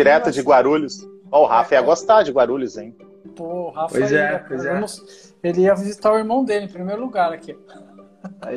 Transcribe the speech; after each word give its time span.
Direto 0.00 0.30
de 0.30 0.40
Guarulhos. 0.40 1.06
Ó, 1.30 1.42
o 1.42 1.46
Rafa 1.46 1.74
ia 1.74 1.82
gostar 1.82 2.22
de 2.22 2.32
Guarulhos, 2.32 2.76
hein? 2.78 2.96
Pô, 3.36 3.44
o 3.44 3.70
Rafa 3.70 3.96
Pois 3.98 4.12
é, 4.12 4.32
ia, 4.32 4.44
pois 4.48 4.64
é. 4.64 4.72
vamos- 4.72 5.34
ele 5.42 5.60
ia 5.62 5.74
visitar 5.74 6.12
o 6.12 6.18
irmão 6.18 6.44
dele 6.44 6.64
em 6.66 6.68
primeiro 6.68 7.00
lugar 7.02 7.32
aqui. 7.32 7.56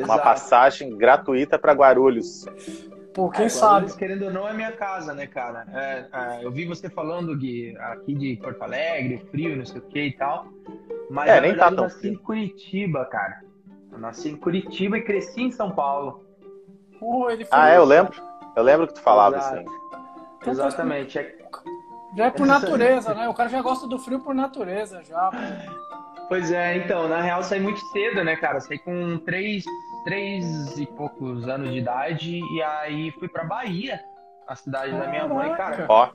Uma 0.03 0.17
passagem 0.17 0.98
gratuita 0.98 1.59
para 1.59 1.73
Guarulhos. 1.73 2.45
Pô, 3.13 3.29
quem 3.29 3.45
É, 3.45 3.49
sabe? 3.49 3.73
Guarulhos, 3.73 3.95
querendo 3.95 4.25
ou 4.25 4.31
não, 4.31 4.48
é 4.48 4.53
minha 4.53 4.71
casa, 4.71 5.13
né, 5.13 5.27
cara? 5.27 5.66
É, 5.71 6.05
é, 6.11 6.45
eu 6.45 6.52
vi 6.52 6.66
você 6.66 6.89
falando, 6.89 7.38
Gui, 7.38 7.77
aqui 7.77 8.13
de 8.16 8.35
Porto 8.38 8.62
Alegre, 8.63 9.23
frio, 9.30 9.55
não 9.55 9.66
sei 9.66 9.77
o 9.80 9.84
que 9.84 9.99
e 10.02 10.13
tal. 10.13 10.48
Mas 11.09 11.30
É, 11.30 11.35
na 11.35 11.41
nem 11.41 11.52
verdade, 11.52 11.59
tá 11.59 11.75
tão 11.75 11.85
eu 11.85 11.89
nasci 11.89 11.99
frio. 11.99 12.13
em 12.13 12.17
Curitiba, 12.17 13.05
cara. 13.05 13.41
Eu 13.91 13.99
nasci 13.99 14.30
em 14.30 14.35
Curitiba 14.35 14.98
e 14.98 15.02
cresci 15.03 15.41
em 15.41 15.52
São 15.52 15.70
Paulo. 15.71 16.23
Pô, 16.99 17.30
ele 17.30 17.45
foi, 17.45 17.57
Ah, 17.57 17.70
é, 17.70 17.77
eu 17.77 17.85
lembro. 17.85 18.13
Eu 18.55 18.63
lembro 18.63 18.88
que 18.88 18.94
tu 18.94 19.02
falava 19.02 19.38
Exato. 19.38 19.71
Assim. 20.52 20.59
Exatamente. 20.67 21.17
É- 21.20 21.35
Já 22.15 22.25
é 22.25 22.31
por 22.31 22.45
natureza, 22.45 23.13
né? 23.15 23.27
O 23.27 23.34
cara 23.34 23.49
já 23.49 23.61
gosta 23.61 23.88
do 23.88 23.97
frio 23.99 24.20
por 24.20 24.34
natureza, 24.35 25.03
já. 25.03 25.31
Pois 26.27 26.51
é, 26.51 26.77
então, 26.77 27.07
na 27.07 27.21
real, 27.21 27.43
saí 27.43 27.59
muito 27.59 27.79
cedo, 27.91 28.23
né, 28.23 28.35
cara? 28.35 28.59
Saí 28.59 28.79
com 28.79 29.17
três, 29.20 29.63
três 30.05 30.77
e 30.77 30.85
poucos 30.85 31.48
anos 31.48 31.71
de 31.71 31.77
idade 31.79 32.39
e 32.39 32.61
aí 32.63 33.11
fui 33.20 33.27
pra 33.27 33.43
Bahia, 33.43 33.99
a 34.48 34.55
cidade 34.55 34.91
da 34.98 35.07
minha 35.07 35.27
mãe, 35.27 35.53
cara. 35.55 35.85
Ó, 35.89 36.09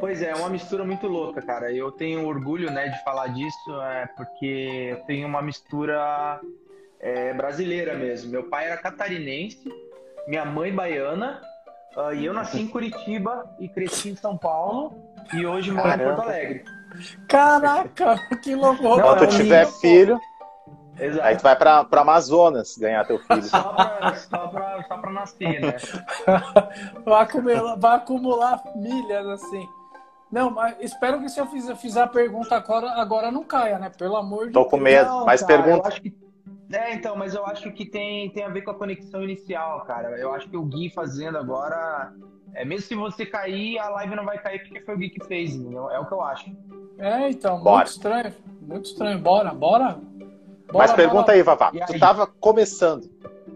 Pois 0.00 0.22
é, 0.22 0.30
é 0.30 0.34
uma 0.34 0.48
mistura 0.48 0.84
muito 0.84 1.08
louca, 1.08 1.42
cara. 1.42 1.72
Eu 1.72 1.90
tenho 1.90 2.24
orgulho, 2.24 2.70
né, 2.70 2.86
de 2.88 3.02
falar 3.02 3.28
disso, 3.28 3.82
é, 3.82 4.06
porque 4.16 4.90
eu 4.92 5.00
tenho 5.06 5.26
uma 5.26 5.42
mistura 5.42 6.40
é, 7.00 7.32
brasileira 7.34 7.94
mesmo. 7.94 8.30
Meu 8.30 8.44
pai 8.44 8.66
era 8.66 8.76
catarinense, 8.76 9.68
minha 10.28 10.44
mãe 10.44 10.72
baiana, 10.72 11.42
ah, 11.98 12.14
e 12.14 12.24
eu 12.24 12.32
nasci 12.32 12.60
em 12.60 12.68
Curitiba 12.68 13.44
e 13.58 13.68
cresci 13.68 14.10
em 14.10 14.16
São 14.16 14.36
Paulo 14.36 14.92
e 15.34 15.44
hoje 15.46 15.70
moro 15.70 15.88
em. 15.88 15.98
Porto 15.98 16.22
Alegre. 16.22 16.64
Caraca, 17.28 18.16
que 18.42 18.54
loucura. 18.54 19.02
Quando 19.02 19.24
é 19.24 19.26
tu 19.26 19.34
um 19.34 19.36
tiver 19.36 19.66
filho, 19.66 20.18
Exato. 20.98 21.26
aí 21.26 21.36
tu 21.36 21.42
vai 21.42 21.56
pra, 21.56 21.84
pra 21.84 22.00
Amazonas 22.00 22.76
ganhar 22.78 23.04
teu 23.06 23.18
filho. 23.18 23.42
Só 23.42 23.62
pra, 23.62 24.14
só, 24.16 24.48
pra, 24.48 24.82
só 24.88 24.98
pra 24.98 25.10
nascer, 25.12 25.60
né? 25.60 25.76
vai, 27.04 27.22
acumular, 27.22 27.76
vai 27.76 27.96
acumular 27.96 28.62
milhas 28.76 29.26
assim. 29.28 29.68
Não, 30.30 30.50
mas 30.50 30.76
espero 30.80 31.20
que 31.20 31.28
se 31.28 31.40
eu 31.40 31.46
fizer, 31.46 31.74
fizer 31.76 32.02
a 32.02 32.06
pergunta 32.06 32.54
agora, 32.54 32.90
agora 33.00 33.30
não 33.30 33.42
caia, 33.44 33.78
né? 33.78 33.90
Pelo 33.96 34.16
amor 34.16 34.48
de 34.48 34.52
Tô 34.52 34.64
com 34.66 34.76
Deus. 34.76 34.82
medo. 34.82 35.08
Não, 35.08 35.24
Mas 35.24 35.40
cara, 35.42 35.62
pergunta. 35.62 35.88
eu 35.88 35.92
acho 35.92 36.02
que- 36.02 36.27
É, 36.70 36.92
então, 36.94 37.16
mas 37.16 37.34
eu 37.34 37.46
acho 37.46 37.72
que 37.72 37.86
tem, 37.86 38.30
tem 38.30 38.44
a 38.44 38.48
ver 38.48 38.62
com 38.62 38.70
a 38.70 38.74
conexão 38.74 39.22
inicial, 39.22 39.80
cara. 39.86 40.10
Eu 40.18 40.32
acho 40.34 40.48
que 40.48 40.56
o 40.56 40.62
Gui 40.62 40.90
fazendo 40.90 41.38
agora. 41.38 42.12
É, 42.54 42.64
mesmo 42.64 42.86
se 42.86 42.94
você 42.94 43.24
cair, 43.24 43.78
a 43.78 43.88
live 43.90 44.16
não 44.16 44.24
vai 44.24 44.38
cair 44.38 44.60
porque 44.60 44.80
foi 44.80 44.94
o 44.94 44.98
Gui 44.98 45.10
que 45.10 45.24
fez, 45.26 45.54
entendeu? 45.54 45.90
É 45.90 45.98
o 45.98 46.06
que 46.06 46.12
eu 46.12 46.22
acho. 46.22 46.50
É, 46.98 47.30
então, 47.30 47.58
Bora. 47.60 47.76
muito 47.76 47.88
estranho. 47.88 48.34
Muito 48.60 48.84
estranho. 48.86 49.18
Bora, 49.18 49.54
bora. 49.54 49.92
bora 49.92 49.98
Mas 50.72 50.92
pergunta 50.92 51.22
bora. 51.22 51.32
aí, 51.32 51.42
Vavá. 51.42 51.70
E 51.72 51.80
Tu 51.86 51.92
aí? 51.94 51.98
tava 52.00 52.26
começando. 52.26 53.08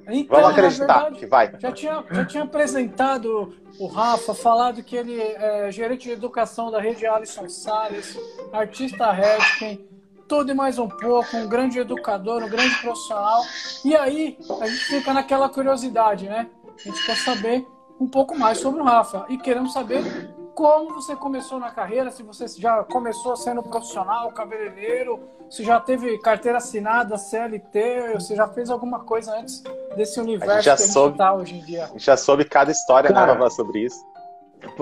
Então, 0.09 0.41
Vamos 0.41 0.57
acreditar 0.59 0.87
verdade, 0.95 1.19
que 1.19 1.27
vai. 1.27 1.53
Já 1.59 1.71
tinha, 1.73 2.05
já 2.11 2.25
tinha 2.25 2.43
apresentado 2.45 3.55
o 3.79 3.87
Rafa, 3.87 4.35
falado 4.35 4.83
que 4.83 4.97
ele 4.97 5.21
é 5.21 5.71
gerente 5.71 6.05
de 6.05 6.11
educação 6.13 6.71
da 6.71 6.81
rede 6.81 7.07
Alisson 7.07 7.49
Salles, 7.49 8.19
artista 8.53 9.13
Redken, 9.13 9.85
tudo 10.33 10.51
e 10.51 10.55
mais 10.55 10.79
um 10.79 10.89
pouco, 10.89 11.37
um 11.37 11.47
grande 11.47 11.79
educador, 11.79 12.43
um 12.43 12.49
grande 12.49 12.75
profissional. 12.81 13.43
E 13.85 13.95
aí, 13.95 14.39
a 14.63 14.67
gente 14.67 14.85
fica 14.87 15.13
naquela 15.13 15.47
curiosidade, 15.47 16.27
né? 16.27 16.49
A 16.75 16.83
gente 16.89 17.05
quer 17.05 17.19
saber 17.19 17.69
um 18.01 18.09
pouco 18.09 18.35
mais 18.39 18.57
sobre 18.57 18.81
o 18.81 18.85
Rafa 18.85 19.27
e 19.29 19.37
queremos 19.37 19.75
saber 19.75 20.33
como 20.55 20.95
você 20.95 21.15
começou 21.15 21.61
na 21.61 21.71
carreira, 21.71 22.11
se 22.11 22.23
você 22.23 22.47
já 22.49 22.83
começou 22.85 23.37
sendo 23.37 23.63
profissional, 23.63 24.33
cabeleireiro, 24.33 25.21
se 25.51 25.63
já 25.63 25.79
teve 25.79 26.17
carteira 26.17 26.57
assinada, 26.57 27.19
CLT, 27.19 28.15
você 28.15 28.35
já 28.35 28.49
fez 28.49 28.71
alguma 28.71 29.01
coisa 29.01 29.37
antes 29.37 29.63
desse 29.95 30.19
universo 30.19 30.63
já 30.63 30.77
que 30.77 30.83
a 30.83 30.87
gente 30.87 30.95
soube. 30.95 31.13
está 31.13 31.35
hoje 31.35 31.57
em 31.57 31.61
dia. 31.61 31.85
A 31.85 31.89
gente 31.89 32.07
já 32.07 32.17
soube 32.17 32.47
cada 32.47 32.73
história, 32.73 33.11
né, 33.11 33.17
Cara. 33.17 33.35
Vavá, 33.35 33.51
sobre 33.51 33.81
isso. 33.81 34.03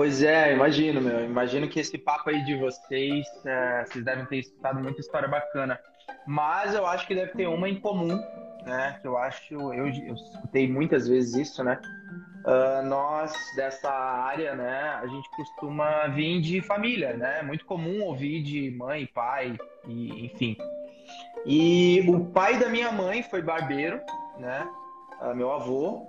Pois 0.01 0.23
é, 0.23 0.51
imagino, 0.51 0.99
meu. 0.99 1.23
Imagino 1.23 1.67
que 1.67 1.79
esse 1.79 1.95
papo 1.95 2.31
aí 2.31 2.43
de 2.43 2.57
vocês, 2.57 3.23
é, 3.45 3.85
vocês 3.85 4.03
devem 4.03 4.25
ter 4.25 4.39
escutado 4.39 4.79
muita 4.79 4.99
história 4.99 5.27
bacana. 5.27 5.79
Mas 6.25 6.73
eu 6.73 6.87
acho 6.87 7.05
que 7.05 7.13
deve 7.13 7.33
ter 7.33 7.45
uma 7.45 7.69
em 7.69 7.79
comum, 7.79 8.19
né? 8.65 8.97
Que 8.99 9.07
eu 9.07 9.15
acho, 9.15 9.53
eu, 9.53 9.85
eu 9.85 10.15
escutei 10.15 10.67
muitas 10.67 11.07
vezes 11.07 11.35
isso, 11.35 11.63
né? 11.63 11.79
Ah, 12.43 12.81
nós 12.83 13.31
dessa 13.55 13.91
área, 13.91 14.55
né? 14.55 14.99
A 15.03 15.05
gente 15.05 15.29
costuma 15.35 16.07
vir 16.07 16.41
de 16.41 16.63
família, 16.63 17.15
né? 17.15 17.37
É 17.41 17.43
muito 17.43 17.63
comum 17.63 18.01
ouvir 18.01 18.41
de 18.41 18.71
mãe, 18.71 19.05
pai, 19.05 19.55
e, 19.87 20.25
enfim. 20.25 20.57
E 21.45 22.03
o 22.07 22.25
pai 22.25 22.57
da 22.57 22.69
minha 22.69 22.91
mãe 22.91 23.21
foi 23.21 23.43
barbeiro, 23.43 24.01
né? 24.39 24.67
Ah, 25.19 25.35
meu 25.35 25.51
avô. 25.51 26.07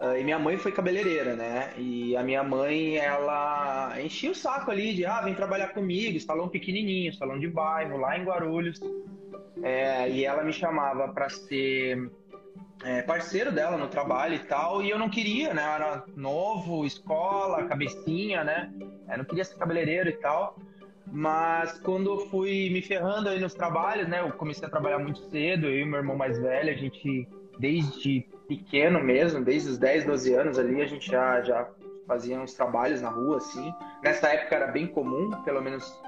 Ah, 0.00 0.18
e 0.18 0.24
minha 0.24 0.38
mãe 0.38 0.56
foi 0.56 0.72
cabeleireira, 0.72 1.36
né? 1.36 1.72
E 1.76 2.16
a 2.16 2.22
minha 2.22 2.42
mãe, 2.42 2.96
ela 2.96 3.94
enchia 4.00 4.30
o 4.30 4.34
saco 4.34 4.70
ali 4.70 4.94
de, 4.94 5.06
ah, 5.06 5.20
vem 5.20 5.34
trabalhar 5.34 5.68
comigo, 5.68 6.18
salão 6.20 6.48
pequenininho, 6.48 7.12
salão 7.14 7.38
de 7.38 7.48
bairro, 7.48 7.98
lá 7.98 8.18
em 8.18 8.24
Guarulhos. 8.24 8.80
É, 9.62 10.10
e 10.10 10.24
ela 10.24 10.42
me 10.42 10.52
chamava 10.52 11.08
para 11.08 11.28
ser 11.30 12.10
é, 12.84 13.02
parceiro 13.02 13.52
dela 13.52 13.78
no 13.78 13.88
trabalho 13.88 14.34
e 14.34 14.40
tal, 14.40 14.82
e 14.82 14.90
eu 14.90 14.98
não 14.98 15.08
queria, 15.08 15.54
né? 15.54 15.62
Eu 15.62 15.70
era 15.70 16.04
novo, 16.16 16.84
escola, 16.84 17.64
cabecinha, 17.64 18.42
né? 18.42 18.70
Eu 19.08 19.18
não 19.18 19.24
queria 19.24 19.44
ser 19.44 19.56
cabeleireiro 19.56 20.10
e 20.10 20.14
tal. 20.14 20.58
Mas 21.06 21.78
quando 21.80 22.10
eu 22.10 22.18
fui 22.28 22.70
me 22.70 22.82
ferrando 22.82 23.28
aí 23.28 23.38
nos 23.38 23.54
trabalhos, 23.54 24.08
né? 24.08 24.20
Eu 24.20 24.32
comecei 24.32 24.66
a 24.66 24.70
trabalhar 24.70 24.98
muito 24.98 25.20
cedo, 25.30 25.68
eu 25.68 25.80
e 25.80 25.84
meu 25.84 25.98
irmão 25.98 26.16
mais 26.16 26.38
velho, 26.38 26.70
a 26.70 26.74
gente, 26.74 27.28
desde 27.58 28.26
pequeno 28.46 29.02
mesmo, 29.02 29.42
desde 29.44 29.70
os 29.70 29.78
10, 29.78 30.04
12 30.04 30.34
anos 30.34 30.58
ali, 30.58 30.80
a 30.80 30.86
gente 30.86 31.10
já, 31.10 31.40
já 31.40 31.68
fazia 32.06 32.38
uns 32.38 32.54
trabalhos 32.54 33.00
na 33.00 33.08
rua, 33.08 33.38
assim. 33.38 33.72
Nessa 34.02 34.28
época 34.28 34.54
era 34.54 34.66
bem 34.68 34.86
comum, 34.86 35.30
pelo 35.42 35.62
menos 35.62 36.00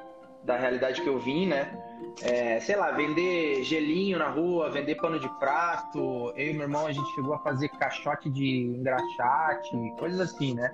da 0.44 0.56
realidade 0.56 1.02
que 1.02 1.08
eu 1.08 1.18
vim, 1.18 1.46
né? 1.46 1.76
É, 2.22 2.60
sei 2.60 2.76
lá, 2.76 2.92
vender 2.92 3.62
gelinho 3.64 4.18
na 4.18 4.28
rua, 4.28 4.70
vender 4.70 4.94
pano 4.94 5.18
de 5.18 5.28
prato. 5.38 6.32
Eu 6.36 6.50
e 6.50 6.52
meu 6.52 6.62
irmão, 6.62 6.86
a 6.86 6.92
gente 6.92 7.12
chegou 7.14 7.34
a 7.34 7.38
fazer 7.40 7.68
caixote 7.70 8.30
de 8.30 8.60
engraxate, 8.78 9.70
coisas 9.98 10.20
assim, 10.20 10.54
né? 10.54 10.70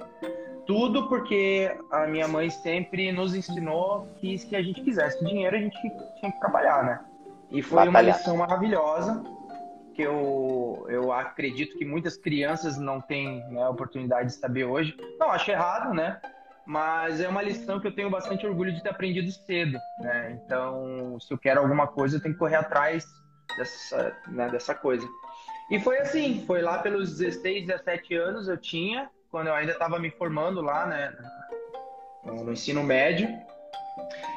Tudo 0.66 1.08
porque 1.08 1.74
a 1.90 2.06
minha 2.06 2.28
mãe 2.28 2.50
sempre 2.50 3.10
nos 3.10 3.34
ensinou 3.34 4.06
que 4.20 4.38
se 4.38 4.54
a 4.54 4.62
gente 4.62 4.80
quisesse 4.82 5.24
dinheiro, 5.24 5.56
a 5.56 5.58
gente 5.58 5.76
tinha 6.20 6.30
que 6.30 6.38
trabalhar, 6.38 6.84
né? 6.84 7.00
E 7.50 7.62
foi 7.62 7.78
uma 7.78 7.86
Batalhar. 7.86 8.16
lição 8.16 8.36
maravilhosa 8.36 9.22
que 9.92 10.02
eu, 10.02 10.86
eu 10.88 11.12
acredito 11.12 11.76
que 11.76 11.84
muitas 11.84 12.16
crianças 12.16 12.78
não 12.78 13.00
têm 13.00 13.46
né, 13.50 13.66
oportunidade 13.68 14.28
de 14.28 14.34
saber 14.34 14.64
hoje. 14.64 14.96
Não, 15.18 15.30
acho 15.30 15.50
errado, 15.50 15.94
né? 15.94 16.20
Mas 16.64 17.20
é 17.20 17.28
uma 17.28 17.42
lição 17.42 17.80
que 17.80 17.86
eu 17.86 17.94
tenho 17.94 18.08
bastante 18.08 18.46
orgulho 18.46 18.72
de 18.72 18.82
ter 18.82 18.90
aprendido 18.90 19.30
cedo, 19.30 19.78
né? 19.98 20.38
Então, 20.44 21.18
se 21.20 21.32
eu 21.32 21.38
quero 21.38 21.60
alguma 21.60 21.86
coisa, 21.86 22.16
eu 22.16 22.20
tenho 22.22 22.34
que 22.34 22.38
correr 22.38 22.56
atrás 22.56 23.04
dessa, 23.56 24.16
né, 24.28 24.48
dessa 24.48 24.74
coisa. 24.74 25.06
E 25.70 25.80
foi 25.80 25.98
assim, 25.98 26.44
foi 26.46 26.62
lá 26.62 26.78
pelos 26.78 27.18
16, 27.18 27.66
17 27.66 28.14
anos 28.14 28.48
eu 28.48 28.56
tinha, 28.56 29.10
quando 29.30 29.48
eu 29.48 29.54
ainda 29.54 29.72
estava 29.72 29.98
me 29.98 30.10
formando 30.10 30.60
lá, 30.60 30.86
né, 30.86 31.12
no 32.24 32.52
ensino 32.52 32.82
médio. 32.82 33.28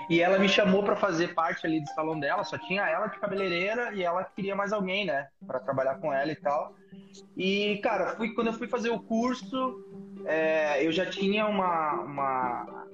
E 0.10 0.22
ela 0.22 0.38
me 0.38 0.48
chamou 0.48 0.84
para 0.84 0.96
fazer 0.96 1.34
parte 1.34 1.66
ali 1.66 1.82
do 1.82 1.90
salão 1.90 2.20
dela, 2.20 2.44
só 2.44 2.58
tinha 2.58 2.88
ela 2.88 3.08
de 3.08 3.20
cabeleireira 3.20 3.94
e 3.94 4.04
ela 4.04 4.24
queria 4.24 4.56
mais 4.56 4.72
alguém, 4.72 5.06
né, 5.06 5.28
para 5.46 5.60
trabalhar 5.60 5.96
com 5.96 6.14
ela 6.14 6.32
e 6.32 6.36
tal. 6.36 6.76
E, 7.36 7.78
cara, 7.78 8.16
fui, 8.16 8.34
quando 8.34 8.48
eu 8.48 8.54
fui 8.54 8.68
fazer 8.68 8.90
o 8.90 9.00
curso, 9.00 9.84
é, 10.26 10.86
eu 10.86 10.92
já 10.92 11.06
tinha 11.06 11.48
uma. 11.48 11.94
uma 12.02 12.86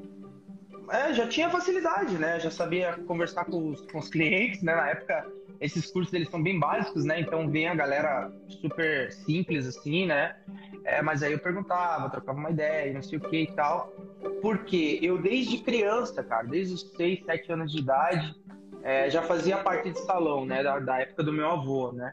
é, 0.90 1.14
já 1.14 1.28
tinha 1.28 1.50
facilidade, 1.50 2.18
né? 2.18 2.40
Já 2.40 2.52
sabia 2.52 2.98
conversar 3.08 3.46
com 3.46 3.70
os, 3.70 3.82
com 3.90 4.00
os 4.00 4.10
clientes, 4.10 4.62
né? 4.62 4.76
Na 4.76 4.90
época, 4.90 5.26
esses 5.62 5.92
cursos 5.92 6.12
eles 6.12 6.28
são 6.28 6.42
bem 6.42 6.60
básicos, 6.60 7.06
né? 7.06 7.20
Então 7.22 7.48
vem 7.48 7.68
a 7.68 7.76
galera 7.76 8.32
super 8.50 9.12
simples, 9.12 9.68
assim, 9.68 10.08
né? 10.08 10.36
É, 10.84 11.04
mas 11.04 11.22
aí 11.22 11.32
eu 11.32 11.40
perguntava, 11.40 12.10
trocava 12.10 12.40
uma 12.40 12.50
ideia, 12.50 12.92
não 12.92 13.04
sei 13.04 13.20
o 13.20 13.22
que 13.22 13.44
e 13.44 13.52
tal. 13.52 13.94
Porque 14.42 14.98
eu, 15.04 15.22
desde 15.22 15.60
criança, 15.60 16.24
cara, 16.24 16.48
desde 16.48 16.74
os 16.74 16.82
6, 16.98 17.24
7 17.26 17.52
anos 17.52 17.72
de 17.72 17.78
idade, 17.78 18.36
é, 18.82 19.08
já 19.12 19.22
fazia 19.22 19.60
parte 19.60 19.92
de 19.92 20.00
salão, 20.00 20.46
né? 20.48 20.64
Da, 20.64 20.80
da 20.80 21.00
época 21.00 21.22
do 21.22 21.32
meu 21.32 21.52
avô, 21.52 21.92
né? 21.92 22.12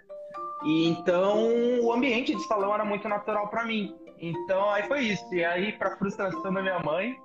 E 0.65 0.89
então 0.89 1.81
o 1.81 1.91
ambiente 1.91 2.35
de 2.35 2.43
salão 2.47 2.75
era 2.75 2.85
muito 2.85 3.09
natural 3.09 3.49
para 3.49 3.65
mim. 3.65 3.97
Então 4.21 4.69
aí 4.69 4.83
foi 4.83 5.01
isso. 5.05 5.35
E 5.35 5.43
aí, 5.43 5.73
para 5.73 5.97
frustração 5.97 6.53
da 6.53 6.61
minha 6.61 6.81
mãe, 6.81 7.17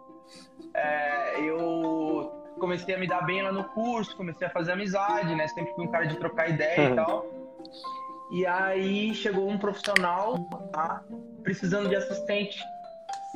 é, 0.74 1.42
eu 1.42 2.43
comecei 2.64 2.96
a 2.96 2.98
me 2.98 3.06
dar 3.06 3.26
bem 3.26 3.42
lá 3.42 3.52
no 3.52 3.66
curso, 3.66 4.16
comecei 4.16 4.48
a 4.48 4.50
fazer 4.50 4.72
amizade, 4.72 5.36
né? 5.36 5.50
Sempre 5.50 5.74
fui 5.74 5.86
um 5.86 5.92
cara 5.92 6.06
de 6.06 6.16
trocar 6.16 6.50
ideia 6.50 6.92
e 6.92 6.96
tal. 6.96 7.26
E 8.32 8.46
aí 8.46 9.14
chegou 9.14 9.50
um 9.50 9.58
profissional 9.58 10.40
tá, 10.72 11.04
precisando 11.44 11.90
de 11.90 11.96
assistente. 11.98 12.58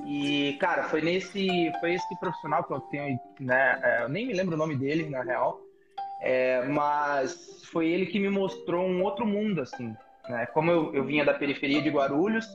E, 0.06 0.56
cara, 0.62 0.84
foi 0.84 1.02
nesse. 1.02 1.46
Foi 1.82 1.96
esse 1.96 2.20
profissional 2.22 2.64
que 2.64 2.72
eu 2.72 2.80
tenho, 2.80 3.20
né? 3.38 3.80
é, 3.84 4.04
Eu 4.04 4.10
nem 4.10 4.26
me 4.26 4.34
lembro 4.34 4.56
o 4.56 4.58
nome 4.58 4.78
dele, 4.78 5.10
na 5.10 5.24
real. 5.24 5.60
É, 6.22 6.66
mas 6.66 7.66
foi 7.66 7.88
ele 7.90 8.06
que 8.06 8.20
me 8.20 8.30
mostrou 8.30 8.88
um 8.88 9.04
outro 9.04 9.26
mundo, 9.26 9.60
assim. 9.60 9.94
Né? 10.30 10.46
Como 10.54 10.72
eu, 10.72 10.96
eu 10.96 11.04
vinha 11.04 11.26
da 11.26 11.34
periferia 11.34 11.82
de 11.82 11.90
Guarulhos, 11.90 12.48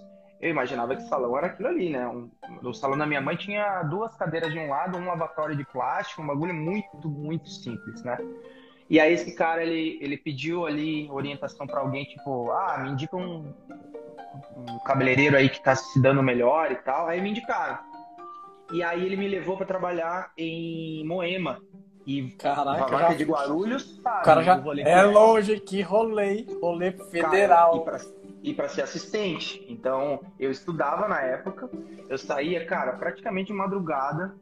eu 0.43 0.51
imaginava 0.51 0.95
que 0.97 1.03
o 1.03 1.09
salão 1.09 1.39
era 1.39 1.47
aquilo 1.47 1.69
ali, 1.69 1.89
né? 1.89 2.07
Um, 2.09 2.29
o 2.63 2.75
salão 2.75 2.99
da 2.99 3.07
minha 3.07 3.21
mãe 3.21 3.37
tinha 3.37 3.83
duas 3.85 4.15
cadeiras 4.17 4.53
de 4.53 4.59
um 4.59 4.69
lado, 4.69 4.99
um 4.99 5.07
lavatório 5.07 5.57
de 5.57 5.65
plástico, 5.65 6.21
um 6.21 6.27
bagulho 6.27 6.53
muito, 6.53 7.09
muito 7.09 7.49
simples, 7.49 8.03
né? 8.03 8.19
E 8.91 9.01
aí 9.01 9.13
esse 9.15 9.35
cara, 9.35 9.63
ele, 9.63 9.99
ele 10.03 10.19
pediu 10.19 10.67
ali 10.67 11.09
orientação 11.11 11.67
para 11.67 11.81
alguém, 11.81 12.05
tipo, 12.05 12.51
ah, 12.51 12.79
me 12.83 12.91
indica 12.91 13.17
um, 13.17 13.55
um 14.57 14.79
cabeleireiro 14.85 15.37
aí 15.37 15.49
que 15.49 15.63
tá 15.63 15.75
se 15.75 16.03
dando 16.03 16.23
melhor 16.23 16.71
e 16.73 16.77
tal. 16.77 17.07
Aí 17.07 17.21
me 17.21 17.31
indicaram. 17.31 17.79
E 18.73 18.83
aí 18.83 19.05
ele 19.07 19.17
me 19.17 19.29
levou 19.29 19.57
para 19.57 19.65
trabalhar 19.67 20.33
em 20.37 21.07
Moema. 21.07 21.59
E 22.05 22.31
Caraca, 22.33 22.99
já- 22.99 23.15
de 23.15 23.25
Guarulhos, 23.25 23.99
O 23.99 24.03
sabe? 24.03 24.25
cara 24.25 24.43
já. 24.43 24.59
o 24.59 24.73
É 24.81 25.03
longe, 25.05 25.61
que 25.61 25.81
rolê. 25.83 26.45
Rolê 26.61 26.91
Cara, 26.93 27.05
federal. 27.11 27.85
pra, 27.85 27.99
e 28.43 28.53
pra 28.53 28.69
ser 28.69 28.83
assistente. 28.83 29.65
Então, 29.69 30.21
eu 30.39 30.51
estudava 30.51 31.07
na 31.09 31.21
época, 31.21 31.71
eu 32.09 32.19
saía, 32.19 32.67
cara, 32.67 32.93
praticamente 32.95 33.49
de 33.49 33.53
madrugada. 33.53 34.35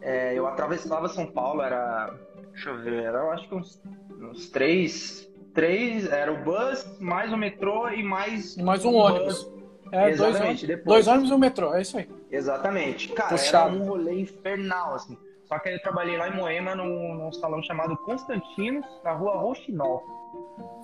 É, 0.00 0.36
eu 0.36 0.46
atravessava 0.46 1.08
São 1.08 1.26
Paulo, 1.26 1.62
era. 1.62 2.12
Deixa 2.52 2.70
eu 2.70 2.78
ver, 2.82 3.02
era 3.04 3.18
eu 3.18 3.30
acho 3.30 3.48
que 3.48 3.54
uns, 3.54 3.80
uns 4.20 4.50
três. 4.50 5.28
Três, 5.54 6.10
era 6.10 6.32
o 6.32 6.42
bus, 6.42 6.98
mais 6.98 7.32
o 7.32 7.36
metrô 7.36 7.88
e 7.88 8.02
mais. 8.02 8.56
Mais 8.56 8.84
um 8.84 8.90
bus. 8.90 9.00
ônibus. 9.04 9.50
É, 9.92 10.00
dois 10.06 10.14
Exatamente, 10.14 10.42
ônibus, 10.46 10.62
depois. 10.62 10.84
dois 10.86 11.06
ônibus 11.08 11.30
e 11.30 11.32
um 11.34 11.38
metrô, 11.38 11.74
é 11.74 11.82
isso 11.82 11.96
aí. 11.98 12.08
Exatamente. 12.28 13.08
Cara, 13.12 13.28
Puxado. 13.28 13.74
era 13.76 13.84
um 13.84 13.86
rolê 13.86 14.20
infernal, 14.20 14.94
assim. 14.94 15.16
Só 15.44 15.56
que 15.60 15.68
eu 15.68 15.80
trabalhei 15.80 16.16
lá 16.16 16.28
em 16.28 16.34
Moema, 16.34 16.74
num, 16.74 17.14
num 17.14 17.32
salão 17.32 17.62
chamado 17.62 17.96
Constantinos, 17.98 18.84
na 19.04 19.12
rua 19.12 19.36
Rochinol. 19.36 20.02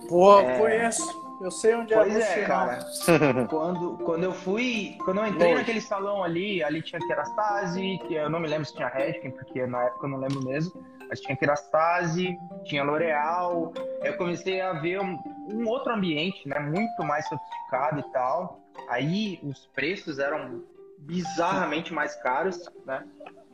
Pô, 0.08 0.38
É. 0.38 0.58
conheço. 0.58 1.29
Eu 1.40 1.50
sei 1.50 1.74
onde 1.74 1.94
Pois 1.94 2.14
é. 2.14 2.42
é, 2.42 2.46
cara. 2.46 2.86
quando, 3.48 3.96
quando 4.04 4.24
eu 4.24 4.32
fui, 4.32 4.96
quando 5.04 5.18
eu 5.18 5.26
entrei 5.26 5.48
Longe. 5.48 5.58
naquele 5.60 5.80
salão 5.80 6.22
ali, 6.22 6.62
ali 6.62 6.82
tinha 6.82 7.00
Kerastase, 7.00 7.98
que 8.06 8.14
eu 8.14 8.28
não 8.28 8.38
me 8.38 8.46
lembro 8.46 8.66
se 8.66 8.74
tinha 8.74 8.88
Redken, 8.88 9.30
porque 9.30 9.66
na 9.66 9.84
época 9.84 10.06
eu 10.06 10.10
não 10.10 10.18
lembro 10.18 10.44
mesmo, 10.44 10.84
mas 11.08 11.20
tinha 11.20 11.34
Kerastase, 11.36 12.36
tinha 12.64 12.84
L'Oreal. 12.84 13.72
Eu 14.02 14.16
comecei 14.18 14.60
a 14.60 14.74
ver 14.74 15.00
um, 15.00 15.18
um 15.48 15.66
outro 15.66 15.94
ambiente, 15.94 16.46
né, 16.46 16.58
muito 16.58 17.02
mais 17.02 17.26
sofisticado 17.26 18.00
e 18.00 18.12
tal. 18.12 18.60
Aí 18.88 19.40
os 19.42 19.66
preços 19.74 20.18
eram 20.18 20.62
bizarramente 20.98 21.92
mais 21.94 22.14
caros, 22.16 22.70
né? 22.84 23.02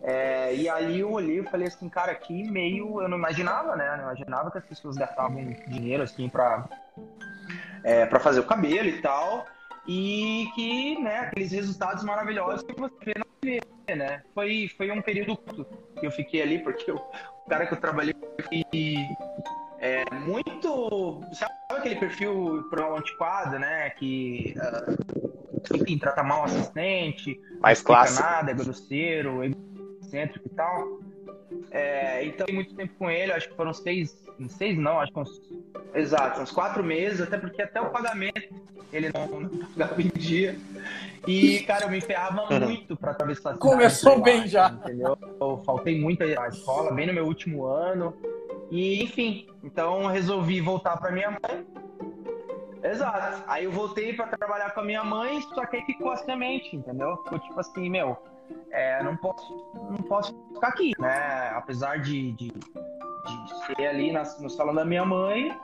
É, 0.03 0.55
e 0.55 0.69
ali 0.69 1.01
eu 1.01 1.11
olhei 1.11 1.41
e 1.41 1.45
falei 1.45 1.69
assim, 1.69 1.89
cara, 1.89 2.13
aqui 2.13 2.49
meio. 2.51 3.01
Eu 3.01 3.09
não 3.09 3.17
imaginava, 3.17 3.75
né? 3.77 3.93
Eu 3.93 3.97
não 3.97 4.05
imaginava 4.05 4.51
que 4.51 4.59
as 4.59 4.65
pessoas 4.65 4.97
gastavam 4.97 5.55
dinheiro 5.69 6.03
assim 6.03 6.29
pra, 6.29 6.69
é, 7.87 8.05
para 8.05 8.19
fazer 8.21 8.41
o 8.41 8.45
cabelo 8.45 8.89
e 8.89 9.01
tal. 9.01 9.47
E 9.87 10.49
que, 10.57 10.99
né, 11.01 11.21
aqueles 11.21 11.53
resultados 11.53 12.03
maravilhosos 12.03 12.63
que 12.65 12.75
você 12.75 12.93
vê 13.05 13.15
na 13.17 13.25
TV, 13.41 13.61
né? 13.97 14.23
Foi, 14.35 14.69
foi 14.77 14.91
um 14.91 15.01
período 15.01 15.37
curto 15.37 15.65
que 16.01 16.05
eu 16.05 16.11
fiquei 16.11 16.43
ali, 16.43 16.59
porque 16.59 16.91
eu- 16.91 16.97
o 16.97 17.49
cara 17.49 17.67
que 17.67 17.73
eu 17.75 17.81
trabalhei 17.81 18.13
foi 18.43 19.17
é, 19.79 20.03
muito. 20.13 21.21
Sabe 21.33 21.53
aquele 21.71 21.95
perfil 21.97 22.67
pro 22.69 22.97
antiquado, 22.97 23.59
né? 23.61 23.91
Que. 23.91 24.57
ah, 24.59 24.97
enfim, 25.73 25.99
trata 25.99 26.23
mal 26.25 26.43
o 26.43 26.45
assistente, 26.47 27.41
Mais 27.61 27.79
não 27.79 27.87
clássico. 27.87 28.23
nada, 28.29 28.51
é 28.51 28.55
grosseiro, 28.55 29.45
egocêntrico 29.45 30.49
e 30.49 30.55
tal. 30.57 30.99
É, 31.71 32.25
então, 32.25 32.47
fiquei 32.47 32.55
muito 32.55 32.75
tempo 32.75 32.95
com 32.99 33.11
ele, 33.11 33.33
acho 33.33 33.49
que 33.49 33.55
foram 33.57 33.73
seis, 33.73 34.17
seis 34.49 34.79
não, 34.79 35.01
acho 35.01 35.13
que 35.13 35.19
uns, 35.19 35.43
exato, 35.95 36.41
uns 36.41 36.51
quatro 36.51 36.83
meses, 36.83 37.21
até 37.21 37.37
porque 37.39 37.63
até 37.63 37.81
o 37.81 37.91
pagamento 37.91 38.55
ele 38.93 39.11
não, 39.13 39.41
não 39.41 39.67
pagava 39.67 40.01
em 40.01 40.09
dia. 40.09 40.57
E, 41.27 41.61
cara, 41.61 41.87
eu 41.87 41.91
me 41.91 42.01
ferrava 42.01 42.49
muito 42.61 42.97
pra 42.97 43.11
atravessar 43.11 43.51
a 43.51 43.55
cidade, 43.55 43.73
Começou 43.73 44.23
bem 44.23 44.41
acho, 44.41 44.49
já. 44.49 44.69
Entendeu? 44.69 45.19
Eu 45.41 45.61
faltei 45.65 46.01
muito 46.01 46.23
à 46.23 46.49
escola, 46.49 46.93
bem 46.93 47.07
no 47.07 47.13
meu 47.13 47.27
último 47.27 47.65
ano. 47.65 48.15
E, 48.71 49.03
enfim, 49.03 49.49
então 49.63 50.07
resolvi 50.07 50.61
voltar 50.61 50.97
pra 50.97 51.11
minha 51.11 51.31
mãe. 51.31 51.67
Exato. 52.83 53.43
Aí 53.49 53.65
eu 53.65 53.73
voltei 53.73 54.13
pra 54.13 54.27
trabalhar 54.29 54.71
com 54.71 54.81
a 54.81 54.85
minha 54.85 55.03
mãe, 55.03 55.41
só 55.55 55.67
que 55.67 55.77
aí 55.77 55.85
ficou 55.85 56.11
a 56.11 56.17
semente, 56.17 56.77
entendeu? 56.77 57.17
Ficou 57.25 57.39
tipo 57.41 57.59
assim, 57.59 57.91
meu, 57.91 58.17
é, 58.71 59.03
não 59.03 59.17
posso, 59.17 59.71
não 59.91 59.99
posso 60.09 60.35
ficar 60.55 60.69
aqui, 60.69 60.93
né? 60.99 61.51
Apesar 61.55 61.99
de, 62.01 62.33
de, 62.33 62.49
de 62.51 63.67
ser 63.77 63.87
ali 63.87 64.13
na- 64.13 64.23
no 64.41 64.51
salão 64.51 64.75
da 64.75 64.85
minha 64.85 65.05
mãe, 65.05 65.57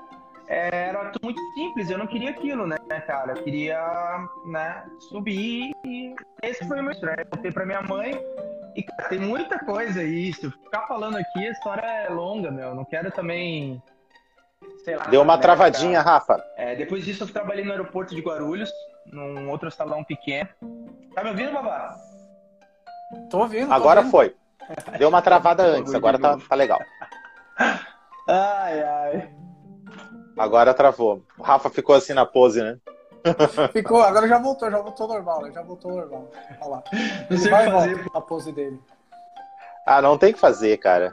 era 0.49 1.11
tudo 1.11 1.25
muito 1.25 1.41
simples. 1.55 1.89
Eu 1.91 1.99
não 1.99 2.07
queria 2.07 2.31
aquilo, 2.31 2.67
né, 2.67 2.77
cara? 3.07 3.33
Eu 3.33 3.43
queria, 3.43 4.29
né, 4.47 4.85
subir 5.09 5.73
e 5.85 6.15
esse 6.43 6.67
foi 6.67 6.81
o 6.81 6.83
meu 6.83 6.93
estranho. 6.93 7.21
Eu 7.21 7.27
voltei 7.33 7.51
pra 7.53 7.65
minha 7.67 7.83
mãe 7.83 8.13
e, 8.75 8.83
cara, 8.83 9.09
tem 9.09 9.19
muita 9.19 9.59
coisa 9.61 10.03
eu 10.47 10.51
ficar 10.51 10.87
falando 10.87 11.17
aqui, 11.17 11.47
a 11.47 11.51
história 11.51 11.87
é 11.87 12.09
longa, 12.09 12.51
meu. 12.51 12.75
Não 12.75 12.85
quero 12.85 13.11
também. 13.11 13.83
Sei 14.85 14.97
lá. 14.97 15.05
Deu 15.05 15.23
uma 15.23 15.37
né, 15.37 15.43
travadinha, 15.43 16.01
Rafa. 16.01 16.43
é, 16.57 16.75
depois 16.77 17.05
disso, 17.05 17.25
eu 17.25 17.33
trabalhei 17.33 17.65
no 17.65 17.71
aeroporto 17.73 18.15
de 18.15 18.21
Guarulhos, 18.21 18.71
num 19.07 19.49
outro 19.51 19.71
salão 19.71 20.03
pequeno. 20.05 20.49
Tá 21.15 21.23
me 21.23 21.31
ouvindo, 21.31 21.53
babá? 21.53 21.97
Tô 23.31 23.39
ouvindo. 23.41 23.69
tô 23.69 23.73
Agora 23.73 24.01
ouvindo. 24.01 24.11
foi. 24.11 24.35
Deu 24.99 25.09
uma 25.09 25.21
travada 25.23 25.63
antes, 25.65 25.95
agora 25.95 26.19
tá, 26.19 26.39
tá 26.49 26.55
legal. 26.55 26.81
Ai, 28.29 28.83
ai. 28.83 29.31
Agora 30.39 30.73
travou. 30.73 31.23
O 31.39 31.43
Rafa 31.43 31.69
ficou 31.69 31.95
assim 31.95 32.15
na 32.15 32.25
pose, 32.25 32.63
né? 32.63 32.79
Ficou, 33.73 34.03
agora 34.03 34.27
já 34.27 34.39
voltou, 34.39 34.71
já 34.71 34.79
voltou 34.81 35.07
normal, 35.09 35.43
né? 35.43 35.53
já 35.53 35.63
voltou 35.63 35.93
normal. 35.93 36.29
Olha 36.61 36.71
lá. 36.71 36.83
Ele 37.31 37.39
sei 37.39 37.51
vai 37.51 37.69
e 37.69 37.71
fazer. 37.71 38.07
a 38.15 38.21
pose 38.21 38.53
dele. 38.53 38.81
Ah, 39.87 40.01
não 40.03 40.17
tem 40.17 40.31
o 40.31 40.35
que 40.35 40.41
fazer, 40.41 40.77
cara. 40.79 41.13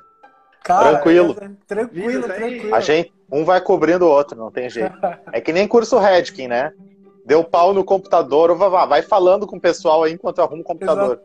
Cara, 0.64 0.92
Tranquilo. 0.92 1.36
é- 1.42 1.50
tranquilo, 1.68 2.10
Viu, 2.10 2.28
tá 2.28 2.34
aí? 2.34 2.40
tranquilo. 2.40 2.76
A 2.76 2.80
gente, 2.80 3.14
um 3.32 3.44
vai 3.46 3.60
cobrindo 3.62 4.06
o 4.06 4.10
outro, 4.10 4.38
não 4.38 4.52
tem 4.52 4.70
jeito. 4.70 4.96
É 5.32 5.42
que 5.42 5.52
nem 5.54 5.68
curso 5.68 5.98
Redkin, 6.00 6.48
né? 6.48 6.72
Deu 7.26 7.44
pau 7.44 7.74
no 7.74 7.84
computador, 7.84 8.56
vai 8.56 9.02
falando 9.02 9.46
com 9.46 9.58
o 9.58 9.62
pessoal 9.62 10.04
aí 10.04 10.14
enquanto 10.14 10.40
eu 10.40 10.44
arrumo 10.46 10.62
o 10.62 10.66
computador. 10.66 11.22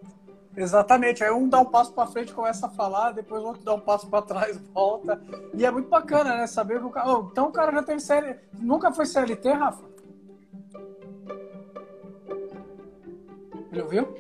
Exatamente. 0.56 1.22
Aí 1.24 1.30
um 1.30 1.48
dá 1.48 1.60
um 1.60 1.64
passo 1.64 1.92
pra 1.92 2.06
frente, 2.06 2.32
começa 2.32 2.66
a 2.66 2.70
falar, 2.70 3.12
depois 3.12 3.42
o 3.42 3.46
outro 3.48 3.64
dá 3.64 3.74
um 3.74 3.80
passo 3.80 4.08
pra 4.08 4.22
trás, 4.22 4.56
volta. 4.72 5.20
E 5.52 5.64
é 5.64 5.70
muito 5.70 5.88
bacana, 5.88 6.36
né? 6.36 6.46
Saber 6.46 6.78
que 6.78 6.86
o 6.86 6.90
cara. 6.90 7.08
Oh, 7.08 7.28
então 7.30 7.48
o 7.48 7.52
cara 7.52 7.72
já 7.72 7.82
teve 7.82 8.00
CLT. 8.00 8.40
Nunca 8.60 8.92
foi 8.92 9.06
CLT, 9.06 9.52
Rafa? 9.52 9.84
Ele 13.72 13.82
ouviu? 13.82 14.14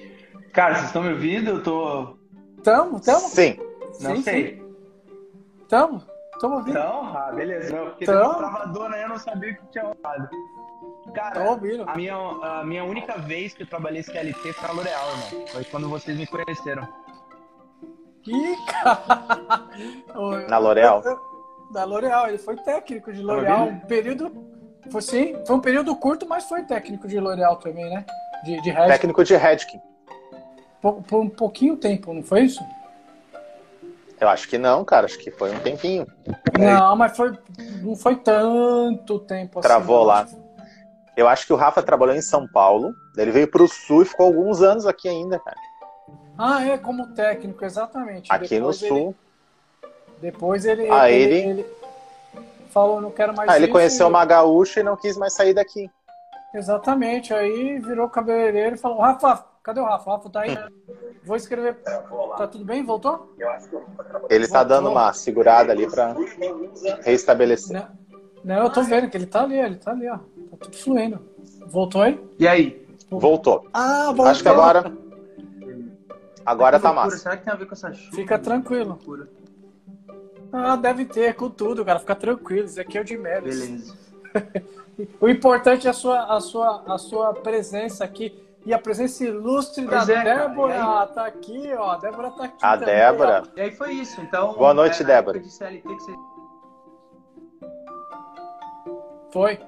Cara, 0.52 0.74
vocês 0.74 0.86
estão 0.86 1.02
me 1.02 1.12
ouvindo? 1.12 1.50
Eu 1.50 1.62
tô. 1.62 2.16
Tamo, 2.62 3.00
tamo. 3.00 3.20
Sim. 3.20 3.56
Não 4.00 4.16
Sim, 4.16 4.22
sei. 4.22 4.56
sim. 4.56 4.74
Tamo. 5.68 6.02
Tamo 6.40 6.56
ouvindo. 6.56 6.76
Então, 6.78 7.16
ah, 7.16 7.32
beleza. 7.32 7.76
Não, 7.76 7.90
porque 7.90 8.10
uma 8.10 8.34
travadona 8.34 8.96
aí, 8.96 9.02
eu 9.02 9.08
não 9.08 9.18
sabia 9.18 9.52
o 9.52 9.56
que 9.56 9.66
tinha 9.70 9.84
rolado. 9.84 10.28
Cara, 11.14 11.52
a 11.86 11.96
minha, 11.96 12.14
a 12.14 12.64
minha 12.64 12.84
única 12.84 13.16
vez 13.18 13.54
que 13.54 13.62
eu 13.62 13.66
trabalhei 13.66 14.02
CLT 14.02 14.52
foi 14.52 14.68
na 14.68 14.74
L'Oreal, 14.74 15.10
irmão. 15.10 15.46
Foi 15.46 15.64
quando 15.64 15.88
vocês 15.88 16.18
me 16.18 16.26
conheceram. 16.26 16.88
Ih, 18.26 18.56
cara. 18.66 19.66
Na 20.48 20.58
L'Oréal? 20.58 21.02
Da 21.72 21.84
L'Oréal, 21.84 22.28
ele 22.28 22.38
foi 22.38 22.56
técnico 22.56 23.12
de 23.12 23.22
L'Oréal. 23.22 23.68
Um 23.68 23.80
período. 23.80 24.32
Foi 24.90 25.02
sim, 25.02 25.36
foi 25.46 25.56
um 25.56 25.60
período 25.60 25.94
curto, 25.96 26.26
mas 26.26 26.44
foi 26.44 26.62
técnico 26.62 27.06
de 27.06 27.18
L'Oréal 27.20 27.56
também, 27.56 27.88
né? 27.88 28.04
De, 28.44 28.60
de. 28.60 28.72
Técnico 28.72 29.24
de 29.24 29.36
Redkin. 29.36 29.80
Por, 30.80 31.02
por 31.02 31.20
um 31.20 31.28
pouquinho 31.28 31.76
tempo, 31.76 32.12
não 32.12 32.22
foi 32.22 32.42
isso? 32.42 32.62
Eu 34.20 34.28
acho 34.28 34.48
que 34.48 34.58
não, 34.58 34.84
cara. 34.84 35.06
Acho 35.06 35.18
que 35.18 35.30
foi 35.30 35.54
um 35.54 35.58
tempinho. 35.60 36.06
Não, 36.58 36.96
mas 36.96 37.16
foi, 37.16 37.36
não 37.82 37.96
foi 37.96 38.16
tanto 38.16 39.18
tempo 39.20 39.58
assim. 39.58 39.68
Travou 39.68 40.02
lá. 40.04 40.26
Eu 41.16 41.28
acho 41.28 41.46
que 41.46 41.52
o 41.52 41.56
Rafa 41.56 41.82
trabalhou 41.82 42.14
em 42.14 42.20
São 42.22 42.46
Paulo. 42.48 42.94
Ele 43.16 43.30
veio 43.30 43.48
pro 43.48 43.68
Sul 43.68 44.02
e 44.02 44.06
ficou 44.06 44.26
alguns 44.26 44.62
anos 44.62 44.86
aqui 44.86 45.08
ainda, 45.08 45.38
cara. 45.38 45.56
Ah, 46.36 46.64
é, 46.64 46.76
como 46.76 47.14
técnico, 47.14 47.64
exatamente. 47.64 48.32
Aqui 48.32 48.58
no 48.58 48.72
Depois 48.72 48.82
ele- 48.82 48.88
Sul. 48.88 49.14
depois 50.20 50.64
ele, 50.64 50.90
Ah, 50.90 51.08
ele, 51.10 51.34
ele- 51.34 51.50
ele 51.60 51.66
falou, 52.70 53.00
não 53.00 53.10
quero 53.12 53.34
mais 53.34 53.48
Ah, 53.48 53.56
ele 53.56 53.68
conheceu 53.68 54.06
e- 54.06 54.10
uma 54.10 54.24
gaúcha 54.24 54.80
e 54.80 54.82
não 54.82 54.96
quis 54.96 55.16
mais 55.16 55.32
sair 55.32 55.54
daqui. 55.54 55.88
Exatamente, 56.52 57.32
aí 57.32 57.78
virou 57.78 58.08
cabeleireiro 58.08 58.74
e 58.74 58.78
falou, 58.78 58.98
Rafa, 59.00 59.44
cadê 59.62 59.80
o 59.80 59.84
Rafa? 59.84 60.10
Rafa 60.10 60.30
tá 60.30 60.40
aí? 60.40 60.56
Vou 61.24 61.36
escrever. 61.36 61.76
Tá 62.36 62.46
tudo 62.48 62.64
bem? 62.64 62.84
Voltou? 62.84 63.32
Ele 64.28 64.46
tá 64.48 64.62
dando 64.64 64.90
uma 64.90 65.12
segurada 65.12 65.72
ali 65.72 65.88
pra 65.88 66.14
reestabelecer. 67.02 67.72
Não, 67.76 67.88
não, 68.56 68.62
eu 68.64 68.70
tô 68.70 68.82
vendo 68.82 69.08
que 69.08 69.16
ele 69.16 69.26
tá 69.26 69.42
ali, 69.42 69.58
ele 69.58 69.76
tá 69.76 69.92
ali, 69.92 70.08
ó. 70.08 70.18
Tá 70.56 70.64
tudo 70.64 70.76
fluindo. 70.76 71.20
Voltou 71.66 72.02
aí? 72.02 72.20
E 72.38 72.46
aí? 72.48 72.86
Voltou. 73.10 73.66
Ah, 73.72 74.06
voltou. 74.06 74.26
Acho 74.26 74.42
que 74.42 74.48
agora. 74.48 74.92
Agora 76.44 76.78
tá 76.78 76.92
massa. 76.92 77.16
Será 77.18 77.36
que 77.36 77.44
tem 77.44 77.52
a 77.52 77.56
ver 77.56 77.66
com 77.66 77.72
essa 77.72 77.92
chuva? 77.92 78.16
Fica 78.16 78.38
tranquilo. 78.38 78.98
Ah, 80.52 80.76
deve 80.76 81.04
ter, 81.04 81.34
com 81.34 81.48
tudo, 81.50 81.84
cara. 81.84 81.98
Fica 81.98 82.14
tranquilo. 82.14 82.66
Isso 82.66 82.80
aqui 82.80 82.98
é 82.98 83.00
o 83.00 83.04
de 83.04 83.16
menos. 83.16 83.58
Beleza. 83.60 83.94
O 85.20 85.28
importante 85.28 85.88
é 85.88 85.90
a 85.90 85.92
sua, 85.92 86.22
a 86.36 86.38
sua, 86.40 86.84
a 86.86 86.98
sua 86.98 87.34
presença 87.34 88.04
aqui. 88.04 88.32
E 88.64 88.72
a 88.72 88.78
presença 88.78 89.24
ilustre 89.24 89.84
Pois 89.84 90.06
da 90.06 90.14
é. 90.14 90.22
Débora. 90.22 91.06
Tá 91.08 91.26
aqui, 91.26 91.68
ó. 91.76 91.90
A 91.90 91.96
Débora 91.98 92.30
tá 92.30 92.44
aqui. 92.44 92.56
A 92.62 92.78
também, 92.78 92.94
Débora. 92.94 93.42
ó. 93.44 93.58
E 93.58 93.60
aí 93.60 93.70
foi 93.72 93.90
isso. 93.94 94.20
Então. 94.20 94.54
Boa 94.54 94.72
noite, 94.72 95.02
na 95.02 95.08
Débora. 95.08 95.38
época 95.38 95.50
de 95.50 95.52
CLT 95.56 95.82
que 95.88 95.94
você- 96.00 96.14
Foi. 99.32 99.58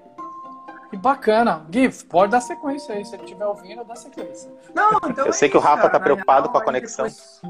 Que 0.90 0.97
bacana. 0.97 1.66
Gui, 1.69 1.88
pode 2.05 2.33
dar 2.33 2.40
sequência 2.40 2.95
aí. 2.95 3.05
Se 3.05 3.14
ele 3.16 3.25
estiver 3.25 3.45
ouvindo, 3.47 3.85
dá 3.85 3.95
sequência. 3.97 4.50
Não, 4.75 4.93
então 5.11 5.25
Eu 5.25 5.31
é 5.31 5.33
sei 5.33 5.49
que 5.49 5.57
o 5.57 5.59
isso, 5.61 5.66
Rafa 5.66 5.83
cara. 5.83 5.93
tá 5.95 6.00
preocupado 6.00 6.43
real, 6.43 6.52
com 6.52 6.59
a 6.59 6.64
conexão. 6.64 7.05
depois 7.07 7.40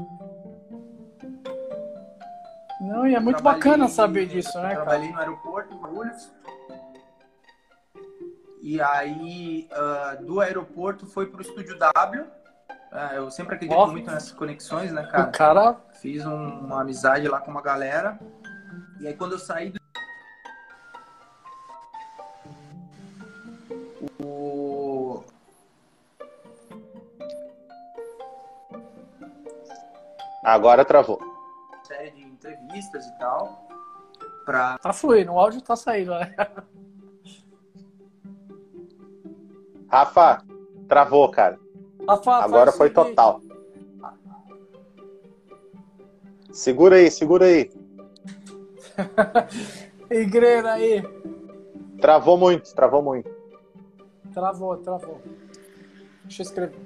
Não, 2.81 3.05
e 3.07 3.15
é 3.15 3.19
muito 3.19 3.37
trabalhei- 3.37 3.59
bacana 3.63 3.87
saber 3.87 4.25
disso, 4.27 4.55
né, 4.57 4.69
cara? 4.69 4.75
Trabalhei 4.85 5.11
no 5.11 5.19
aeroporto, 5.19 5.73
em 5.73 5.77
Guarulhos. 5.79 6.31
E 8.61 8.81
aí, 8.81 9.67
ah, 9.71 10.17
do 10.19 10.41
aeroporto 10.41 11.05
foi 11.05 11.27
pro 11.27 11.41
Estúdio 11.41 11.77
W. 11.77 12.25
Ah, 12.91 13.13
eu 13.15 13.29
sempre 13.29 13.55
acredito 13.55 13.87
muito 13.87 14.09
nessas 14.09 14.31
conexões, 14.31 14.91
né, 14.91 15.03
O 15.03 15.11
cara? 15.11 15.27
cara. 15.27 15.77
Fiz 16.01 16.25
um- 16.25 16.59
uma 16.65 16.81
amizade 16.81 17.27
lá 17.27 17.39
com 17.39 17.51
uma 17.51 17.61
galera. 17.61 18.17
E 18.99 19.07
aí, 19.07 19.13
quando 19.13 19.33
eu 19.33 19.39
saí 19.39 19.69
do. 19.69 19.76
Agora 30.47 30.85
travou. 30.85 31.19
série 31.83 32.11
de 32.11 32.23
entrevistas 32.23 33.05
e 33.05 33.19
tal. 33.19 33.67
Pra 34.45 34.77
Tá 34.77 34.93
fluindo, 34.93 35.33
o 35.33 35.37
áudio 35.37 35.61
tá 35.61 35.75
saindo, 35.75 36.11
né? 36.11 36.33
Rafa, 39.91 40.41
travou, 40.87 41.29
cara. 41.29 41.59
Rafa, 42.07 42.37
Agora 42.37 42.71
foi 42.71 42.87
seguinte, 42.87 43.09
total. 43.09 43.41
Segura 46.53 46.95
aí, 46.95 47.11
segura 47.11 47.43
aí. 47.43 47.69
Igreja 50.09 50.71
aí. 50.71 51.03
Travou 51.99 52.37
muito, 52.37 52.73
travou 52.73 53.03
muito. 53.03 53.29
Travou, 54.33 54.77
travou. 54.77 55.21
Deixa 56.23 56.41
eu 56.41 56.45
escrever. 56.45 56.79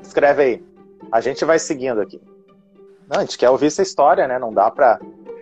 Escreve 0.00 0.42
aí. 0.42 0.73
A 1.10 1.20
gente 1.20 1.44
vai 1.44 1.58
seguindo 1.58 2.00
aqui. 2.00 2.20
Não, 3.08 3.18
a 3.18 3.20
gente 3.20 3.38
quer 3.38 3.50
ouvir 3.50 3.66
essa 3.66 3.82
história, 3.82 4.26
né? 4.26 4.38
Não 4.38 4.52
dá 4.52 4.70
pra. 4.70 4.98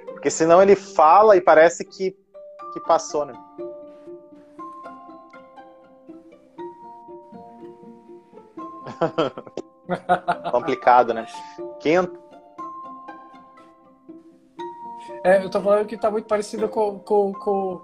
Porque 0.06 0.30
senão 0.30 0.62
ele 0.62 0.76
fala 0.76 1.36
e 1.36 1.40
parece 1.40 1.84
que, 1.84 2.16
que 2.72 2.80
passou, 2.80 3.24
né? 3.24 3.34
Complicado, 10.50 11.12
né? 11.14 11.26
Quem... 11.80 11.98
É, 15.24 15.44
eu 15.44 15.50
tô 15.50 15.60
falando 15.60 15.86
que 15.86 15.96
tá 15.96 16.10
muito 16.10 16.26
parecido 16.26 16.68
com, 16.68 16.98
com, 16.98 17.32
com, 17.32 17.80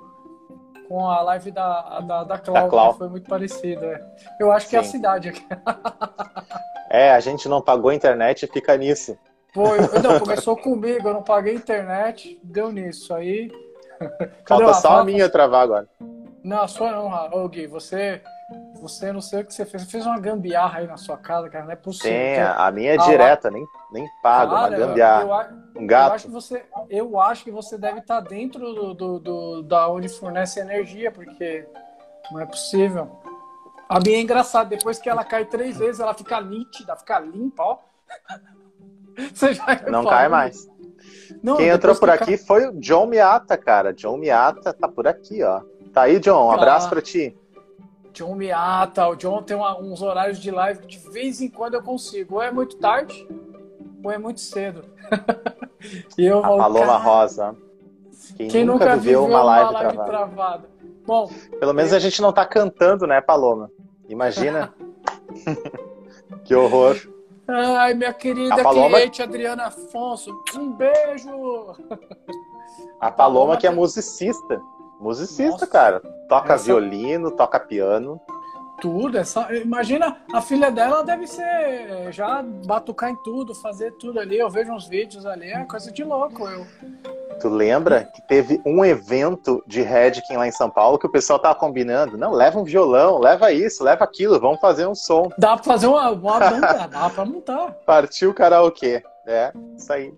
com 0.88 1.08
a 1.08 1.22
live 1.22 1.50
da, 1.50 2.00
da, 2.00 2.24
da 2.24 2.38
Clau, 2.38 2.54
Da 2.54 2.68
Clau. 2.68 2.92
né? 2.92 2.98
Foi 2.98 3.08
muito 3.08 3.28
parecido, 3.28 3.84
é. 3.84 4.16
Eu 4.40 4.50
acho 4.52 4.68
que 4.68 4.76
é 4.76 4.80
a 4.80 4.84
Sim. 4.84 4.90
cidade 4.90 5.28
aqui. 5.28 5.46
É, 6.90 7.12
a 7.12 7.20
gente 7.20 7.48
não 7.48 7.60
pagou 7.60 7.90
a 7.90 7.94
internet 7.94 8.44
e 8.44 8.46
fica 8.48 8.76
nisso. 8.76 9.16
Eu- 9.54 9.62
não, 10.02 10.18
começou 10.20 10.56
comigo, 10.56 11.08
eu 11.08 11.14
não 11.14 11.22
paguei 11.22 11.54
internet, 11.54 12.38
deu 12.42 12.70
nisso. 12.72 13.14
Aí. 13.14 13.50
Cadê 14.44 14.64
Falta 14.64 14.74
só 14.74 14.98
a 15.00 15.04
minha 15.04 15.28
travar 15.28 15.62
agora. 15.62 15.88
Não, 16.44 16.60
a 16.62 16.68
sua 16.68 16.92
não, 16.92 17.08
ô 17.32 17.48
Gui. 17.48 17.66
Você. 17.66 18.22
Você 18.80 19.12
não 19.12 19.20
sei 19.20 19.40
o 19.42 19.44
que 19.44 19.52
você 19.52 19.66
fez. 19.66 19.82
Você 19.82 19.90
fez 19.90 20.06
uma 20.06 20.18
gambiarra 20.18 20.78
aí 20.78 20.86
na 20.86 20.96
sua 20.96 21.18
casa, 21.18 21.50
cara. 21.50 21.64
Não 21.64 21.72
é 21.72 21.76
possível. 21.76 22.10
Sim, 22.16 22.40
a 22.56 22.70
minha 22.70 22.92
é 22.92 22.96
Ah, 22.96 23.00
lá- 23.00 23.06
direta, 23.10 23.50
nem, 23.50 23.66
nem 23.92 24.08
pago, 24.22 24.52
uma 24.54 24.62
Cara, 24.62 24.78
eu, 24.78 24.86
gambiarra. 24.86 25.22
a- 25.42 25.50
Um 25.78 25.82
eu 25.82 25.86
gato. 25.86 26.12
acho 26.14 26.26
que 26.26 26.32
você, 26.32 26.64
eu 26.88 27.20
acho 27.20 27.44
que 27.44 27.50
você 27.50 27.76
deve 27.76 27.98
estar 27.98 28.20
dentro 28.20 28.72
do, 28.72 28.94
do, 28.94 29.18
do- 29.18 29.62
da 29.64 29.88
onde 29.90 30.08
fornece 30.08 30.60
energia, 30.60 31.10
porque 31.10 31.66
não 32.30 32.40
é 32.40 32.46
possível. 32.46 33.10
A 33.88 33.98
minha 34.00 34.18
é 34.18 34.20
engraçada, 34.20 34.68
depois 34.70 34.98
que 34.98 35.08
ela 35.08 35.24
cai 35.24 35.44
três 35.46 35.78
vezes, 35.78 36.00
ela 36.00 36.12
fica 36.14 36.40
nítida, 36.40 36.94
fica 36.96 37.18
limpa, 37.20 37.62
ó. 37.62 37.78
Você 39.34 39.54
já 39.54 39.64
Não 39.66 40.02
reparou 40.02 40.04
cai 40.06 40.28
mais. 40.28 40.56
nisso? 40.56 40.78
Não, 41.42 41.56
Quem 41.56 41.68
entrou 41.68 41.94
por 41.96 42.10
aqui 42.10 42.36
foi 42.36 42.68
o 42.68 42.72
John 42.80 43.06
Miata, 43.06 43.56
cara. 43.56 43.92
John 43.92 44.16
Miata 44.16 44.72
tá 44.72 44.88
por 44.88 45.06
aqui, 45.06 45.42
ó. 45.42 45.60
Tá 45.92 46.02
aí, 46.02 46.18
John. 46.20 46.46
Um 46.46 46.50
Ah. 46.50 46.54
abraço 46.54 46.88
pra 46.88 47.00
ti. 47.02 47.36
John 48.12 48.34
Miata, 48.34 49.06
o 49.08 49.16
John 49.16 49.42
tem 49.42 49.56
uma- 49.56 49.78
uns 49.80 50.02
horários 50.02 50.38
de 50.38 50.50
live 50.50 50.80
que 50.80 50.86
de 50.98 51.10
vez 51.10 51.40
em 51.40 51.48
quando 51.48 51.74
eu 51.74 51.82
consigo. 51.82 52.36
Ou 52.36 52.42
é 52.42 52.50
muito 52.50 52.76
tarde, 52.76 53.26
ou 54.02 54.10
é 54.10 54.18
muito 54.18 54.40
cedo. 54.40 54.84
e 56.18 56.24
eu 56.26 56.38
A 56.38 56.42
falo, 56.42 56.58
Paloma 56.58 56.86
"Cara, 56.86 56.98
Rosa. 56.98 57.56
Quem, 58.36 58.48
Quem 58.48 58.64
nunca, 58.64 58.96
viveu 58.96 59.24
uma 59.24 59.42
live, 59.42 59.70
travada? 59.70 60.04
travada? 60.04 60.68
Bom, 61.06 61.30
Pelo 61.58 61.72
menos 61.72 61.92
a 61.92 61.98
gente 61.98 62.20
não 62.20 62.32
tá 62.32 62.44
cantando, 62.44 63.06
né, 63.06 63.20
Paloma? 63.20 63.70
Imagina. 64.08 64.72
que 66.44 66.54
horror. 66.54 66.96
Ai, 67.46 67.94
minha 67.94 68.12
querida 68.12 68.54
A 68.54 68.62
Paloma- 68.62 68.96
cliente 68.98 69.22
Adriana 69.22 69.66
Afonso, 69.66 70.30
um 70.54 70.72
beijo! 70.72 71.74
A 73.00 73.10
Paloma 73.10 73.56
que 73.56 73.66
é 73.66 73.70
musicista. 73.70 74.60
Musicista, 75.00 75.52
Nossa. 75.52 75.66
cara. 75.66 76.00
Toca 76.28 76.54
Essa- 76.54 76.64
violino, 76.64 77.30
toca 77.30 77.58
piano. 77.58 78.20
Tudo, 78.80 79.18
essa... 79.18 79.52
imagina, 79.56 80.18
a 80.32 80.40
filha 80.40 80.70
dela 80.70 81.02
deve 81.02 81.26
ser 81.26 82.12
já 82.12 82.42
batucar 82.64 83.10
em 83.10 83.16
tudo, 83.24 83.52
fazer 83.54 83.92
tudo 83.94 84.20
ali. 84.20 84.38
Eu 84.38 84.48
vejo 84.50 84.72
uns 84.72 84.86
vídeos 84.86 85.26
ali, 85.26 85.50
é 85.50 85.64
coisa 85.64 85.90
de 85.90 86.04
louco. 86.04 86.46
Eu... 86.46 86.64
Tu 87.40 87.48
lembra 87.48 88.04
que 88.04 88.20
teve 88.22 88.60
um 88.66 88.84
evento 88.84 89.62
de 89.66 89.80
Redkin 89.80 90.36
lá 90.36 90.46
em 90.46 90.50
São 90.50 90.68
Paulo 90.68 90.98
que 90.98 91.06
o 91.06 91.10
pessoal 91.10 91.38
tava 91.38 91.54
combinando? 91.54 92.16
Não, 92.18 92.32
leva 92.32 92.58
um 92.58 92.64
violão, 92.64 93.18
leva 93.18 93.52
isso, 93.52 93.84
leva 93.84 94.02
aquilo, 94.04 94.40
vamos 94.40 94.60
fazer 94.60 94.86
um 94.86 94.94
som. 94.94 95.30
Dá 95.38 95.54
pra 95.54 95.62
fazer 95.64 95.86
uma, 95.86 96.10
uma 96.10 96.38
banda, 96.40 96.86
dá 96.88 97.08
pra 97.10 97.24
montar. 97.24 97.72
Partiu 97.86 98.30
o 98.30 98.34
karaokê. 98.34 99.02
É, 99.26 99.52
isso 99.76 99.92
aí. 99.92 100.12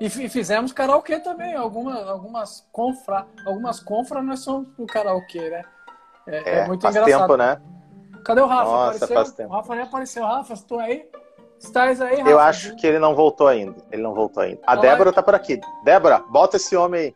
E 0.00 0.08
fi- 0.08 0.28
fizemos 0.28 0.72
karaokê 0.72 1.18
também, 1.20 1.54
algumas, 1.54 2.08
algumas 2.08 2.66
confra, 2.72 3.26
algumas 3.46 3.78
confra 3.80 4.22
nós 4.22 4.40
somos 4.40 4.68
pro 4.74 4.86
karaokê, 4.86 5.50
né? 5.50 5.62
É, 6.26 6.36
É, 6.36 6.58
é 6.60 6.66
muito 6.66 6.82
faz 6.82 6.96
engraçado. 6.96 7.20
tempo, 7.22 7.36
né? 7.36 7.60
Cadê 8.24 8.40
o 8.40 8.46
Rafa? 8.46 8.64
Nossa, 8.64 8.82
apareceu? 9.04 9.16
faz 9.16 9.32
tempo. 9.32 9.50
O 9.50 9.52
Rafa 9.56 9.74
nem 9.74 9.84
apareceu. 9.84 10.24
Rafa, 10.24 10.52
estou 10.54 10.78
aí? 10.78 11.04
Estás 11.62 12.00
aí, 12.00 12.16
Rafa? 12.16 12.30
Eu 12.30 12.40
acho 12.40 12.76
que 12.76 12.86
ele 12.86 12.98
não 12.98 13.14
voltou 13.14 13.46
ainda. 13.46 13.76
Ele 13.90 14.02
não 14.02 14.14
voltou 14.14 14.42
ainda. 14.42 14.60
A 14.66 14.72
Olá. 14.72 14.82
Débora 14.82 15.12
tá 15.12 15.22
por 15.22 15.34
aqui. 15.34 15.60
Débora, 15.84 16.18
bota 16.18 16.56
esse 16.56 16.76
homem 16.76 17.00
aí. 17.00 17.14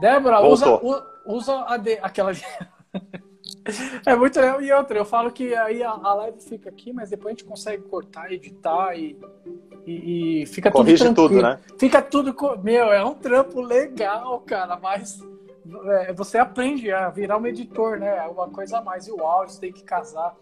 Débora, 0.00 0.40
usa, 0.42 0.66
Voltou. 0.66 0.90
u- 1.26 1.36
usa 1.36 1.64
a 1.66 1.76
D, 1.76 1.98
aquela. 2.02 2.32
é 4.06 4.14
muito 4.14 4.38
legal. 4.40 4.60
E 4.62 4.72
outra, 4.72 4.98
eu 4.98 5.04
falo 5.04 5.30
que 5.30 5.54
aí 5.54 5.82
a, 5.82 5.90
a 5.90 6.14
live 6.14 6.40
fica 6.40 6.68
aqui, 6.68 6.92
mas 6.92 7.10
depois 7.10 7.28
a 7.28 7.30
gente 7.30 7.44
consegue 7.44 7.82
cortar, 7.84 8.30
editar 8.30 8.94
e, 8.96 9.18
e, 9.86 10.42
e 10.42 10.46
fica 10.46 10.70
Corrige 10.70 11.04
tudo 11.04 11.14
tudo, 11.14 11.40
tranquilo. 11.40 11.42
né? 11.42 11.58
Fica 11.78 12.02
tudo. 12.02 12.36
Meu, 12.62 12.92
é 12.92 13.04
um 13.04 13.14
trampo 13.14 13.60
legal, 13.60 14.38
cara, 14.40 14.78
mas 14.80 15.18
é, 15.86 16.12
você 16.12 16.38
aprende 16.38 16.90
a 16.92 17.08
virar 17.10 17.38
um 17.38 17.46
editor, 17.46 17.98
né? 17.98 18.18
É 18.18 18.22
uma 18.28 18.48
coisa 18.48 18.78
a 18.78 18.82
mais. 18.82 19.06
E 19.08 19.12
o 19.12 19.24
áudio, 19.24 19.54
você 19.54 19.60
tem 19.60 19.72
que 19.72 19.82
casar. 19.82 20.34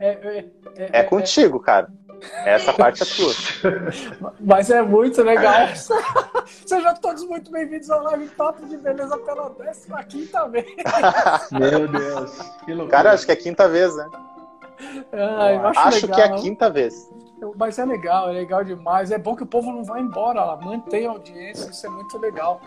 É, 0.00 0.08
é, 0.08 0.50
é, 0.76 1.00
É 1.00 1.02
contigo, 1.04 1.60
cara. 1.60 1.88
Essa 2.44 2.72
parte 2.72 3.02
é 3.02 3.06
tua. 3.06 4.32
Mas 4.40 4.70
é 4.70 4.82
muito 4.82 5.22
legal. 5.22 5.68
Sejam 6.66 6.94
todos 6.96 7.24
muito 7.24 7.50
bem-vindos 7.50 7.90
ao 7.90 8.02
Live 8.04 8.28
Papo 8.28 8.64
de 8.66 8.76
Beleza 8.76 9.16
pela 9.18 9.50
15 9.50 10.28
vez. 10.50 10.66
Meu 11.50 11.88
Deus. 11.88 12.38
Que 12.64 12.72
loucura. 12.74 12.88
Cara, 12.96 13.12
acho 13.12 13.24
que 13.26 13.32
é 13.32 13.34
a 13.34 13.38
quinta 13.38 13.68
vez, 13.68 13.94
né? 13.96 14.08
Ai, 15.12 15.56
eu 15.56 15.66
acho, 15.68 15.80
Acho 15.80 16.06
legal. 16.06 16.14
que 16.16 16.20
é 16.20 16.24
a 16.24 16.34
quinta 16.36 16.70
vez. 16.70 17.10
Mas 17.56 17.78
é 17.78 17.84
legal, 17.84 18.30
é 18.30 18.32
legal 18.32 18.64
demais. 18.64 19.10
É 19.10 19.18
bom 19.18 19.34
que 19.34 19.42
o 19.42 19.46
povo 19.46 19.72
não 19.72 19.84
vá 19.84 19.98
embora, 20.00 20.44
lá. 20.44 20.56
mantém 20.56 21.06
a 21.06 21.10
audiência, 21.10 21.70
isso 21.70 21.86
é 21.86 21.90
muito 21.90 22.18
legal. 22.18 22.60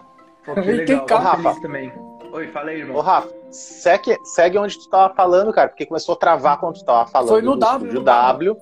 Pô, 0.45 0.53
que 0.53 0.59
E 0.61 0.85
tem 0.85 0.99
legal. 0.99 1.05
carro. 1.05 1.43
Feliz 1.43 1.59
também. 1.61 1.93
Oi, 2.33 2.47
fala 2.49 2.69
aí, 2.71 2.77
Ô, 2.77 2.79
irmão. 2.87 3.01
Rafa, 3.01 3.29
segue, 3.51 4.17
segue 4.25 4.57
onde 4.57 4.77
tu 4.77 4.89
tava 4.89 5.13
falando, 5.13 5.53
cara, 5.53 5.69
porque 5.69 5.85
começou 5.85 6.13
a 6.13 6.17
travar 6.17 6.59
quando 6.59 6.75
tu 6.75 6.83
tava 6.85 7.07
falando. 7.07 7.29
Foi 7.29 7.41
no 7.41 7.53
do 7.53 7.59
W, 7.59 7.93
no 7.93 8.03
W. 8.03 8.57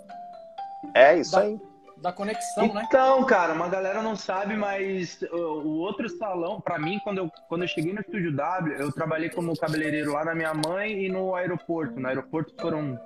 É 0.93 1.17
isso 1.17 1.31
Da- 1.31 1.41
aí. 1.41 1.59
Da 1.97 2.11
conexão, 2.11 2.73
né? 2.73 2.83
Então, 2.85 3.23
cara, 3.23 3.53
uma 3.53 3.69
galera 3.69 4.01
não 4.01 4.13
sabe, 4.13 4.57
mas 4.57 5.21
o, 5.31 5.37
o 5.37 5.77
outro 5.77 6.09
salão, 6.09 6.59
pra 6.59 6.77
mim, 6.77 6.99
quando 7.01 7.19
eu, 7.19 7.31
quando 7.47 7.61
eu 7.61 7.67
cheguei 7.69 7.93
no 7.93 8.01
Estúdio 8.01 8.35
W, 8.35 8.75
eu 8.77 8.91
trabalhei 8.91 9.29
como 9.29 9.57
cabeleireiro 9.57 10.11
lá 10.11 10.25
na 10.25 10.35
minha 10.35 10.53
mãe 10.53 11.05
e 11.05 11.09
no 11.09 11.33
aeroporto. 11.33 11.97
No 11.97 12.07
aeroporto 12.09 12.53
foram 12.59 12.99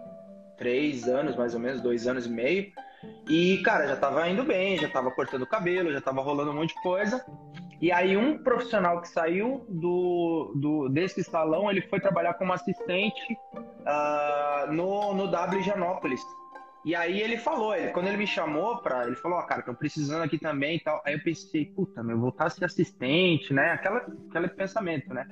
três 0.57 1.07
anos, 1.07 1.35
mais 1.35 1.53
ou 1.53 1.59
menos, 1.59 1.79
dois 1.79 2.07
anos 2.07 2.25
e 2.25 2.29
meio. 2.29 2.71
E, 3.29 3.61
cara, 3.63 3.87
já 3.87 3.95
tava 3.95 4.27
indo 4.27 4.43
bem, 4.43 4.79
já 4.79 4.89
tava 4.89 5.11
cortando 5.11 5.43
o 5.43 5.47
cabelo, 5.47 5.93
já 5.93 6.01
tava 6.01 6.21
rolando 6.21 6.49
um 6.49 6.55
monte 6.55 6.73
de 6.73 6.81
coisa. 6.81 7.23
E 7.79 7.91
aí 7.91 8.17
um 8.17 8.39
profissional 8.39 8.99
que 9.01 9.07
saiu 9.09 9.63
do, 9.69 10.53
do 10.55 10.89
desse 10.89 11.23
salão, 11.23 11.69
ele 11.69 11.81
foi 11.83 11.99
trabalhar 11.99 12.33
como 12.33 12.51
assistente 12.51 13.37
uh, 13.53 14.73
no, 14.73 15.13
no 15.13 15.27
W 15.29 15.61
Janópolis. 15.61 16.21
E 16.87 16.95
aí 16.95 17.19
ele 17.19 17.35
falou, 17.35 17.75
ele, 17.75 17.91
quando 17.91 18.07
ele 18.07 18.15
me 18.15 18.25
chamou 18.25 18.77
para, 18.77 19.07
ele 19.07 19.17
falou, 19.17 19.39
ó, 19.39 19.41
oh, 19.41 19.45
cara, 19.45 19.61
tô 19.61 19.73
precisando 19.73 20.23
aqui 20.23 20.37
também 20.37 20.77
e 20.77 20.79
tal. 20.79 21.01
Aí 21.05 21.15
eu 21.15 21.19
pensei, 21.21 21.65
puta, 21.65 22.01
meu, 22.01 22.17
voltar 22.17 22.45
a 22.45 22.49
ser 22.49 22.63
assistente, 22.63 23.53
né? 23.53 23.71
Aquela, 23.71 24.05
aquele 24.29 24.47
pensamento, 24.47 25.13
né? 25.13 25.27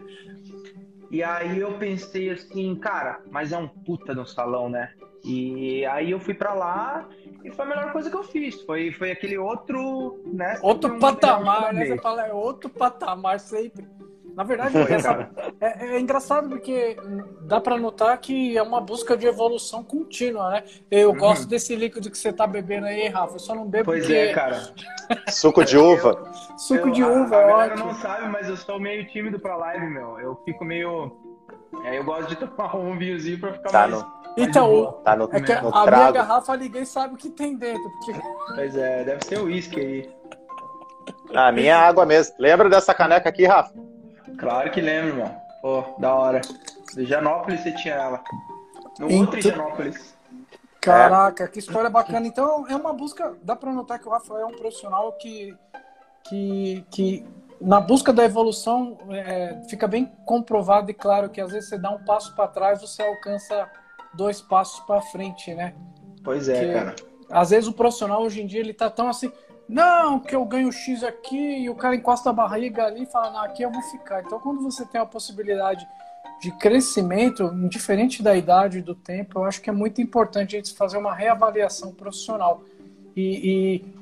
E 1.09 1.23
aí 1.23 1.57
eu 1.57 1.71
pensei 1.77 2.29
assim, 2.29 2.75
cara, 2.75 3.21
mas 3.31 3.53
é 3.53 3.57
um 3.57 3.69
puta 3.69 4.13
no 4.13 4.25
salão, 4.25 4.67
né? 4.67 4.91
E 5.23 5.85
aí 5.85 6.11
eu 6.11 6.19
fui 6.19 6.33
para 6.33 6.53
lá 6.53 7.07
e 7.41 7.49
foi 7.49 7.63
a 7.63 7.69
melhor 7.69 7.93
coisa 7.93 8.09
que 8.09 8.17
eu 8.17 8.23
fiz. 8.25 8.61
Foi, 8.63 8.91
foi 8.91 9.11
aquele 9.11 9.37
outro, 9.37 10.21
né? 10.25 10.59
Outro 10.61 10.99
patamar, 10.99 11.73
né? 11.73 11.85
Você 11.85 11.97
fala, 11.99 12.27
é 12.27 12.33
outro 12.33 12.69
patamar 12.69 13.39
sempre. 13.39 13.87
Na 14.35 14.43
verdade, 14.43 14.73
foi, 14.73 15.61
é, 15.61 15.95
é, 15.95 15.99
engraçado 15.99 16.49
porque 16.49 16.97
dá 17.43 17.61
para 17.61 17.77
notar 17.77 18.17
que 18.17 18.57
é 18.57 18.61
uma 18.61 18.81
busca 18.81 19.15
de 19.15 19.25
evolução 19.25 19.81
contínua, 19.81 20.49
né? 20.49 20.63
Eu 20.91 21.11
uhum. 21.11 21.17
gosto 21.17 21.47
desse 21.47 21.73
líquido 21.73 22.11
que 22.11 22.17
você 22.17 22.33
tá 22.33 22.45
bebendo 22.45 22.85
aí, 22.85 23.07
Rafa. 23.07 23.35
Eu 23.35 23.39
só 23.39 23.55
não 23.55 23.65
bebo 23.65 23.85
pois 23.85 24.03
porque... 24.03 24.13
é, 24.13 24.33
cara. 24.33 24.61
Suco 25.31 25.63
de 25.63 25.77
uva. 25.77 26.09
Eu, 26.09 26.57
Suco 26.57 26.89
eu, 26.89 26.91
de 26.91 27.01
uva, 27.01 27.37
a, 27.37 27.63
a 27.63 27.75
não 27.77 27.95
sabe, 27.95 28.27
mas 28.27 28.49
eu 28.49 28.57
sou 28.57 28.77
meio 28.77 29.07
tímido 29.07 29.39
pra 29.39 29.55
live, 29.55 29.85
meu. 29.87 30.19
Eu 30.19 30.35
fico 30.43 30.65
meio... 30.65 31.15
É, 31.85 31.97
eu 31.97 32.03
gosto 32.03 32.27
de 32.27 32.35
tomar 32.35 32.75
um 32.75 32.97
vinhozinho 32.97 33.39
pra 33.39 33.53
ficar 33.53 33.69
tá 33.69 33.87
mais... 33.87 34.01
No... 34.01 34.15
Então, 34.37 34.99
tá 35.05 35.15
no, 35.15 35.29
é 35.31 35.39
que 35.39 35.61
no 35.61 35.69
a 35.69 35.83
trago. 35.83 35.95
minha 35.95 36.11
garrafa 36.11 36.57
ninguém 36.57 36.83
sabe 36.83 37.13
o 37.13 37.17
que 37.17 37.29
tem 37.29 37.55
dentro. 37.55 37.89
Porque... 37.89 38.21
Pois 38.53 38.75
é, 38.75 39.05
deve 39.05 39.23
ser 39.23 39.39
o 39.39 39.45
uísque 39.45 39.79
aí. 39.79 40.15
A 41.33 41.53
minha 41.53 41.71
é 41.71 41.73
água 41.73 42.05
mesmo. 42.05 42.35
Lembra 42.37 42.69
dessa 42.69 42.93
caneca 42.93 43.29
aqui, 43.29 43.45
Rafa? 43.45 43.84
Claro 44.37 44.71
que 44.71 44.81
lembro, 44.81 45.09
irmão. 45.09 45.41
Pô, 45.61 45.83
da 45.99 46.13
hora. 46.13 46.41
De 46.93 47.05
Janópolis 47.05 47.61
você 47.61 47.71
tinha 47.73 47.95
ela. 47.95 48.23
No 48.99 49.07
então... 49.07 49.19
outro 49.19 49.41
Janópolis. 49.41 50.15
Caraca, 50.81 51.45
é. 51.45 51.47
que 51.47 51.59
história 51.59 51.89
bacana. 51.89 52.27
Então, 52.27 52.67
é 52.67 52.75
uma 52.75 52.93
busca. 52.93 53.35
Dá 53.41 53.55
para 53.55 53.73
notar 53.73 53.99
que 53.99 54.07
o 54.07 54.11
Rafael 54.11 54.41
é 54.41 54.45
um 54.45 54.55
profissional 54.55 55.13
que, 55.13 55.57
que, 56.23 56.85
que 56.91 57.25
na 57.59 57.79
busca 57.79 58.13
da 58.13 58.23
evolução, 58.23 58.97
é, 59.09 59.61
fica 59.69 59.87
bem 59.87 60.05
comprovado 60.25 60.91
e 60.91 60.93
claro 60.93 61.29
que 61.29 61.41
às 61.41 61.51
vezes 61.51 61.69
você 61.69 61.77
dá 61.77 61.89
um 61.89 62.03
passo 62.03 62.35
para 62.35 62.47
trás, 62.47 62.81
você 62.81 63.01
alcança 63.01 63.69
dois 64.13 64.41
passos 64.41 64.79
para 64.81 65.01
frente, 65.01 65.53
né? 65.53 65.73
Pois 66.23 66.49
é, 66.49 66.73
cara. 66.73 66.95
Às 67.29 67.49
vezes 67.49 67.67
o 67.67 67.73
profissional 67.73 68.21
hoje 68.21 68.41
em 68.41 68.47
dia 68.47 68.59
ele 68.59 68.73
tá 68.73 68.89
tão 68.89 69.09
assim, 69.09 69.31
não, 69.67 70.19
que 70.19 70.35
eu 70.35 70.45
ganho 70.45 70.71
X 70.71 71.03
aqui 71.03 71.63
e 71.63 71.69
o 71.69 71.75
cara 71.75 71.95
encosta 71.95 72.29
a 72.29 72.33
barriga 72.33 72.85
ali 72.85 73.03
e 73.03 73.05
fala, 73.05 73.31
não, 73.31 73.39
aqui 73.41 73.63
eu 73.63 73.71
vou 73.71 73.81
ficar. 73.81 74.21
Então, 74.21 74.39
quando 74.39 74.61
você 74.61 74.85
tem 74.85 75.01
a 75.01 75.05
possibilidade 75.05 75.87
de 76.39 76.51
crescimento, 76.51 77.43
indiferente 77.43 78.21
da 78.21 78.35
idade 78.35 78.79
e 78.79 78.81
do 78.81 78.93
tempo, 78.93 79.39
eu 79.39 79.43
acho 79.45 79.61
que 79.61 79.69
é 79.69 79.73
muito 79.73 80.01
importante 80.01 80.55
a 80.55 80.59
gente 80.59 80.75
fazer 80.75 80.97
uma 80.97 81.13
reavaliação 81.13 81.93
profissional. 81.93 82.61
E, 83.15 83.81
e 83.81 83.95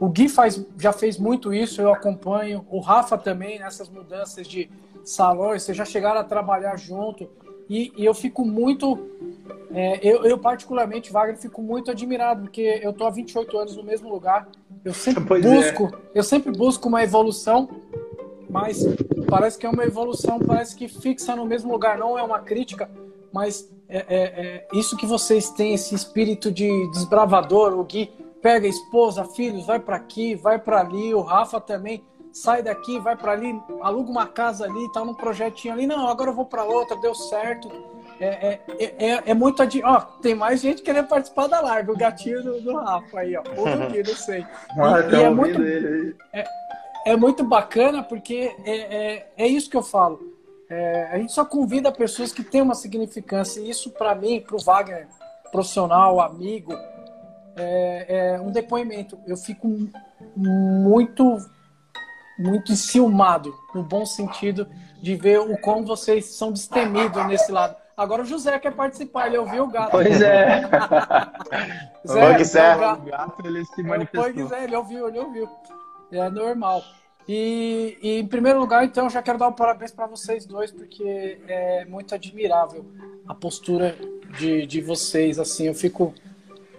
o 0.00 0.08
Gui 0.08 0.28
faz, 0.28 0.64
já 0.78 0.92
fez 0.92 1.18
muito 1.18 1.54
isso, 1.54 1.80
eu 1.80 1.92
acompanho. 1.92 2.66
O 2.68 2.80
Rafa 2.80 3.16
também, 3.16 3.58
nessas 3.58 3.88
mudanças 3.88 4.46
de 4.46 4.68
salões, 5.04 5.62
vocês 5.62 5.76
já 5.76 5.84
chegaram 5.84 6.20
a 6.20 6.24
trabalhar 6.24 6.76
junto. 6.76 7.28
E, 7.68 7.92
e 7.96 8.04
eu 8.04 8.14
fico 8.14 8.44
muito, 8.44 8.98
é, 9.72 9.98
eu, 10.02 10.24
eu, 10.24 10.38
particularmente, 10.38 11.12
Wagner, 11.12 11.36
fico 11.36 11.60
muito 11.60 11.90
admirado, 11.90 12.42
porque 12.42 12.80
eu 12.82 12.90
estou 12.90 13.06
há 13.06 13.10
28 13.10 13.58
anos 13.58 13.76
no 13.76 13.82
mesmo 13.82 14.08
lugar. 14.08 14.48
Eu 14.84 14.94
sempre 14.94 15.24
pois 15.24 15.44
é. 15.44 15.54
busco, 15.54 15.96
é. 15.96 16.18
eu 16.18 16.22
sempre 16.22 16.52
busco 16.52 16.88
uma 16.88 17.02
evolução, 17.02 17.68
mas 18.48 18.84
parece 19.28 19.58
que 19.58 19.66
é 19.66 19.68
uma 19.68 19.84
evolução, 19.84 20.38
parece 20.38 20.76
que 20.76 20.86
fixa 20.86 21.34
no 21.34 21.44
mesmo 21.44 21.72
lugar, 21.72 21.98
não 21.98 22.16
é 22.16 22.22
uma 22.22 22.38
crítica, 22.38 22.88
mas 23.32 23.68
é, 23.88 23.98
é, 23.98 24.66
é 24.72 24.78
isso 24.78 24.96
que 24.96 25.06
vocês 25.06 25.50
têm, 25.50 25.74
esse 25.74 25.94
espírito 25.94 26.50
de 26.52 26.68
desbravador, 26.92 27.78
o 27.78 27.84
Gui 27.84 28.10
pega 28.40 28.68
esposa, 28.68 29.24
filhos, 29.24 29.66
vai 29.66 29.80
para 29.80 29.96
aqui, 29.96 30.36
vai 30.36 30.58
para 30.58 30.80
ali, 30.80 31.12
o 31.12 31.20
Rafa 31.20 31.60
também 31.60 32.04
sai 32.36 32.62
daqui, 32.62 32.98
vai 32.98 33.16
para 33.16 33.32
ali, 33.32 33.58
aluga 33.80 34.10
uma 34.10 34.26
casa 34.26 34.66
ali, 34.66 34.92
tá 34.92 35.02
num 35.02 35.14
projetinho 35.14 35.72
ali, 35.72 35.86
não, 35.86 36.06
agora 36.06 36.30
eu 36.30 36.34
vou 36.34 36.44
para 36.44 36.64
outra, 36.64 36.94
deu 37.00 37.14
certo. 37.14 37.70
É, 38.20 38.60
é, 38.78 38.94
é, 38.98 39.22
é 39.30 39.34
muito 39.34 39.62
adi... 39.62 39.82
ó, 39.82 40.00
tem 40.00 40.34
mais 40.34 40.60
gente 40.60 40.82
querendo 40.82 41.08
participar 41.08 41.46
da 41.46 41.60
live, 41.60 41.92
o 41.92 41.96
gatinho 41.96 42.42
do, 42.42 42.60
do 42.60 42.76
Rafa 42.76 43.20
aí, 43.20 43.34
ó, 43.36 43.42
ou 43.56 43.64
do 43.64 43.86
Gui, 43.90 44.02
não 44.02 44.14
sei. 44.14 44.46
Ah, 44.78 45.00
e, 45.00 45.14
e 45.14 45.22
é 45.22 45.30
muito, 45.30 45.62
é, 45.62 46.44
é, 47.06 47.16
muito 47.16 47.42
bacana 47.42 48.02
porque 48.02 48.54
é, 48.64 48.76
é, 48.76 49.32
é 49.38 49.46
isso 49.46 49.70
que 49.70 49.76
eu 49.76 49.82
falo. 49.82 50.20
É, 50.68 51.08
a 51.12 51.18
gente 51.18 51.32
só 51.32 51.42
convida 51.42 51.90
pessoas 51.90 52.32
que 52.32 52.44
têm 52.44 52.60
uma 52.60 52.74
significância, 52.74 53.60
e 53.60 53.70
isso 53.70 53.90
para 53.90 54.14
mim, 54.14 54.42
para 54.46 54.56
o 54.56 54.62
Wagner, 54.62 55.08
profissional, 55.50 56.20
amigo, 56.20 56.74
é, 57.56 58.34
é 58.34 58.40
um 58.40 58.50
depoimento. 58.50 59.18
Eu 59.26 59.38
fico 59.38 59.66
muito 60.36 61.38
muito 62.38 62.72
enciumado, 62.72 63.54
no 63.74 63.82
bom 63.82 64.04
sentido, 64.04 64.66
de 65.00 65.14
ver 65.14 65.40
o 65.40 65.56
como 65.58 65.84
vocês 65.84 66.26
são 66.26 66.52
destemidos 66.52 67.26
nesse 67.26 67.50
lado. 67.50 67.76
Agora 67.96 68.22
o 68.22 68.26
José 68.26 68.58
quer 68.58 68.72
participar, 68.72 69.28
ele 69.28 69.38
ouviu 69.38 69.64
o 69.64 69.68
gato. 69.68 69.92
Pois 69.92 70.20
é. 70.20 70.60
Zé, 72.06 72.44
Zé. 72.44 72.76
O 72.76 72.96
gato, 73.02 73.46
ele 73.46 73.64
se 73.64 73.82
manifestou. 73.82 74.32
Pois 74.34 74.52
é, 74.52 74.64
ele 74.64 74.76
ouviu, 74.76 75.08
ele 75.08 75.18
ouviu. 75.18 75.48
É 76.12 76.28
normal. 76.28 76.82
E, 77.26 77.98
e, 78.02 78.18
em 78.18 78.26
primeiro 78.26 78.60
lugar, 78.60 78.84
então, 78.84 79.08
já 79.08 79.22
quero 79.22 79.38
dar 79.38 79.48
um 79.48 79.52
parabéns 79.52 79.90
para 79.90 80.06
vocês 80.06 80.44
dois, 80.44 80.70
porque 80.70 81.38
é 81.48 81.84
muito 81.86 82.14
admirável 82.14 82.84
a 83.26 83.34
postura 83.34 83.96
de, 84.38 84.66
de 84.66 84.80
vocês. 84.82 85.38
Assim, 85.38 85.66
eu 85.66 85.74
fico 85.74 86.14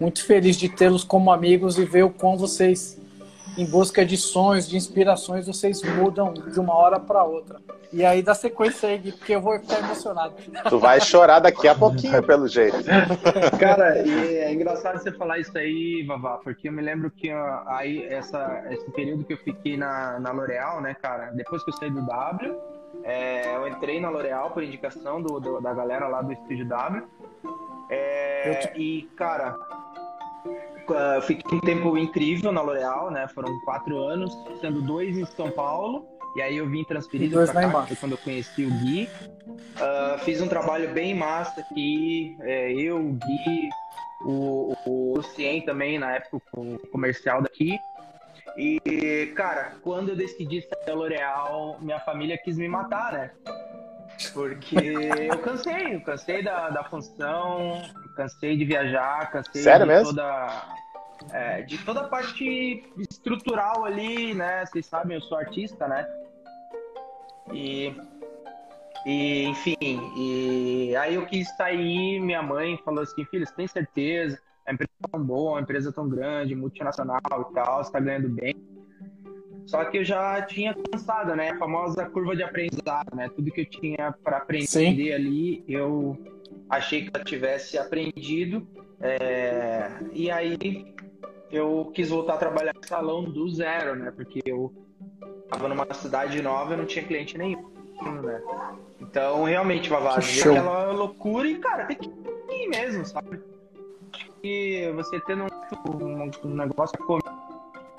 muito 0.00 0.24
feliz 0.24 0.56
de 0.56 0.68
tê-los 0.68 1.02
como 1.02 1.32
amigos 1.32 1.78
e 1.78 1.84
ver 1.84 2.04
o 2.04 2.10
quão 2.10 2.38
vocês 2.38 2.96
em 3.58 3.66
busca 3.66 4.06
de 4.06 4.16
sonhos, 4.16 4.68
de 4.68 4.76
inspirações, 4.76 5.48
vocês 5.48 5.82
mudam 5.82 6.32
de 6.32 6.60
uma 6.60 6.74
hora 6.74 7.00
para 7.00 7.24
outra. 7.24 7.60
E 7.92 8.04
aí 8.04 8.22
dá 8.22 8.32
sequência 8.32 8.88
aí, 8.88 9.10
porque 9.12 9.34
eu 9.34 9.40
vou 9.40 9.58
ficar 9.58 9.80
emocionado. 9.80 10.34
Tu 10.68 10.78
vai 10.78 11.00
chorar 11.00 11.40
daqui 11.40 11.66
a 11.66 11.74
pouquinho, 11.74 12.22
pelo 12.22 12.46
jeito. 12.46 12.76
Cara, 13.58 13.98
e 14.06 14.36
é 14.36 14.52
engraçado 14.52 15.02
você 15.02 15.10
falar 15.10 15.40
isso 15.40 15.58
aí, 15.58 16.04
Vavá, 16.06 16.38
porque 16.44 16.68
eu 16.68 16.72
me 16.72 16.82
lembro 16.82 17.10
que 17.10 17.30
aí 17.66 18.04
essa, 18.04 18.62
esse 18.70 18.88
período 18.92 19.24
que 19.24 19.32
eu 19.32 19.38
fiquei 19.38 19.76
na, 19.76 20.20
na 20.20 20.30
L'Oréal, 20.30 20.80
né, 20.80 20.94
cara, 20.94 21.32
depois 21.32 21.64
que 21.64 21.70
eu 21.70 21.74
saí 21.74 21.90
do 21.90 22.06
W, 22.06 22.56
é, 23.02 23.56
eu 23.56 23.66
entrei 23.66 24.00
na 24.00 24.08
L'Oréal 24.08 24.50
por 24.52 24.62
indicação 24.62 25.20
do, 25.20 25.40
do, 25.40 25.60
da 25.60 25.74
galera 25.74 26.06
lá 26.06 26.22
do 26.22 26.32
Estúdio 26.32 26.68
W. 26.68 27.02
É, 27.90 28.72
E, 28.76 29.08
cara, 29.16 29.56
uh, 30.92 31.22
fiquei 31.22 31.56
um 31.56 31.60
tempo 31.60 31.96
incrível 31.96 32.52
na 32.52 32.60
L'Oréal, 32.60 33.10
né? 33.10 33.26
Foram 33.28 33.58
quatro 33.60 33.98
anos, 33.98 34.32
sendo 34.60 34.82
dois 34.82 35.16
em 35.16 35.24
São 35.24 35.50
Paulo. 35.50 36.06
E 36.36 36.42
aí 36.42 36.56
eu 36.56 36.68
vim 36.68 36.84
transferido 36.84 37.42
para 37.46 37.70
cá, 37.70 37.86
foi 37.86 37.96
quando 37.96 38.12
eu 38.12 38.18
conheci 38.18 38.64
o 38.64 38.70
Gui. 38.70 39.08
Uh, 39.48 40.18
fiz 40.20 40.40
um 40.40 40.48
trabalho 40.48 40.92
bem 40.92 41.14
massa 41.14 41.60
aqui, 41.60 42.36
é, 42.40 42.72
eu, 42.72 42.98
o 42.98 43.12
Gui, 43.14 43.68
o, 44.24 44.76
o 44.86 45.14
Lucien 45.16 45.62
também, 45.64 45.98
na 45.98 46.16
época, 46.16 46.40
o 46.54 46.78
comercial 46.92 47.42
daqui. 47.42 47.78
E, 48.56 49.32
cara, 49.36 49.76
quando 49.82 50.10
eu 50.10 50.16
decidi 50.16 50.62
sair 50.62 50.84
da 50.86 50.94
L'Oréal, 50.94 51.78
minha 51.80 52.00
família 52.00 52.36
quis 52.36 52.58
me 52.58 52.68
matar, 52.68 53.12
né? 53.12 53.30
Porque 54.32 54.76
eu 55.30 55.38
cansei, 55.38 55.94
eu 55.94 56.00
cansei 56.00 56.42
da, 56.42 56.70
da 56.70 56.82
função, 56.84 57.82
cansei 58.18 58.56
de 58.56 58.64
viajar, 58.64 59.30
cansei 59.30 59.62
Sério 59.62 59.86
de 59.86 59.92
mesmo? 59.92 60.08
toda. 60.08 60.64
É, 61.32 61.62
de 61.62 61.78
toda 61.78 62.00
a 62.00 62.08
parte 62.08 62.84
estrutural 62.98 63.84
ali, 63.84 64.34
né? 64.34 64.64
Vocês 64.66 64.86
sabem, 64.86 65.16
eu 65.16 65.20
sou 65.22 65.38
artista, 65.38 65.86
né? 65.86 66.06
E, 67.52 67.94
e 69.06 69.44
enfim, 69.44 69.76
e 70.16 70.96
aí 70.96 71.14
eu 71.14 71.26
quis 71.26 71.48
sair, 71.56 72.20
minha 72.20 72.42
mãe 72.42 72.78
falou 72.84 73.02
assim, 73.02 73.24
filho, 73.26 73.46
você 73.46 73.54
tem 73.54 73.66
certeza? 73.66 74.40
A 74.66 74.72
empresa 74.72 74.90
é 75.04 75.08
tão 75.08 75.24
boa, 75.24 75.58
a 75.58 75.62
empresa 75.62 75.90
é 75.90 75.92
tão 75.92 76.08
grande, 76.08 76.54
multinacional 76.54 77.20
e 77.50 77.54
tal, 77.54 77.82
você 77.82 77.90
tá 77.90 78.00
ganhando 78.00 78.28
bem. 78.28 78.54
Só 79.66 79.84
que 79.84 79.98
eu 79.98 80.04
já 80.04 80.40
tinha 80.42 80.74
cansado, 80.74 81.34
né? 81.36 81.50
A 81.50 81.58
famosa 81.58 82.06
curva 82.06 82.34
de 82.34 82.42
aprendizado, 82.42 83.14
né? 83.14 83.28
Tudo 83.28 83.50
que 83.50 83.62
eu 83.62 83.66
tinha 83.66 84.12
para 84.24 84.38
aprender 84.38 84.66
Sim. 84.66 85.12
ali, 85.12 85.64
eu 85.68 86.16
achei 86.68 87.04
que 87.04 87.16
eu 87.16 87.24
tivesse 87.24 87.78
aprendido. 87.78 88.66
É... 89.00 89.90
E 90.12 90.30
aí 90.30 90.94
eu 91.50 91.90
quis 91.94 92.08
voltar 92.08 92.34
a 92.34 92.38
trabalhar 92.38 92.74
no 92.74 92.86
salão 92.86 93.24
do 93.24 93.48
zero, 93.48 93.96
né? 93.96 94.10
Porque 94.10 94.40
eu 94.44 94.72
estava 95.44 95.68
numa 95.68 95.86
cidade 95.94 96.42
nova 96.42 96.74
e 96.74 96.76
não 96.76 96.86
tinha 96.86 97.04
cliente 97.04 97.38
nenhum, 97.38 97.62
né? 98.22 98.42
Então, 99.00 99.44
realmente, 99.44 99.88
Vavá, 99.88 100.16
aquela 100.16 100.92
loucura 100.92 101.48
e, 101.48 101.58
cara, 101.58 101.86
tem 101.86 101.96
que 101.96 102.10
ir 102.50 102.68
mesmo, 102.68 103.04
sabe? 103.04 103.40
que 104.40 104.90
você 104.94 105.20
tendo 105.20 105.46
um, 105.88 106.30
um 106.44 106.54
negócio 106.54 106.96
a 107.00 107.04
comer, 107.04 107.22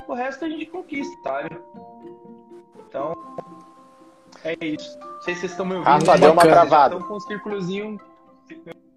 o 0.07 0.13
resto 0.13 0.45
a 0.45 0.49
gente 0.49 0.65
conquista, 0.67 1.15
sabe? 1.23 1.57
Então, 2.87 3.13
é 4.43 4.65
isso. 4.65 4.97
Não 4.99 5.21
sei 5.21 5.35
se 5.35 5.41
vocês 5.41 5.51
estão 5.51 5.65
me 5.65 5.75
ouvindo. 5.75 5.89
Rafa, 5.89 6.17
deu 6.17 6.31
uma 6.31 6.41
travada. 6.41 6.95
Estão 6.95 7.07
com 7.07 7.15
um 7.15 7.19
círculozinho. 7.19 7.99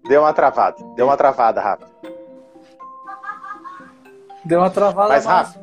Deu 0.07 0.21
uma 0.21 0.33
travada. 0.33 0.83
Deu 0.95 1.05
uma 1.05 1.17
travada, 1.17 1.61
Rafa. 1.61 1.87
Deu 4.43 4.59
uma 4.59 4.69
travada. 4.69 5.09
Mas, 5.09 5.25
Rafa, 5.25 5.59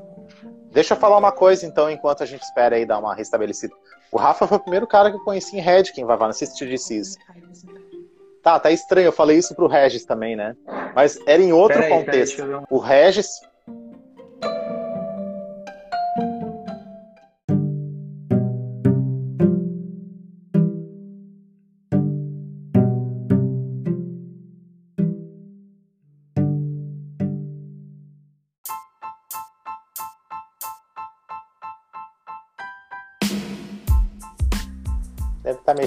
deixa 0.72 0.94
eu 0.94 0.98
falar 0.98 1.18
uma 1.18 1.32
coisa, 1.32 1.66
então, 1.66 1.90
enquanto 1.90 2.22
a 2.22 2.26
gente 2.26 2.42
espera 2.42 2.76
aí 2.76 2.86
dar 2.86 2.98
uma 2.98 3.14
restabelecida. 3.14 3.74
O 4.10 4.16
Rafa 4.16 4.46
foi 4.46 4.56
o 4.56 4.60
primeiro 4.60 4.86
cara 4.86 5.10
que 5.10 5.16
eu 5.16 5.24
conheci 5.24 5.56
em 5.56 5.60
Red, 5.60 5.84
quem 5.94 6.04
vai 6.04 6.18
não 6.18 6.32
sei 6.32 6.46
se 6.46 6.56
te 6.56 6.66
disse 6.66 6.98
isso. 6.98 7.18
Tá, 8.42 8.58
tá 8.58 8.70
estranho, 8.70 9.06
eu 9.06 9.12
falei 9.12 9.36
isso 9.36 9.54
pro 9.54 9.66
Regis 9.66 10.04
também, 10.04 10.34
né? 10.34 10.56
Mas 10.94 11.18
era 11.26 11.42
em 11.42 11.52
outro 11.52 11.78
Peraí, 11.78 11.90
contexto. 11.90 12.42
O 12.70 12.78
Regis. 12.78 13.28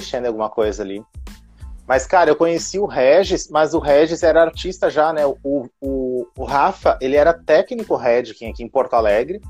Mexendo 0.04 0.24
em 0.24 0.28
alguma 0.28 0.50
coisa 0.50 0.82
ali. 0.82 1.02
Mas, 1.86 2.06
cara, 2.06 2.30
eu 2.30 2.36
conheci 2.36 2.78
o 2.78 2.86
Regis, 2.86 3.48
mas 3.50 3.74
o 3.74 3.78
Regis 3.78 4.22
era 4.22 4.42
artista 4.42 4.90
já, 4.90 5.12
né? 5.12 5.26
O, 5.26 5.68
o, 5.80 6.26
o 6.36 6.44
Rafa, 6.44 6.98
ele 7.00 7.16
era 7.16 7.34
técnico 7.34 7.96
Redkin 7.96 8.50
aqui 8.50 8.62
em 8.62 8.68
Porto 8.68 8.94
Alegre. 8.94 9.40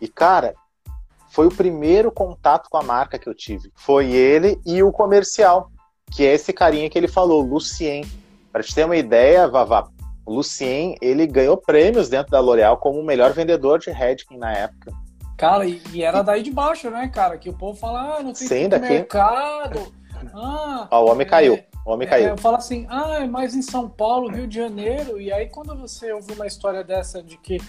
E, 0.00 0.06
cara, 0.08 0.54
foi 1.30 1.46
o 1.46 1.54
primeiro 1.54 2.12
contato 2.12 2.68
com 2.68 2.76
a 2.76 2.82
marca 2.82 3.18
que 3.18 3.28
eu 3.28 3.34
tive. 3.34 3.72
Foi 3.74 4.10
ele 4.10 4.60
e 4.66 4.82
o 4.82 4.92
comercial, 4.92 5.70
que 6.12 6.26
é 6.26 6.34
esse 6.34 6.52
carinha 6.52 6.90
que 6.90 6.98
ele 6.98 7.08
falou, 7.08 7.40
Lucien. 7.40 8.04
Para 8.52 8.62
te 8.62 8.74
ter 8.74 8.84
uma 8.84 8.96
ideia, 8.96 9.48
Vavá, 9.48 9.88
o 10.26 10.34
Lucien, 10.34 10.96
ele 11.00 11.26
ganhou 11.26 11.56
prêmios 11.56 12.08
dentro 12.08 12.30
da 12.30 12.40
L'Oréal 12.40 12.76
como 12.76 13.00
o 13.00 13.04
melhor 13.04 13.32
vendedor 13.32 13.78
de 13.78 13.90
Redkin 13.90 14.36
na 14.36 14.52
época. 14.52 14.92
Cara, 15.36 15.66
e, 15.66 16.02
era 16.02 16.22
daí 16.22 16.42
de 16.42 16.50
baixo, 16.50 16.90
né, 16.90 17.08
cara? 17.08 17.36
Que 17.36 17.50
o 17.50 17.54
povo 17.54 17.78
fala, 17.78 18.16
ah, 18.16 18.22
não 18.22 18.32
tem 18.32 18.46
Sim, 18.46 18.68
daqui. 18.68 18.88
mercado. 18.88 19.92
Ah, 20.32 20.88
Ó, 20.90 21.04
o 21.04 21.10
homem 21.10 21.26
é, 21.26 21.28
caiu. 21.28 21.60
O 21.84 21.92
homem 21.92 22.06
é, 22.06 22.10
caiu. 22.10 22.28
eu 22.30 22.38
falo 22.38 22.56
assim, 22.56 22.86
ah, 22.88 23.18
é 23.20 23.26
mais 23.26 23.54
em 23.54 23.60
São 23.60 23.90
Paulo, 23.90 24.30
Rio 24.30 24.46
de 24.46 24.54
Janeiro. 24.56 25.20
E 25.20 25.30
aí, 25.30 25.50
quando 25.50 25.76
você 25.76 26.10
ouve 26.12 26.32
uma 26.32 26.46
história 26.46 26.82
dessa 26.82 27.22
de 27.22 27.36
que 27.36 27.60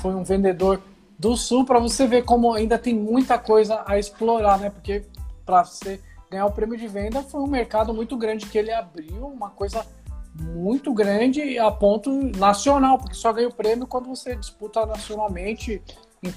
foi 0.00 0.12
um 0.12 0.24
vendedor 0.24 0.82
do 1.16 1.36
Sul, 1.36 1.64
para 1.64 1.78
você 1.78 2.04
ver 2.04 2.24
como 2.24 2.52
ainda 2.52 2.78
tem 2.78 2.94
muita 2.94 3.38
coisa 3.38 3.84
a 3.86 3.96
explorar, 3.96 4.58
né? 4.58 4.70
Porque 4.70 5.04
para 5.46 5.62
você 5.62 6.00
ganhar 6.28 6.46
o 6.46 6.52
prêmio 6.52 6.76
de 6.76 6.88
venda 6.88 7.22
foi 7.22 7.40
um 7.40 7.46
mercado 7.46 7.94
muito 7.94 8.16
grande 8.16 8.46
que 8.46 8.58
ele 8.58 8.72
abriu, 8.72 9.26
uma 9.26 9.50
coisa 9.50 9.86
muito 10.34 10.92
grande 10.92 11.58
a 11.58 11.70
ponto 11.70 12.10
nacional, 12.36 12.98
porque 12.98 13.14
só 13.14 13.32
ganha 13.32 13.48
o 13.48 13.54
prêmio 13.54 13.86
quando 13.86 14.08
você 14.08 14.34
disputa 14.34 14.84
nacionalmente 14.84 15.80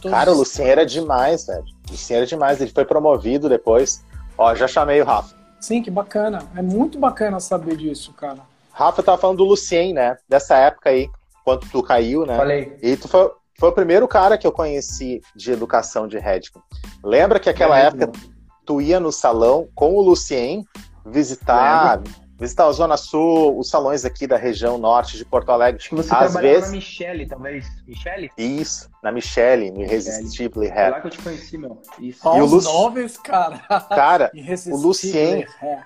Cara, 0.09 0.31
o 0.31 0.35
Lucien 0.35 0.67
era 0.67 0.85
demais, 0.85 1.45
velho. 1.45 1.63
O 1.87 1.91
Lucien 1.91 2.17
era 2.17 2.25
demais. 2.25 2.61
Ele 2.61 2.71
foi 2.71 2.85
promovido 2.85 3.47
depois. 3.49 4.03
Ó, 4.37 4.53
já 4.55 4.67
chamei 4.67 5.01
o 5.01 5.05
Rafa. 5.05 5.35
Sim, 5.59 5.81
que 5.81 5.89
bacana. 5.89 6.43
É 6.55 6.61
muito 6.61 6.99
bacana 6.99 7.39
saber 7.39 7.77
disso, 7.77 8.13
cara. 8.13 8.39
Rafa 8.71 9.01
tava 9.01 9.17
falando 9.17 9.37
do 9.37 9.43
Lucien, 9.43 9.93
né? 9.93 10.17
Dessa 10.29 10.55
época 10.55 10.89
aí, 10.89 11.09
quando 11.43 11.67
tu 11.71 11.81
caiu, 11.81 12.25
né? 12.25 12.37
Falei. 12.37 12.77
E 12.81 12.95
tu 12.95 13.07
foi, 13.07 13.31
foi 13.59 13.69
o 13.69 13.73
primeiro 13.73 14.07
cara 14.07 14.37
que 14.37 14.45
eu 14.45 14.51
conheci 14.51 15.21
de 15.35 15.51
educação 15.51 16.07
de 16.07 16.19
Redkin. 16.19 16.59
Lembra 17.03 17.39
que 17.39 17.49
aquela 17.49 17.79
É 17.79 17.85
época 17.87 18.11
tu 18.65 18.79
ia 18.81 18.99
no 18.99 19.11
salão 19.11 19.67
com 19.73 19.95
o 19.95 20.01
Lucien 20.01 20.63
visitar, 21.05 22.01
visitar 22.39 22.65
a 22.65 22.71
Zona 22.71 22.97
Sul, 22.97 23.57
os 23.57 23.69
salões 23.69 24.05
aqui 24.05 24.27
da 24.27 24.37
região 24.37 24.77
norte 24.77 25.17
de 25.17 25.25
Porto 25.25 25.49
Alegre. 25.51 25.79
Acho 25.79 25.89
que 25.89 25.95
você 25.95 26.13
Às 26.13 26.31
trabalhava 26.31 26.41
vezes- 26.41 26.69
na 26.69 26.75
Michelle, 26.75 27.27
talvez. 27.27 27.65
Michelle? 27.87 28.31
Isso, 28.37 28.89
na 29.03 29.11
Michelle, 29.11 29.71
no 29.71 29.81
Irresistible 29.81 30.67
Foi 30.67 30.77
Hair. 30.77 30.91
lá 30.91 31.01
que 31.01 31.07
eu 31.07 31.11
te 31.11 31.17
conheci, 31.21 31.57
meu. 31.57 31.81
Isso. 31.99 32.19
E 32.25 32.41
o 32.41 32.43
os 32.45 32.65
nomes, 32.65 33.17
cara. 33.17 33.57
Cara, 33.89 34.31
Irresistível. 34.35 34.79
Lucien- 34.79 35.45
É. 35.63 35.79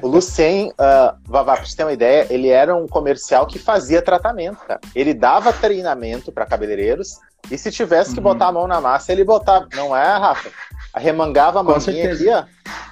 O 0.00 0.06
Lucien, 0.06 0.68
uh, 0.70 1.18
Vavá, 1.24 1.56
pra 1.56 1.64
você 1.66 1.76
ter 1.76 1.82
uma 1.82 1.92
ideia, 1.92 2.28
ele 2.30 2.46
era 2.48 2.76
um 2.76 2.86
comercial 2.86 3.44
que 3.44 3.58
fazia 3.58 4.00
tratamento, 4.00 4.58
cara. 4.64 4.80
Ele 4.94 5.12
dava 5.12 5.52
treinamento 5.52 6.30
para 6.30 6.46
cabeleireiros 6.46 7.18
e 7.50 7.58
se 7.58 7.68
tivesse 7.72 8.12
que 8.12 8.18
Uhum. 8.18 8.22
botar 8.22 8.46
a 8.46 8.52
mão 8.52 8.68
na 8.68 8.80
massa, 8.80 9.10
ele 9.10 9.24
botava. 9.24 9.66
Não 9.74 9.96
é, 9.96 10.16
Rafa? 10.16 10.48
Arremangava 10.94 11.60
a 11.60 11.64
Com 11.64 11.70
mãozinha 11.72 12.12
aqui, 12.12 12.28
ó, 12.28 12.44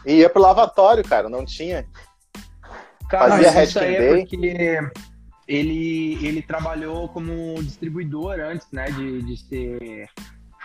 e 0.04 0.14
ia 0.16 0.28
pro 0.28 0.42
lavatório, 0.42 1.04
cara. 1.04 1.28
Não 1.28 1.44
tinha. 1.44 1.86
Cara, 3.08 3.30
Fazia 3.30 3.52
mas 3.52 3.68
isso 3.68 3.78
aí 3.78 3.94
é 3.94 4.16
porque 4.16 4.90
ele, 5.46 6.26
ele 6.26 6.42
trabalhou 6.42 7.08
como 7.08 7.54
distribuidor 7.62 8.40
antes, 8.40 8.66
né? 8.72 8.86
De, 8.86 9.22
de 9.22 9.36
ser 9.36 10.08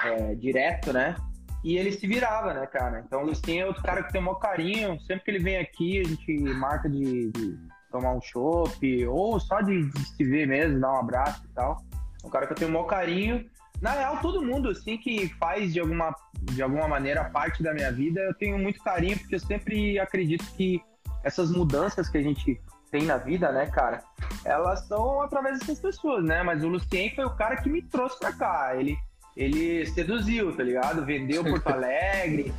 é, 0.04 0.36
direto, 0.36 0.92
né? 0.92 1.16
E 1.64 1.78
ele 1.78 1.92
se 1.92 2.08
virava, 2.08 2.54
né, 2.54 2.66
cara? 2.66 3.04
Então 3.06 3.22
o 3.22 3.26
Lucien 3.28 3.62
é 3.62 3.66
outro 3.68 3.84
cara 3.84 4.04
que 4.04 4.12
tem 4.12 4.20
o 4.20 4.24
maior 4.24 4.40
carinho. 4.40 5.00
Sempre 5.02 5.24
que 5.24 5.32
ele 5.32 5.44
vem 5.44 5.58
aqui, 5.58 6.00
a 6.00 6.04
gente 6.04 6.40
marca 6.56 6.90
de, 6.90 7.30
de 7.32 7.60
tomar 7.92 8.14
um 8.14 8.22
chopp, 8.22 9.08
ou 9.08 9.40
só 9.40 9.62
de, 9.62 9.88
de 9.88 10.06
se 10.10 10.24
ver 10.24 10.48
mesmo, 10.48 10.80
dar 10.80 10.94
um 10.94 11.00
abraço 11.00 11.44
e 11.46 11.54
tal. 11.54 11.78
É 12.24 12.28
um 12.28 12.30
cara 12.32 12.48
que 12.48 12.54
eu 12.54 12.58
tenho 12.58 12.72
o 12.72 12.74
maior 12.74 12.86
carinho. 12.86 13.46
Na 13.80 13.92
real, 13.92 14.18
todo 14.22 14.44
mundo, 14.44 14.70
assim, 14.70 14.98
que 14.98 15.28
faz 15.40 15.74
de 15.74 15.80
alguma, 15.80 16.16
de 16.52 16.62
alguma 16.62 16.88
maneira 16.88 17.26
parte 17.26 17.62
da 17.62 17.74
minha 17.74 17.92
vida, 17.92 18.22
eu 18.22 18.34
tenho 18.36 18.58
muito 18.58 18.82
carinho, 18.84 19.18
porque 19.18 19.36
eu 19.36 19.40
sempre 19.40 20.00
acredito 20.00 20.46
que 20.56 20.82
essas 21.24 21.52
mudanças 21.52 22.10
que 22.10 22.18
a 22.18 22.22
gente 22.22 22.62
tem 22.92 23.04
na 23.04 23.18
vida, 23.18 23.52
né, 23.52 23.68
cara, 23.68 24.04
elas 24.44 24.86
são 24.88 25.22
através 25.22 25.60
dessas 25.60 25.80
pessoas, 25.80 26.24
né? 26.26 26.44
Mas 26.44 26.64
o 26.64 26.68
Lucien 26.68 27.16
foi 27.16 27.26
o 27.26 27.30
cara 27.30 27.56
que 27.56 27.70
me 27.70 27.82
trouxe 27.82 28.20
pra 28.20 28.34
cá. 28.34 28.76
Ele, 28.76 28.98
ele 29.36 29.86
seduziu, 29.88 30.56
tá 30.56 30.62
ligado? 30.62 31.06
Vendeu 31.06 31.44
Porto 31.44 31.68
Alegre, 31.72 32.54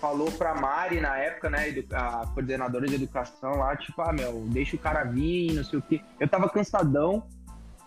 falou 0.00 0.30
pra 0.30 0.54
Mari 0.54 1.00
na 1.00 1.16
época, 1.16 1.50
né, 1.50 1.74
a 1.92 2.26
coordenadora 2.28 2.86
de 2.86 2.94
educação 2.94 3.56
lá, 3.56 3.76
tipo, 3.76 4.00
ah, 4.00 4.12
meu, 4.12 4.44
deixa 4.46 4.76
o 4.76 4.78
cara 4.78 5.02
vir, 5.02 5.52
não 5.54 5.64
sei 5.64 5.78
o 5.78 5.82
quê. 5.82 6.00
Eu 6.20 6.28
tava 6.28 6.48
cansadão. 6.48 7.26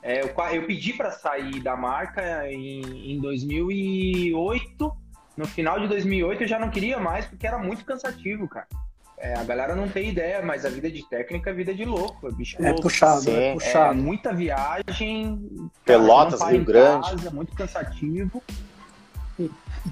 É, 0.03 0.21
eu, 0.21 0.33
eu 0.53 0.65
pedi 0.65 0.93
pra 0.93 1.11
sair 1.11 1.61
da 1.61 1.75
marca 1.75 2.49
em, 2.51 3.13
em 3.13 3.19
2008. 3.21 4.91
No 5.37 5.45
final 5.45 5.79
de 5.79 5.87
2008 5.87 6.43
eu 6.43 6.47
já 6.47 6.59
não 6.59 6.69
queria 6.69 6.99
mais, 6.99 7.25
porque 7.25 7.47
era 7.47 7.57
muito 7.57 7.85
cansativo, 7.85 8.47
cara. 8.47 8.67
É, 9.19 9.33
a 9.33 9.43
galera 9.43 9.75
não 9.75 9.89
tem 9.89 10.09
ideia, 10.09 10.43
mas 10.43 10.63
a 10.63 10.69
vida 10.69 10.91
de 10.91 11.01
técnico 11.09 11.49
é 11.49 11.53
vida 11.53 11.73
de 11.73 11.83
louco, 11.85 12.27
é 12.27 12.31
bicho 12.31 12.55
É 12.61 12.67
louco. 12.67 12.83
puxado, 12.83 13.21
Sim. 13.21 13.35
é 13.35 13.49
É 13.49 13.53
puxado. 13.53 13.95
muita 13.95 14.31
viagem. 14.31 15.69
Pelotas, 15.83 16.41
Rio 16.43 16.63
Grande. 16.63 17.09
Casa, 17.09 17.31
muito 17.31 17.55
cansativo. 17.55 18.43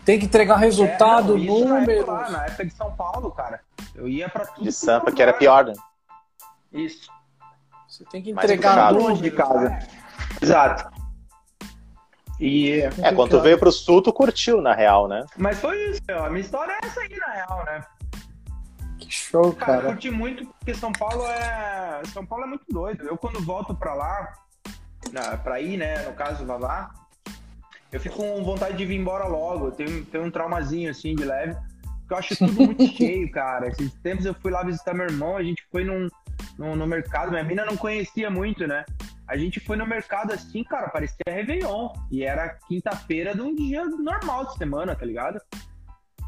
Tem 0.04 0.20
que 0.20 0.26
entregar 0.26 0.58
resultado, 0.58 1.36
É, 1.36 1.38
não, 1.40 1.58
isso 1.58 1.66
na 1.68 1.82
época, 1.82 2.12
lá, 2.12 2.14
números. 2.14 2.32
na 2.34 2.46
época 2.46 2.66
de 2.66 2.74
São 2.74 2.92
Paulo, 2.96 3.32
cara. 3.32 3.62
Eu 3.96 4.08
ia 4.08 4.30
pra 4.30 4.46
tudo. 4.46 4.64
De 4.64 4.72
Sampa, 4.72 5.10
é 5.10 5.14
que 5.14 5.22
era 5.22 5.34
pior, 5.34 5.66
né? 5.66 5.74
Isso. 6.72 7.10
Você 7.88 8.04
tem 8.06 8.22
que 8.22 8.30
entregar 8.32 8.92
números. 8.92 9.10
Longe 9.10 9.22
de 9.24 9.32
casa. 9.32 9.80
Exato. 10.42 10.92
E, 12.40 12.82
É, 13.02 13.14
quando 13.14 13.30
tu 13.32 13.40
veio 13.42 13.58
pro 13.58 13.72
sul, 13.72 14.02
tu 14.02 14.12
curtiu, 14.12 14.62
na 14.62 14.74
real, 14.74 15.08
né? 15.08 15.26
mas 15.38 15.58
foi 15.60 15.78
isso, 15.90 16.02
meu. 16.08 16.26
A 16.26 16.30
minha 16.30 16.42
história 16.42 16.74
é 16.74 16.86
essa 16.86 17.00
aí, 17.00 17.18
na 17.18 17.32
real, 17.34 17.64
né? 17.66 17.82
Show, 19.16 19.54
Cara, 19.54 19.78
eu 19.78 19.82
cara. 19.82 19.94
curti 19.94 20.12
muito 20.12 20.46
porque 20.46 20.74
São 20.74 20.92
Paulo 20.92 21.26
é. 21.26 22.02
São 22.14 22.26
Paulo 22.26 22.44
é 22.44 22.48
muito 22.48 22.66
doido. 22.70 23.04
Eu 23.08 23.18
quando 23.18 23.40
volto 23.42 23.74
pra 23.74 23.94
lá, 23.94 24.34
na, 25.12 25.38
pra 25.38 25.62
ir, 25.62 25.78
né? 25.78 26.04
No 26.04 26.14
caso, 26.14 26.46
Vavá, 26.46 26.92
eu 27.92 28.00
fico 28.00 28.18
com 28.18 28.44
vontade 28.44 28.78
de 28.78 28.86
vir 28.86 29.00
embora 29.00 29.26
logo. 29.26 29.68
Eu 29.68 29.72
tenho, 29.72 30.06
tenho 30.06 30.26
um 30.26 30.32
traumazinho 30.32 30.92
assim 30.92 31.16
de 31.16 31.24
leve. 31.24 31.56
Porque 32.00 32.14
eu 32.14 32.18
acho 32.18 32.36
tudo 32.38 32.54
muito 32.54 32.86
cheio, 32.88 33.32
cara. 33.32 33.68
Esses 33.70 33.94
tempos 33.96 34.26
eu 34.26 34.34
fui 34.34 34.52
lá 34.52 34.64
visitar 34.64 34.94
meu 34.94 35.06
irmão, 35.06 35.38
a 35.38 35.44
gente 35.44 35.66
foi 35.72 35.86
num, 35.86 36.10
num, 36.58 36.76
no 36.76 36.86
mercado, 36.86 37.32
minha 37.32 37.44
mina 37.44 37.66
não 37.66 37.78
conhecia 37.78 38.30
muito, 38.30 38.68
né? 38.68 38.86
A 39.28 39.38
gente 39.38 39.60
foi 39.60 39.76
no 39.76 39.88
mercado 39.88 40.34
assim, 40.34 40.64
cara, 40.64 40.90
parecia 40.90 41.24
Réveillon. 41.28 41.90
E 42.12 42.24
era 42.24 42.50
quinta-feira 42.68 43.34
de 43.34 43.42
um 43.42 43.56
dia 43.56 43.86
normal 43.86 44.46
de 44.46 44.58
semana, 44.58 44.94
tá 44.96 45.06
ligado? 45.06 45.40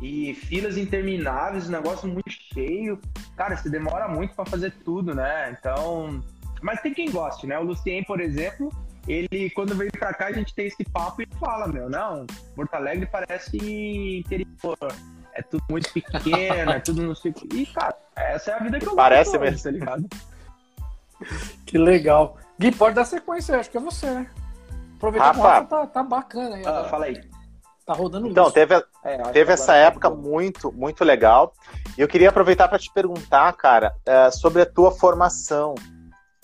E 0.01 0.33
filas 0.36 0.77
intermináveis, 0.77 1.67
um 1.67 1.71
negócio 1.71 2.07
muito 2.07 2.29
cheio. 2.29 2.99
Cara, 3.36 3.57
você 3.57 3.69
demora 3.69 4.07
muito 4.07 4.36
pra 4.36 4.45
fazer 4.45 4.71
tudo, 4.83 5.15
né? 5.15 5.55
Então. 5.57 6.23
Mas 6.62 6.81
tem 6.81 6.93
quem 6.93 7.10
goste, 7.10 7.47
né? 7.47 7.57
O 7.57 7.63
Lucien, 7.63 8.03
por 8.03 8.19
exemplo, 8.19 8.71
ele, 9.07 9.49
quando 9.51 9.75
veio 9.75 9.91
pra 9.91 10.13
cá, 10.13 10.27
a 10.27 10.31
gente 10.31 10.53
tem 10.53 10.67
esse 10.67 10.83
papo 10.83 11.21
e 11.21 11.27
fala, 11.39 11.67
meu, 11.67 11.89
não, 11.89 12.25
Porto 12.55 12.73
Alegre 12.73 13.05
parece 13.05 13.57
interior. 14.19 14.77
É 15.33 15.41
tudo 15.41 15.63
muito 15.69 15.91
pequeno, 15.93 16.71
é 16.71 16.79
tudo 16.79 17.03
não 17.03 17.15
sei 17.15 17.31
o 17.31 17.33
que. 17.33 17.47
E, 17.55 17.65
cara, 17.67 17.95
essa 18.15 18.51
é 18.51 18.53
a 18.55 18.60
vida 18.60 18.79
que 18.79 18.88
eu 18.88 18.95
Parece 18.95 19.38
hoje, 19.38 19.39
mesmo. 19.39 19.63
tá 19.63 19.71
ligado? 19.71 20.10
Que 21.65 21.77
legal. 21.77 22.38
Gui, 22.60 22.71
pode 22.71 22.95
dar 22.95 23.05
sequência, 23.05 23.60
acho 23.60 23.69
que 23.69 23.77
é 23.77 23.81
você, 23.81 24.10
né? 24.10 24.29
Aproveitar 24.95 25.31
Rafa. 25.31 25.65
Tá, 25.65 25.88
tá 25.88 26.03
bacana 26.03 26.55
aí. 26.55 26.63
Ah, 26.65 26.86
fala 26.86 27.05
aí. 27.05 27.21
Tá 27.88 27.93
rodando 27.93 28.28
Então, 28.28 28.43
luz. 28.43 28.54
teve, 28.54 28.76
É, 29.02 29.17
teve 29.32 29.54
essa 29.54 29.67
tá 29.67 29.76
época 29.78 30.10
muito, 30.10 30.73
muito 30.73 31.06
legal. 31.06 31.54
E 31.97 32.02
eu 32.02 32.08
queria 32.08 32.28
aproveitar 32.28 32.67
para 32.67 32.78
te 32.78 32.91
perguntar, 32.93 33.54
cara, 33.54 33.95
eh, 34.06 34.30
sobre 34.30 34.62
a 34.62 34.65
tua 34.65 34.91
formação, 34.91 35.73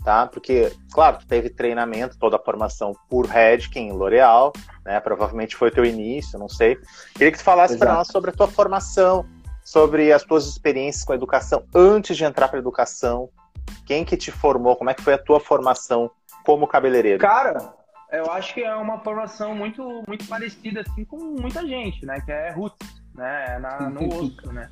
tá? 0.06 0.26
Porque, 0.28 0.72
claro, 0.94 1.18
tu 1.20 1.28
teve 1.28 1.50
treinamento, 1.50 2.18
toda 2.18 2.38
a 2.38 2.40
formação 2.40 2.94
por 3.10 3.26
Redken, 3.26 3.92
L'Oréal, 3.92 4.54
né? 4.86 4.98
Provavelmente 5.02 5.54
foi 5.58 5.68
o 5.68 5.72
teu 5.72 5.84
início, 5.84 6.40
não 6.40 6.48
sei. 6.48 6.78
Queria 7.14 7.34
que 7.34 7.38
tu 7.38 7.44
falasse 7.44 7.78
para 7.78 7.94
nós 7.94 8.08
sobre 8.08 8.30
a 8.30 8.34
tua 8.34 8.48
formação, 8.48 9.26
sobre 9.66 10.14
as 10.14 10.24
tuas 10.24 10.48
experiências 10.48 11.04
com 11.04 11.12
a 11.12 11.16
educação 11.16 11.66
antes 11.76 12.16
de 12.16 12.24
entrar 12.24 12.48
para 12.48 12.58
educação. 12.58 13.30
Quem 13.86 14.06
que 14.06 14.16
te 14.16 14.32
formou? 14.32 14.78
Como 14.78 14.90
é 14.90 14.94
que 14.94 15.02
foi 15.02 15.14
a 15.14 15.18
tua 15.18 15.42
formação 15.42 16.10
como 16.46 16.66
cabeleireiro? 16.68 17.20
Cara, 17.20 17.74
eu 18.14 18.32
acho 18.32 18.54
que 18.54 18.62
é 18.62 18.76
uma 18.76 19.00
formação 19.00 19.56
muito, 19.56 20.04
muito 20.08 20.26
parecida 20.28 20.82
assim 20.82 21.04
com 21.04 21.18
muita 21.18 21.66
gente, 21.68 22.06
né? 22.06 22.22
Que 22.22 22.32
é 22.32 22.52
roots, 22.52 23.04
né? 23.16 23.60
Na, 23.60 23.90
no 23.90 24.08
osso, 24.08 24.54
né? 24.54 24.70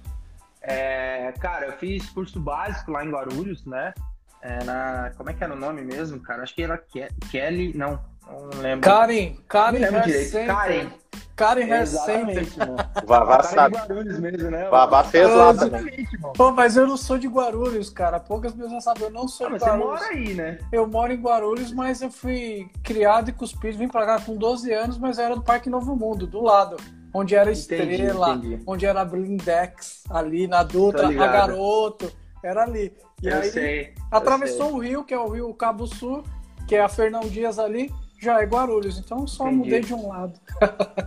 É, 0.61 1.31
cara, 1.39 1.65
eu 1.65 1.73
fiz 1.73 2.09
curso 2.11 2.39
básico 2.39 2.91
lá 2.91 3.03
em 3.03 3.09
Guarulhos, 3.09 3.65
né? 3.65 3.93
É, 4.41 4.63
na, 4.63 5.11
como 5.17 5.29
é 5.29 5.33
que 5.33 5.43
era 5.43 5.53
o 5.53 5.59
nome 5.59 5.81
mesmo, 5.81 6.19
cara? 6.19 6.43
Acho 6.43 6.53
que 6.55 6.63
era 6.63 6.77
Ke- 6.77 7.09
Kelly, 7.31 7.75
não, 7.75 7.99
não 8.29 8.61
lembro. 8.61 8.81
Karen, 8.89 9.35
Karen 9.47 9.79
não 9.79 9.87
lembro 9.91 10.01
direito. 10.03 10.29
Center. 10.31 10.55
Karen. 10.55 10.89
Karen. 11.35 11.81
Exatamente, 11.81 12.59
mano. 12.59 12.75
O 13.03 13.07
Vavá 13.07 13.41
sabe. 13.43 13.75
de 13.75 13.81
Guarulhos 13.87 14.19
mesmo, 14.19 14.51
né? 14.51 14.67
O 14.67 14.71
Vavá 14.71 15.03
fez 15.03 15.27
lá 15.33 15.53
também. 15.55 16.07
Pô, 16.35 16.51
mas 16.51 16.77
eu 16.77 16.85
não 16.85 16.95
sou 16.97 17.17
de 17.17 17.27
Guarulhos, 17.27 17.89
cara. 17.89 18.19
Poucas 18.19 18.53
pessoas 18.53 18.83
sabem, 18.83 19.03
eu 19.03 19.09
não 19.09 19.27
sou 19.27 19.47
Ah, 19.47 19.49
de 19.49 19.53
mas 19.53 19.63
você 19.63 19.69
Guarulhos. 19.69 19.89
mora 20.01 20.05
aí, 20.13 20.33
né? 20.35 20.59
Eu 20.71 20.87
moro 20.87 21.11
em 21.11 21.19
Guarulhos, 21.19 21.71
mas 21.73 22.01
eu 22.01 22.11
fui 22.11 22.69
criado 22.83 23.29
e 23.29 23.33
cuspido, 23.33 23.77
vim 23.79 23.87
pra 23.87 24.05
cá 24.05 24.21
com 24.21 24.35
12 24.35 24.71
anos, 24.71 24.97
mas 24.99 25.17
eu 25.17 25.25
era 25.25 25.35
do 25.35 25.41
Parque 25.41 25.69
Novo 25.69 25.95
Mundo, 25.95 26.27
do 26.27 26.41
lado, 26.41 26.77
onde 27.13 27.33
era 27.35 27.51
Entendi, 27.51 27.59
Estrela, 27.93 28.35
entendi. 28.35 28.61
onde 28.67 28.85
era 28.85 29.03
Blindex, 29.03 30.03
ali 30.11 30.47
na 30.47 30.61
Dutra, 30.61 31.07
a. 31.07 31.11
Garoto, 31.11 32.11
era 32.43 32.63
ali. 32.63 32.93
E 33.21 33.27
eu 33.27 33.37
aí 33.39 33.49
sei. 33.49 33.93
atravessou 34.11 34.73
o 34.73 34.79
rio, 34.79 35.03
que 35.03 35.13
é 35.13 35.17
o 35.19 35.27
rio 35.29 35.51
Cabo 35.55 35.87
Sul, 35.87 36.23
que 36.67 36.75
é 36.75 36.81
a 36.83 36.89
Fernão 36.89 37.21
Dias 37.21 37.57
ali, 37.57 37.91
já 38.21 38.41
é 38.41 38.45
Guarulhos. 38.45 38.97
Então 38.97 39.25
só 39.27 39.47
Entendi. 39.47 39.57
mudei 39.57 39.81
de 39.81 39.93
um 39.93 40.07
lado. 40.07 40.39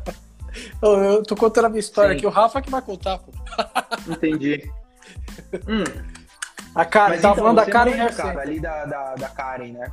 eu, 0.83 1.23
tô 1.23 1.37
contando 1.37 1.67
a 1.67 1.69
minha 1.69 1.81
história 1.81 2.11
Sim. 2.11 2.17
aqui, 2.17 2.27
o 2.27 2.31
Rafa 2.31 2.61
que 2.61 2.71
vai 2.71 2.83
contar, 2.83 3.19
pô. 3.19 3.33
Entendi. 4.13 4.71
Hum, 5.69 5.85
A 6.75 6.85
Karen, 6.85 7.15
mas 7.15 7.23
tava 7.23 7.35
então, 7.35 7.45
falando 7.45 7.57
da 7.57 7.67
Karen 7.67 8.01
Hair 8.01 8.17
cara, 8.17 8.41
ali 8.41 8.61
da, 8.61 8.85
da, 8.85 9.15
da 9.15 9.29
Karen, 9.29 9.73
né? 9.73 9.91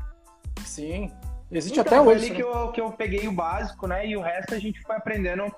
Sim. 0.65 1.11
Existe 1.51 1.79
Então, 1.79 1.93
até 1.93 2.03
foi 2.03 2.15
hoje. 2.15 2.25
ali 2.25 2.29
né? 2.29 2.35
que 2.35 2.43
eu, 2.43 2.71
que 2.71 2.81
eu 2.81 2.91
peguei 2.91 3.27
o 3.27 3.31
básico, 3.31 3.85
né? 3.85 4.07
E 4.07 4.15
o 4.15 4.21
resto 4.21 4.55
a 4.55 4.59
gente 4.59 4.81
foi 4.81 4.95
aprendendo 4.95 5.53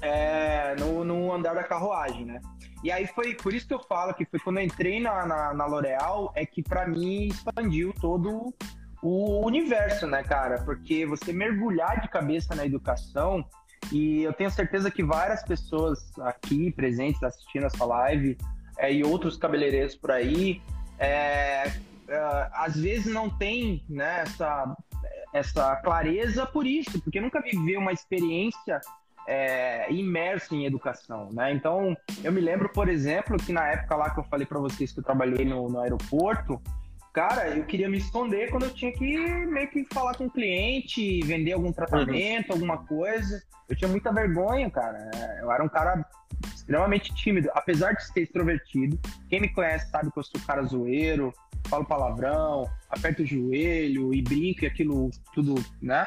é, 0.00 0.74
no, 0.78 1.04
no 1.04 1.32
andar 1.32 1.54
da 1.54 1.62
carruagem, 1.62 2.24
né? 2.24 2.40
E 2.82 2.90
aí 2.90 3.06
foi 3.06 3.34
por 3.34 3.52
isso 3.52 3.68
que 3.68 3.74
eu 3.74 3.80
falo 3.80 4.14
que 4.14 4.24
foi 4.24 4.40
quando 4.40 4.58
eu 4.58 4.64
entrei 4.64 5.00
na, 5.00 5.26
na, 5.26 5.54
na 5.54 5.66
L'Oréal, 5.66 6.32
é 6.34 6.46
que 6.46 6.62
pra 6.62 6.86
mim 6.86 7.26
expandiu 7.26 7.92
todo 8.00 8.54
o 9.02 9.44
universo, 9.46 10.06
né, 10.06 10.22
cara? 10.22 10.62
Porque 10.62 11.06
você 11.06 11.32
mergulhar 11.32 12.00
de 12.00 12.08
cabeça 12.08 12.54
na 12.54 12.64
educação, 12.66 13.44
e 13.92 14.22
eu 14.22 14.32
tenho 14.32 14.50
certeza 14.50 14.90
que 14.90 15.02
várias 15.02 15.42
pessoas 15.42 15.98
aqui 16.20 16.70
presentes 16.70 17.22
assistindo 17.22 17.66
essa 17.66 17.84
live 17.84 18.36
é, 18.78 18.92
e 18.92 19.02
outros 19.02 19.36
cabeleireiros 19.36 19.94
por 19.94 20.10
aí, 20.10 20.62
é, 20.98 21.66
é, 22.08 22.50
às 22.52 22.76
vezes 22.76 23.12
não 23.12 23.30
tem 23.30 23.82
né, 23.88 24.22
essa, 24.22 24.76
essa 25.32 25.76
clareza 25.76 26.44
por 26.46 26.66
isso, 26.66 27.00
porque 27.00 27.20
nunca 27.20 27.40
viveu 27.40 27.80
uma 27.80 27.92
experiência 27.92 28.80
é, 29.26 29.86
em 29.90 30.66
educação, 30.66 31.28
né? 31.32 31.52
Então, 31.52 31.96
eu 32.24 32.32
me 32.32 32.40
lembro, 32.40 32.68
por 32.68 32.88
exemplo, 32.88 33.36
que 33.36 33.52
na 33.52 33.66
época 33.68 33.96
lá 33.96 34.10
que 34.10 34.20
eu 34.20 34.24
falei 34.24 34.46
para 34.46 34.58
vocês 34.58 34.92
que 34.92 34.98
eu 34.98 35.04
trabalhei 35.04 35.44
no, 35.44 35.68
no 35.68 35.80
aeroporto, 35.80 36.60
cara, 37.12 37.48
eu 37.48 37.64
queria 37.64 37.88
me 37.88 37.98
esconder 37.98 38.50
quando 38.50 38.64
eu 38.64 38.74
tinha 38.74 38.92
que 38.92 39.18
meio 39.46 39.68
que 39.68 39.86
falar 39.92 40.14
com 40.16 40.26
o 40.26 40.30
cliente, 40.30 41.20
vender 41.22 41.52
algum 41.52 41.72
tratamento, 41.72 42.52
alguma 42.52 42.78
coisa. 42.86 43.42
Eu 43.68 43.76
tinha 43.76 43.88
muita 43.88 44.12
vergonha, 44.12 44.70
cara. 44.70 45.10
Eu 45.40 45.50
era 45.50 45.62
um 45.62 45.68
cara 45.68 46.04
extremamente 46.54 47.14
tímido, 47.14 47.50
apesar 47.54 47.92
de 47.92 48.04
ser 48.06 48.22
extrovertido. 48.22 48.98
Quem 49.28 49.40
me 49.40 49.48
conhece 49.48 49.90
sabe 49.90 50.10
que 50.10 50.18
eu 50.18 50.22
sou 50.22 50.40
um 50.40 50.44
cara 50.44 50.62
zoeiro, 50.62 51.32
falo 51.68 51.84
palavrão, 51.84 52.68
aperto 52.88 53.22
o 53.22 53.26
joelho 53.26 54.14
e 54.14 54.22
brinco 54.22 54.64
e 54.64 54.66
aquilo 54.66 55.10
tudo, 55.32 55.54
né? 55.80 56.06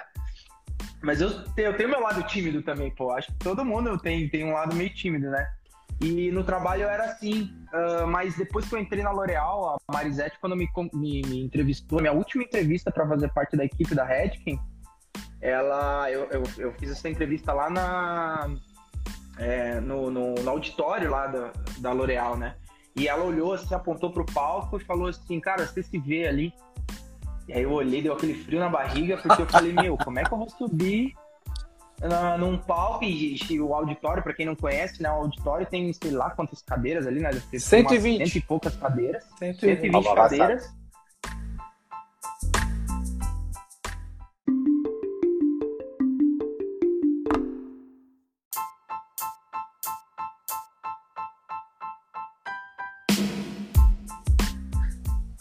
Mas 1.01 1.21
eu 1.21 1.43
tenho, 1.53 1.67
eu 1.67 1.77
tenho 1.77 1.89
meu 1.89 1.99
lado 1.99 2.23
tímido 2.23 2.61
também, 2.61 2.91
pô. 2.91 3.11
Acho 3.11 3.27
que 3.27 3.39
todo 3.39 3.65
mundo 3.65 3.97
tem, 3.97 4.27
tem 4.29 4.45
um 4.45 4.53
lado 4.53 4.75
meio 4.75 4.93
tímido, 4.93 5.29
né? 5.29 5.53
E 6.01 6.31
no 6.31 6.43
trabalho 6.43 6.83
eu 6.83 6.89
era 6.89 7.05
assim. 7.05 7.49
ah, 7.71 8.05
mas 8.07 8.35
depois 8.35 8.67
que 8.67 8.75
eu 8.75 8.79
entrei 8.79 9.03
na 9.03 9.11
L'Oréal, 9.11 9.77
a 9.87 9.93
Marisette, 9.93 10.37
quando 10.39 10.55
me, 10.55 10.69
me, 10.93 11.21
me 11.21 11.43
entrevistou, 11.43 11.99
minha 11.99 12.13
última 12.13 12.43
entrevista 12.43 12.91
para 12.91 13.07
fazer 13.07 13.31
parte 13.33 13.55
da 13.55 13.65
equipe 13.65 13.95
da 13.95 14.03
Redken, 14.03 14.59
ela, 15.41 16.09
eu, 16.09 16.27
eu, 16.31 16.43
eu 16.57 16.71
fiz 16.73 16.91
essa 16.91 17.09
entrevista 17.09 17.51
lá 17.51 17.69
na, 17.69 18.49
é, 19.37 19.79
no, 19.79 20.09
no, 20.09 20.35
no 20.35 20.49
auditório 20.49 21.09
lá 21.09 21.27
da, 21.27 21.51
da 21.79 21.91
L'Oréal, 21.91 22.37
né? 22.37 22.55
E 22.95 23.07
ela 23.07 23.23
olhou 23.23 23.53
assim, 23.53 23.73
apontou 23.73 24.11
pro 24.11 24.25
palco 24.25 24.77
e 24.77 24.83
falou 24.83 25.07
assim, 25.07 25.39
cara, 25.39 25.65
você 25.65 25.81
se 25.81 25.97
vê 25.97 26.27
ali. 26.27 26.53
E 27.47 27.53
aí 27.53 27.63
eu 27.63 27.71
olhei, 27.71 28.01
deu 28.01 28.13
aquele 28.13 28.35
frio 28.35 28.59
na 28.59 28.69
barriga, 28.69 29.17
porque 29.17 29.41
eu 29.41 29.47
falei, 29.47 29.73
meu, 29.73 29.97
como 29.97 30.19
é 30.19 30.23
que 30.23 30.31
eu 30.31 30.37
vou 30.37 30.49
subir 30.49 31.13
na- 32.07 32.37
num 32.37 32.57
palco 32.57 33.03
e, 33.03 33.37
e 33.49 33.59
o 33.61 33.73
auditório, 33.73 34.21
pra 34.23 34.33
quem 34.33 34.45
não 34.45 34.55
conhece, 34.55 35.01
né? 35.01 35.09
O 35.09 35.13
auditório 35.13 35.65
tem, 35.65 35.91
sei 35.93 36.11
lá 36.11 36.29
quantas 36.31 36.61
cadeiras 36.61 37.07
ali, 37.07 37.19
né? 37.19 37.29
Deve 37.29 37.41
ter 37.47 37.57
umas 37.57 37.63
120. 37.63 38.25
Cento 38.27 38.35
e 38.35 38.41
poucas 38.41 38.75
cadeiras. 38.75 39.23
120. 39.39 39.59
120 39.59 39.95
Avançado. 39.95 40.15
cadeiras. 40.29 40.73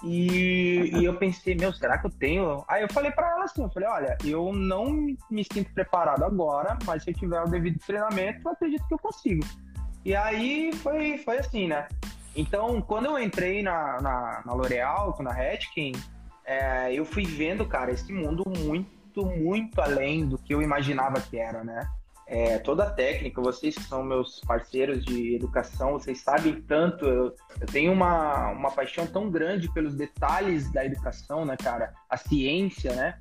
E, 0.04 0.71
e 0.92 1.04
eu 1.04 1.16
pensei, 1.16 1.54
meu, 1.54 1.72
será 1.72 1.96
que 1.96 2.06
eu 2.06 2.10
tenho? 2.10 2.64
Aí 2.68 2.82
eu 2.82 2.92
falei 2.92 3.10
pra 3.10 3.30
ela 3.30 3.44
assim, 3.44 3.62
eu 3.62 3.70
falei, 3.70 3.88
olha, 3.88 4.18
eu 4.24 4.52
não 4.52 4.92
me 5.30 5.44
sinto 5.50 5.72
preparado 5.72 6.22
agora, 6.22 6.78
mas 6.84 7.02
se 7.02 7.10
eu 7.10 7.14
tiver 7.14 7.40
o 7.40 7.48
devido 7.48 7.78
treinamento, 7.78 8.46
eu 8.46 8.52
acredito 8.52 8.86
que 8.86 8.94
eu 8.94 8.98
consigo. 8.98 9.44
E 10.04 10.14
aí 10.14 10.72
foi, 10.74 11.16
foi 11.18 11.38
assim, 11.38 11.68
né? 11.68 11.88
Então, 12.36 12.80
quando 12.82 13.06
eu 13.06 13.18
entrei 13.18 13.62
na, 13.62 14.00
na, 14.00 14.42
na 14.44 14.52
L'Oréal, 14.52 15.16
na 15.20 15.32
Redken, 15.32 15.92
é, 16.44 16.92
eu 16.92 17.04
fui 17.04 17.24
vendo, 17.24 17.64
cara, 17.64 17.90
esse 17.90 18.12
mundo 18.12 18.44
muito, 18.58 19.24
muito 19.24 19.80
além 19.80 20.26
do 20.26 20.36
que 20.36 20.52
eu 20.52 20.60
imaginava 20.60 21.20
que 21.20 21.38
era, 21.38 21.64
né? 21.64 21.88
É, 22.34 22.58
toda 22.60 22.84
a 22.84 22.90
técnica, 22.90 23.42
vocês 23.42 23.74
que 23.74 23.84
são 23.84 24.02
meus 24.02 24.40
parceiros 24.40 25.04
de 25.04 25.34
educação, 25.34 25.92
vocês 25.92 26.22
sabem 26.22 26.62
tanto, 26.62 27.04
eu, 27.04 27.36
eu 27.60 27.66
tenho 27.66 27.92
uma, 27.92 28.52
uma 28.52 28.70
paixão 28.70 29.06
tão 29.06 29.30
grande 29.30 29.70
pelos 29.70 29.94
detalhes 29.94 30.72
da 30.72 30.82
educação, 30.82 31.44
né, 31.44 31.58
cara? 31.58 31.92
A 32.08 32.16
ciência, 32.16 32.94
né? 32.94 33.18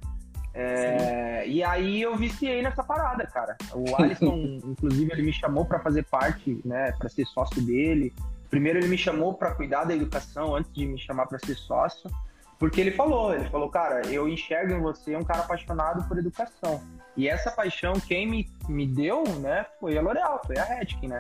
É, 0.53 1.45
e 1.45 1.61
aí 1.61 2.01
eu 2.01 2.15
viciei 2.15 2.61
nessa 2.61 2.85
parada, 2.85 3.27
cara. 3.27 3.57
O 3.73 4.01
Alisson, 4.01 4.59
inclusive, 4.63 5.11
ele 5.11 5.23
me 5.23 5.33
chamou 5.33 5.65
para 5.65 5.81
fazer 5.81 6.05
parte, 6.05 6.61
né, 6.63 6.93
para 6.93 7.09
ser 7.09 7.25
sócio 7.25 7.61
dele. 7.61 8.13
Primeiro 8.49 8.79
ele 8.79 8.87
me 8.87 8.97
chamou 8.97 9.33
para 9.33 9.53
cuidar 9.53 9.83
da 9.83 9.93
educação 9.93 10.55
antes 10.55 10.71
de 10.71 10.85
me 10.85 10.97
chamar 10.97 11.25
para 11.25 11.37
ser 11.37 11.55
sócio, 11.55 12.09
porque 12.57 12.79
ele 12.79 12.91
falou, 12.91 13.33
ele 13.33 13.49
falou, 13.49 13.69
cara, 13.69 14.07
eu 14.07 14.25
enxergo 14.29 14.73
em 14.73 14.79
você 14.79 15.17
um 15.17 15.23
cara 15.23 15.41
apaixonado 15.41 16.07
por 16.07 16.17
educação. 16.17 16.81
E 17.17 17.27
essa 17.27 17.51
paixão 17.51 17.93
quem 17.93 18.27
me, 18.27 18.49
me 18.69 18.87
deu, 18.87 19.23
né, 19.39 19.65
foi 19.79 19.97
a 19.97 20.01
L'Oréal, 20.01 20.41
foi 20.45 20.57
a 20.57 20.63
Redken, 20.63 21.09
né? 21.09 21.19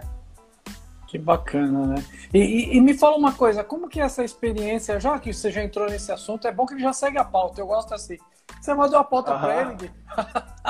Que 1.07 1.17
bacana, 1.17 1.85
né? 1.87 2.05
E, 2.33 2.39
e- 2.39 2.77
e 2.77 2.81
me 2.81 2.93
fala 2.93 3.17
uma 3.17 3.33
coisa, 3.33 3.63
como 3.63 3.89
que 3.89 3.99
é 3.99 4.03
essa 4.03 4.23
experiência, 4.23 4.97
já 4.99 5.19
que 5.19 5.33
você 5.33 5.51
já 5.51 5.61
entrou 5.61 5.89
nesse 5.89 6.09
assunto, 6.11 6.47
é 6.47 6.51
bom 6.51 6.65
que 6.65 6.73
ele 6.73 6.81
já 6.81 6.93
segue 6.93 7.17
a 7.17 7.25
pauta, 7.25 7.59
eu 7.59 7.67
gosto 7.67 7.93
assim. 7.93 8.17
Você 8.61 8.73
mandou 8.73 8.97
a 8.97 9.03
pauta 9.03 9.37
pra 9.37 9.49
Aham. 9.59 9.61
ele, 9.71 9.75
Gui? 9.75 9.91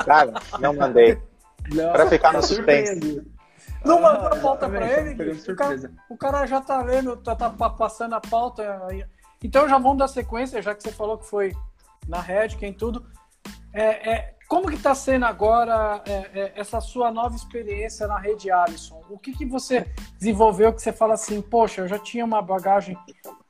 Cara, 0.04 0.32
não 0.58 0.74
mandei. 0.74 1.20
Pra 1.92 2.06
ficar 2.08 2.32
no 2.32 2.42
suspense. 2.42 3.22
Não 3.84 3.98
Ah, 3.98 4.00
mandou 4.12 4.26
a 4.26 4.36
pauta 4.40 4.68
pra 4.68 4.84
exatamente, 4.86 5.22
ele, 5.22 5.30
O 5.32 5.56
cara, 5.56 5.70
surpresa. 5.70 5.92
o 6.10 6.16
cara 6.16 6.46
já 6.46 6.60
tá 6.60 6.82
lendo, 6.82 7.16
tá, 7.16 7.36
tá 7.36 7.50
pa- 7.50 7.70
passando 7.70 8.14
a 8.14 8.20
pauta. 8.20 8.84
aí. 8.88 9.04
Então 9.42 9.68
já 9.68 9.78
vamos 9.78 9.98
dar 9.98 10.08
sequência, 10.08 10.60
já 10.62 10.74
que 10.74 10.82
você 10.82 10.90
falou 10.92 11.18
que 11.18 11.26
foi 11.28 11.52
na 12.08 12.20
Redken 12.20 12.70
e 12.70 12.74
tudo. 12.74 13.04
É, 13.72 14.10
é, 14.12 14.34
como 14.52 14.70
que 14.70 14.76
tá 14.76 14.94
sendo 14.94 15.24
agora 15.24 16.02
é, 16.04 16.12
é, 16.12 16.52
essa 16.56 16.78
sua 16.78 17.10
nova 17.10 17.34
experiência 17.34 18.06
na 18.06 18.18
rede 18.18 18.50
Alisson? 18.50 19.02
O 19.08 19.18
que, 19.18 19.32
que 19.32 19.46
você 19.46 19.90
desenvolveu 20.18 20.74
que 20.74 20.82
você 20.82 20.92
fala 20.92 21.14
assim, 21.14 21.40
poxa, 21.40 21.80
eu 21.80 21.88
já 21.88 21.98
tinha 21.98 22.22
uma 22.22 22.42
bagagem 22.42 22.94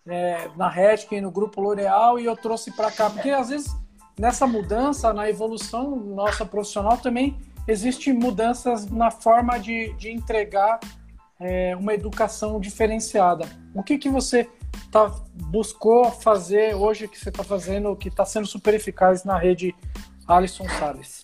é, 0.06 0.48
na 0.56 0.68
Redken, 0.68 1.20
no 1.20 1.32
grupo 1.32 1.60
L'Oréal 1.60 2.20
e 2.20 2.24
eu 2.24 2.36
trouxe 2.36 2.70
para 2.70 2.88
cá? 2.88 3.10
Porque 3.10 3.30
às 3.30 3.48
vezes 3.48 3.74
nessa 4.16 4.46
mudança, 4.46 5.12
na 5.12 5.28
evolução 5.28 5.96
nossa 5.96 6.46
profissional, 6.46 6.96
também 6.96 7.36
existem 7.66 8.12
mudanças 8.12 8.88
na 8.88 9.10
forma 9.10 9.58
de, 9.58 9.92
de 9.94 10.08
entregar 10.08 10.78
é, 11.40 11.74
uma 11.74 11.94
educação 11.94 12.60
diferenciada. 12.60 13.44
O 13.74 13.82
que, 13.82 13.98
que 13.98 14.08
você 14.08 14.48
tá, 14.92 15.12
buscou 15.34 16.12
fazer 16.12 16.76
hoje, 16.76 17.08
que 17.08 17.18
você 17.18 17.30
está 17.30 17.42
fazendo, 17.42 17.96
que 17.96 18.06
está 18.06 18.24
sendo 18.24 18.46
super 18.46 18.72
eficaz 18.72 19.24
na 19.24 19.36
rede 19.36 19.74
Alisson 20.32 20.68
Salles? 20.68 21.22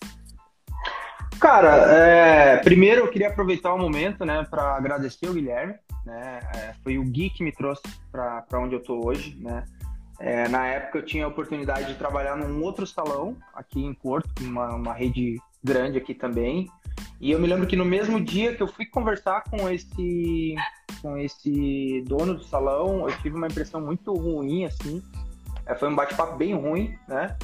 Cara, 1.40 1.76
é, 1.92 2.56
primeiro 2.58 3.02
eu 3.02 3.08
queria 3.08 3.28
aproveitar 3.28 3.72
o 3.72 3.78
momento, 3.78 4.24
né, 4.24 4.44
para 4.50 4.76
agradecer 4.76 5.28
o 5.28 5.32
Guilherme, 5.32 5.74
né, 6.04 6.40
é, 6.54 6.74
foi 6.82 6.98
o 6.98 7.04
Gui 7.04 7.30
que 7.30 7.44
me 7.44 7.52
trouxe 7.52 7.82
para 8.10 8.44
onde 8.54 8.74
eu 8.74 8.82
tô 8.82 9.06
hoje, 9.06 9.36
né, 9.40 9.64
é, 10.18 10.48
na 10.48 10.66
época 10.66 10.98
eu 10.98 11.04
tinha 11.04 11.24
a 11.24 11.28
oportunidade 11.28 11.86
de 11.86 11.94
trabalhar 11.94 12.36
num 12.36 12.60
outro 12.62 12.84
salão 12.84 13.36
aqui 13.54 13.80
em 13.84 13.94
Porto, 13.94 14.28
uma, 14.40 14.74
uma 14.74 14.92
rede 14.92 15.40
grande 15.62 15.96
aqui 15.96 16.12
também, 16.12 16.68
e 17.20 17.30
eu 17.30 17.38
me 17.38 17.46
lembro 17.46 17.68
que 17.68 17.76
no 17.76 17.84
mesmo 17.84 18.20
dia 18.20 18.54
que 18.56 18.62
eu 18.62 18.68
fui 18.68 18.84
conversar 18.86 19.44
com 19.44 19.68
esse 19.68 20.56
com 21.00 21.16
esse 21.16 22.02
dono 22.08 22.34
do 22.34 22.42
salão, 22.42 23.08
eu 23.08 23.16
tive 23.18 23.36
uma 23.36 23.46
impressão 23.46 23.80
muito 23.80 24.12
ruim, 24.12 24.64
assim, 24.64 25.00
é, 25.64 25.74
foi 25.76 25.88
um 25.88 25.94
bate-papo 25.94 26.36
bem 26.36 26.52
ruim, 26.52 26.98
né, 27.06 27.36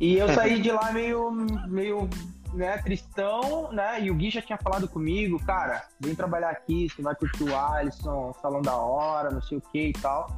e 0.00 0.16
eu 0.16 0.28
saí 0.34 0.60
de 0.62 0.70
lá 0.70 0.92
meio, 0.92 1.30
meio 1.66 2.08
né, 2.52 2.78
tristão, 2.78 3.70
né? 3.72 4.02
E 4.02 4.10
o 4.10 4.14
Gui 4.14 4.30
já 4.30 4.42
tinha 4.42 4.58
falado 4.58 4.88
comigo, 4.88 5.42
cara, 5.44 5.84
vem 6.00 6.14
trabalhar 6.14 6.50
aqui, 6.50 6.88
você 6.88 7.02
vai 7.02 7.14
curtir 7.14 7.44
o 7.44 7.56
Alisson, 7.56 8.32
salão 8.40 8.62
da 8.62 8.76
hora, 8.76 9.30
não 9.30 9.42
sei 9.42 9.58
o 9.58 9.60
que 9.60 9.88
e 9.88 9.92
tal. 9.92 10.28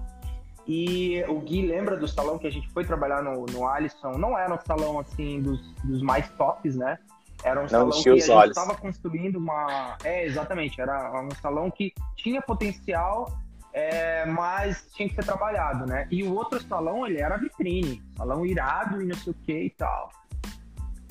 E 0.67 1.25
o 1.29 1.41
Gui 1.41 1.67
lembra 1.67 1.97
do 1.97 2.07
salão 2.07 2.39
que 2.39 2.47
a 2.47 2.51
gente 2.51 2.69
foi 2.71 2.85
trabalhar 2.85 3.23
no, 3.23 3.47
no 3.47 3.67
Alisson, 3.67 4.13
não 4.13 4.39
era 4.39 4.55
um 4.55 4.61
salão 4.61 4.99
assim 4.99 5.41
dos, 5.41 5.61
dos 5.85 6.03
mais 6.03 6.29
tops, 6.31 6.77
né? 6.77 6.99
Era 7.43 7.61
um 7.61 7.63
não 7.63 7.69
salão 7.69 7.91
que 7.91 8.09
a 8.11 8.17
gente 8.17 8.49
estava 8.49 8.75
construindo 8.75 9.37
uma. 9.37 9.97
É, 10.05 10.27
exatamente, 10.27 10.81
era 10.81 11.21
um 11.23 11.31
salão 11.41 11.71
que 11.71 11.93
tinha 12.17 12.43
potencial, 12.43 13.27
é, 13.73 14.27
mas 14.27 14.87
tinha 14.93 15.09
que 15.09 15.15
ser 15.15 15.25
trabalhado, 15.25 15.87
né? 15.87 16.07
E 16.11 16.23
o 16.23 16.35
outro 16.35 16.61
salão, 16.61 17.07
ele 17.07 17.21
era 17.21 17.37
vitrine, 17.37 18.03
salão 18.17 18.45
irado 18.45 19.01
e 19.03 19.07
não 19.07 19.17
sei 19.17 19.33
o 19.33 19.37
que 19.37 19.53
e 19.53 19.71
tal 19.71 20.11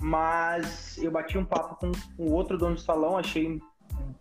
mas 0.02 0.98
eu 0.98 1.12
bati 1.12 1.38
um 1.38 1.46
papo 1.46 1.76
com 1.76 1.92
o 2.18 2.32
outro 2.32 2.58
dono 2.58 2.76
do 2.76 2.82
salão, 2.82 3.18
achei 3.18 3.62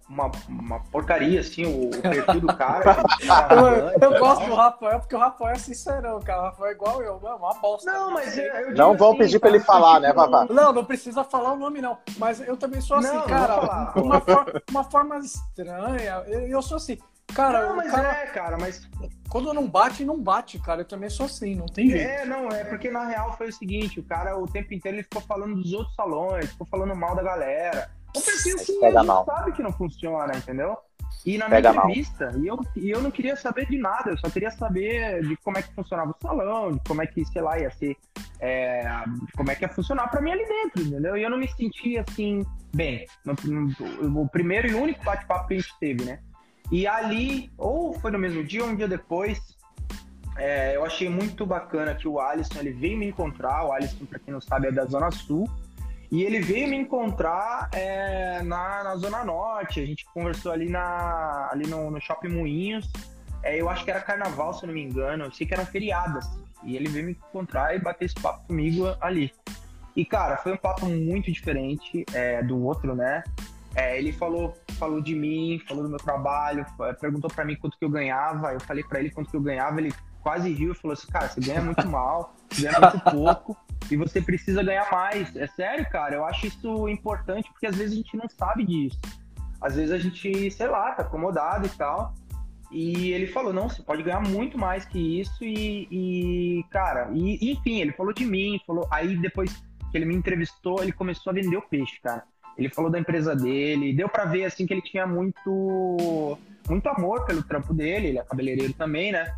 uma, 0.08 0.30
uma 0.48 0.80
porcaria, 0.90 1.40
assim, 1.40 1.64
o, 1.64 1.88
o 1.88 2.02
perfil 2.02 2.40
do 2.40 2.56
cara. 2.56 2.96
eu, 4.00 4.10
eu 4.10 4.18
gosto 4.18 4.44
do 4.46 4.54
Rafael, 4.54 4.98
porque 5.00 5.14
o 5.14 5.18
Rafael 5.18 5.52
é 5.52 5.58
sincerão, 5.58 6.20
cara. 6.20 6.40
O 6.40 6.44
Rafael 6.44 6.70
é 6.70 6.72
igual 6.72 7.02
eu, 7.02 7.20
é 7.22 7.34
uma 7.34 7.54
bosta. 7.54 7.92
Não, 7.92 8.10
mas 8.12 8.36
eu, 8.36 8.74
Não 8.74 8.96
vão 8.96 9.10
assim, 9.10 9.18
pedir 9.18 9.38
pra 9.38 9.50
ele 9.50 9.60
falar, 9.60 10.00
né, 10.00 10.12
Vavá? 10.12 10.46
Não, 10.50 10.72
não 10.72 10.84
precisa 10.84 11.22
falar 11.22 11.52
o 11.52 11.56
nome, 11.56 11.80
não. 11.80 11.98
Mas 12.16 12.40
eu 12.40 12.56
também 12.56 12.80
sou 12.80 12.96
assim, 12.96 13.14
não, 13.14 13.26
cara. 13.26 13.92
Uma, 14.00 14.20
for, 14.20 14.62
uma 14.70 14.84
forma 14.84 15.18
estranha. 15.18 16.24
Eu, 16.26 16.40
eu 16.48 16.62
sou 16.62 16.78
assim. 16.78 16.98
Cara, 17.34 17.68
não, 17.68 17.76
mas 17.76 17.90
cara, 17.90 18.08
é, 18.08 18.26
cara, 18.26 18.58
mas. 18.58 18.88
Quando 19.28 19.52
não 19.52 19.68
bate, 19.68 20.04
não 20.04 20.20
bate, 20.20 20.58
cara. 20.58 20.80
Eu 20.80 20.86
também 20.86 21.10
sou 21.10 21.26
assim, 21.26 21.54
não 21.54 21.66
tem 21.66 21.90
jeito. 21.90 22.08
É, 22.08 22.24
não, 22.24 22.48
é 22.48 22.64
porque 22.64 22.90
na 22.90 23.06
real 23.06 23.36
foi 23.36 23.48
o 23.48 23.52
seguinte: 23.52 24.00
o 24.00 24.04
cara 24.04 24.38
o 24.38 24.46
tempo 24.46 24.72
inteiro 24.74 24.96
ele 24.96 25.04
ficou 25.04 25.22
falando 25.22 25.56
dos 25.56 25.72
outros 25.72 25.94
salões, 25.94 26.50
ficou 26.50 26.66
falando 26.66 26.96
mal 26.96 27.14
da 27.14 27.22
galera. 27.22 27.90
O 28.16 28.20
perfil 28.20 28.58
sim, 28.58 28.84
a 28.84 28.90
gente 28.90 29.06
mal. 29.06 29.24
sabe 29.24 29.52
que 29.52 29.62
não 29.62 29.72
funciona, 29.72 30.34
entendeu? 30.36 30.76
E 31.26 31.36
na 31.36 31.48
minha 31.48 31.60
entrevista, 31.60 32.32
e 32.38 32.46
eu, 32.46 32.58
e 32.76 32.90
eu 32.90 33.02
não 33.02 33.10
queria 33.10 33.36
saber 33.36 33.66
de 33.66 33.76
nada, 33.76 34.10
eu 34.10 34.18
só 34.18 34.30
queria 34.30 34.50
saber 34.50 35.26
de 35.26 35.36
como 35.38 35.58
é 35.58 35.62
que 35.62 35.74
funcionava 35.74 36.10
o 36.10 36.22
salão, 36.22 36.72
de 36.72 36.80
como 36.86 37.02
é 37.02 37.06
que, 37.06 37.24
sei 37.26 37.42
lá, 37.42 37.58
ia 37.58 37.70
ser, 37.72 37.96
é, 38.40 38.84
como 39.36 39.50
é 39.50 39.54
que 39.54 39.64
ia 39.64 39.68
funcionar 39.68 40.08
pra 40.08 40.20
mim 40.20 40.30
ali 40.30 40.46
dentro, 40.46 40.82
entendeu? 40.82 41.16
E 41.16 41.22
eu 41.22 41.28
não 41.28 41.36
me 41.36 41.48
sentia 41.48 42.04
assim, 42.08 42.46
bem. 42.74 43.04
No, 43.24 43.34
no, 43.44 44.22
o 44.22 44.28
primeiro 44.28 44.68
e 44.68 44.74
único 44.74 45.04
bate-papo 45.04 45.48
que 45.48 45.54
a 45.54 45.58
gente 45.58 45.78
teve, 45.78 46.04
né? 46.04 46.20
E 46.70 46.86
ali, 46.86 47.50
ou 47.56 47.94
foi 47.94 48.10
no 48.10 48.18
mesmo 48.18 48.44
dia 48.44 48.62
ou 48.62 48.70
um 48.70 48.76
dia 48.76 48.88
depois, 48.88 49.56
é, 50.36 50.76
eu 50.76 50.84
achei 50.84 51.08
muito 51.08 51.44
bacana 51.44 51.94
que 51.94 52.06
o 52.06 52.20
Alisson 52.20 52.60
ele 52.60 52.72
veio 52.72 52.96
me 52.96 53.06
encontrar. 53.06 53.64
O 53.64 53.72
Alisson, 53.72 54.04
para 54.06 54.18
quem 54.18 54.32
não 54.32 54.40
sabe, 54.40 54.68
é 54.68 54.72
da 54.72 54.84
Zona 54.84 55.10
Sul. 55.10 55.48
E 56.10 56.22
ele 56.22 56.40
veio 56.40 56.68
me 56.68 56.76
encontrar 56.76 57.68
é, 57.72 58.42
na, 58.42 58.84
na 58.84 58.96
Zona 58.96 59.24
Norte. 59.24 59.80
A 59.80 59.86
gente 59.86 60.06
conversou 60.14 60.52
ali, 60.52 60.68
na, 60.68 61.48
ali 61.50 61.66
no, 61.66 61.90
no 61.90 62.00
Shopping 62.00 62.28
Moinhos. 62.28 62.90
É, 63.42 63.60
eu 63.60 63.68
acho 63.68 63.84
que 63.84 63.90
era 63.90 64.00
carnaval, 64.00 64.54
se 64.54 64.66
não 64.66 64.72
me 64.72 64.82
engano. 64.82 65.24
Eu 65.24 65.32
sei 65.32 65.46
que 65.46 65.54
eram 65.54 65.66
feriadas. 65.66 66.28
E 66.64 66.76
ele 66.76 66.88
veio 66.88 67.06
me 67.06 67.12
encontrar 67.12 67.74
e 67.74 67.78
bater 67.78 68.04
esse 68.06 68.14
papo 68.14 68.46
comigo 68.46 68.94
ali. 69.00 69.32
E, 69.96 70.04
cara, 70.04 70.36
foi 70.36 70.52
um 70.52 70.56
papo 70.56 70.86
muito 70.86 71.30
diferente 71.32 72.06
é, 72.14 72.42
do 72.42 72.62
outro, 72.64 72.94
né? 72.94 73.24
É, 73.78 73.96
ele 73.96 74.10
falou, 74.10 74.56
falou 74.76 75.00
de 75.00 75.14
mim, 75.14 75.62
falou 75.68 75.84
do 75.84 75.88
meu 75.88 76.00
trabalho, 76.00 76.66
perguntou 77.00 77.30
para 77.30 77.44
mim 77.44 77.54
quanto 77.54 77.78
que 77.78 77.84
eu 77.84 77.88
ganhava. 77.88 78.52
Eu 78.52 78.58
falei 78.58 78.82
para 78.82 78.98
ele 78.98 79.08
quanto 79.08 79.30
que 79.30 79.36
eu 79.36 79.40
ganhava, 79.40 79.80
ele 79.80 79.94
quase 80.20 80.52
riu 80.52 80.72
e 80.72 80.74
falou 80.74 80.94
assim: 80.94 81.06
Cara, 81.06 81.28
você 81.28 81.40
ganha 81.40 81.62
muito 81.62 81.86
mal, 81.86 82.34
você 82.50 82.62
ganha 82.62 82.80
muito 82.80 83.00
pouco 83.08 83.56
e 83.88 83.96
você 83.96 84.20
precisa 84.20 84.64
ganhar 84.64 84.90
mais. 84.90 85.34
É 85.36 85.46
sério, 85.46 85.88
cara, 85.88 86.16
eu 86.16 86.24
acho 86.24 86.48
isso 86.48 86.88
importante 86.88 87.48
porque 87.52 87.68
às 87.68 87.76
vezes 87.76 87.92
a 87.92 87.96
gente 87.96 88.16
não 88.16 88.28
sabe 88.28 88.64
disso. 88.64 88.98
Às 89.60 89.76
vezes 89.76 89.92
a 89.92 89.98
gente, 89.98 90.50
sei 90.50 90.66
lá, 90.66 90.90
tá 90.90 91.02
acomodado 91.02 91.66
e 91.66 91.70
tal. 91.70 92.12
E 92.72 93.12
ele 93.12 93.28
falou: 93.28 93.52
Não, 93.52 93.68
você 93.68 93.80
pode 93.80 94.02
ganhar 94.02 94.20
muito 94.20 94.58
mais 94.58 94.84
que 94.84 95.20
isso. 95.20 95.44
E, 95.44 95.86
e 95.88 96.64
cara, 96.70 97.10
e, 97.14 97.52
enfim, 97.52 97.80
ele 97.80 97.92
falou 97.92 98.12
de 98.12 98.26
mim, 98.26 98.60
falou. 98.66 98.88
Aí 98.90 99.16
depois 99.16 99.54
que 99.92 99.96
ele 99.96 100.04
me 100.04 100.16
entrevistou, 100.16 100.82
ele 100.82 100.90
começou 100.90 101.30
a 101.30 101.34
vender 101.34 101.56
o 101.56 101.62
peixe, 101.62 102.00
cara. 102.02 102.24
Ele 102.58 102.68
falou 102.68 102.90
da 102.90 102.98
empresa 102.98 103.36
dele, 103.36 103.94
deu 103.94 104.08
para 104.08 104.24
ver 104.24 104.44
assim 104.44 104.66
que 104.66 104.74
ele 104.74 104.82
tinha 104.82 105.06
muito 105.06 106.36
muito 106.68 106.88
amor 106.88 107.24
pelo 107.24 107.42
trampo 107.42 107.72
dele, 107.72 108.08
ele 108.08 108.18
é 108.18 108.22
cabeleireiro 108.22 108.72
também, 108.74 109.12
né? 109.12 109.32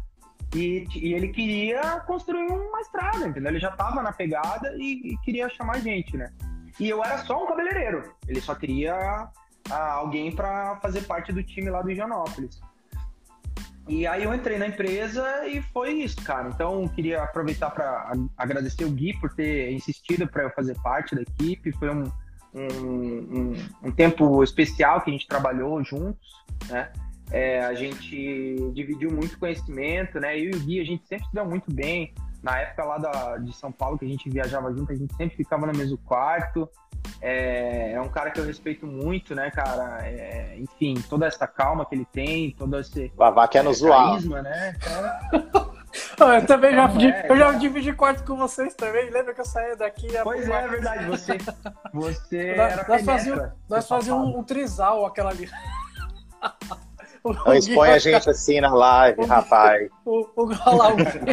E, 0.54 0.85
e 0.96 1.14
ele 1.14 1.28
queria 1.28 2.00
construir 2.00 2.50
uma 2.50 2.80
estrada, 2.80 3.28
entendeu? 3.28 3.52
Ele 3.52 3.61
já 3.61 3.70
tava 3.70 4.02
na 4.02 4.12
pegada 4.12 4.74
e, 4.76 5.12
e 5.12 5.18
queria 5.18 5.48
chamar 5.48 5.80
gente, 5.80 6.16
né? 6.16 6.33
E 6.78 6.88
eu 6.88 7.04
era 7.04 7.18
só 7.18 7.44
um 7.44 7.46
cabeleireiro, 7.46 8.02
ele 8.26 8.40
só 8.40 8.54
queria 8.54 8.94
ah, 9.70 9.92
alguém 9.92 10.33
para 10.33 10.76
fazer 10.76 11.02
parte 11.02 11.33
do 11.33 11.42
time 11.42 11.70
lá 11.70 11.83
do 11.83 11.90
Higienópolis. 11.90 12.61
E 13.87 14.06
aí 14.06 14.24
eu 14.24 14.35
entrei 14.35 14.59
na 14.59 14.68
empresa 14.68 15.46
e 15.46 15.61
foi 15.62 15.92
isso, 15.92 16.22
cara. 16.22 16.48
Então 16.48 16.87
queria 16.88 17.22
aproveitar 17.22 17.70
para 17.70 18.12
agradecer 18.37 18.85
o 18.85 18.90
Gui 18.90 19.18
por 19.18 19.35
ter 19.35 19.72
insistido 19.72 20.26
para 20.26 20.44
eu 20.44 20.50
fazer 20.50 20.76
parte 20.80 21.14
da 21.14 21.22
equipe. 21.22 21.72
Foi 21.72 21.90
um, 21.90 22.04
um, 22.55 22.67
um, 22.67 23.57
um, 23.85 23.93
tempo 23.93 24.43
especial 24.43 25.01
que 25.01 25.11
a 25.11 25.13
gente 25.13 25.27
trabalhou 25.27 25.83
juntos, 25.85 26.31
né? 26.69 26.91
É, 27.31 27.65
a 27.65 27.75
gente 27.75 28.57
dividiu 28.73 29.11
muito 29.11 29.39
conhecimento, 29.39 30.19
né? 30.19 30.37
Eu 30.37 30.51
e 30.51 30.55
o 30.55 30.61
Gui, 30.61 30.81
a 30.81 30.85
gente 30.85 31.07
sempre 31.07 31.27
se 31.27 31.33
deu 31.33 31.45
muito 31.45 31.73
bem. 31.73 32.13
Na 32.43 32.59
época 32.59 32.85
lá 32.85 32.99
da, 32.99 33.37
de 33.37 33.53
São 33.53 33.71
Paulo, 33.71 33.99
que 33.99 34.05
a 34.05 34.09
gente 34.09 34.29
viajava 34.29 34.73
junto, 34.73 34.91
a 34.91 34.97
gente 34.97 35.15
sempre 35.15 35.37
ficava 35.37 35.67
no 35.67 35.77
mesmo 35.77 35.99
quarto. 35.99 36.69
É, 37.21 37.93
é 37.93 38.01
um 38.01 38.09
cara 38.09 38.31
que 38.31 38.41
eu 38.41 38.45
respeito 38.45 38.87
muito, 38.87 39.35
né, 39.35 39.51
cara? 39.51 40.07
É, 40.07 40.57
enfim, 40.59 40.95
toda 41.09 41.27
essa 41.27 41.47
calma 41.47 41.85
que 41.85 41.95
ele 41.95 42.07
tem, 42.07 42.51
todo 42.53 42.79
esse. 42.79 43.13
Vavá 43.17 43.47
quer 43.47 43.59
é, 43.59 43.63
nos 43.63 43.79
zoar. 43.79 44.11
Carisma, 44.11 44.43
né? 44.43 44.75
eu 46.18 46.46
também 46.46 46.74
já, 46.74 46.88
é, 46.88 47.26
eu 47.31 47.37
já 47.37 47.53
dividi 47.53 47.92
quarto 47.92 48.24
com 48.24 48.37
vocês 48.37 48.74
também. 48.74 49.11
Lembra 49.11 49.35
que 49.35 49.40
eu 49.40 49.44
saí 49.44 49.76
daqui? 49.76 50.09
Pois 50.22 50.48
é, 50.48 50.64
é 50.64 50.68
verdade. 50.68 51.07
Você, 51.07 51.38
você 51.92 52.55
nós, 52.57 52.72
era 52.72 52.88
nós 52.88 53.05
fazíamos, 53.05 53.48
nós 53.69 53.88
fazíamos 53.88 54.29
um, 54.29 54.38
um 54.38 54.44
trisal, 54.44 55.04
aquela 55.06 55.31
ali. 55.31 55.48
Não 57.23 57.54
expõe 57.54 57.90
a 57.90 57.98
gente 57.98 58.31
assim 58.31 58.60
na 58.60 58.73
live, 58.73 59.25
rapaz. 59.27 59.90
O, 60.06 60.21
o, 60.37 60.44
o, 60.44 60.48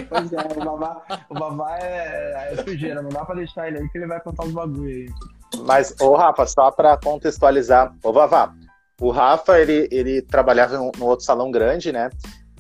pois 0.09 0.34
é, 0.34 0.38
o 0.55 0.65
Babá, 0.65 1.01
o 1.29 1.34
babá 1.34 1.77
é, 1.79 2.49
é 2.51 2.63
sujeira, 2.63 3.01
não 3.01 3.09
dá 3.09 3.23
pra 3.23 3.36
deixar 3.36 3.69
ele 3.69 3.77
aí 3.77 3.89
que 3.89 3.97
ele 3.97 4.07
vai 4.07 4.19
contar 4.19 4.43
os 4.43 4.51
bagulho 4.51 4.89
aí. 4.89 5.09
Mas, 5.65 5.95
ô 6.01 6.13
Rafa, 6.15 6.45
só 6.45 6.71
pra 6.71 6.97
contextualizar, 6.97 7.95
ô 8.03 8.11
Vavá, 8.11 8.53
o 8.99 9.11
Rafa, 9.11 9.59
ele, 9.59 9.88
ele 9.89 10.21
trabalhava 10.21 10.77
no 10.77 11.05
outro 11.05 11.25
salão 11.25 11.49
grande, 11.49 11.91
né? 11.91 12.09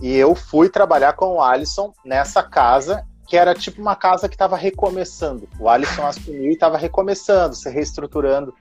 E 0.01 0.15
eu 0.15 0.35
fui 0.35 0.69
trabalhar 0.69 1.13
com 1.13 1.35
o 1.35 1.41
Alisson 1.41 1.91
nessa 2.05 2.43
casa, 2.43 3.03
que 3.25 3.35
era 3.35 3.53
tipo 3.53 3.81
uma 3.81 3.95
casa 3.95 4.29
que 4.29 4.35
estava 4.35 4.55
recomeçando. 4.55 5.47
O 5.59 5.67
Alisson 5.67 6.05
assumiu 6.07 6.51
e 6.51 6.53
estava 6.53 6.77
recomeçando, 6.77 7.55
se 7.55 7.69
reestruturando. 7.69 8.53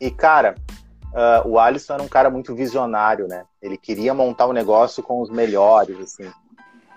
E, 0.00 0.10
cara, 0.10 0.54
uh, 1.12 1.48
o 1.48 1.58
Alisson 1.58 1.94
era 1.94 2.02
um 2.02 2.08
cara 2.08 2.30
muito 2.30 2.54
visionário, 2.54 3.26
né? 3.28 3.44
Ele 3.62 3.76
queria 3.76 4.12
montar 4.12 4.46
um 4.46 4.52
negócio 4.52 5.02
com 5.02 5.20
os 5.20 5.30
melhores, 5.30 5.98
assim. 5.98 6.30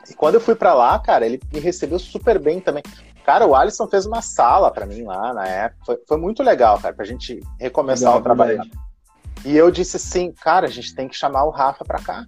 E 0.10 0.14
quando 0.14 0.36
eu 0.36 0.42
fui 0.42 0.56
para 0.56 0.74
lá, 0.74 0.98
cara, 1.00 1.26
ele 1.26 1.40
me 1.54 1.60
recebeu 1.60 2.00
super 2.00 2.40
bem 2.40 2.60
também. 2.60 2.84
Cara, 3.24 3.46
o 3.46 3.56
Alisson 3.56 3.88
fez 3.88 4.06
uma 4.06 4.22
sala 4.22 4.72
para 4.72 4.86
mim 4.86 5.04
lá 5.04 5.34
na 5.34 5.48
época. 5.48 5.86
Foi, 5.86 6.00
foi, 6.08 6.18
muito 6.18 6.42
legal, 6.42 6.80
cara, 6.80 6.94
pra 6.94 7.06
gente 7.06 7.40
recomeçar 7.60 8.10
legal, 8.10 8.20
o 8.20 8.24
trabalho. 8.24 8.62
E 9.46 9.56
eu 9.56 9.70
disse 9.72 9.98
assim, 9.98 10.32
cara, 10.32 10.68
a 10.68 10.70
gente 10.70 10.94
tem 10.96 11.08
que 11.08 11.16
chamar 11.16 11.44
o 11.44 11.50
Rafa 11.50 11.86
pra 11.86 12.02
cá. 12.02 12.26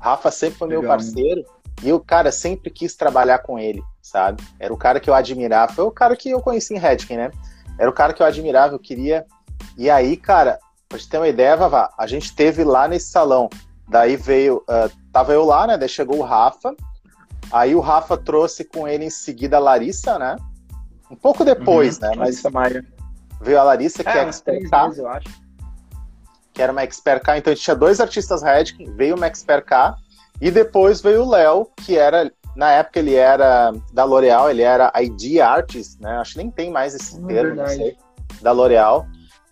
Rafa 0.00 0.30
sempre 0.30 0.58
foi 0.58 0.68
Legal, 0.68 0.82
meu 0.82 0.90
parceiro. 0.90 1.44
E 1.82 1.88
eu, 1.88 2.00
cara, 2.00 2.32
sempre 2.32 2.70
quis 2.70 2.94
trabalhar 2.94 3.38
com 3.40 3.58
ele. 3.58 3.82
sabe? 4.02 4.42
Era 4.58 4.72
o 4.72 4.76
cara 4.76 4.98
que 4.98 5.08
eu 5.08 5.14
admirava, 5.14 5.72
foi 5.72 5.84
o 5.84 5.90
cara 5.90 6.16
que 6.16 6.30
eu 6.30 6.40
conheci 6.40 6.74
em 6.74 6.78
Redkin, 6.78 7.16
né? 7.16 7.30
Era 7.78 7.88
o 7.88 7.92
cara 7.92 8.12
que 8.12 8.22
eu 8.22 8.26
admirava, 8.26 8.74
eu 8.74 8.78
queria. 8.78 9.24
E 9.76 9.88
aí, 9.88 10.16
cara, 10.16 10.58
pra 10.88 10.98
gente 10.98 11.08
ter 11.08 11.18
uma 11.18 11.28
ideia, 11.28 11.56
Vavá, 11.56 11.92
a 11.96 12.06
gente 12.06 12.34
teve 12.34 12.64
lá 12.64 12.88
nesse 12.88 13.10
salão. 13.10 13.48
Daí 13.88 14.16
veio, 14.16 14.58
uh, 14.58 14.90
tava 15.12 15.32
eu 15.32 15.44
lá, 15.44 15.66
né? 15.66 15.78
Daí 15.78 15.88
chegou 15.88 16.18
o 16.18 16.22
Rafa. 16.22 16.74
Aí 17.52 17.74
o 17.74 17.80
Rafa 17.80 18.16
trouxe 18.16 18.64
com 18.64 18.86
ele 18.86 19.04
em 19.04 19.10
seguida 19.10 19.56
a 19.56 19.60
Larissa, 19.60 20.18
né? 20.18 20.36
Um 21.10 21.16
pouco 21.16 21.44
depois, 21.44 21.98
uhum, 21.98 22.08
né? 22.08 22.14
Mas 22.16 22.42
Maia. 22.44 22.84
veio 23.40 23.58
a 23.58 23.64
Larissa, 23.64 24.04
que 24.04 24.10
é, 24.10 24.18
é 24.18 24.28
expert 24.28 24.70
eu 24.96 25.08
acho. 25.08 25.28
Que 26.60 26.64
era 26.64 26.72
uma 26.72 26.82
expert 26.82 27.22
K. 27.22 27.38
Então 27.38 27.50
a 27.50 27.54
gente 27.54 27.64
tinha 27.64 27.74
dois 27.74 28.02
artistas 28.02 28.42
Redkin, 28.42 28.94
veio 28.94 29.16
uma 29.16 29.26
expert 29.26 29.64
K. 29.64 29.96
E 30.42 30.50
depois 30.50 31.00
veio 31.00 31.22
o 31.22 31.30
Léo, 31.30 31.66
que 31.74 31.96
era 31.96 32.30
na 32.54 32.70
época 32.70 32.98
ele 32.98 33.14
era 33.14 33.72
da 33.94 34.04
L'Oréal, 34.04 34.50
ele 34.50 34.60
era 34.60 34.92
ID 35.00 35.40
Artist, 35.40 35.98
né? 36.02 36.18
Acho 36.18 36.32
que 36.32 36.38
nem 36.38 36.50
tem 36.50 36.70
mais 36.70 36.94
esse 36.94 37.16
é 37.16 37.26
termo, 37.26 37.54
não 37.54 37.66
sei, 37.66 37.96
da 38.42 38.52
L'Oréal. 38.52 39.06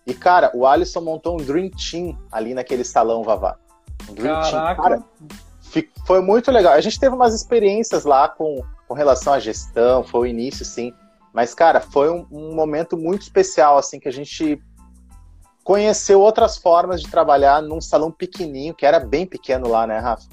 E, 0.06 0.12
cara, 0.12 0.50
o 0.52 0.66
Alisson 0.66 1.00
montou 1.00 1.40
um 1.40 1.42
Dream 1.42 1.70
Team 1.70 2.14
ali 2.30 2.52
naquele 2.52 2.84
salão, 2.84 3.22
Vavá. 3.22 3.56
Um 4.10 4.12
Dream 4.12 4.42
Caraca. 4.42 4.82
Team. 4.82 4.82
Cara, 4.82 5.04
foi 6.06 6.20
muito 6.20 6.50
legal. 6.50 6.74
A 6.74 6.80
gente 6.82 7.00
teve 7.00 7.14
umas 7.14 7.34
experiências 7.34 8.04
lá 8.04 8.28
com, 8.28 8.62
com 8.86 8.92
relação 8.92 9.32
à 9.32 9.38
gestão, 9.38 10.04
foi 10.04 10.20
o 10.20 10.26
início, 10.26 10.62
sim. 10.62 10.92
Mas, 11.32 11.54
cara, 11.54 11.80
foi 11.80 12.10
um, 12.10 12.26
um 12.30 12.54
momento 12.54 12.98
muito 12.98 13.22
especial, 13.22 13.78
assim, 13.78 13.98
que 13.98 14.08
a 14.08 14.12
gente 14.12 14.62
conheceu 15.68 16.18
outras 16.18 16.56
formas 16.56 17.02
de 17.02 17.10
trabalhar 17.10 17.60
num 17.60 17.78
salão 17.78 18.10
pequenininho, 18.10 18.74
que 18.74 18.86
era 18.86 18.98
bem 18.98 19.26
pequeno 19.26 19.68
lá, 19.68 19.86
né, 19.86 19.98
Rafa? 19.98 20.26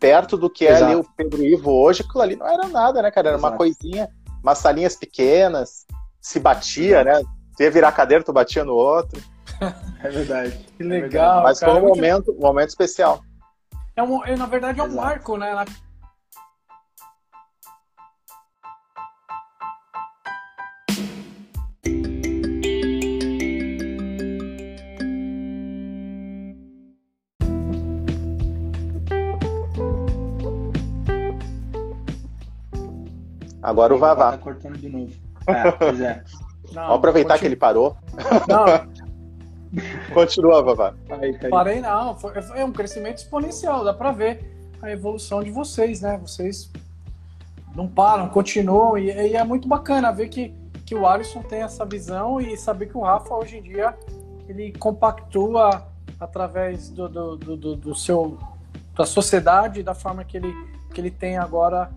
perto 0.00 0.36
do 0.36 0.50
que 0.50 0.66
é 0.66 0.74
ali 0.74 0.96
o 0.96 1.04
Pedro 1.16 1.44
Ivo 1.44 1.70
hoje, 1.70 2.02
aquilo 2.02 2.20
ali 2.20 2.34
não 2.34 2.46
era 2.46 2.66
nada, 2.66 3.00
né, 3.00 3.10
cara? 3.10 3.28
Era 3.28 3.38
Exato. 3.38 3.52
uma 3.52 3.56
coisinha, 3.56 4.10
umas 4.42 4.58
salinhas 4.58 4.96
pequenas, 4.96 5.86
se 6.20 6.40
batia, 6.40 7.00
Exato. 7.00 7.24
né? 7.24 7.32
Tu 7.56 7.62
ia 7.62 7.70
virar 7.70 7.92
cadeira, 7.92 8.24
tu 8.24 8.32
batia 8.32 8.64
no 8.64 8.74
outro. 8.74 9.22
É 10.02 10.10
verdade. 10.10 10.58
Que 10.76 10.82
é 10.82 10.86
legal. 10.86 11.42
Mas 11.42 11.60
cara, 11.60 11.72
foi 11.72 11.80
um 11.80 11.88
momento, 11.88 12.32
um 12.32 12.40
momento 12.40 12.68
especial. 12.68 13.22
É 13.96 14.02
um, 14.02 14.22
é, 14.26 14.36
na 14.36 14.44
verdade, 14.44 14.80
é 14.80 14.82
um 14.82 14.86
Exato. 14.86 15.02
marco, 15.02 15.36
né? 15.38 15.64
Agora 33.64 33.94
o 33.94 33.98
Vavá. 33.98 34.32
Tá 34.32 34.38
cortando 34.38 34.76
de 34.76 34.90
novo. 34.90 35.10
É, 35.46 35.70
pois 35.72 35.98
é. 35.98 36.22
Não, 36.72 36.82
Vamos 36.82 36.96
aproveitar 36.96 37.34
continua. 37.34 37.38
que 37.38 37.46
ele 37.46 37.56
parou. 37.56 37.96
Não. 38.48 39.04
Continua, 40.14 40.62
Vavá. 40.62 40.94
Aí, 41.20 41.36
Parei 41.50 41.80
não, 41.80 42.16
foi, 42.16 42.32
é 42.54 42.64
um 42.64 42.72
crescimento 42.72 43.18
exponencial, 43.18 43.84
dá 43.84 43.92
para 43.92 44.12
ver 44.12 44.56
a 44.80 44.90
evolução 44.90 45.42
de 45.42 45.50
vocês, 45.50 46.00
né? 46.00 46.16
Vocês 46.18 46.70
não 47.74 47.86
param, 47.86 48.28
continuam, 48.28 48.96
e, 48.96 49.10
e, 49.10 49.36
é 49.36 49.44
muito 49.44 49.68
bacana 49.68 50.12
ver 50.12 50.28
que, 50.28 50.54
que 50.86 50.94
o 50.94 51.06
Alisson 51.06 51.42
tem 51.42 51.62
essa 51.62 51.84
visão 51.84 52.40
e 52.40 52.56
saber 52.56 52.86
que 52.86 52.96
o 52.96 53.02
Rafa 53.02 53.34
hoje 53.34 53.58
em 53.58 53.62
dia 53.62 53.96
ele 54.48 54.72
compactua 54.72 55.86
através 56.18 56.88
do, 56.90 57.08
do, 57.08 57.36
do, 57.36 57.76
do 57.76 57.94
seu 57.94 58.38
da 58.96 59.04
sociedade, 59.04 59.82
da 59.82 59.94
forma 59.94 60.24
que 60.24 60.36
ele, 60.36 60.54
que 60.92 61.00
ele 61.00 61.10
tem 61.10 61.36
agora 61.36 61.90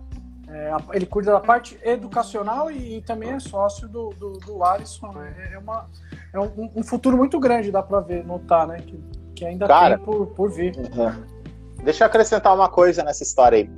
é, 0.50 0.70
ele 0.94 1.04
cuida 1.04 1.32
da 1.32 1.40
parte 1.40 1.78
educacional 1.82 2.70
e, 2.70 2.96
e 2.96 3.02
também 3.02 3.30
é 3.30 3.40
sócio 3.40 3.86
do, 3.86 4.10
do, 4.10 4.32
do 4.38 4.64
Alisson. 4.64 5.12
É, 5.22 5.54
é, 5.54 5.58
uma, 5.58 5.86
é 6.32 6.40
um, 6.40 6.70
um, 6.76 6.82
futuro 6.82 7.16
muito 7.16 7.38
grande, 7.38 7.70
dá 7.70 7.82
para 7.82 8.00
ver, 8.00 8.24
notar, 8.24 8.66
né? 8.66 8.78
Que, 8.78 8.98
que 9.34 9.44
ainda 9.44 9.66
Cara, 9.66 9.96
tem 9.96 10.04
por, 10.04 10.26
por 10.28 10.50
vir. 10.50 10.74
Uhum. 10.76 11.82
Deixa 11.84 12.04
eu 12.04 12.06
acrescentar 12.06 12.54
uma 12.54 12.68
coisa 12.68 13.02
nessa 13.02 13.22
história 13.22 13.58
aí. 13.58 13.70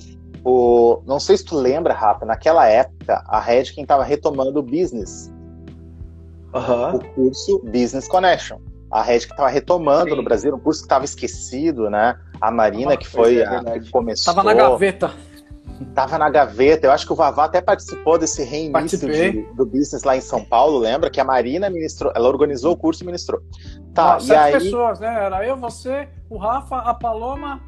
O, 0.45 1.03
não 1.07 1.19
sei 1.19 1.37
se 1.37 1.45
tu 1.45 1.57
lembra, 1.57 1.93
Rafa, 1.93 2.25
naquela 2.25 2.67
época 2.67 3.23
a 3.27 3.41
Redkin 3.41 3.83
estava 3.83 4.05
retomando 4.05 4.61
o 4.61 4.63
business. 4.63 5.33
Uhum. 6.55 6.97
O 6.97 7.05
curso 7.15 7.59
Business 7.65 8.07
Connection. 8.07 8.59
A 8.93 9.03
Redkin 9.03 9.33
estava 9.33 9.49
retomando 9.49 10.11
Sim. 10.11 10.17
no 10.17 10.23
Brasil, 10.23 10.55
um 10.55 10.59
curso 10.59 10.81
que 10.81 10.87
estava 10.87 11.05
esquecido, 11.05 11.91
né? 11.91 12.17
A 12.41 12.51
Marina, 12.51 12.97
que 12.97 13.07
foi 13.07 13.39
é, 13.39 13.45
a 13.45 13.79
que 13.79 13.91
começou. 13.91 14.33
Tava 14.33 14.45
na 14.45 14.55
gaveta 14.55 15.13
tava 15.95 16.19
na 16.19 16.29
gaveta. 16.31 16.87
Eu 16.87 16.93
acho 16.93 17.07
que 17.07 17.13
o 17.13 17.17
Vavá 17.17 17.45
até 17.45 17.61
participou 17.61 18.19
desse 18.19 18.43
reinício 18.43 18.99
de, 18.99 19.43
do 19.55 19.67
business 19.67 20.03
lá 20.03 20.17
em 20.17 20.21
São 20.21 20.45
Paulo, 20.45 20.79
lembra? 20.79 21.11
Que 21.11 21.21
a 21.21 21.25
Marina 21.25 21.71
ministrou, 21.71 22.13
ela 22.15 22.29
organizou 22.29 22.73
o 22.73 22.77
curso 22.77 23.03
e 23.03 23.07
ministrou. 23.07 23.41
Tá, 23.95 24.17
ah, 24.17 24.19
e 24.23 24.35
aí... 24.35 24.53
pessoas, 24.53 25.01
né? 25.01 25.25
Era 25.25 25.47
eu, 25.47 25.57
você, 25.57 26.09
o 26.29 26.37
Rafa, 26.37 26.77
a 26.77 26.95
Paloma 26.95 27.61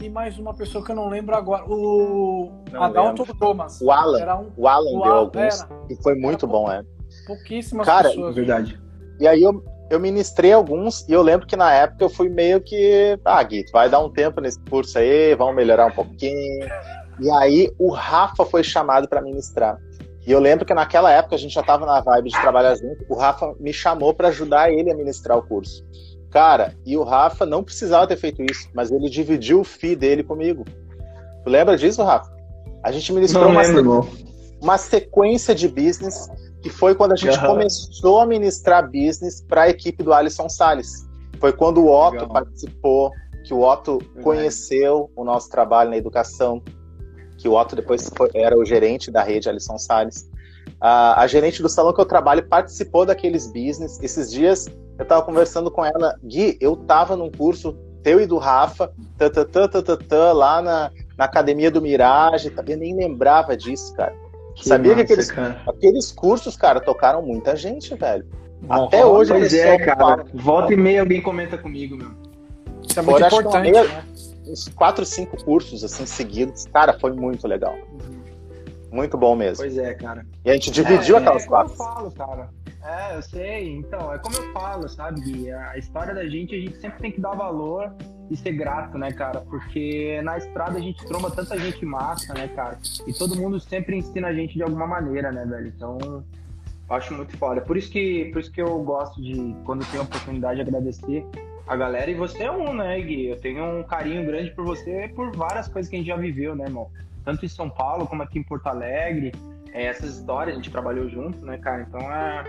e 0.00 0.10
mais 0.10 0.38
uma 0.38 0.52
pessoa 0.52 0.84
que 0.84 0.92
eu 0.92 0.96
não 0.96 1.08
lembro 1.08 1.34
agora. 1.34 1.64
O 1.66 2.52
não 2.70 2.82
Adalto 2.82 3.22
lembro. 3.22 3.38
Thomas. 3.38 3.80
O 3.80 3.90
Alan. 3.90 4.18
Um... 4.36 4.52
O 4.56 4.68
Alan 4.68 4.98
o 4.98 5.02
deu 5.02 5.12
alguns. 5.12 5.60
Era. 5.60 5.68
E 5.90 6.02
foi 6.02 6.14
muito 6.14 6.46
bom, 6.46 6.70
é. 6.70 6.82
Pouquíssimas 7.26 7.86
Cara, 7.86 8.10
pessoas. 8.10 8.34
Verdade. 8.34 8.80
E 9.18 9.26
aí 9.26 9.42
eu, 9.42 9.64
eu 9.90 9.98
ministrei 9.98 10.52
alguns 10.52 11.08
e 11.08 11.12
eu 11.12 11.22
lembro 11.22 11.46
que 11.46 11.56
na 11.56 11.72
época 11.72 12.04
eu 12.04 12.10
fui 12.10 12.28
meio 12.28 12.60
que, 12.60 13.18
ah, 13.24 13.42
Gui, 13.42 13.64
vai 13.72 13.88
dar 13.88 14.00
um 14.00 14.10
tempo 14.10 14.40
nesse 14.40 14.60
curso 14.60 14.98
aí, 14.98 15.34
vamos 15.34 15.54
melhorar 15.54 15.86
um 15.86 15.92
pouquinho. 15.92 16.68
E 17.20 17.30
aí 17.30 17.72
o 17.78 17.90
Rafa 17.90 18.44
foi 18.44 18.62
chamado 18.62 19.08
para 19.08 19.22
ministrar. 19.22 19.78
E 20.26 20.32
eu 20.32 20.40
lembro 20.40 20.66
que 20.66 20.74
naquela 20.74 21.10
época 21.10 21.36
a 21.36 21.38
gente 21.38 21.54
já 21.54 21.60
estava 21.60 21.86
na 21.86 22.00
vibe 22.00 22.30
de 22.30 22.40
trabalhar 22.40 22.74
junto. 22.74 23.04
O 23.08 23.14
Rafa 23.14 23.54
me 23.60 23.72
chamou 23.72 24.12
para 24.12 24.28
ajudar 24.28 24.72
ele 24.72 24.90
a 24.90 24.96
ministrar 24.96 25.38
o 25.38 25.42
curso. 25.42 25.84
Cara, 26.30 26.74
e 26.84 26.96
o 26.96 27.04
Rafa 27.04 27.46
não 27.46 27.62
precisava 27.62 28.06
ter 28.06 28.16
feito 28.16 28.42
isso, 28.42 28.68
mas 28.74 28.90
ele 28.90 29.08
dividiu 29.08 29.60
o 29.60 29.64
FII 29.64 29.94
dele 29.94 30.22
comigo. 30.24 30.64
Tu 31.44 31.50
lembra 31.50 31.76
disso, 31.76 32.02
Rafa? 32.02 32.34
A 32.82 32.90
gente 32.90 33.12
ministrou 33.12 33.48
uma, 33.48 33.62
lembro, 33.62 34.08
uma, 34.60 34.76
sequência 34.76 35.54
de 35.54 35.68
business 35.68 36.28
que 36.60 36.68
foi 36.68 36.94
quando 36.94 37.12
a 37.12 37.16
gente 37.16 37.38
uhum. 37.38 37.46
começou 37.46 38.20
a 38.20 38.26
ministrar 38.26 38.84
business 38.90 39.40
para 39.40 39.62
a 39.62 39.68
equipe 39.68 40.02
do 40.02 40.12
Alisson 40.12 40.48
Salles. 40.48 41.06
Foi 41.40 41.52
quando 41.52 41.78
o 41.78 41.90
Otto 41.90 42.14
Legal. 42.14 42.28
participou, 42.28 43.12
que 43.44 43.54
o 43.54 43.60
Otto 43.60 43.98
conheceu 44.22 45.08
o 45.14 45.24
nosso 45.24 45.48
trabalho 45.48 45.90
na 45.90 45.96
educação, 45.96 46.62
que 47.36 47.48
o 47.48 47.54
Otto 47.54 47.76
depois 47.76 48.10
foi, 48.16 48.30
era 48.34 48.56
o 48.56 48.64
gerente 48.64 49.10
da 49.10 49.22
rede 49.22 49.48
Alisson 49.48 49.78
Salles. 49.78 50.28
A, 50.80 51.22
a, 51.22 51.26
gerente 51.26 51.62
do 51.62 51.68
salão 51.68 51.92
que 51.92 52.00
eu 52.00 52.06
trabalho 52.06 52.46
participou 52.46 53.06
daqueles 53.06 53.46
business. 53.46 54.00
Esses 54.02 54.30
dias 54.30 54.66
eu 54.98 55.02
estava 55.02 55.22
conversando 55.22 55.70
com 55.70 55.84
ela, 55.84 56.18
Gui, 56.24 56.56
eu 56.60 56.74
estava 56.74 57.16
num 57.16 57.30
curso 57.30 57.76
teu 58.02 58.20
e 58.20 58.26
do 58.26 58.38
Rafa, 58.38 58.92
tã, 59.18 59.28
tã, 59.28 59.44
tã, 59.44 59.68
tã, 59.68 59.82
tã, 59.82 59.96
tã, 59.96 60.32
lá 60.32 60.62
na, 60.62 60.90
na 61.18 61.24
academia 61.24 61.70
do 61.70 61.82
Mirage, 61.82 62.52
eu 62.54 62.76
nem 62.76 62.94
lembrava 62.94 63.56
disso, 63.56 63.92
cara. 63.94 64.14
Que 64.54 64.68
Sabia 64.68 64.92
massa, 64.92 65.04
que 65.04 65.12
aqueles, 65.12 65.30
cara. 65.30 65.60
aqueles 65.68 66.12
cursos, 66.12 66.56
cara, 66.56 66.80
tocaram 66.80 67.20
muita 67.20 67.54
gente, 67.56 67.94
velho. 67.94 68.24
Até 68.68 69.04
hoje. 69.04 69.32
Pois 69.32 69.52
é, 69.52 69.78
cara. 69.78 70.24
Volta 70.32 70.72
e 70.72 70.76
meia 70.76 71.00
alguém 71.00 71.20
comenta 71.20 71.58
comigo, 71.58 71.96
meu. 71.96 72.10
Isso 72.88 72.98
é 72.98 73.02
muito 73.02 73.26
importante, 73.26 73.70
meia, 73.70 73.84
né? 73.84 74.04
Uns 74.46 74.68
quatro, 74.68 75.04
cinco 75.04 75.42
cursos 75.44 75.82
assim 75.84 76.06
seguidos. 76.06 76.66
Cara, 76.66 76.98
foi 76.98 77.12
muito 77.12 77.46
legal. 77.46 77.76
Muito 78.90 79.16
bom 79.18 79.34
mesmo. 79.36 79.58
Pois 79.58 79.76
é, 79.76 79.94
cara. 79.94 80.24
E 80.44 80.50
a 80.50 80.54
gente 80.54 80.70
dividiu 80.70 81.16
é, 81.16 81.20
aquelas 81.20 81.44
é 81.44 81.46
quatro. 81.46 81.72
Eu 81.72 81.76
falo, 81.76 82.10
cara. 82.12 82.48
É, 82.82 83.16
eu 83.16 83.22
sei. 83.22 83.76
Então, 83.76 84.12
é 84.12 84.18
como 84.18 84.36
eu 84.36 84.52
falo, 84.52 84.88
sabe? 84.88 85.50
A 85.50 85.76
história 85.76 86.14
da 86.14 86.26
gente, 86.26 86.54
a 86.54 86.58
gente 86.58 86.76
sempre 86.76 87.00
tem 87.00 87.12
que 87.12 87.20
dar 87.20 87.34
valor 87.34 87.92
e 88.30 88.36
ser 88.36 88.52
grato, 88.52 88.96
né, 88.96 89.10
cara? 89.12 89.40
Porque 89.40 90.20
na 90.22 90.38
estrada 90.38 90.78
a 90.78 90.80
gente 90.80 91.04
tromba 91.04 91.30
tanta 91.30 91.58
gente 91.58 91.84
massa, 91.84 92.32
né, 92.32 92.48
cara? 92.48 92.78
E 93.06 93.12
todo 93.12 93.36
mundo 93.36 93.58
sempre 93.58 93.96
ensina 93.96 94.28
a 94.28 94.34
gente 94.34 94.54
de 94.54 94.62
alguma 94.62 94.86
maneira, 94.86 95.32
né, 95.32 95.44
velho? 95.44 95.66
Então, 95.66 96.24
acho 96.88 97.12
muito 97.12 97.36
foda. 97.36 97.60
Por 97.60 97.76
isso 97.76 97.90
que, 97.90 98.26
por 98.32 98.40
isso 98.40 98.52
que 98.52 98.62
eu 98.62 98.78
gosto 98.82 99.20
de, 99.20 99.54
quando 99.64 99.84
tenho 99.90 100.02
a 100.02 100.06
oportunidade 100.06 100.56
de 100.56 100.62
agradecer 100.62 101.26
a 101.66 101.76
galera, 101.76 102.10
e 102.10 102.14
você 102.14 102.44
é 102.44 102.50
um, 102.50 102.72
né, 102.72 103.00
Gui? 103.00 103.26
Eu 103.26 103.40
tenho 103.40 103.64
um 103.64 103.82
carinho 103.82 104.24
grande 104.24 104.50
por 104.52 104.64
você 104.64 105.10
por 105.14 105.34
várias 105.34 105.66
coisas 105.66 105.90
que 105.90 105.96
a 105.96 105.98
gente 105.98 106.08
já 106.08 106.16
viveu, 106.16 106.54
né, 106.54 106.64
irmão? 106.64 106.90
Tanto 107.24 107.44
em 107.44 107.48
São 107.48 107.68
Paulo 107.68 108.06
como 108.06 108.22
aqui 108.22 108.38
em 108.38 108.42
Porto 108.42 108.68
Alegre. 108.68 109.32
É, 109.72 109.86
essas 109.86 110.16
histórias, 110.16 110.54
a 110.54 110.56
gente 110.56 110.70
trabalhou 110.70 111.08
junto, 111.08 111.44
né, 111.44 111.58
cara? 111.58 111.82
Então 111.82 112.00
é... 112.00 112.44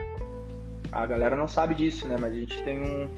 a 0.92 1.06
galera 1.06 1.36
não 1.36 1.48
sabe 1.48 1.74
disso, 1.74 2.08
né? 2.08 2.16
Mas 2.20 2.32
a 2.32 2.36
gente 2.36 2.62
tem 2.62 2.80
um, 2.80 3.10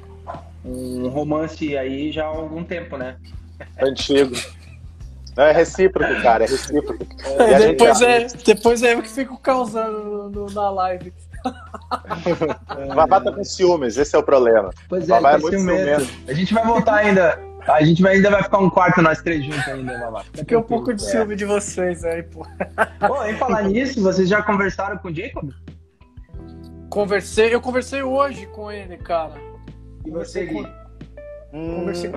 um 0.64 1.08
romance 1.08 1.76
aí 1.76 2.10
já 2.10 2.24
há 2.24 2.28
algum 2.28 2.64
tempo, 2.64 2.96
né? 2.96 3.18
Antigo. 3.78 4.34
Não, 5.36 5.44
é 5.44 5.52
recíproco, 5.52 6.22
cara, 6.22 6.44
é 6.44 6.48
recíproco. 6.48 7.06
É, 7.38 7.58
depois, 7.68 8.00
é, 8.00 8.26
depois 8.44 8.82
é 8.82 8.94
eu 8.94 9.02
que 9.02 9.08
fico 9.08 9.38
causando 9.38 10.00
no, 10.00 10.30
no, 10.30 10.46
na 10.46 10.70
live. 10.70 11.12
O 11.44 12.94
Vavá 12.94 13.20
tá 13.20 13.32
com 13.32 13.44
ciúmes, 13.44 13.96
esse 13.96 14.14
é 14.14 14.18
o 14.18 14.22
problema. 14.22 14.70
Pois 14.88 15.08
é, 15.08 15.20
tá 15.20 15.32
é 15.32 15.38
muito 15.38 15.58
ciumento. 15.58 16.08
A 16.28 16.32
gente 16.32 16.54
vai 16.54 16.64
voltar 16.64 16.96
ainda. 16.96 17.38
A 17.66 17.84
gente 17.84 18.02
vai, 18.02 18.14
ainda 18.14 18.30
vai 18.30 18.42
ficar 18.42 18.58
um 18.58 18.70
quarto 18.70 19.02
nós 19.02 19.20
três 19.20 19.44
juntos 19.44 19.68
ainda, 19.68 19.98
Babá. 19.98 20.24
Fiquei 20.32 20.56
um 20.56 20.62
pouco 20.62 20.94
de 20.94 21.02
ciúme 21.02 21.36
de 21.36 21.44
vocês 21.44 22.04
aí, 22.04 22.22
pô. 22.22 22.46
Pô, 23.06 23.24
em 23.24 23.36
falar 23.36 23.62
nisso, 23.64 24.02
vocês 24.02 24.28
já 24.28 24.42
conversaram 24.42 24.96
com 24.98 25.08
o 25.08 25.14
Jacob? 25.14 25.50
Conversei, 26.88 27.54
eu 27.54 27.60
conversei 27.60 28.02
hoje 28.02 28.46
com 28.46 28.72
ele, 28.72 28.96
cara. 28.96 29.34
E 30.04 30.10
você, 30.10 30.46
Gui? 30.46 30.66
Hum, 31.52 31.76
Conversei. 31.80 32.12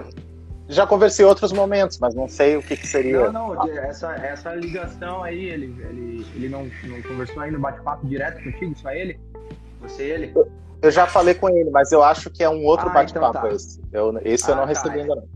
Já 0.69 0.87
conversei 0.87 1.25
em 1.25 1.27
outros 1.27 1.51
momentos, 1.51 1.99
mas 1.99 2.15
não 2.15 2.27
sei 2.27 2.55
o 2.55 2.63
que, 2.63 2.77
que 2.77 2.87
seria. 2.87 3.29
Não, 3.31 3.53
não, 3.53 3.67
essa, 3.69 4.13
essa 4.13 4.55
ligação 4.55 5.21
aí, 5.21 5.49
ele, 5.49 5.75
ele, 5.89 6.25
ele 6.35 6.49
não, 6.49 6.69
não 6.85 7.01
conversou 7.01 7.51
no 7.51 7.59
bate-papo 7.59 8.07
direto 8.07 8.41
contigo, 8.41 8.73
só 8.77 8.89
ele? 8.91 9.19
Você 9.81 10.07
e 10.07 10.11
ele? 10.11 10.33
Eu 10.81 10.91
já 10.91 11.05
falei 11.05 11.33
com 11.33 11.49
ele, 11.49 11.69
mas 11.69 11.91
eu 11.91 12.03
acho 12.03 12.29
que 12.29 12.43
é 12.43 12.49
um 12.49 12.63
outro 12.65 12.89
Ah, 12.89 12.93
bate-papo 12.93 13.37
então 13.37 13.49
tá. 13.49 13.55
esse. 13.55 13.81
Eu, 13.91 14.17
esse 14.23 14.49
eu 14.49 14.53
Ah, 14.53 14.57
não 14.57 14.63
tá, 14.63 14.69
recebi 14.69 14.97
é. 14.97 15.01
ainda 15.01 15.15
não. 15.15 15.27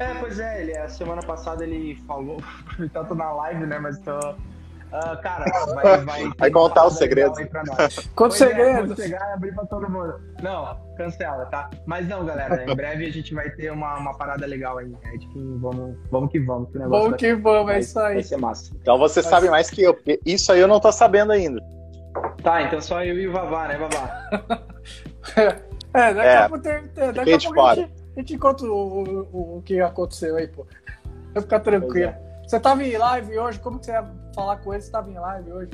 É, 0.00 0.14
pois 0.14 0.38
é, 0.38 0.62
ele, 0.62 0.76
a 0.76 0.88
semana 0.88 1.22
passada 1.22 1.64
ele 1.64 1.96
falou, 2.06 2.40
então 2.78 3.04
tô 3.06 3.14
na 3.14 3.32
live, 3.32 3.66
né, 3.66 3.78
mas 3.78 3.98
tô... 3.98 4.18
Ah, 4.90 5.16
cara, 5.16 5.44
vai, 5.74 6.00
vai, 6.04 6.30
Vai 6.38 6.50
contar 6.50 6.86
os 6.86 6.96
segredos. 6.96 7.38
nós. 7.66 8.08
Quanto 8.14 8.36
Pois 8.36 8.40
é, 8.40 8.94
chegar 8.96 9.30
e 9.30 9.32
abrir 9.34 9.54
pra 9.54 9.64
todo 9.66 9.90
mundo. 9.90 10.14
Não, 10.42 10.76
cancela, 10.96 11.44
tá? 11.46 11.68
Mas 11.86 12.08
não, 12.08 12.24
galera, 12.24 12.64
em 12.70 12.74
breve 12.74 13.06
a 13.06 13.10
gente 13.12 13.34
vai 13.34 13.50
ter 13.50 13.70
uma, 13.70 13.98
uma 13.98 14.16
parada 14.16 14.46
legal 14.46 14.78
aí. 14.78 14.90
É, 15.04 15.18
tipo, 15.18 15.58
vamos, 15.58 15.96
vamos 16.10 16.30
que 16.32 16.40
vamos, 16.40 16.70
que 16.72 16.78
Vamos 16.78 17.10
vai, 17.10 17.18
que 17.18 17.34
vamos, 17.34 17.60
é 17.62 17.64
vai- 17.72 17.80
isso 17.80 17.98
aí. 18.00 18.14
vai 18.14 18.22
ser 18.22 18.36
massa. 18.38 18.72
Então 18.80 18.98
você 18.98 19.20
Mas- 19.20 19.28
sabe 19.30 19.50
mais 19.50 19.68
que 19.70 19.82
eu. 19.82 19.92
porque 19.94 20.18
Isso 20.24 20.50
aí 20.52 20.60
eu 20.60 20.68
não 20.68 20.80
tô 20.80 20.90
sabendo 20.90 21.32
ainda. 21.32 21.60
Tá, 22.42 22.62
então 22.62 22.80
só 22.80 23.04
eu 23.04 23.18
e 23.18 23.28
o 23.28 23.32
Vavá, 23.32 23.68
né, 23.68 23.76
Vavá? 23.76 24.28
É, 25.94 26.12
daqui 26.14 26.28
É, 26.28 26.36
a 26.36 26.48
pouco, 26.48 26.62
tem- 26.62 27.12
daqui 27.14 27.32
a, 27.32 27.38
pouco 27.38 27.60
a, 27.66 27.74
gente, 27.74 27.92
a 28.16 28.20
gente 28.20 28.38
conta 28.38 28.64
o, 28.64 29.26
o, 29.32 29.56
o 29.58 29.62
que 29.62 29.80
aconteceu 29.80 30.36
aí, 30.36 30.46
pô. 30.46 30.66
Vai 31.32 31.42
ficar 31.42 31.60
tranquilo. 31.60 32.12
Você 32.48 32.58
tava 32.58 32.82
em 32.82 32.96
live 32.96 33.38
hoje, 33.38 33.60
como 33.60 33.78
que 33.78 33.84
você 33.84 33.92
ia 33.92 34.10
falar 34.34 34.56
com 34.56 34.72
ele? 34.72 34.82
Você 34.82 34.90
tava 34.90 35.10
em 35.10 35.18
live 35.18 35.52
hoje? 35.52 35.70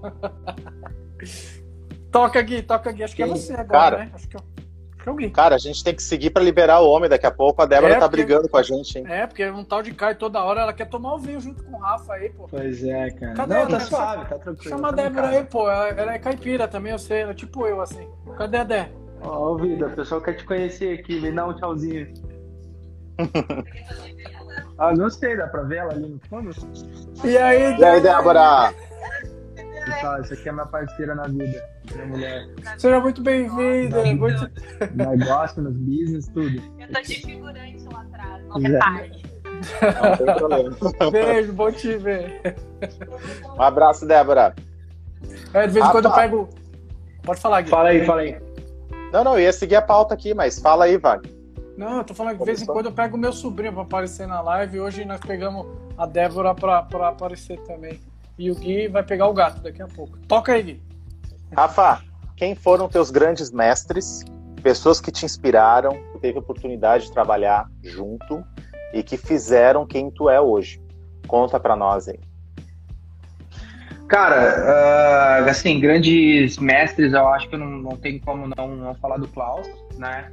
toca 2.10 2.40
aqui, 2.40 2.62
toca 2.62 2.88
aqui. 2.88 3.04
Acho 3.04 3.14
que 3.14 3.22
é 3.22 3.26
você 3.26 3.52
agora, 3.52 3.68
Cara. 3.68 3.98
né? 3.98 4.10
Acho 4.14 4.26
que, 4.26 4.34
é, 4.34 4.40
acho 4.40 5.02
que 5.02 5.08
é 5.10 5.12
o 5.12 5.14
Gui. 5.14 5.28
Cara, 5.30 5.56
a 5.56 5.58
gente 5.58 5.84
tem 5.84 5.94
que 5.94 6.02
seguir 6.02 6.30
pra 6.30 6.42
liberar 6.42 6.80
o 6.80 6.88
homem 6.88 7.10
daqui 7.10 7.26
a 7.26 7.30
pouco. 7.30 7.60
A 7.60 7.66
Débora 7.66 7.92
É, 7.92 7.98
tá 7.98 8.08
porque- 8.08 8.24
brigando 8.24 8.48
com 8.48 8.56
a 8.56 8.62
gente, 8.62 8.98
hein? 8.98 9.04
É, 9.10 9.26
porque 9.26 9.46
um 9.50 9.62
tal 9.62 9.82
de 9.82 9.92
Caio 9.92 10.16
toda 10.16 10.42
hora, 10.42 10.62
ela 10.62 10.72
quer 10.72 10.88
tomar 10.88 11.16
o 11.16 11.18
vinho 11.18 11.38
junto 11.38 11.62
com 11.62 11.76
o 11.76 11.78
Rafa 11.78 12.14
aí, 12.14 12.30
pô. 12.30 12.48
Pois 12.48 12.82
é, 12.82 13.10
cara. 13.10 13.34
Cadê 13.34 13.54
não, 13.56 13.62
a 13.62 13.66
tá 13.66 13.80
suave, 13.80 14.24
tá 14.24 14.38
tranquilo. 14.38 14.70
Chama 14.70 14.88
a 14.88 14.92
tá 14.94 15.02
em 15.02 15.04
Débora 15.04 15.28
aí, 15.28 15.44
pô. 15.44 15.70
Ela, 15.70 15.88
ela 15.88 16.14
é 16.14 16.18
caipira 16.18 16.66
também, 16.66 16.92
eu 16.92 16.98
sei. 16.98 17.20
Ela 17.20 17.32
é 17.32 17.34
tipo 17.34 17.66
eu, 17.66 17.78
assim. 17.82 18.08
Cadê 18.38 18.56
a 18.56 18.64
Dé? 18.64 18.90
Ó, 19.20 19.50
ô, 19.50 19.56
vida, 19.58 19.86
o 19.86 19.90
pessoal 19.90 20.22
quer 20.22 20.32
te 20.32 20.46
conhecer 20.46 20.98
aqui, 20.98 21.20
me 21.20 21.30
dá 21.30 21.46
um 21.46 21.54
tchauzinho. 21.54 22.06
ah, 24.80 24.92
não 24.94 25.10
sei, 25.10 25.36
dá 25.36 25.46
pra 25.46 25.62
ver 25.62 25.76
ela 25.76 25.92
ali 25.92 26.08
no 26.08 26.20
fundo? 26.28 26.50
E 27.24 27.36
aí, 27.36 27.78
E 27.78 27.84
aí, 27.84 28.00
Débora? 28.00 28.72
Pessoal, 29.84 30.16
essa 30.20 30.34
aqui 30.34 30.48
é 30.48 30.52
minha 30.52 30.66
parceira 30.66 31.14
na 31.14 31.22
vida, 31.24 31.64
minha 31.94 32.06
mulher. 32.06 32.48
Seja 32.78 33.00
muito 33.00 33.22
bem-vinda. 33.22 34.02
Muito... 34.04 34.50
Negócio, 34.94 35.62
nos 35.62 35.76
business, 35.76 36.28
tudo. 36.28 36.62
Eu 36.78 36.92
tô 36.92 37.00
de 37.02 37.14
figurante 37.14 37.84
lá 37.92 38.02
atrás, 38.02 38.42
É. 39.82 40.26
Não 40.26 40.34
problema. 40.34 40.76
Beijo, 41.10 41.52
bom 41.52 41.70
te 41.70 41.96
ver. 41.96 42.56
Um 43.56 43.62
abraço, 43.62 44.06
Débora. 44.06 44.54
É, 45.52 45.66
de 45.66 45.72
vez 45.74 45.84
em 45.84 45.88
Ah, 45.88 45.92
quando 45.92 46.06
eu 46.06 46.10
tá. 46.10 46.16
pego. 46.16 46.48
Pode 47.22 47.40
falar, 47.40 47.60
Gui. 47.62 47.70
Fala 47.70 47.88
aí, 47.90 48.06
fala 48.06 48.22
aí. 48.22 48.40
Não, 49.12 49.24
não, 49.24 49.34
eu 49.34 49.40
ia 49.40 49.52
seguir 49.52 49.76
a 49.76 49.82
pauta 49.82 50.14
aqui, 50.14 50.32
mas 50.32 50.58
fala 50.58 50.84
aí, 50.84 50.96
Wagner. 50.96 51.39
Não, 51.80 51.96
eu 51.96 52.04
tô 52.04 52.12
falando 52.12 52.34
que 52.34 52.40
de 52.40 52.44
vez 52.44 52.60
em 52.60 52.66
quando 52.66 52.84
eu 52.84 52.92
pego 52.92 53.16
o 53.16 53.18
meu 53.18 53.32
sobrinho 53.32 53.72
pra 53.72 53.80
aparecer 53.80 54.28
na 54.28 54.42
live. 54.42 54.80
Hoje 54.80 55.02
nós 55.06 55.18
pegamos 55.18 55.66
a 55.96 56.04
Débora 56.04 56.54
pra, 56.54 56.82
pra 56.82 57.08
aparecer 57.08 57.58
também. 57.60 57.98
E 58.38 58.50
o 58.50 58.54
Gui 58.54 58.86
vai 58.86 59.02
pegar 59.02 59.28
o 59.28 59.32
gato 59.32 59.62
daqui 59.62 59.80
a 59.80 59.88
pouco. 59.88 60.18
Toca 60.28 60.52
aí, 60.52 60.62
Gui. 60.62 60.82
Rafa, 61.56 62.02
quem 62.36 62.54
foram 62.54 62.86
teus 62.86 63.10
grandes 63.10 63.50
mestres, 63.50 64.22
pessoas 64.62 65.00
que 65.00 65.10
te 65.10 65.24
inspiraram, 65.24 65.92
que 66.12 66.18
teve 66.18 66.38
oportunidade 66.38 67.06
de 67.06 67.12
trabalhar 67.12 67.66
junto 67.82 68.44
e 68.92 69.02
que 69.02 69.16
fizeram 69.16 69.86
quem 69.86 70.10
tu 70.10 70.28
é 70.28 70.38
hoje? 70.38 70.82
Conta 71.26 71.58
pra 71.58 71.74
nós 71.74 72.08
aí. 72.08 72.20
Cara, 74.06 74.36
ah, 74.36 75.50
assim, 75.50 75.80
grandes 75.80 76.58
mestres, 76.58 77.14
eu 77.14 77.26
acho 77.28 77.48
que 77.48 77.56
não, 77.56 77.66
não 77.66 77.96
tem 77.96 78.18
como 78.18 78.46
não, 78.54 78.76
não 78.76 78.94
falar 78.96 79.16
do 79.16 79.28
Klaus, 79.28 79.66
né? 79.96 80.30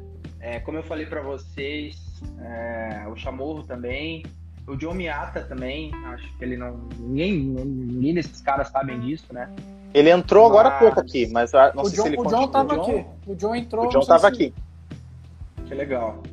É, 0.47 0.61
como 0.61 0.77
eu 0.77 0.83
falei 0.83 1.05
pra 1.05 1.21
vocês, 1.21 1.97
é, 2.39 3.05
o 3.11 3.17
Chamorro 3.17 3.63
também, 3.63 4.23
o 4.65 4.77
John 4.77 4.93
Miata 4.93 5.41
também, 5.41 5.91
acho 6.05 6.37
que 6.37 6.43
ele 6.45 6.55
não. 6.55 6.87
Ninguém, 6.97 7.33
ninguém 7.37 8.13
desses 8.13 8.39
caras 8.39 8.69
sabem 8.69 8.97
disso, 9.01 9.25
né? 9.33 9.49
Ele 9.93 10.09
entrou 10.09 10.45
agora 10.45 10.69
há 10.69 10.71
Mas- 10.71 10.79
pouco 10.79 10.99
aqui, 11.01 11.27
mas 11.33 11.51
não 11.51 11.83
o 11.83 11.85
sei 11.89 11.97
John, 11.97 12.03
se 12.03 12.07
ele 12.07 12.17
o 12.21 12.23
John 12.23 12.47
tava 12.47 12.75
John? 12.75 12.81
aqui. 12.81 13.05
O 13.27 13.35
John 13.35 13.55
entrou. 13.55 13.85
O 13.87 13.89
John 13.89 13.99
tava 14.05 14.19
se- 14.21 14.25
aqui. 14.27 14.53
Que 15.65 15.75
legal. 15.75 16.23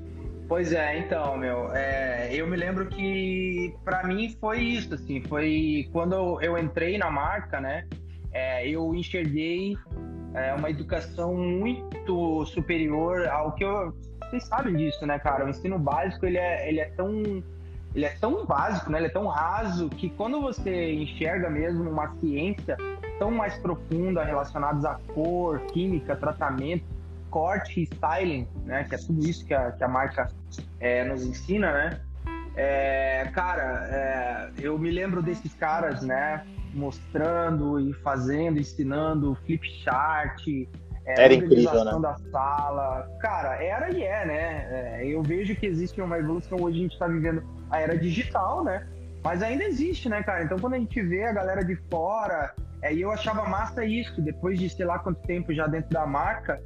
Pois 0.47 0.73
é, 0.73 0.97
então, 0.99 1.37
meu, 1.37 1.73
é, 1.75 2.29
eu 2.33 2.47
me 2.47 2.57
lembro 2.57 2.87
que 2.87 3.75
pra 3.85 4.05
mim 4.07 4.29
foi 4.41 4.61
isso, 4.63 4.95
assim, 4.95 5.23
foi 5.23 5.89
quando 5.93 6.15
eu, 6.15 6.39
eu 6.41 6.57
entrei 6.59 6.97
na 6.99 7.11
marca, 7.11 7.61
né? 7.61 7.85
é, 8.37 8.69
eu 8.69 8.93
enxerguei 8.95 9.77
é, 10.35 10.53
uma 10.53 10.69
educação 10.69 11.35
muito 11.35 12.45
superior 12.47 13.27
ao 13.29 13.53
que 13.53 13.65
eu. 13.65 13.95
Vocês 14.29 14.45
sabem 14.45 14.75
disso, 14.75 15.07
né, 15.07 15.19
cara? 15.19 15.47
O 15.47 15.49
ensino 15.49 15.79
básico 15.79 16.27
ele 16.27 16.39
é, 16.39 16.69
ele 16.69 16.81
é 16.81 16.87
tão. 16.87 17.43
Ele 17.95 18.05
é 18.05 18.17
tão 18.21 18.45
básico, 18.45 18.91
né? 18.91 18.99
Ele 18.99 19.07
é 19.07 19.11
tão 19.11 19.29
raso 19.29 19.89
que 19.89 20.11
quando 20.11 20.41
você 20.41 20.93
enxerga 20.95 21.49
mesmo 21.49 21.89
uma 21.89 22.13
ciência 22.17 22.77
tão 23.21 23.31
mais 23.31 23.57
profunda 23.59 24.25
relacionadas 24.25 24.85
a 24.85 24.99
cor, 25.15 25.61
química, 25.67 26.17
tratamento, 26.17 26.85
corte 27.31 27.81
e 27.81 27.83
styling, 27.85 28.49
né? 28.65 28.83
Que 28.83 28.97
é 28.97 28.99
tudo 28.99 29.25
isso 29.25 29.47
que 29.47 29.55
a, 29.55 29.71
que 29.71 29.85
a 29.85 29.89
marca 29.89 30.29
é, 30.81 31.05
nos 31.05 31.25
ensina, 31.25 31.73
né? 31.73 32.01
É, 32.57 33.31
cara, 33.33 33.89
é, 33.89 34.51
eu 34.61 34.77
me 34.77 34.91
lembro 34.91 35.23
desses 35.23 35.55
caras, 35.55 36.03
né? 36.03 36.45
Mostrando 36.75 37.81
e 37.81 37.93
fazendo, 37.95 38.59
ensinando 38.59 39.35
flip 39.47 39.67
chart, 39.83 40.43
é, 41.07 41.25
Era 41.25 41.35
incrível, 41.35 41.85
né? 41.85 42.01
da 42.01 42.17
sala. 42.33 43.09
Cara, 43.21 43.63
era 43.63 43.91
e 43.91 44.03
é, 44.03 44.27
né? 44.27 44.67
É, 44.71 45.07
eu 45.07 45.23
vejo 45.23 45.55
que 45.55 45.67
existe 45.67 46.01
uma 46.01 46.19
evolução. 46.19 46.59
Hoje 46.61 46.79
a 46.79 46.83
gente 46.83 46.93
está 46.93 47.07
vivendo 47.07 47.43
a 47.71 47.79
era 47.79 47.97
digital, 47.97 48.65
né? 48.65 48.89
Mas 49.23 49.43
ainda 49.43 49.65
existe, 49.65 50.09
né, 50.09 50.23
cara? 50.23 50.45
Então 50.45 50.59
quando 50.59 50.75
a 50.75 50.79
gente 50.79 51.01
vê 51.03 51.25
a 51.25 51.33
galera 51.33 51.63
de 51.63 51.77
fora, 51.91 52.55
é, 52.83 52.95
eu 52.95 53.11
achava 53.11 53.49
massa 53.49 53.85
isso, 53.85 54.21
depois 54.21 54.59
de 54.59 54.69
sei 54.71 54.87
lá 54.87 54.99
quanto 54.99 55.21
tempo 55.23 55.53
já 55.53 55.67
dentro 55.67 55.91
da 55.91 56.07
marca, 56.07 56.63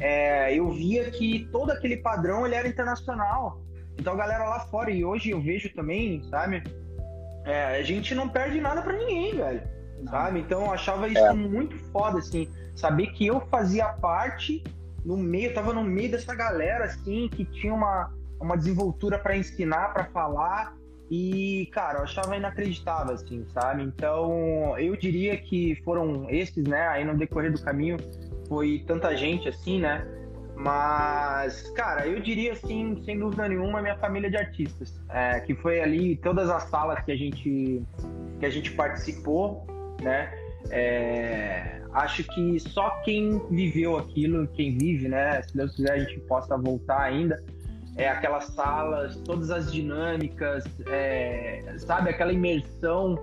é, 0.00 0.54
eu 0.54 0.70
via 0.70 1.10
que 1.10 1.48
todo 1.52 1.70
aquele 1.70 1.98
padrão 1.98 2.46
ele 2.46 2.54
era 2.56 2.68
internacional. 2.68 3.60
Então 3.96 4.12
a 4.12 4.16
galera 4.16 4.44
lá 4.44 4.60
fora, 4.60 4.90
e 4.90 5.04
hoje 5.04 5.30
eu 5.30 5.40
vejo 5.40 5.72
também, 5.74 6.22
sabe? 6.30 6.62
É, 7.48 7.78
a 7.78 7.82
gente 7.82 8.14
não 8.14 8.28
perde 8.28 8.60
nada 8.60 8.82
pra 8.82 8.92
ninguém, 8.92 9.34
velho. 9.34 9.62
Sabe? 10.10 10.40
Então 10.40 10.66
eu 10.66 10.72
achava 10.72 11.08
isso 11.08 11.18
É. 11.18 11.32
muito 11.32 11.76
foda, 11.90 12.18
assim, 12.18 12.48
saber 12.76 13.08
que 13.08 13.26
eu 13.26 13.40
fazia 13.48 13.88
parte 13.88 14.62
no 15.04 15.16
meio, 15.16 15.50
eu 15.50 15.54
tava 15.54 15.72
no 15.72 15.82
meio 15.82 16.10
dessa 16.10 16.34
galera, 16.34 16.84
assim, 16.84 17.28
que 17.28 17.44
tinha 17.44 17.72
uma, 17.74 18.12
uma 18.40 18.56
desenvoltura 18.56 19.18
pra 19.18 19.36
ensinar, 19.36 19.92
pra 19.92 20.04
falar. 20.04 20.76
E, 21.10 21.68
cara, 21.72 22.00
eu 22.00 22.02
achava 22.04 22.36
inacreditável, 22.36 23.14
assim, 23.14 23.46
sabe? 23.54 23.82
Então, 23.82 24.78
eu 24.78 24.94
diria 24.94 25.36
que 25.38 25.80
foram 25.82 26.28
esses, 26.28 26.62
né? 26.64 26.86
Aí 26.88 27.02
no 27.04 27.16
decorrer 27.16 27.50
do 27.50 27.60
caminho 27.62 27.96
foi 28.46 28.84
tanta 28.86 29.16
gente, 29.16 29.48
assim, 29.48 29.80
né? 29.80 30.06
Mas, 30.58 31.70
cara, 31.70 32.06
eu 32.08 32.20
diria, 32.20 32.52
assim, 32.52 33.00
sem 33.04 33.16
dúvida 33.16 33.48
nenhuma, 33.48 33.80
minha 33.80 33.96
família 33.96 34.28
de 34.28 34.36
artistas. 34.36 35.00
É, 35.08 35.38
que 35.40 35.54
foi 35.54 35.80
ali 35.80 36.16
todas 36.16 36.50
as 36.50 36.64
salas 36.64 37.02
que 37.04 37.12
a 37.12 37.16
gente, 37.16 37.80
que 38.40 38.44
a 38.44 38.50
gente 38.50 38.72
participou, 38.72 39.64
né? 40.02 40.32
É, 40.70 41.80
acho 41.92 42.24
que 42.24 42.58
só 42.58 42.90
quem 43.04 43.40
viveu 43.48 43.96
aquilo, 43.96 44.48
quem 44.48 44.76
vive, 44.76 45.08
né? 45.08 45.40
Se 45.42 45.56
Deus 45.56 45.76
quiser, 45.76 45.92
a 45.92 45.98
gente 46.00 46.18
possa 46.20 46.58
voltar 46.58 47.02
ainda 47.02 47.40
é, 47.96 48.08
aquelas 48.08 48.46
salas, 48.46 49.16
todas 49.18 49.50
as 49.50 49.72
dinâmicas, 49.72 50.64
é, 50.86 51.74
sabe, 51.78 52.10
aquela 52.10 52.32
imersão 52.32 53.16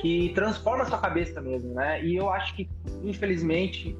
que 0.00 0.32
transforma 0.34 0.84
a 0.84 0.86
sua 0.86 0.98
cabeça 0.98 1.42
mesmo, 1.42 1.74
né? 1.74 2.02
E 2.02 2.16
eu 2.16 2.30
acho 2.30 2.54
que, 2.56 2.70
infelizmente, 3.04 3.94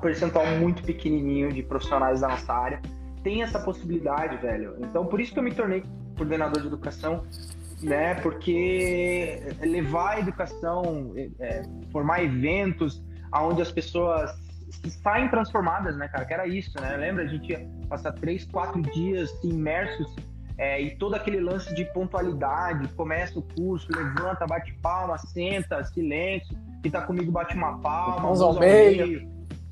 percentual 0.00 0.46
muito 0.58 0.82
pequenininho 0.82 1.52
de 1.52 1.62
profissionais 1.62 2.20
da 2.20 2.28
nossa 2.28 2.52
área 2.52 2.80
tem 3.22 3.42
essa 3.42 3.58
possibilidade, 3.60 4.36
velho. 4.38 4.76
Então, 4.80 5.04
por 5.06 5.20
isso 5.20 5.32
que 5.32 5.38
eu 5.38 5.42
me 5.42 5.52
tornei 5.52 5.82
coordenador 6.16 6.60
de 6.60 6.68
educação, 6.68 7.24
né? 7.82 8.14
Porque 8.14 9.42
levar 9.60 10.16
a 10.16 10.20
educação, 10.20 11.12
é, 11.38 11.62
formar 11.92 12.22
eventos 12.22 13.02
onde 13.34 13.62
as 13.62 13.70
pessoas 13.70 14.30
saem 15.02 15.28
transformadas, 15.28 15.96
né, 15.96 16.08
cara? 16.08 16.24
Que 16.24 16.34
era 16.34 16.46
isso, 16.46 16.80
né? 16.80 16.96
Lembra? 16.96 17.24
A 17.24 17.26
gente 17.26 17.50
ia 17.50 17.68
passar 17.88 18.12
três, 18.12 18.44
quatro 18.44 18.80
dias 18.80 19.30
imersos 19.44 20.14
é, 20.60 20.80
e 20.80 20.94
todo 20.96 21.14
aquele 21.14 21.40
lance 21.40 21.74
de 21.74 21.86
pontualidade, 21.86 22.86
começa 22.88 23.38
o 23.38 23.42
curso, 23.42 23.88
levanta, 23.94 24.46
bate 24.46 24.72
palma, 24.82 25.16
senta, 25.16 25.82
silêncio, 25.84 26.54
que 26.82 26.90
tá 26.90 27.00
comigo 27.00 27.32
bate 27.32 27.56
uma 27.56 27.78
palma, 27.78 28.20
mãos 28.20 28.42
ao 28.42 28.58
meio, 28.58 29.26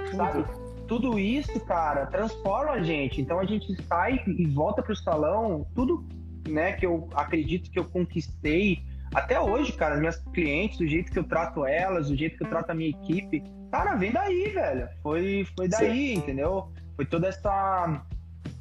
meio 0.08 0.16
sabe? 0.16 0.44
Tudo 0.86 1.18
isso, 1.18 1.60
cara, 1.60 2.06
transforma 2.06 2.72
a 2.72 2.82
gente. 2.82 3.20
Então 3.20 3.38
a 3.38 3.44
gente 3.44 3.76
sai 3.84 4.22
e 4.26 4.46
volta 4.46 4.82
pro 4.82 4.96
salão, 4.96 5.66
tudo, 5.74 6.06
né, 6.48 6.72
que 6.72 6.86
eu 6.86 7.08
acredito 7.14 7.70
que 7.70 7.78
eu 7.78 7.84
conquistei 7.84 8.82
até 9.14 9.40
hoje, 9.40 9.72
cara, 9.72 9.96
minhas 9.96 10.16
clientes, 10.32 10.80
o 10.80 10.86
jeito 10.86 11.10
que 11.10 11.18
eu 11.18 11.24
trato 11.24 11.64
elas, 11.64 12.10
o 12.10 12.16
jeito 12.16 12.36
que 12.36 12.44
eu 12.44 12.48
trato 12.48 12.70
a 12.70 12.74
minha 12.74 12.90
equipe, 12.90 13.42
cara, 13.70 13.94
vem 13.94 14.12
daí, 14.12 14.50
velho. 14.50 14.88
Foi, 15.02 15.46
foi 15.56 15.68
daí, 15.68 16.14
Sim. 16.14 16.14
entendeu? 16.14 16.70
Foi 16.94 17.06
toda 17.06 17.28
essa, 17.28 18.02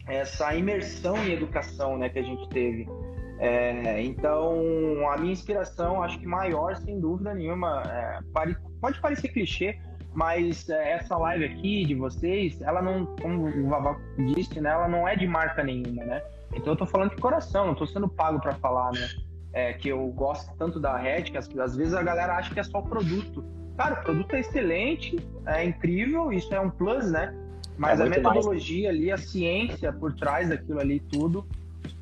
essa 0.07 0.55
imersão 0.55 1.17
em 1.25 1.31
educação, 1.31 1.97
né, 1.97 2.09
que 2.09 2.19
a 2.19 2.23
gente 2.23 2.47
teve. 2.49 2.87
É, 3.39 4.01
então, 4.03 4.59
a 5.11 5.17
minha 5.17 5.33
inspiração, 5.33 6.01
acho 6.01 6.17
que 6.17 6.25
maior, 6.25 6.75
sem 6.77 6.99
dúvida 6.99 7.33
nenhuma, 7.33 7.83
é, 7.85 8.19
pare, 8.33 8.55
pode 8.81 8.99
parecer 8.99 9.27
clichê, 9.29 9.79
mas 10.17 10.67
é, 10.67 10.93
essa 10.93 11.15
live 11.15 11.45
aqui 11.45 11.85
de 11.85 11.93
vocês, 11.95 12.59
ela 12.61 12.81
não, 12.81 13.05
como 13.21 13.45
o 13.45 13.69
Vavá 13.69 13.95
disse, 14.35 14.59
né, 14.59 14.71
ela 14.71 14.87
não 14.87 15.07
é 15.07 15.15
de 15.15 15.27
marca 15.27 15.63
nenhuma, 15.63 16.03
né? 16.03 16.21
Então 16.53 16.73
eu 16.73 16.77
tô 16.77 16.85
falando 16.85 17.11
de 17.11 17.17
coração, 17.17 17.67
não 17.67 17.75
tô 17.75 17.85
sendo 17.85 18.09
pago 18.09 18.39
para 18.39 18.55
falar, 18.55 18.91
né? 18.93 19.07
é, 19.57 19.73
que 19.73 19.89
eu 19.89 20.05
gosto 20.07 20.51
tanto 20.57 20.79
da 20.79 20.95
Red, 20.97 21.23
que 21.23 21.37
às, 21.37 21.49
às 21.57 21.75
vezes 21.75 21.93
a 21.95 22.03
galera 22.03 22.35
acha 22.35 22.53
que 22.53 22.59
é 22.59 22.63
só 22.63 22.79
o 22.79 22.83
produto. 22.83 23.43
Cara, 23.75 23.99
o 23.99 24.03
produto 24.03 24.35
é 24.35 24.39
excelente, 24.39 25.17
é 25.45 25.65
incrível, 25.65 26.31
isso 26.31 26.53
é 26.53 26.59
um 26.59 26.69
plus, 26.69 27.09
né? 27.11 27.33
Mas 27.77 27.99
é 27.99 28.03
a 28.03 28.05
metodologia 28.07 28.89
mais. 28.89 28.99
ali, 28.99 29.11
a 29.11 29.17
ciência 29.17 29.91
por 29.91 30.13
trás 30.13 30.49
daquilo 30.49 30.79
ali, 30.79 30.99
tudo 30.99 31.45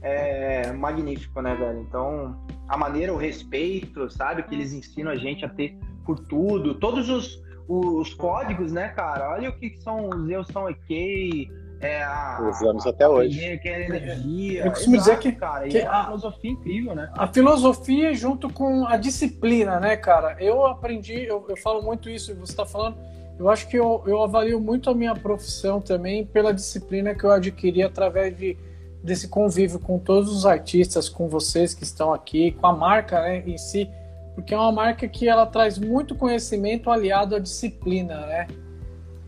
é 0.02 0.72
magnífico, 0.74 1.42
né, 1.42 1.56
velho? 1.56 1.80
Então, 1.82 2.38
a 2.68 2.78
maneira, 2.78 3.14
o 3.14 3.18
respeito, 3.18 4.10
sabe, 4.10 4.44
que 4.44 4.54
eles 4.54 4.74
ensinam 4.74 5.12
a 5.12 5.16
gente 5.16 5.44
a 5.46 5.50
ter 5.50 5.78
por 6.06 6.20
tudo, 6.20 6.76
todos 6.76 7.10
os, 7.10 7.42
os 7.68 8.14
códigos, 8.14 8.72
né, 8.72 8.90
cara? 8.90 9.32
Olha 9.32 9.50
o 9.50 9.54
que 9.54 9.78
são 9.82 10.10
os 10.10 10.30
eu 10.30 10.44
são 10.44 10.66
ok, 10.66 11.50
é 11.80 12.04
a, 12.04 12.40
Usamos 12.50 12.86
até 12.86 13.08
hoje. 13.08 13.58
Que 13.60 13.70
é 13.70 13.86
energia. 13.86 14.66
Eu 14.66 14.72
costumo 14.72 14.98
dizer 14.98 15.20
que, 15.20 15.32
cara, 15.32 15.68
que 15.68 15.78
é 15.78 15.84
uma 15.84 16.00
a, 16.00 16.06
filosofia 16.06 16.52
incrível, 16.52 16.96
né? 16.96 17.12
A 17.16 17.28
filosofia 17.28 18.14
junto 18.14 18.52
com 18.52 18.88
a 18.88 18.98
disciplina, 18.98 19.80
né, 19.80 19.96
cara? 19.98 20.38
Eu 20.40 20.66
aprendi, 20.66 21.26
eu, 21.26 21.46
eu 21.48 21.58
falo 21.58 21.82
muito 21.82 22.10
isso, 22.10 22.34
você 22.36 22.52
está 22.52 22.66
falando. 22.66 22.98
Eu 23.38 23.50
acho 23.50 23.68
que 23.68 23.78
eu, 23.78 24.02
eu 24.06 24.24
avalio 24.24 24.60
muito 24.62 24.90
a 24.90 24.96
minha 24.96 25.14
profissão 25.14 25.82
também 25.82 26.26
pela 26.26 26.54
disciplina 26.54 27.14
que 27.14 27.26
eu 27.26 27.32
adquiri 27.32 27.84
através 27.84 28.36
de, 28.38 28.58
desse 29.04 29.28
convívio 29.28 29.78
com 29.78 30.00
todos 30.00 30.34
os 30.34 30.46
artistas, 30.46 31.10
com 31.10 31.28
vocês 31.28 31.74
que 31.74 31.84
estão 31.84 32.14
aqui, 32.14 32.54
com 32.54 32.68
a 32.68 32.74
marca 32.74 33.22
né, 33.22 33.44
em 33.46 33.58
si, 33.58 33.90
porque 34.36 34.54
é 34.54 34.58
uma 34.58 34.72
marca 34.72 35.08
que 35.08 35.28
ela 35.28 35.46
traz 35.46 35.80
muito 35.80 36.14
conhecimento 36.14 36.92
aliado 36.92 37.36
à 37.36 37.40
disciplina, 37.40 38.26
né? 38.28 38.48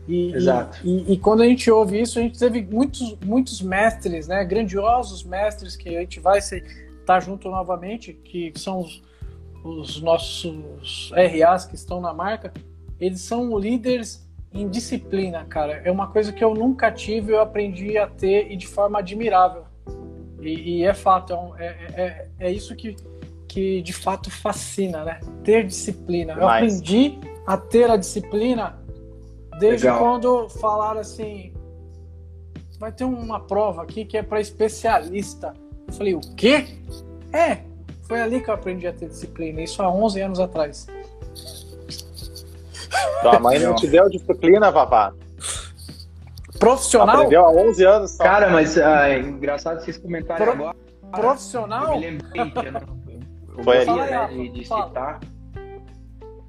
E, 0.06 0.32
Exato. 0.32 0.78
E, 0.84 1.12
e, 1.12 1.18
quando 1.18 1.42
a 1.42 1.46
gente 1.46 1.70
ouve 1.70 2.00
isso, 2.00 2.18
a 2.18 2.22
gente 2.22 2.38
teve 2.38 2.62
muitos, 2.62 3.16
muitos 3.24 3.60
mestres, 3.60 4.28
né? 4.28 4.44
Grandiosos 4.44 5.24
mestres 5.24 5.76
que 5.76 5.96
a 5.96 6.00
gente 6.00 6.20
vai 6.20 6.38
estar 6.38 6.62
tá 7.04 7.20
junto 7.20 7.50
novamente, 7.50 8.12
que 8.12 8.52
são 8.56 8.80
os, 8.80 9.02
os 9.64 10.00
nossos 10.00 11.10
RAs 11.12 11.66
que 11.66 11.74
estão 11.74 12.00
na 12.00 12.14
marca. 12.14 12.52
Eles 13.00 13.20
são 13.20 13.58
líderes 13.58 14.26
em 14.52 14.68
disciplina, 14.68 15.44
cara. 15.44 15.82
É 15.84 15.90
uma 15.90 16.08
coisa 16.08 16.32
que 16.32 16.42
eu 16.42 16.54
nunca 16.54 16.90
tive, 16.90 17.32
eu 17.32 17.40
aprendi 17.40 17.98
a 17.98 18.06
ter 18.06 18.50
e 18.50 18.56
de 18.56 18.66
forma 18.66 18.98
admirável. 18.98 19.64
E, 20.40 20.78
e 20.78 20.84
é 20.84 20.94
fato, 20.94 21.34
é, 21.58 21.66
é, 21.66 21.92
é, 21.96 22.28
é, 22.38 22.52
isso 22.52 22.74
que, 22.76 22.96
que 23.48 23.82
de 23.82 23.92
fato 23.92 24.30
fascina, 24.30 25.04
né? 25.04 25.20
Ter 25.42 25.66
disciplina. 25.66 26.34
Eu 26.34 26.48
aprendi 26.48 27.18
a 27.46 27.56
ter 27.56 27.90
a 27.90 27.96
disciplina 27.96 28.78
Desde 29.58 29.86
Legal. 29.86 30.00
quando 30.00 30.48
falaram 30.48 31.00
assim, 31.00 31.52
vai 32.78 32.92
ter 32.92 33.04
uma 33.04 33.40
prova 33.40 33.82
aqui 33.82 34.04
que 34.04 34.16
é 34.16 34.22
para 34.22 34.40
especialista. 34.40 35.52
Eu 35.86 35.92
falei, 35.92 36.14
o 36.14 36.20
quê? 36.36 36.66
É, 37.32 37.58
foi 38.06 38.20
ali 38.20 38.40
que 38.40 38.48
eu 38.48 38.54
aprendi 38.54 38.86
a 38.86 38.92
ter 38.92 39.08
disciplina, 39.08 39.60
isso 39.60 39.82
há 39.82 39.90
11 39.90 40.20
anos 40.20 40.40
atrás. 40.40 40.86
Tua 43.20 43.40
mãe 43.40 43.58
não 43.58 43.74
te 43.74 43.88
deu 43.88 44.08
disciplina, 44.08 44.70
Vavá? 44.70 45.12
Profissional? 46.58 47.16
Aprendeu 47.16 47.44
há 47.44 47.50
11 47.50 47.84
anos. 47.84 48.10
Só. 48.12 48.22
Cara, 48.22 48.50
mas 48.50 48.78
ah, 48.78 49.08
é 49.08 49.18
engraçado 49.18 49.80
vocês 49.80 49.98
comentarem 49.98 50.44
Pro... 50.44 50.54
agora. 50.54 50.76
Profissional? 51.10 51.94
Eu 51.94 52.00
me 52.00 52.00
lembrei 52.00 52.50
que 52.50 52.58
eu 52.58 52.72
não... 52.72 52.97
Foi 53.62 53.78
ali, 53.78 54.10
né, 54.10 54.26
de, 54.28 54.48
de 54.50 54.64
fala. 54.66 54.88
citar. 54.88 55.20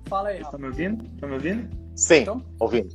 Fala 0.07 0.29
aí, 0.29 0.41
Estão 0.41 0.59
me 0.59 0.67
ouvindo? 0.67 1.05
Estão 1.05 1.29
me 1.29 1.35
ouvindo? 1.35 1.69
Sim, 1.95 2.21
então? 2.21 2.43
ouvindo. 2.59 2.89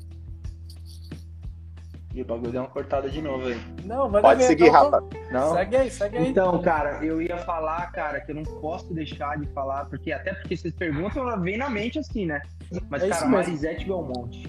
E 2.14 2.22
o 2.22 2.24
bagulho 2.24 2.52
deu 2.52 2.60
uma 2.60 2.70
cortada 2.70 3.10
de 3.10 3.20
novo 3.20 3.48
aí. 3.48 3.60
Não, 3.84 4.08
vai 4.08 4.22
Pode 4.22 4.44
seguir, 4.44 4.68
então, 4.68 4.90
Rafa. 4.90 5.04
Não? 5.32 5.52
Segue 5.52 5.76
aí, 5.76 5.90
segue 5.90 6.16
aí. 6.16 6.28
Então, 6.28 6.62
cara, 6.62 7.04
eu 7.04 7.20
ia 7.20 7.38
falar, 7.38 7.90
cara, 7.90 8.20
que 8.20 8.30
eu 8.30 8.36
não 8.36 8.44
posso 8.44 8.94
deixar 8.94 9.36
de 9.36 9.48
falar, 9.48 9.86
porque 9.86 10.12
até 10.12 10.32
porque 10.32 10.56
vocês 10.56 10.72
perguntam, 10.74 11.22
ela 11.22 11.36
vem 11.36 11.56
na 11.56 11.68
mente 11.68 11.98
assim, 11.98 12.24
né? 12.24 12.40
Mas, 12.88 13.02
é 13.02 13.08
cara, 13.08 13.26
Marisete 13.26 13.84
Belmonte. 13.84 14.48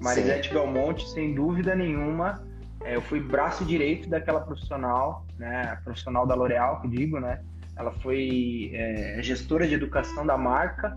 Marisete 0.00 0.48
Sim. 0.48 0.54
Belmonte, 0.54 1.08
sem 1.08 1.34
dúvida 1.34 1.72
nenhuma, 1.76 2.42
é, 2.82 2.96
eu 2.96 3.00
fui 3.00 3.20
braço 3.20 3.64
direito 3.64 4.08
daquela 4.08 4.40
profissional, 4.40 5.24
né? 5.38 5.78
Profissional 5.84 6.26
da 6.26 6.34
L'Oréal, 6.34 6.80
que 6.80 6.88
digo, 6.88 7.20
né? 7.20 7.40
Ela 7.76 7.92
foi 8.00 8.70
é, 8.72 9.18
gestora 9.22 9.66
de 9.66 9.74
educação 9.74 10.24
da 10.26 10.36
marca 10.36 10.94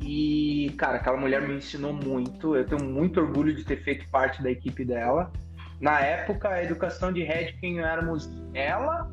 e, 0.00 0.74
cara, 0.78 0.96
aquela 0.96 1.16
mulher 1.16 1.42
me 1.42 1.54
ensinou 1.54 1.92
muito. 1.92 2.54
Eu 2.54 2.66
tenho 2.66 2.84
muito 2.84 3.20
orgulho 3.20 3.54
de 3.54 3.64
ter 3.64 3.82
feito 3.82 4.08
parte 4.10 4.42
da 4.42 4.50
equipe 4.50 4.84
dela. 4.84 5.32
Na 5.80 6.00
época, 6.00 6.48
a 6.48 6.62
educação 6.62 7.12
de 7.12 7.22
Redken 7.22 7.80
éramos 7.80 8.30
ela, 8.54 9.10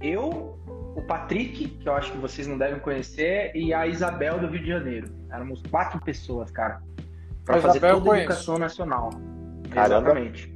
eu, 0.00 0.58
o 0.94 1.02
Patrick, 1.02 1.66
que 1.66 1.88
eu 1.88 1.94
acho 1.94 2.12
que 2.12 2.18
vocês 2.18 2.46
não 2.46 2.58
devem 2.58 2.78
conhecer, 2.78 3.52
e 3.54 3.72
a 3.72 3.86
Isabel 3.86 4.38
do 4.38 4.46
Rio 4.46 4.60
de 4.60 4.68
Janeiro. 4.68 5.08
Éramos 5.30 5.62
quatro 5.70 6.00
pessoas, 6.00 6.50
cara, 6.50 6.82
para 7.44 7.60
fazer 7.60 7.80
toda 7.80 8.12
a 8.12 8.18
educação 8.18 8.58
nacional. 8.58 9.10
Caramba. 9.70 10.10
Exatamente. 10.10 10.53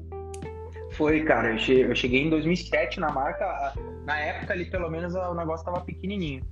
Foi, 0.99 1.22
cara. 1.22 1.53
Eu 1.53 1.94
cheguei 1.94 2.24
em 2.24 2.28
2007 2.28 2.99
na 2.99 3.12
marca. 3.12 3.72
Na 4.05 4.18
época 4.18 4.53
ali, 4.53 4.68
pelo 4.68 4.90
menos, 4.90 5.14
o 5.14 5.32
negócio 5.32 5.64
tava 5.64 5.80
pequenininho. 5.80 6.42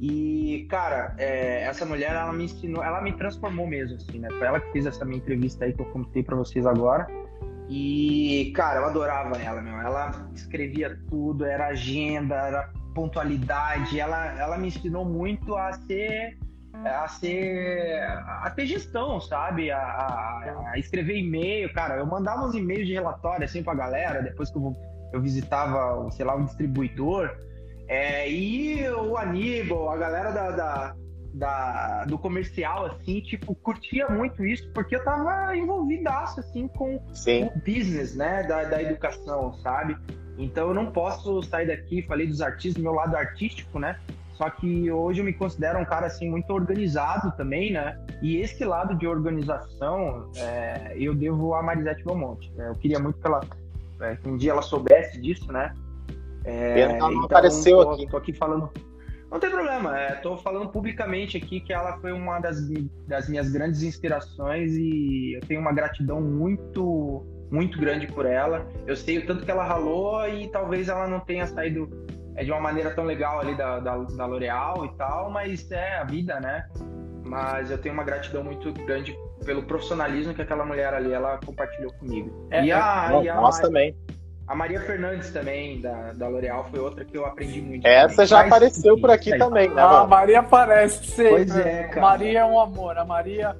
E, 0.00 0.68
cara, 0.70 1.16
é, 1.18 1.62
essa 1.64 1.84
mulher, 1.84 2.12
ela 2.12 2.32
me 2.32 2.44
ensinou, 2.44 2.84
ela 2.84 3.02
me 3.02 3.12
transformou 3.12 3.66
mesmo, 3.66 3.96
assim, 3.96 4.20
né? 4.20 4.28
Foi 4.30 4.46
ela 4.46 4.60
que 4.60 4.70
fez 4.70 4.86
essa 4.86 5.04
minha 5.04 5.18
entrevista 5.18 5.64
aí 5.64 5.72
que 5.72 5.82
eu 5.82 5.86
contei 5.86 6.22
para 6.22 6.36
vocês 6.36 6.64
agora. 6.64 7.08
E, 7.68 8.52
cara, 8.54 8.78
eu 8.78 8.86
adorava 8.86 9.36
ela, 9.36 9.60
meu. 9.60 9.74
Ela 9.80 10.30
escrevia 10.32 10.96
tudo, 11.08 11.44
era 11.44 11.66
agenda, 11.66 12.36
era 12.36 12.72
pontualidade. 12.94 13.98
Ela, 13.98 14.38
ela 14.38 14.56
me 14.56 14.68
ensinou 14.68 15.04
muito 15.04 15.56
a 15.56 15.72
ser 15.72 16.38
a 16.84 17.08
ser 17.08 18.00
a 18.26 18.50
ter 18.54 18.66
gestão, 18.66 19.20
sabe? 19.20 19.70
A, 19.70 19.78
a, 19.78 20.70
a 20.72 20.78
escrever 20.78 21.18
e-mail, 21.18 21.72
cara. 21.72 21.96
Eu 21.96 22.06
mandava 22.06 22.44
uns 22.46 22.54
e-mails 22.54 22.86
de 22.86 22.92
relatório 22.92 23.44
assim 23.44 23.62
pra 23.62 23.74
galera, 23.74 24.22
depois 24.22 24.50
que 24.50 24.58
eu, 24.58 24.72
eu 25.12 25.20
visitava, 25.20 26.10
sei 26.10 26.24
lá, 26.24 26.36
um 26.36 26.44
distribuidor. 26.44 27.36
É, 27.88 28.30
e 28.30 28.86
o 28.90 29.16
Aníbal, 29.16 29.90
a 29.90 29.96
galera 29.96 30.30
da, 30.30 30.50
da, 30.50 30.96
da, 31.32 32.04
do 32.04 32.18
comercial, 32.18 32.86
assim, 32.86 33.20
tipo, 33.22 33.54
curtia 33.54 34.08
muito 34.08 34.44
isso, 34.44 34.70
porque 34.74 34.96
eu 34.96 35.02
tava 35.02 35.56
envolvidaço, 35.56 36.40
assim, 36.40 36.68
com 36.68 37.00
Sim. 37.14 37.44
o 37.44 37.58
business, 37.60 38.14
né, 38.14 38.42
da, 38.42 38.64
da 38.64 38.82
educação, 38.82 39.54
sabe? 39.54 39.96
Então 40.36 40.68
eu 40.68 40.74
não 40.74 40.92
posso 40.92 41.42
sair 41.42 41.66
daqui, 41.66 42.02
falei 42.02 42.26
dos 42.26 42.40
artistas, 42.40 42.74
do 42.74 42.82
meu 42.82 42.92
lado 42.92 43.16
artístico, 43.16 43.78
né? 43.78 43.98
Só 44.38 44.48
que 44.48 44.88
hoje 44.88 45.20
eu 45.20 45.24
me 45.24 45.32
considero 45.32 45.80
um 45.80 45.84
cara, 45.84 46.06
assim, 46.06 46.30
muito 46.30 46.48
organizado 46.52 47.36
também, 47.36 47.72
né? 47.72 47.98
E 48.22 48.36
esse 48.36 48.64
lado 48.64 48.94
de 48.94 49.04
organização, 49.04 50.30
é, 50.36 50.94
eu 50.96 51.12
devo 51.12 51.54
a 51.54 51.62
Marisete 51.62 52.04
Belmonte. 52.04 52.52
Eu 52.56 52.72
queria 52.76 53.00
muito 53.00 53.18
que 53.18 53.26
ela, 53.26 53.40
é, 54.00 54.14
que 54.14 54.28
um 54.28 54.36
dia 54.36 54.52
ela 54.52 54.62
soubesse 54.62 55.20
disso, 55.20 55.52
né? 55.52 55.74
É, 56.44 56.86
não 56.86 57.10
então, 57.10 57.24
apareceu 57.24 57.84
tô, 57.84 57.90
aqui. 57.90 58.06
Tô 58.06 58.16
aqui 58.16 58.32
falando. 58.32 58.70
Não 59.28 59.40
tem 59.40 59.50
problema, 59.50 59.98
é, 59.98 60.12
tô 60.12 60.36
falando 60.36 60.70
publicamente 60.70 61.36
aqui 61.36 61.60
que 61.60 61.72
ela 61.72 61.98
foi 61.98 62.12
uma 62.12 62.38
das, 62.38 62.66
das 63.08 63.28
minhas 63.28 63.50
grandes 63.50 63.82
inspirações 63.82 64.72
e 64.74 65.34
eu 65.34 65.40
tenho 65.40 65.60
uma 65.60 65.72
gratidão 65.72 66.20
muito, 66.20 67.26
muito 67.50 67.78
grande 67.78 68.06
por 68.06 68.24
ela. 68.24 68.66
Eu 68.86 68.94
sei 68.94 69.18
o 69.18 69.26
tanto 69.26 69.44
que 69.44 69.50
ela 69.50 69.64
ralou 69.64 70.26
e 70.28 70.48
talvez 70.48 70.88
ela 70.88 71.08
não 71.08 71.18
tenha 71.20 71.46
saído 71.46 71.90
é, 72.38 72.44
de 72.44 72.52
uma 72.52 72.60
maneira 72.60 72.90
tão 72.90 73.04
legal 73.04 73.40
ali 73.40 73.54
da, 73.56 73.80
da, 73.80 73.96
da 73.96 74.26
L'Oréal 74.26 74.86
e 74.86 74.96
tal, 74.96 75.30
mas 75.30 75.70
é 75.70 75.98
a 75.98 76.04
vida, 76.04 76.38
né? 76.40 76.66
mas 77.28 77.70
eu 77.70 77.78
tenho 77.78 77.94
uma 77.94 78.04
gratidão 78.04 78.42
muito 78.42 78.72
grande 78.72 79.16
pelo 79.44 79.62
profissionalismo 79.62 80.34
que 80.34 80.42
aquela 80.42 80.64
mulher 80.64 80.94
ali 80.94 81.12
ela 81.12 81.38
compartilhou 81.44 81.92
comigo. 81.94 82.48
É, 82.50 82.64
e 82.64 82.72
a, 82.72 83.10
é, 83.12 83.24
e 83.24 83.28
a 83.28 83.34
nós 83.34 83.56
Maria, 83.56 83.68
também. 83.68 83.96
A 84.46 84.54
Maria 84.54 84.80
Fernandes 84.80 85.30
também, 85.30 85.80
da, 85.80 86.12
da 86.14 86.26
L'Oréal, 86.28 86.64
foi 86.70 86.80
outra 86.80 87.04
que 87.04 87.16
eu 87.16 87.26
aprendi 87.26 87.60
muito. 87.60 87.86
Essa 87.86 88.08
também. 88.08 88.26
já 88.26 88.36
mas, 88.38 88.46
apareceu 88.46 88.98
por 88.98 89.10
aqui 89.10 89.36
também, 89.36 89.68
né? 89.68 89.82
A 89.82 90.06
Maria 90.06 90.40
aparece 90.40 91.06
sempre. 91.06 91.30
Pois 91.30 91.56
é, 91.56 91.82
cara. 91.88 92.00
Maria 92.00 92.38
é 92.40 92.44
um 92.44 92.58
amor. 92.58 92.96
A 92.96 93.04
Maria 93.04 93.54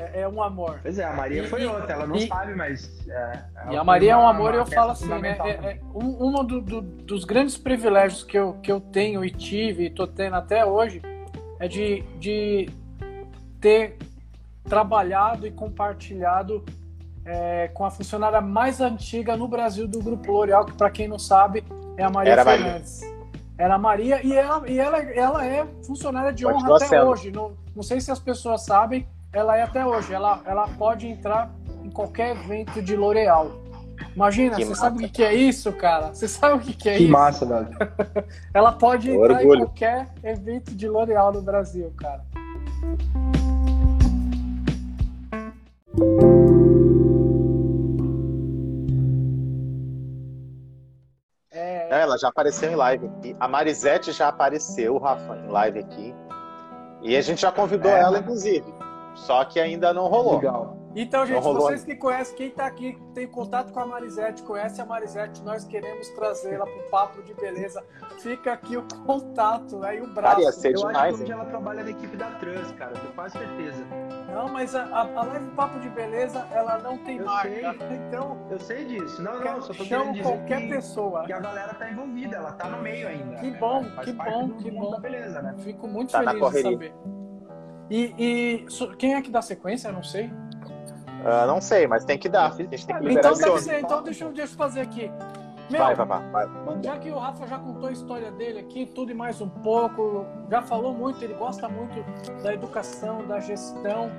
é, 0.00 0.20
é 0.22 0.28
um 0.28 0.42
amor. 0.42 0.80
Pois 0.82 0.98
é, 0.98 1.04
a 1.04 1.12
Maria 1.12 1.42
e, 1.42 1.46
foi 1.46 1.66
outra, 1.66 1.92
ela 1.92 2.06
não 2.06 2.16
e, 2.16 2.26
sabe, 2.26 2.54
mas. 2.54 3.06
É, 3.08 3.38
e 3.70 3.76
a 3.76 3.84
Maria 3.84 4.12
é 4.12 4.16
um 4.16 4.26
amor, 4.26 4.54
e 4.54 4.58
eu 4.58 4.66
falo 4.66 4.92
assim, 4.92 5.08
né? 5.08 5.36
É, 5.44 5.50
é, 5.50 5.80
um, 5.94 6.28
um 6.28 6.44
do, 6.44 6.60
do, 6.60 6.80
dos 6.80 7.24
grandes 7.24 7.56
privilégios 7.56 8.22
que 8.22 8.38
eu, 8.38 8.54
que 8.62 8.72
eu 8.72 8.80
tenho 8.80 9.24
e 9.24 9.30
tive, 9.30 9.86
e 9.86 9.90
tô 9.90 10.06
tendo 10.06 10.36
até 10.36 10.64
hoje, 10.64 11.02
é 11.58 11.68
de, 11.68 12.02
de 12.18 12.70
ter 13.60 13.98
trabalhado 14.64 15.46
e 15.46 15.50
compartilhado 15.50 16.64
é, 17.24 17.68
com 17.68 17.84
a 17.84 17.90
funcionária 17.90 18.40
mais 18.40 18.80
antiga 18.80 19.36
no 19.36 19.46
Brasil 19.46 19.86
do 19.86 20.00
Grupo 20.00 20.32
L'Oréal, 20.32 20.64
que 20.64 20.72
para 20.72 20.90
quem 20.90 21.06
não 21.06 21.18
sabe 21.18 21.64
é 21.96 22.04
a 22.04 22.10
Maria 22.10 22.32
Era 22.32 22.44
Fernandes. 22.44 23.00
Maria. 23.00 23.20
Era 23.58 23.74
a 23.74 23.78
Maria 23.78 24.22
e 24.24 24.32
ela, 24.32 24.70
e 24.70 24.78
ela, 24.78 24.98
ela 25.02 25.46
é 25.46 25.66
funcionária 25.84 26.32
de 26.32 26.46
honra 26.46 26.76
até 26.76 26.86
sendo. 26.86 27.08
hoje. 27.08 27.30
Não, 27.30 27.52
não 27.76 27.82
sei 27.82 28.00
se 28.00 28.10
as 28.10 28.18
pessoas 28.18 28.64
sabem, 28.64 29.06
ela 29.32 29.56
é 29.56 29.62
até 29.62 29.84
hoje. 29.86 30.12
Ela, 30.12 30.40
ela 30.44 30.68
pode 30.68 31.06
entrar 31.06 31.50
em 31.82 31.90
qualquer 31.90 32.36
evento 32.36 32.82
de 32.82 32.96
L'Oréal. 32.96 33.50
Imagina, 34.14 34.56
que 34.56 34.64
você 34.64 34.70
massa. 34.70 34.82
sabe 34.82 35.04
o 35.04 35.08
que 35.08 35.22
é 35.22 35.34
isso, 35.34 35.72
cara? 35.72 36.08
Você 36.08 36.26
sabe 36.26 36.54
o 36.54 36.60
que 36.60 36.70
é 36.70 36.74
que 36.74 36.90
isso? 36.90 37.06
Que 37.06 37.10
massa, 37.10 37.46
velho. 37.46 37.68
ela 38.52 38.72
pode 38.72 39.10
entrar 39.10 39.36
Orgulho. 39.36 39.60
em 39.60 39.64
qualquer 39.66 40.08
evento 40.22 40.74
de 40.74 40.88
L'Oréal 40.88 41.32
no 41.32 41.42
Brasil, 41.42 41.92
cara. 41.96 42.24
É... 51.52 52.00
Ela 52.00 52.18
já 52.18 52.28
apareceu 52.28 52.72
em 52.72 52.74
live 52.74 53.06
aqui. 53.06 53.36
A 53.38 53.46
Marisete 53.46 54.12
já 54.12 54.28
apareceu, 54.28 54.98
Rafa, 54.98 55.36
em 55.36 55.48
live 55.48 55.78
aqui. 55.78 56.14
E 57.02 57.16
a 57.16 57.20
gente 57.20 57.42
já 57.42 57.52
convidou 57.52 57.90
é, 57.90 58.00
ela, 58.00 58.18
inclusive. 58.18 58.79
Só 59.14 59.44
que 59.44 59.60
ainda 59.60 59.92
não 59.92 60.08
rolou. 60.08 60.36
Legal. 60.36 60.80
Então, 60.94 61.24
gente, 61.24 61.40
vocês 61.40 61.84
que 61.84 61.94
conhecem, 61.94 62.36
quem 62.36 62.48
está 62.48 62.66
aqui, 62.66 62.98
tem 63.14 63.26
contato 63.26 63.72
com 63.72 63.78
a 63.78 63.86
Marisete, 63.86 64.42
conhece 64.42 64.80
a 64.80 64.84
Marisete, 64.84 65.40
nós 65.42 65.64
queremos 65.64 66.08
trazê-la 66.10 66.66
para 66.66 66.76
o 66.76 66.90
Papo 66.90 67.22
de 67.22 67.32
Beleza. 67.34 67.84
Fica 68.20 68.52
aqui 68.52 68.76
o 68.76 68.84
contato 69.06 69.78
né, 69.78 69.98
e 69.98 70.00
o 70.00 70.08
braço. 70.08 70.36
Cara, 70.36 70.42
ia 70.42 70.52
ser 70.52 70.74
eu 70.74 70.78
demais, 70.78 71.14
acho 71.14 71.24
que 71.24 71.30
ela 71.30 71.44
trabalha 71.44 71.84
na 71.84 71.90
equipe 71.90 72.16
da 72.16 72.30
Trans, 72.32 72.72
cara, 72.72 72.92
tenho 72.92 73.12
quase 73.12 73.38
certeza. 73.38 73.84
Não, 74.34 74.48
mas 74.48 74.74
a, 74.74 74.82
a, 74.84 75.00
a 75.02 75.24
Live 75.26 75.50
Papo 75.52 75.78
de 75.78 75.88
Beleza, 75.90 76.44
ela 76.50 76.78
não 76.78 76.98
tem 76.98 77.18
eu 77.18 77.24
marca. 77.24 77.48
Sei. 77.48 77.96
Então, 78.08 78.46
eu 78.50 78.58
sei 78.58 78.84
disso. 78.84 79.22
Não, 79.22 79.38
não, 79.38 79.62
só 79.62 79.72
tô 79.72 79.84
chamo 79.84 80.12
dizer 80.12 80.24
qualquer 80.24 80.62
que, 80.62 80.68
pessoa. 80.70 81.24
Que 81.24 81.32
a 81.32 81.38
galera 81.38 81.72
tá 81.74 81.88
envolvida, 81.88 82.36
ela 82.36 82.52
tá 82.52 82.68
no 82.68 82.82
meio 82.82 83.06
ainda. 83.06 83.36
Que 83.36 83.50
bom, 83.52 83.82
né? 83.82 83.92
que 84.02 84.12
bom, 84.12 84.48
que 84.54 84.70
bom. 84.72 85.00
Beleza, 85.00 85.40
né? 85.40 85.54
Fico 85.58 85.86
muito 85.86 86.10
tá 86.10 86.18
feliz 86.24 86.50
de 86.50 86.62
saber. 86.62 86.94
E, 87.90 88.14
e 88.16 88.66
quem 88.96 89.14
é 89.14 89.22
que 89.22 89.30
dá 89.30 89.42
sequência? 89.42 89.88
Eu 89.88 89.94
não 89.94 90.02
sei. 90.02 90.26
Uh, 90.26 91.46
não 91.46 91.60
sei, 91.60 91.86
mas 91.86 92.04
tem 92.04 92.16
que 92.16 92.28
dar. 92.28 92.52
A 92.52 92.56
gente 92.56 92.86
tem 92.86 92.96
que 92.96 93.04
liberar 93.04 93.32
então, 93.32 93.34
deve 93.34 93.60
ser, 93.60 93.80
então 93.80 94.02
deixa, 94.02 94.28
deixa 94.30 94.52
eu 94.52 94.56
fazer 94.56 94.80
aqui. 94.80 95.10
Meu, 95.70 95.80
vai, 95.80 95.94
vai, 95.94 96.06
vai, 96.06 96.48
Já 96.82 96.98
que 96.98 97.10
o 97.10 97.18
Rafa 97.18 97.46
já 97.46 97.58
contou 97.58 97.88
a 97.88 97.92
história 97.92 98.32
dele 98.32 98.58
aqui, 98.58 98.86
tudo 98.86 99.12
e 99.12 99.14
mais 99.14 99.40
um 99.40 99.48
pouco, 99.48 100.26
já 100.50 100.62
falou 100.62 100.92
muito, 100.92 101.22
ele 101.22 101.34
gosta 101.34 101.68
muito 101.68 102.02
da 102.42 102.52
educação, 102.52 103.24
da 103.26 103.38
gestão. 103.38 104.10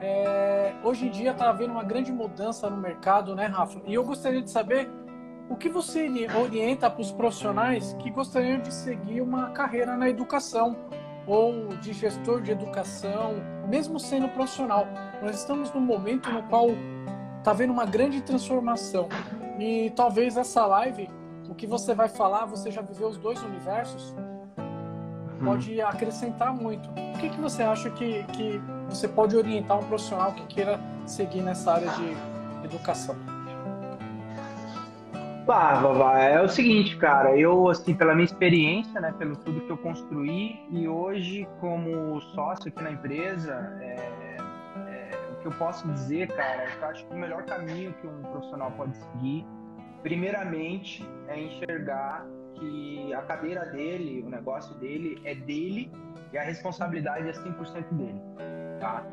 É, 0.00 0.72
hoje 0.82 1.06
em 1.06 1.10
dia 1.10 1.32
está 1.32 1.50
havendo 1.50 1.72
uma 1.72 1.84
grande 1.84 2.10
mudança 2.10 2.70
no 2.70 2.78
mercado, 2.78 3.34
né, 3.34 3.46
Rafa? 3.46 3.78
E 3.84 3.92
eu 3.92 4.02
gostaria 4.02 4.40
de 4.40 4.50
saber 4.50 4.88
o 5.50 5.56
que 5.56 5.68
você 5.68 6.08
orienta 6.40 6.88
para 6.88 7.02
os 7.02 7.12
profissionais 7.12 7.94
que 7.98 8.10
gostariam 8.10 8.60
de 8.60 8.72
seguir 8.72 9.20
uma 9.20 9.50
carreira 9.50 9.96
na 9.96 10.08
educação 10.08 10.76
ou 11.26 11.68
de 11.80 11.92
gestor 11.92 12.40
de 12.40 12.50
educação, 12.50 13.34
mesmo 13.68 13.98
sendo 14.00 14.28
profissional. 14.28 14.86
Nós 15.22 15.36
estamos 15.36 15.72
num 15.72 15.80
momento 15.80 16.30
no 16.30 16.42
qual 16.44 16.68
está 17.38 17.50
havendo 17.50 17.72
uma 17.72 17.86
grande 17.86 18.20
transformação. 18.20 19.08
E 19.58 19.90
talvez 19.90 20.36
essa 20.36 20.66
live, 20.66 21.08
o 21.48 21.54
que 21.54 21.66
você 21.66 21.94
vai 21.94 22.08
falar, 22.08 22.46
você 22.46 22.70
já 22.70 22.82
viveu 22.82 23.08
os 23.08 23.18
dois 23.18 23.42
universos, 23.42 24.14
uhum. 24.58 25.44
pode 25.44 25.80
acrescentar 25.80 26.54
muito. 26.54 26.88
O 26.90 27.18
que, 27.18 27.28
que 27.28 27.40
você 27.40 27.62
acha 27.62 27.90
que, 27.90 28.24
que 28.24 28.60
você 28.88 29.06
pode 29.06 29.36
orientar 29.36 29.78
um 29.78 29.84
profissional 29.84 30.32
que 30.32 30.46
queira 30.46 30.80
seguir 31.06 31.42
nessa 31.42 31.72
área 31.72 31.90
de 31.90 32.16
educação? 32.64 33.16
Ah, 35.48 35.74
Vavá, 35.80 36.18
é 36.20 36.40
o 36.40 36.48
seguinte, 36.48 36.96
cara, 36.96 37.36
eu, 37.36 37.68
assim, 37.68 37.94
pela 37.94 38.14
minha 38.14 38.24
experiência, 38.24 39.00
né, 39.00 39.12
pelo 39.18 39.34
tudo 39.36 39.60
que 39.62 39.70
eu 39.70 39.76
construí 39.76 40.60
e 40.70 40.86
hoje 40.86 41.48
como 41.58 42.20
sócio 42.20 42.68
aqui 42.68 42.82
na 42.82 42.92
empresa, 42.92 43.76
é, 43.80 44.36
é, 44.86 45.10
o 45.32 45.40
que 45.40 45.46
eu 45.46 45.52
posso 45.52 45.88
dizer, 45.88 46.28
cara, 46.28 46.62
é 46.62 46.66
que 46.66 46.82
eu 46.82 46.88
acho 46.88 47.06
que 47.06 47.14
o 47.14 47.18
melhor 47.18 47.42
caminho 47.44 47.92
que 48.00 48.06
um 48.06 48.22
profissional 48.22 48.70
pode 48.72 48.96
seguir, 48.96 49.44
primeiramente, 50.02 51.04
é 51.26 51.40
enxergar 51.40 52.24
que 52.54 53.12
a 53.12 53.22
cadeira 53.22 53.66
dele, 53.66 54.22
o 54.24 54.30
negócio 54.30 54.74
dele 54.76 55.20
é 55.24 55.34
dele 55.34 55.90
e 56.32 56.38
a 56.38 56.42
responsabilidade 56.42 57.28
é 57.28 57.32
100% 57.32 57.84
dele, 57.92 58.20
tá? 58.78 59.04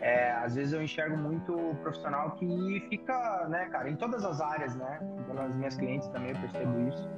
É, 0.00 0.32
às 0.32 0.54
vezes 0.54 0.72
eu 0.72 0.82
enxergo 0.82 1.16
muito 1.16 1.74
profissional 1.82 2.32
que 2.32 2.86
fica, 2.88 3.48
né, 3.48 3.66
cara, 3.66 3.88
em 3.88 3.96
todas 3.96 4.24
as 4.24 4.40
áreas, 4.40 4.74
né? 4.76 5.00
Pelas 5.26 5.54
minhas 5.54 5.76
clientes 5.76 6.08
também 6.08 6.30
eu 6.30 6.36
percebo 6.38 6.88
isso. 6.88 7.08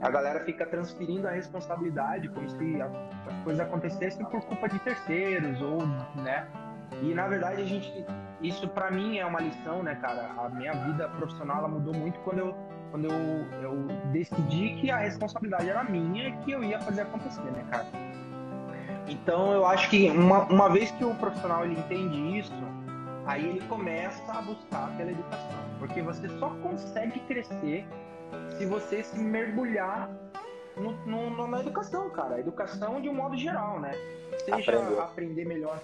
A 0.00 0.10
galera 0.10 0.40
fica 0.44 0.64
transferindo 0.66 1.28
a 1.28 1.30
responsabilidade 1.30 2.28
como 2.30 2.48
se 2.48 2.82
as 2.82 3.42
coisas 3.44 3.60
acontecessem 3.66 4.24
por 4.26 4.42
culpa 4.42 4.68
de 4.68 4.78
terceiros 4.78 5.60
ou, 5.60 5.86
né? 6.22 6.46
E 7.02 7.14
na 7.14 7.28
verdade 7.28 7.62
a 7.62 7.66
gente, 7.66 8.04
isso 8.42 8.68
para 8.68 8.90
mim 8.90 9.18
é 9.18 9.26
uma 9.26 9.40
lição, 9.40 9.82
né, 9.82 9.94
cara? 9.96 10.30
A 10.38 10.48
minha 10.48 10.72
vida 10.72 11.08
profissional 11.08 11.58
ela 11.58 11.68
mudou 11.68 11.94
muito 11.94 12.18
quando 12.20 12.38
eu 12.38 12.54
quando 12.90 13.04
eu, 13.04 13.62
eu 13.62 13.86
decidi 14.10 14.74
que 14.80 14.90
a 14.90 14.98
responsabilidade 14.98 15.68
era 15.68 15.84
minha 15.84 16.28
e 16.28 16.36
que 16.38 16.50
eu 16.50 16.64
ia 16.64 16.80
fazer 16.80 17.02
acontecer, 17.02 17.48
né, 17.52 17.64
cara? 17.70 17.86
Então 19.10 19.52
eu 19.52 19.66
acho 19.66 19.90
que 19.90 20.08
uma, 20.10 20.44
uma 20.44 20.70
vez 20.70 20.90
que 20.92 21.04
o 21.04 21.14
profissional 21.14 21.64
ele 21.64 21.78
entende 21.78 22.38
isso, 22.38 22.52
aí 23.26 23.44
ele 23.44 23.60
começa 23.66 24.32
a 24.32 24.40
buscar 24.40 24.96
pela 24.96 25.10
educação. 25.10 25.58
Porque 25.78 26.00
você 26.00 26.28
só 26.38 26.50
consegue 26.62 27.18
crescer 27.20 27.86
se 28.56 28.64
você 28.66 29.02
se 29.02 29.18
mergulhar 29.18 30.08
no, 30.76 30.92
no, 31.06 31.46
na 31.48 31.60
educação, 31.60 32.08
cara. 32.10 32.36
A 32.36 32.40
educação 32.40 33.00
de 33.00 33.08
um 33.08 33.14
modo 33.14 33.36
geral, 33.36 33.80
né? 33.80 33.92
Seja 34.44 34.72
Aprendeu. 34.72 35.02
aprender 35.02 35.44
melhor 35.44 35.80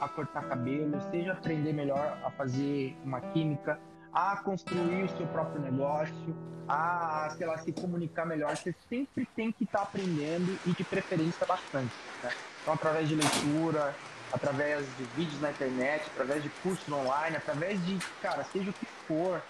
a 0.00 0.08
cortar 0.08 0.44
cabelo, 0.44 1.00
seja 1.10 1.32
aprender 1.32 1.72
melhor 1.72 2.16
a 2.24 2.30
fazer 2.30 2.96
uma 3.04 3.20
química, 3.20 3.78
a 4.12 4.36
construir 4.38 5.04
o 5.04 5.16
seu 5.16 5.26
próprio 5.28 5.60
negócio, 5.60 6.36
a, 6.68 7.34
sei 7.36 7.46
lá, 7.46 7.58
se 7.58 7.72
comunicar 7.72 8.26
melhor. 8.26 8.56
Você 8.56 8.74
sempre 8.88 9.26
tem 9.34 9.50
que 9.50 9.64
estar 9.64 9.78
tá 9.78 9.84
aprendendo 9.84 10.58
e 10.66 10.72
de 10.72 10.84
preferência 10.84 11.46
bastante. 11.46 11.92
Né? 12.22 12.30
Então, 12.62 12.74
através 12.74 13.08
de 13.08 13.14
leitura, 13.14 13.94
através 14.32 14.86
de 14.96 15.04
vídeos 15.16 15.40
na 15.40 15.50
internet, 15.50 16.04
através 16.12 16.42
de 16.42 16.48
cursos 16.62 16.88
online, 16.92 17.36
através 17.36 17.84
de, 17.84 17.98
cara, 18.20 18.44
seja 18.44 18.70
o 18.70 18.72
que 18.72 18.86
for, 18.86 19.42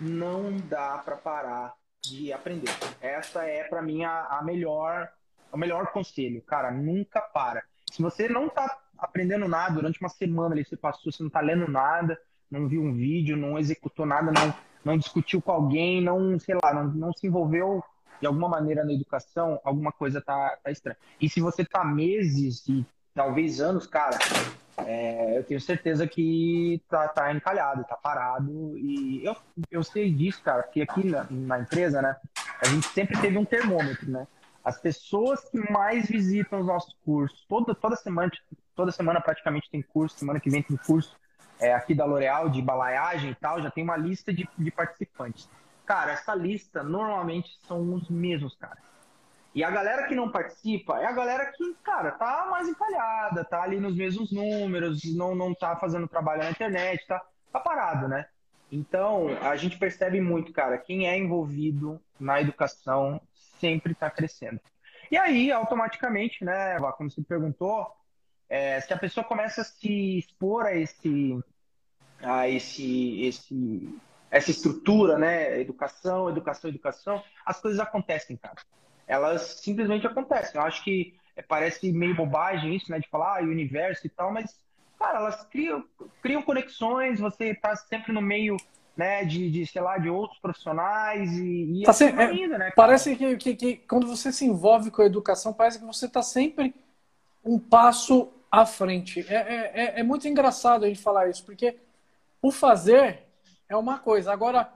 não 0.00 0.56
dá 0.56 0.98
para 0.98 1.16
parar 1.16 1.74
de 2.02 2.32
aprender. 2.32 2.70
Essa 3.00 3.44
é 3.44 3.64
para 3.64 3.82
mim 3.82 4.04
a, 4.04 4.26
a, 4.26 4.42
melhor, 4.42 5.08
o 5.52 5.56
melhor 5.56 5.88
conselho, 5.88 6.40
cara, 6.42 6.70
nunca 6.70 7.20
para. 7.20 7.62
Se 7.90 8.02
você 8.02 8.28
não 8.28 8.48
tá 8.48 8.78
aprendendo 8.96 9.48
nada 9.48 9.74
durante 9.74 10.00
uma 10.00 10.08
semana 10.08 10.54
ali 10.54 10.64
você 10.64 10.76
passou, 10.76 11.12
você 11.12 11.22
não 11.22 11.30
tá 11.30 11.40
lendo 11.40 11.70
nada, 11.70 12.20
não 12.50 12.68
viu 12.68 12.82
um 12.82 12.92
vídeo, 12.92 13.36
não 13.36 13.58
executou 13.58 14.06
nada, 14.06 14.32
não 14.32 14.54
não 14.84 14.96
discutiu 14.96 15.40
com 15.42 15.52
alguém, 15.52 16.02
não, 16.02 16.38
sei 16.38 16.56
lá, 16.62 16.72
não, 16.72 16.84
não 16.84 17.12
se 17.12 17.26
envolveu 17.26 17.82
de 18.20 18.26
alguma 18.26 18.48
maneira 18.48 18.84
na 18.84 18.92
educação, 18.92 19.60
alguma 19.62 19.92
coisa 19.92 20.20
tá, 20.20 20.56
tá 20.62 20.70
estranha. 20.70 20.96
E 21.20 21.28
se 21.28 21.40
você 21.40 21.64
tá 21.64 21.84
meses 21.84 22.66
e 22.68 22.86
talvez 23.14 23.60
anos, 23.60 23.86
cara, 23.86 24.18
é, 24.78 25.38
eu 25.38 25.44
tenho 25.44 25.60
certeza 25.60 26.06
que 26.06 26.82
tá, 26.88 27.06
tá 27.08 27.32
encalhado, 27.32 27.84
tá 27.84 27.96
parado. 27.96 28.76
E 28.78 29.24
eu, 29.24 29.36
eu 29.70 29.84
sei 29.84 30.12
disso, 30.12 30.42
cara, 30.42 30.62
porque 30.62 30.82
aqui 30.82 31.06
na, 31.06 31.26
na 31.30 31.60
empresa, 31.60 32.02
né, 32.02 32.16
a 32.60 32.66
gente 32.66 32.86
sempre 32.88 33.20
teve 33.20 33.38
um 33.38 33.44
termômetro, 33.44 34.10
né? 34.10 34.26
As 34.64 34.80
pessoas 34.80 35.48
que 35.48 35.58
mais 35.70 36.08
visitam 36.08 36.60
os 36.60 36.66
nossos 36.66 36.94
cursos, 37.04 37.46
toda, 37.48 37.74
toda 37.74 37.94
semana, 37.96 38.30
toda 38.74 38.90
semana 38.90 39.20
praticamente 39.20 39.70
tem 39.70 39.80
curso, 39.80 40.18
semana 40.18 40.40
que 40.40 40.50
vem 40.50 40.62
tem 40.62 40.76
curso 40.76 41.16
é, 41.60 41.74
aqui 41.74 41.94
da 41.94 42.04
L'Oréal, 42.04 42.48
de 42.48 42.62
balaiagem 42.62 43.30
e 43.30 43.34
tal, 43.34 43.60
já 43.60 43.70
tem 43.70 43.84
uma 43.84 43.96
lista 43.96 44.32
de, 44.32 44.48
de 44.56 44.70
participantes. 44.70 45.48
Cara, 45.84 46.12
essa 46.12 46.34
lista 46.34 46.82
normalmente 46.82 47.58
são 47.66 47.94
os 47.94 48.08
mesmos, 48.08 48.54
cara. 48.56 48.78
E 49.54 49.64
a 49.64 49.70
galera 49.70 50.06
que 50.06 50.14
não 50.14 50.30
participa 50.30 51.00
é 51.00 51.06
a 51.06 51.12
galera 51.12 51.46
que, 51.46 51.74
cara, 51.82 52.12
tá 52.12 52.46
mais 52.50 52.68
encalhada, 52.68 53.44
tá 53.44 53.62
ali 53.62 53.80
nos 53.80 53.96
mesmos 53.96 54.30
números, 54.30 55.00
não, 55.16 55.34
não 55.34 55.54
tá 55.54 55.74
fazendo 55.76 56.06
trabalho 56.06 56.44
na 56.44 56.50
internet, 56.50 57.06
tá, 57.06 57.20
tá 57.50 57.58
parado, 57.58 58.06
né? 58.06 58.26
Então, 58.70 59.28
a 59.40 59.56
gente 59.56 59.78
percebe 59.78 60.20
muito, 60.20 60.52
cara, 60.52 60.76
quem 60.76 61.08
é 61.08 61.16
envolvido 61.16 62.00
na 62.20 62.40
educação 62.40 63.20
sempre 63.58 63.92
está 63.92 64.10
crescendo. 64.10 64.60
E 65.10 65.16
aí, 65.16 65.50
automaticamente, 65.50 66.44
né, 66.44 66.78
como 66.96 67.10
você 67.10 67.22
perguntou, 67.22 67.90
é, 68.48 68.80
se 68.80 68.92
a 68.92 68.98
pessoa 68.98 69.24
começa 69.24 69.60
a 69.60 69.64
se 69.64 70.18
expor 70.18 70.66
a 70.66 70.74
esse, 70.74 71.38
a 72.22 72.48
esse, 72.48 73.22
esse, 73.22 73.98
essa 74.30 74.50
estrutura, 74.50 75.18
né, 75.18 75.60
educação, 75.60 76.28
educação, 76.28 76.70
educação, 76.70 77.22
as 77.44 77.60
coisas 77.60 77.78
acontecem, 77.78 78.36
cara. 78.36 78.56
Elas 79.06 79.60
simplesmente 79.62 80.06
acontecem. 80.06 80.60
Eu 80.60 80.66
acho 80.66 80.82
que 80.82 81.14
parece 81.46 81.92
meio 81.92 82.16
bobagem 82.16 82.74
isso, 82.74 82.90
né, 82.90 82.98
de 82.98 83.08
falar 83.08 83.38
ah, 83.38 83.42
universo 83.42 84.06
e 84.06 84.10
tal, 84.10 84.32
mas 84.32 84.58
cara, 84.98 85.18
elas 85.18 85.44
criam, 85.44 85.84
criam 86.20 86.42
conexões, 86.42 87.20
você 87.20 87.54
tá 87.54 87.76
sempre 87.76 88.12
no 88.12 88.20
meio 88.20 88.56
né, 88.96 89.24
de, 89.24 89.48
de, 89.48 89.64
sei 89.64 89.80
lá, 89.80 89.96
de 89.96 90.10
outros 90.10 90.40
profissionais 90.40 91.32
e, 91.38 91.82
e 91.82 91.82
tá 91.84 91.92
assim 91.92 92.06
é, 92.06 92.24
ainda, 92.24 92.58
né? 92.58 92.72
Parece 92.74 93.14
que, 93.14 93.36
que, 93.36 93.54
que, 93.54 93.76
quando 93.76 94.08
você 94.08 94.32
se 94.32 94.44
envolve 94.44 94.90
com 94.90 95.02
a 95.02 95.06
educação, 95.06 95.52
parece 95.52 95.78
que 95.78 95.84
você 95.84 96.06
está 96.06 96.20
sempre 96.20 96.74
um 97.44 97.60
passo 97.60 98.28
à 98.50 98.64
frente. 98.66 99.24
É, 99.28 99.34
é, 99.34 99.72
é, 99.74 100.00
é, 100.00 100.02
muito 100.02 100.26
engraçado 100.26 100.84
a 100.84 100.88
gente 100.88 101.00
falar 101.00 101.28
isso, 101.28 101.44
porque 101.44 101.76
o 102.40 102.50
fazer 102.50 103.20
é 103.68 103.76
uma 103.76 103.98
coisa. 103.98 104.32
Agora, 104.32 104.72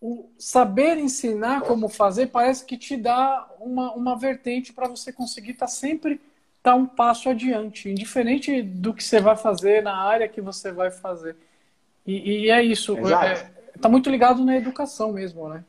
o 0.00 0.30
saber 0.38 0.98
ensinar 0.98 1.62
como 1.62 1.88
fazer 1.88 2.28
parece 2.28 2.64
que 2.64 2.76
te 2.76 2.96
dá 2.96 3.48
uma, 3.60 3.92
uma 3.92 4.18
vertente 4.18 4.72
para 4.72 4.88
você 4.88 5.12
conseguir 5.12 5.52
estar 5.52 5.66
tá 5.66 5.72
sempre 5.72 6.20
tá 6.62 6.74
um 6.74 6.86
passo 6.86 7.28
adiante, 7.28 7.88
indiferente 7.88 8.62
do 8.62 8.94
que 8.94 9.02
você 9.02 9.20
vai 9.20 9.36
fazer 9.36 9.82
na 9.82 9.96
área 9.96 10.28
que 10.28 10.40
você 10.40 10.70
vai 10.70 10.90
fazer. 10.90 11.36
E, 12.06 12.44
e 12.44 12.50
é 12.50 12.62
isso. 12.62 12.96
Está 12.98 13.26
é, 13.26 13.50
tá 13.80 13.88
muito 13.88 14.08
ligado 14.08 14.44
na 14.44 14.56
educação 14.56 15.12
mesmo, 15.12 15.48
né? 15.48 15.64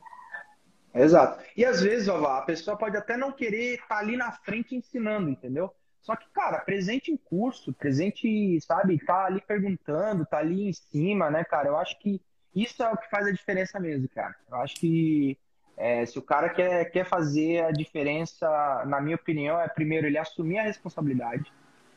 Exato. 0.94 1.44
E 1.58 1.66
às 1.66 1.82
vezes, 1.82 2.08
ó, 2.08 2.24
a 2.24 2.42
pessoa 2.42 2.78
pode 2.78 2.96
até 2.96 3.18
não 3.18 3.32
querer 3.32 3.76
estar 3.76 3.88
tá 3.88 3.98
ali 3.98 4.16
na 4.16 4.32
frente 4.32 4.76
ensinando, 4.76 5.30
entendeu? 5.30 5.74
Só 6.04 6.18
que, 6.18 6.30
cara, 6.34 6.60
presente 6.60 7.12
em 7.12 7.18
curso, 7.18 7.72
presente, 7.74 8.60
sabe, 8.62 9.00
tá 9.00 9.26
ali 9.26 9.42
perguntando, 9.42 10.26
tá 10.26 10.38
ali 10.38 10.68
em 10.68 10.74
cima, 10.74 11.32
né, 11.32 11.46
cara? 11.46 11.70
Eu 11.70 11.78
acho 11.78 11.98
que 11.98 12.22
isso 12.54 12.84
é 12.84 12.92
o 12.92 12.98
que 12.98 13.10
faz 13.10 13.26
a 13.26 13.32
diferença 13.32 13.80
mesmo, 13.80 14.10
cara. 14.10 14.36
Eu 14.52 14.58
acho 14.58 14.76
que 14.76 15.38
é, 15.78 16.06
se 16.06 16.20
o 16.20 16.22
cara 16.22 16.50
quer, 16.50 16.92
quer 16.92 17.06
fazer 17.06 17.64
a 17.64 17.72
diferença, 17.72 18.84
na 18.86 19.00
minha 19.00 19.16
opinião, 19.16 19.60
é 19.60 19.68
primeiro 19.70 20.06
ele 20.06 20.18
assumir 20.18 20.60
a 20.60 20.64
responsabilidade, 20.64 21.52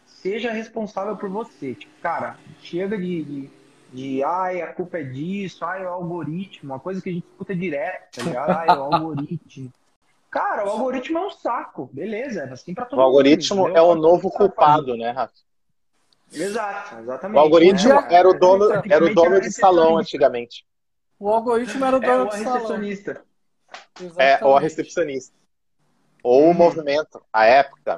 seja 0.05 0.53
responsável 0.53 1.17
por 1.17 1.29
você. 1.29 1.75
Tipo, 1.75 1.93
cara, 2.01 2.39
chega 2.61 2.97
de, 2.97 3.25
de, 3.25 3.51
de 3.93 4.23
ai, 4.23 4.63
a 4.63 4.73
culpa 4.73 5.01
é 5.01 5.03
disso, 5.03 5.65
ai, 5.65 5.83
é 5.83 5.87
o 5.87 5.95
algoritmo, 5.95 6.73
uma 6.73 6.81
coisa 6.81 7.03
que 7.03 7.11
a 7.11 7.13
gente 7.13 7.27
escuta 7.27 7.57
direto, 7.57 8.15
tá 8.15 8.23
ligado? 8.23 8.51
Ai, 8.51 8.69
é 8.69 8.79
o 8.79 8.83
algoritmo. 8.95 9.73
Cara, 10.37 10.67
o 10.67 10.69
algoritmo 10.69 11.17
é 11.17 11.27
um 11.27 11.31
saco, 11.31 11.89
beleza, 11.95 12.43
é 12.43 12.53
assim 12.53 12.75
pra 12.75 12.85
todo 12.85 12.99
O 12.99 13.03
algoritmo 13.03 13.69
mundo, 13.69 13.75
é 13.75 13.81
o 13.81 13.95
novo 13.95 14.31
culpado, 14.31 14.95
né, 14.95 15.11
Rafa? 15.11 15.33
Exato, 16.31 16.99
exatamente. 16.99 17.39
O 17.39 17.41
algoritmo 17.41 17.95
né? 17.95 18.09
era 18.11 18.29
o 18.29 18.39
dono, 18.39 18.83
era 18.87 19.03
o 19.03 19.15
dono 19.15 19.41
de 19.41 19.51
salão 19.51 19.97
antigamente. 19.97 20.67
O 21.19 21.31
algoritmo 21.31 21.83
era 21.83 21.97
o 21.97 22.01
dono 22.01 22.13
é, 22.13 22.23
o 22.23 22.29
recepcionista. 22.29 23.25
É, 24.19 24.45
ou 24.45 24.55
a 24.55 24.61
recepcionista. 24.61 25.35
Ou 26.23 26.49
o 26.49 26.51
hum. 26.51 26.55
movimento, 26.55 27.25
a 27.33 27.47
época. 27.47 27.97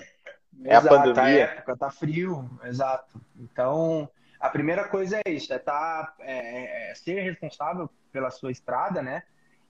É 0.63 0.77
a 0.77 0.83
pandemia. 0.83 1.23
A 1.23 1.31
época, 1.31 1.77
tá 1.77 1.91
frio, 1.91 2.49
exato. 2.63 3.21
Então, 3.37 4.09
a 4.39 4.49
primeira 4.49 4.87
coisa 4.87 5.21
é 5.27 5.31
isso, 5.31 5.53
é, 5.53 5.59
tá, 5.59 6.15
é, 6.21 6.93
é 6.93 6.95
ser 6.95 7.21
responsável 7.21 7.91
pela 8.13 8.31
sua 8.31 8.53
estrada, 8.53 9.03
né? 9.03 9.25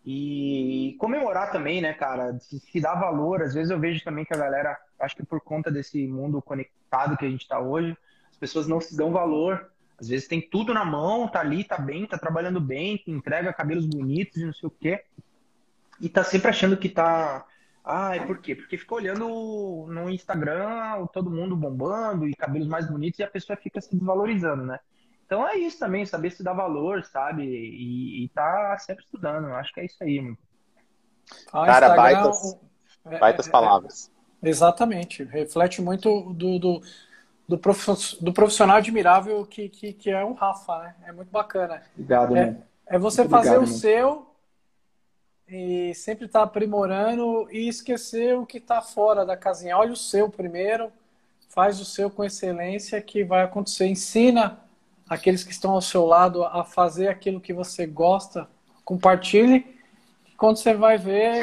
E 0.04 0.96
comemorar 0.98 1.50
também, 1.52 1.80
né, 1.80 1.92
cara? 1.92 2.38
Se, 2.40 2.58
se 2.58 2.80
dar 2.80 2.94
valor. 2.94 3.42
Às 3.42 3.54
vezes 3.54 3.70
eu 3.70 3.78
vejo 3.78 4.02
também 4.02 4.24
que 4.24 4.34
a 4.34 4.38
galera, 4.38 4.78
acho 5.00 5.16
que 5.16 5.24
por 5.24 5.40
conta 5.40 5.70
desse 5.70 6.06
mundo 6.06 6.40
conectado 6.40 7.16
que 7.16 7.26
a 7.26 7.30
gente 7.30 7.46
tá 7.46 7.58
hoje, 7.58 7.96
as 8.30 8.36
pessoas 8.36 8.66
não 8.66 8.80
se 8.80 8.96
dão 8.96 9.12
valor. 9.12 9.70
Às 10.00 10.08
vezes 10.08 10.28
tem 10.28 10.40
tudo 10.40 10.72
na 10.72 10.84
mão, 10.84 11.28
tá 11.28 11.40
ali, 11.40 11.64
tá 11.64 11.76
bem, 11.76 12.06
tá 12.06 12.16
trabalhando 12.16 12.60
bem, 12.60 13.02
entrega 13.06 13.52
cabelos 13.52 13.86
bonitos 13.86 14.36
e 14.36 14.46
não 14.46 14.52
sei 14.52 14.66
o 14.68 14.70
quê 14.70 15.04
e 16.00 16.08
tá 16.08 16.22
sempre 16.24 16.48
achando 16.48 16.76
que 16.76 16.88
tá. 16.88 17.44
Ai, 17.84 18.26
por 18.26 18.38
quê? 18.38 18.54
Porque 18.54 18.76
fica 18.76 18.94
olhando 18.94 19.86
no 19.88 20.10
Instagram 20.10 21.06
todo 21.12 21.30
mundo 21.30 21.56
bombando 21.56 22.28
e 22.28 22.34
cabelos 22.34 22.68
mais 22.68 22.86
bonitos 22.86 23.18
e 23.18 23.22
a 23.22 23.30
pessoa 23.30 23.56
fica 23.56 23.80
se 23.80 23.96
desvalorizando, 23.96 24.64
né? 24.64 24.78
Então 25.28 25.46
é 25.46 25.58
isso 25.58 25.78
também, 25.78 26.06
saber 26.06 26.30
se 26.30 26.42
dar 26.42 26.54
valor, 26.54 27.04
sabe? 27.04 27.44
E, 27.44 28.24
e 28.24 28.28
tá 28.30 28.78
sempre 28.78 29.04
estudando. 29.04 29.48
Acho 29.48 29.74
que 29.74 29.80
é 29.80 29.84
isso 29.84 30.02
aí, 30.02 30.22
mano. 30.22 30.38
Ah, 31.52 31.66
Cara, 31.66 31.94
baitas, 31.94 32.58
é, 33.04 33.18
baitas 33.18 33.46
é, 33.46 33.48
é, 33.50 33.52
palavras. 33.52 34.10
É, 34.42 34.48
exatamente. 34.48 35.24
Reflete 35.24 35.82
muito 35.82 36.32
do, 36.32 36.58
do, 36.58 36.82
do, 37.46 38.32
profissional 38.32 38.78
admirável 38.78 39.44
que, 39.44 39.68
que, 39.68 39.92
que 39.92 40.10
é 40.10 40.24
o 40.24 40.32
Rafa, 40.32 40.78
né? 40.78 40.94
É 41.04 41.12
muito 41.12 41.30
bacana. 41.30 41.82
Obrigado, 41.92 42.34
é, 42.34 42.56
é 42.86 42.98
você 42.98 43.20
muito 43.20 43.30
fazer 43.30 43.58
obrigado, 43.58 43.70
o 43.70 43.78
seu 43.78 44.34
e 45.46 45.94
sempre 45.94 46.24
estar 46.24 46.38
tá 46.40 46.44
aprimorando 46.46 47.46
e 47.50 47.68
esquecer 47.68 48.34
o 48.34 48.46
que 48.46 48.56
está 48.56 48.80
fora 48.80 49.26
da 49.26 49.36
casinha. 49.36 49.76
Olha 49.76 49.92
o 49.92 49.96
seu 49.96 50.30
primeiro, 50.30 50.90
faz 51.50 51.78
o 51.80 51.84
seu 51.84 52.10
com 52.10 52.24
excelência 52.24 52.98
que 53.02 53.22
vai 53.24 53.42
acontecer. 53.42 53.86
Ensina 53.86 54.66
aqueles 55.08 55.44
que 55.44 55.52
estão 55.52 55.72
ao 55.72 55.80
seu 55.80 56.04
lado 56.04 56.44
a 56.44 56.64
fazer 56.64 57.08
aquilo 57.08 57.40
que 57.40 57.52
você 57.52 57.86
gosta, 57.86 58.48
compartilhe. 58.84 59.64
E 60.26 60.36
quando 60.36 60.56
você 60.56 60.74
vai 60.74 60.98
ver, 60.98 61.42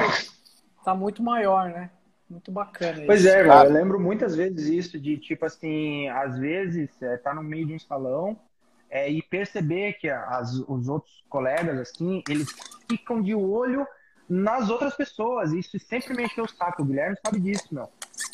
está 0.77 0.93
muito 0.93 1.23
maior, 1.23 1.69
né? 1.69 1.89
Muito 2.29 2.51
bacana. 2.51 3.03
Pois 3.05 3.21
isso. 3.21 3.29
é, 3.29 3.41
eu 3.41 3.71
lembro 3.71 3.99
muitas 3.99 4.35
vezes 4.35 4.67
isso, 4.67 4.99
de 4.99 5.17
tipo 5.17 5.45
assim, 5.45 6.07
às 6.09 6.37
vezes 6.37 6.89
é, 7.01 7.17
tá 7.17 7.33
no 7.33 7.43
meio 7.43 7.67
de 7.67 7.73
um 7.73 7.79
salão 7.79 8.37
é, 8.89 9.09
e 9.09 9.21
perceber 9.21 9.93
que 9.93 10.09
as, 10.09 10.53
os 10.67 10.87
outros 10.87 11.23
colegas, 11.29 11.79
assim, 11.79 12.23
eles 12.29 12.47
ficam 12.89 13.21
de 13.21 13.35
olho 13.35 13.85
nas 14.27 14.69
outras 14.69 14.95
pessoas. 14.95 15.51
Isso 15.51 15.79
sempre 15.79 16.15
me 16.15 16.23
encheu 16.23 16.45
o 16.45 16.49
saco. 16.49 16.81
O 16.81 16.85
Guilherme 16.85 17.17
sabe 17.23 17.39
disso, 17.39 17.67
meu. 17.71 17.89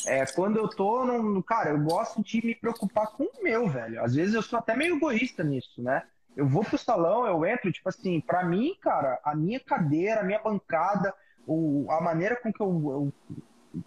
É, 0.06 0.26
quando 0.26 0.58
eu 0.58 0.68
tô 0.68 1.06
no. 1.06 1.44
Cara, 1.44 1.72
eu 1.72 1.80
gosto 1.80 2.22
de 2.24 2.46
me 2.46 2.56
preocupar 2.56 3.08
com 3.08 3.24
o 3.24 3.44
meu, 3.44 3.68
velho. 3.68 4.04
Às 4.04 4.16
vezes 4.16 4.34
eu 4.34 4.42
sou 4.42 4.60
até 4.60 4.76
meio 4.76 4.96
egoísta 4.96 5.44
nisso, 5.44 5.82
né? 5.82 6.04
Eu 6.36 6.48
vou 6.48 6.64
pro 6.64 6.78
salão, 6.78 7.26
eu 7.26 7.46
entro, 7.46 7.72
tipo 7.72 7.90
assim, 7.90 8.22
pra 8.22 8.44
mim, 8.44 8.74
cara, 8.80 9.20
a 9.24 9.36
minha 9.36 9.60
cadeira, 9.60 10.22
a 10.22 10.24
minha 10.24 10.40
bancada, 10.40 11.14
o, 11.46 11.86
a 11.90 12.00
maneira 12.00 12.38
com 12.38 12.54
que 12.54 12.62
eu, 12.62 12.70
eu 12.70 13.14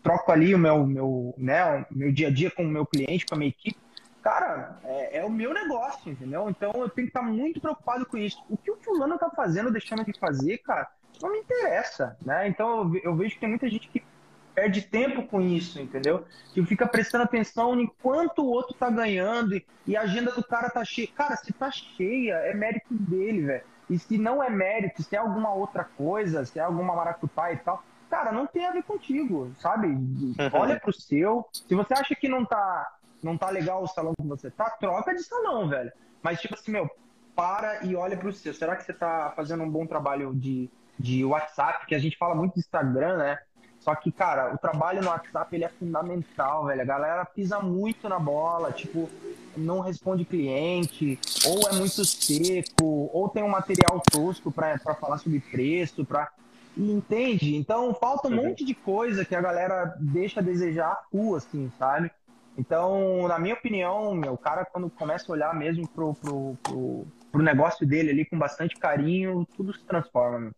troco 0.02 0.30
ali 0.30 0.54
o 0.54 0.58
meu, 0.58 0.86
meu, 0.86 1.34
né, 1.38 1.86
o 1.90 1.96
meu 1.96 2.12
dia 2.12 2.28
a 2.28 2.30
dia 2.30 2.50
com 2.50 2.62
o 2.62 2.68
meu 2.68 2.84
cliente, 2.84 3.24
com 3.24 3.34
a 3.34 3.38
minha 3.38 3.48
equipe, 3.48 3.78
cara, 4.22 4.78
é, 4.84 5.18
é, 5.18 5.24
o 5.24 5.30
meu 5.30 5.54
negócio, 5.54 6.12
entendeu? 6.12 6.48
Então 6.50 6.72
eu 6.74 6.88
tenho 6.88 7.06
que 7.06 7.16
estar 7.16 7.22
muito 7.22 7.60
preocupado 7.60 8.06
com 8.06 8.16
isso. 8.16 8.42
O 8.48 8.56
que 8.56 8.70
o 8.70 8.76
fulano 8.76 9.18
tá 9.18 9.30
fazendo, 9.30 9.70
deixando 9.70 10.04
de 10.04 10.18
fazer, 10.18 10.58
cara, 10.58 10.88
não 11.22 11.32
me 11.32 11.38
interessa, 11.38 12.16
né? 12.22 12.48
Então 12.48 12.92
eu, 13.02 13.14
vejo 13.14 13.34
que 13.34 13.40
tem 13.40 13.48
muita 13.48 13.68
gente 13.68 13.88
que 13.88 14.02
perde 14.54 14.82
tempo 14.82 15.26
com 15.26 15.40
isso, 15.40 15.80
entendeu? 15.80 16.24
Que 16.52 16.64
fica 16.64 16.86
prestando 16.86 17.24
atenção 17.24 17.78
em 17.78 17.86
quanto 18.02 18.42
o 18.42 18.46
outro 18.46 18.74
tá 18.74 18.88
ganhando 18.88 19.56
e, 19.56 19.66
e 19.86 19.96
a 19.96 20.02
agenda 20.02 20.30
do 20.32 20.44
cara 20.44 20.70
tá 20.70 20.84
cheia. 20.84 21.08
Cara, 21.08 21.36
se 21.36 21.52
tá 21.52 21.70
cheia, 21.70 22.34
é 22.34 22.54
mérito 22.54 22.94
dele, 22.94 23.42
velho. 23.42 23.64
E 23.90 23.98
se 23.98 24.16
não 24.16 24.42
é 24.42 24.48
mérito, 24.48 25.02
se 25.02 25.14
é 25.14 25.18
alguma 25.18 25.52
outra 25.52 25.84
coisa, 25.84 26.44
se 26.44 26.58
é 26.58 26.62
alguma 26.62 26.94
maracutá 26.94 27.52
e 27.52 27.56
tal, 27.58 27.82
cara, 28.08 28.32
não 28.32 28.46
tem 28.46 28.64
a 28.64 28.72
ver 28.72 28.82
contigo, 28.84 29.52
sabe? 29.58 29.88
Olha 30.52 30.78
pro 30.78 30.92
seu. 30.92 31.46
Se 31.52 31.74
você 31.74 31.92
acha 31.94 32.14
que 32.14 32.28
não 32.28 32.44
tá, 32.44 32.96
não 33.22 33.36
tá 33.36 33.50
legal 33.50 33.82
o 33.82 33.88
salão 33.88 34.14
que 34.14 34.26
você 34.26 34.50
tá, 34.50 34.70
troca 34.70 35.14
de 35.14 35.22
salão, 35.22 35.68
velho. 35.68 35.92
Mas, 36.22 36.40
tipo 36.40 36.54
assim, 36.54 36.72
meu, 36.72 36.88
para 37.34 37.84
e 37.84 37.94
olha 37.94 38.16
pro 38.16 38.32
seu. 38.32 38.54
Será 38.54 38.76
que 38.76 38.84
você 38.84 38.92
tá 38.92 39.32
fazendo 39.36 39.64
um 39.64 39.70
bom 39.70 39.86
trabalho 39.86 40.34
de 40.34 40.70
de 40.98 41.24
WhatsApp, 41.24 41.86
que 41.86 41.94
a 41.94 41.98
gente 41.98 42.16
fala 42.16 42.34
muito 42.34 42.54
de 42.54 42.60
Instagram, 42.60 43.16
né? 43.16 43.38
Só 43.84 43.94
que, 43.94 44.10
cara, 44.10 44.54
o 44.54 44.56
trabalho 44.56 45.02
no 45.02 45.08
WhatsApp 45.08 45.54
ele 45.54 45.64
é 45.64 45.68
fundamental, 45.68 46.64
velho. 46.64 46.80
A 46.80 46.86
galera 46.86 47.24
pisa 47.26 47.60
muito 47.60 48.08
na 48.08 48.18
bola, 48.18 48.72
tipo, 48.72 49.10
não 49.54 49.80
responde 49.80 50.24
cliente, 50.24 51.18
ou 51.46 51.68
é 51.68 51.74
muito 51.74 52.02
seco, 52.02 53.10
ou 53.12 53.28
tem 53.28 53.42
um 53.42 53.48
material 53.48 54.00
tosco 54.10 54.50
para 54.50 54.78
falar 54.78 55.18
sobre 55.18 55.38
preço, 55.38 56.02
para 56.02 56.32
entende? 56.76 57.56
Então 57.56 57.94
falta 57.94 58.26
um 58.26 58.30
uhum. 58.30 58.48
monte 58.48 58.64
de 58.64 58.74
coisa 58.74 59.24
que 59.24 59.34
a 59.34 59.40
galera 59.40 59.94
deixa 60.00 60.40
a 60.40 60.42
desejar 60.42 61.04
rua, 61.12 61.36
assim, 61.36 61.70
sabe? 61.78 62.10
Então, 62.56 63.28
na 63.28 63.38
minha 63.38 63.54
opinião, 63.54 64.14
meu, 64.14 64.32
o 64.32 64.38
cara 64.38 64.64
quando 64.64 64.88
começa 64.88 65.30
a 65.30 65.32
olhar 65.32 65.54
mesmo 65.54 65.86
pro, 65.88 66.14
pro, 66.14 66.56
pro, 66.62 67.06
pro 67.30 67.42
negócio 67.42 67.86
dele 67.86 68.10
ali 68.10 68.24
com 68.24 68.38
bastante 68.38 68.76
carinho, 68.76 69.46
tudo 69.56 69.74
se 69.74 69.84
transforma, 69.84 70.38
meu. 70.38 70.54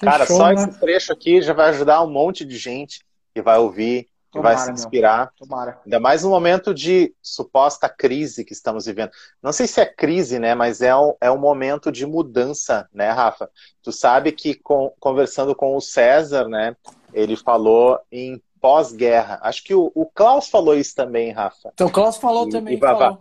Cara, 0.00 0.26
show, 0.26 0.36
só 0.36 0.48
né? 0.48 0.54
esse 0.54 0.78
trecho 0.80 1.12
aqui 1.12 1.40
já 1.42 1.52
vai 1.52 1.70
ajudar 1.70 2.02
um 2.02 2.10
monte 2.10 2.44
de 2.44 2.56
gente. 2.56 3.04
que 3.34 3.42
vai 3.42 3.58
ouvir, 3.58 4.04
que 4.04 4.38
Tomara, 4.38 4.54
vai 4.56 4.64
se 4.64 4.70
inspirar. 4.72 5.32
Tomara. 5.36 5.80
Ainda 5.84 5.98
mais 5.98 6.22
no 6.22 6.30
momento 6.30 6.72
de 6.72 7.12
suposta 7.22 7.88
crise 7.88 8.44
que 8.44 8.52
estamos 8.52 8.86
vivendo. 8.86 9.10
Não 9.42 9.52
sei 9.52 9.66
se 9.66 9.80
é 9.80 9.86
crise, 9.86 10.38
né? 10.38 10.54
Mas 10.54 10.80
é 10.80 10.94
um, 10.94 11.14
é 11.20 11.30
um 11.30 11.38
momento 11.38 11.90
de 11.90 12.06
mudança, 12.06 12.88
né, 12.92 13.10
Rafa? 13.10 13.50
Tu 13.82 13.90
sabe 13.92 14.30
que 14.32 14.54
com- 14.54 14.92
conversando 15.00 15.54
com 15.54 15.76
o 15.76 15.80
César, 15.80 16.46
né? 16.48 16.76
Ele 17.12 17.36
falou 17.36 17.98
em 18.10 18.40
pós-guerra. 18.60 19.38
Acho 19.42 19.62
que 19.64 19.74
o, 19.74 19.90
o 19.94 20.06
Klaus 20.06 20.48
falou 20.48 20.74
isso 20.76 20.94
também, 20.94 21.32
Rafa. 21.32 21.70
Então 21.74 21.88
o 21.88 21.92
Klaus 21.92 22.16
falou 22.16 22.46
E- 22.48 22.50
também. 22.50 22.74
e 22.76 22.80
falou. 22.80 23.18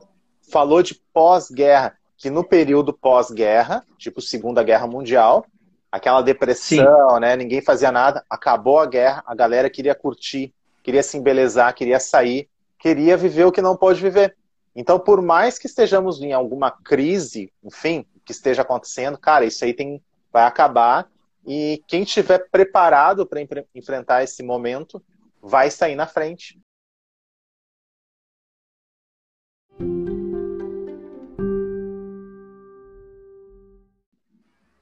Falou 0.51 0.83
de 0.83 0.95
pós-guerra, 1.13 1.95
que 2.17 2.29
no 2.29 2.43
período 2.43 2.93
pós-guerra, 2.93 3.83
tipo 3.97 4.21
Segunda 4.21 4.61
Guerra 4.63 4.85
Mundial, 4.87 5.45
aquela 5.93 6.23
depressão, 6.23 7.19
né? 7.19 7.35
Ninguém 7.35 7.61
fazia 7.61 7.91
nada, 7.91 8.25
acabou 8.27 8.79
a 8.79 8.85
guerra, 8.87 9.23
a 9.27 9.35
galera 9.35 9.69
queria 9.69 9.93
curtir, 9.93 10.51
queria 10.81 11.03
se 11.03 11.15
embelezar, 11.15 11.71
queria 11.75 11.99
sair, 11.99 12.49
queria 12.79 13.15
viver 13.15 13.45
o 13.45 13.51
que 13.51 13.61
não 13.61 13.77
pôde 13.77 14.01
viver. 14.01 14.35
Então, 14.75 14.99
por 14.99 15.21
mais 15.21 15.59
que 15.59 15.67
estejamos 15.67 16.19
em 16.19 16.33
alguma 16.33 16.71
crise, 16.71 17.53
enfim, 17.63 18.07
que 18.25 18.31
esteja 18.31 18.63
acontecendo, 18.63 19.19
cara, 19.19 19.45
isso 19.45 19.63
aí 19.63 19.71
tem, 19.71 20.01
vai 20.31 20.45
acabar 20.45 21.07
e 21.45 21.83
quem 21.87 22.01
estiver 22.01 22.39
preparado 22.49 23.23
para 23.23 23.45
enfrentar 23.75 24.23
esse 24.23 24.41
momento 24.41 24.99
vai 25.39 25.69
sair 25.69 25.95
na 25.95 26.07
frente. 26.07 26.59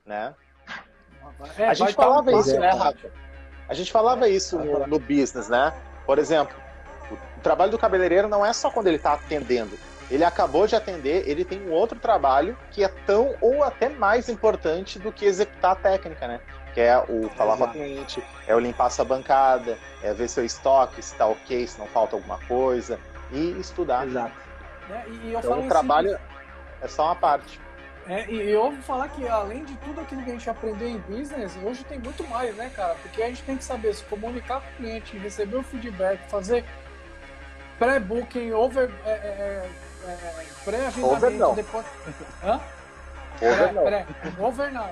Né? 0.05 0.33
É, 1.57 1.67
a 1.67 1.73
gente 1.73 1.93
falava 1.93 2.31
isso, 2.31 2.59
né, 2.59 2.69
Rafa? 2.69 3.09
A 3.67 3.73
gente 3.73 3.91
falava 3.91 4.27
isso 4.27 4.59
no, 4.59 4.85
no 4.85 4.99
business, 4.99 5.47
né? 5.47 5.73
Por 6.05 6.19
exemplo, 6.19 6.55
o 7.09 7.41
trabalho 7.41 7.71
do 7.71 7.77
cabeleireiro 7.77 8.27
não 8.27 8.45
é 8.45 8.51
só 8.53 8.69
quando 8.69 8.87
ele 8.87 8.97
está 8.97 9.13
atendendo. 9.13 9.77
Ele 10.09 10.25
acabou 10.25 10.67
de 10.67 10.75
atender, 10.75 11.23
ele 11.25 11.45
tem 11.45 11.61
um 11.61 11.71
outro 11.71 11.97
trabalho 11.97 12.57
que 12.69 12.83
é 12.83 12.89
tão 12.89 13.33
ou 13.39 13.63
até 13.63 13.87
mais 13.87 14.27
importante 14.27 14.99
do 14.99 15.09
que 15.09 15.25
executar 15.25 15.71
a 15.71 15.75
técnica, 15.75 16.27
né? 16.27 16.41
Que 16.73 16.81
é 16.81 16.97
o 16.97 17.29
falar 17.29 17.55
com 17.55 17.63
a 17.63 17.69
cliente, 17.69 18.21
é 18.45 18.53
o 18.53 18.59
limpar 18.59 18.89
sua 18.89 19.05
bancada, 19.05 19.77
é 20.03 20.13
ver 20.13 20.27
seu 20.27 20.43
estoque, 20.43 21.01
se 21.01 21.13
está 21.13 21.25
ok, 21.27 21.65
se 21.65 21.79
não 21.79 21.87
falta 21.87 22.17
alguma 22.17 22.37
coisa, 22.39 22.99
e 23.31 23.51
estudar. 23.59 24.05
Exato. 24.05 24.33
né? 24.89 25.05
E, 25.07 25.31
eu 25.31 25.39
Então 25.39 25.41
falo 25.43 25.55
o 25.55 25.59
assim, 25.59 25.69
trabalho 25.69 26.19
é 26.81 26.87
só 26.89 27.05
uma 27.05 27.15
parte. 27.15 27.59
É, 28.11 28.29
e 28.29 28.49
eu 28.51 28.63
ouvo 28.63 28.81
falar 28.81 29.07
que 29.07 29.25
além 29.25 29.63
de 29.63 29.73
tudo 29.77 30.01
aquilo 30.01 30.21
que 30.21 30.31
a 30.31 30.33
gente 30.33 30.49
aprendeu 30.49 30.85
em 30.85 30.97
business, 30.97 31.57
hoje 31.63 31.81
tem 31.85 31.97
muito 31.97 32.27
mais, 32.27 32.53
né, 32.57 32.69
cara? 32.75 32.93
Porque 32.95 33.23
a 33.23 33.27
gente 33.27 33.41
tem 33.43 33.55
que 33.55 33.63
saber 33.63 33.93
se 33.93 34.03
comunicar 34.03 34.59
com 34.59 34.67
o 34.67 34.75
cliente, 34.75 35.17
receber 35.17 35.55
o 35.55 35.63
feedback, 35.63 36.19
fazer 36.29 36.65
pré-booking, 37.79 38.51
over, 38.51 38.91
é, 39.05 39.11
é, 39.11 39.69
é, 40.03 40.09
não. 40.09 40.65
pré-agendamento, 40.65 41.55
depois. 41.55 41.85
Hã? 42.43 42.59
Over 43.41 43.73
não. 43.73 43.83
Pré, 43.85 44.05
over 44.37 44.73
não. 44.73 44.89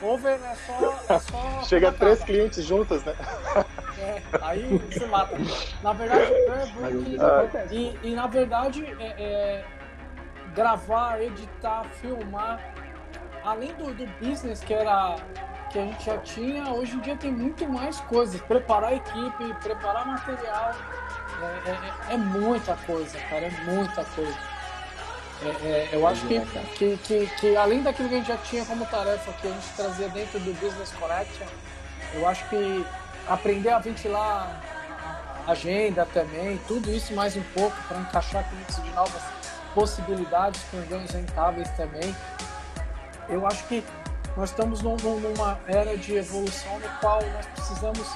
Over 0.00 0.32
é 0.32 0.54
só. 0.66 1.04
É 1.08 1.18
só 1.18 1.62
Chega 1.64 1.90
três 1.90 2.18
acaba. 2.18 2.26
clientes 2.32 2.64
juntas, 2.64 3.02
né? 3.02 3.16
É, 3.98 4.22
aí 4.42 4.78
você 4.92 5.06
mata. 5.06 5.36
Na 5.82 5.92
verdade, 5.92 6.26
pré-booking. 6.46 7.16
Ah. 7.20 7.66
E, 7.72 7.98
e, 8.02 8.14
na 8.14 8.26
verdade, 8.28 8.86
é, 9.00 9.06
é, 9.18 9.64
gravar, 10.54 11.20
editar, 11.20 11.84
filmar, 12.00 12.60
além 13.44 13.72
do, 13.74 13.92
do 13.94 14.06
business 14.20 14.60
que 14.60 14.72
era 14.72 15.16
que 15.70 15.78
a 15.78 15.82
gente 15.82 16.04
já 16.04 16.18
tinha, 16.18 16.68
hoje 16.72 16.94
em 16.94 17.00
dia 17.00 17.16
tem 17.16 17.32
muito 17.32 17.68
mais 17.68 17.98
coisas. 18.02 18.40
Preparar 18.42 18.90
a 18.92 18.94
equipe, 18.94 19.54
preparar 19.60 20.06
material, 20.06 20.72
é, 21.42 22.10
é- 22.10 22.14
é 22.14 22.16
muita 22.16 22.76
coisa, 22.86 23.18
cara, 23.28 23.46
é 23.46 23.50
muita 23.64 24.04
coisa. 24.04 24.38
É, 25.42 25.48
é, 25.48 25.88
eu 25.92 26.06
acho 26.06 26.24
que, 26.26 26.40
que, 26.78 26.96
que, 26.98 27.26
que 27.38 27.56
além 27.56 27.82
daquilo 27.82 28.08
que 28.08 28.14
a 28.14 28.18
gente 28.18 28.28
já 28.28 28.36
tinha 28.38 28.64
como 28.64 28.86
tarefa 28.86 29.32
que 29.32 29.48
a 29.48 29.50
gente 29.50 29.68
trazia 29.76 30.08
dentro 30.08 30.38
do 30.38 30.52
Business 30.54 30.92
Connection, 30.92 31.46
eu 32.14 32.28
acho 32.28 32.48
que 32.48 32.86
aprender 33.28 33.70
a 33.70 33.78
ventilar 33.80 34.48
a 35.46 35.50
agenda 35.50 36.06
também, 36.14 36.56
tudo 36.68 36.88
isso 36.90 37.12
mais 37.14 37.36
um 37.36 37.42
pouco 37.52 37.76
para 37.88 37.98
encaixar 37.98 38.48
clientes 38.48 38.80
de 38.82 38.90
novas 38.92 39.22
possibilidades 39.74 40.60
com 40.70 40.80
ganhos 40.82 41.10
rentáveis 41.10 41.68
também. 41.76 42.14
Eu 43.28 43.46
acho 43.46 43.64
que 43.64 43.84
nós 44.36 44.50
estamos 44.50 44.82
num- 44.82 44.96
num- 44.96 45.20
numa 45.20 45.58
era 45.66 45.96
de 45.96 46.14
evolução 46.16 46.78
no 46.78 46.88
qual 47.00 47.20
nós 47.32 47.46
precisamos 47.46 48.06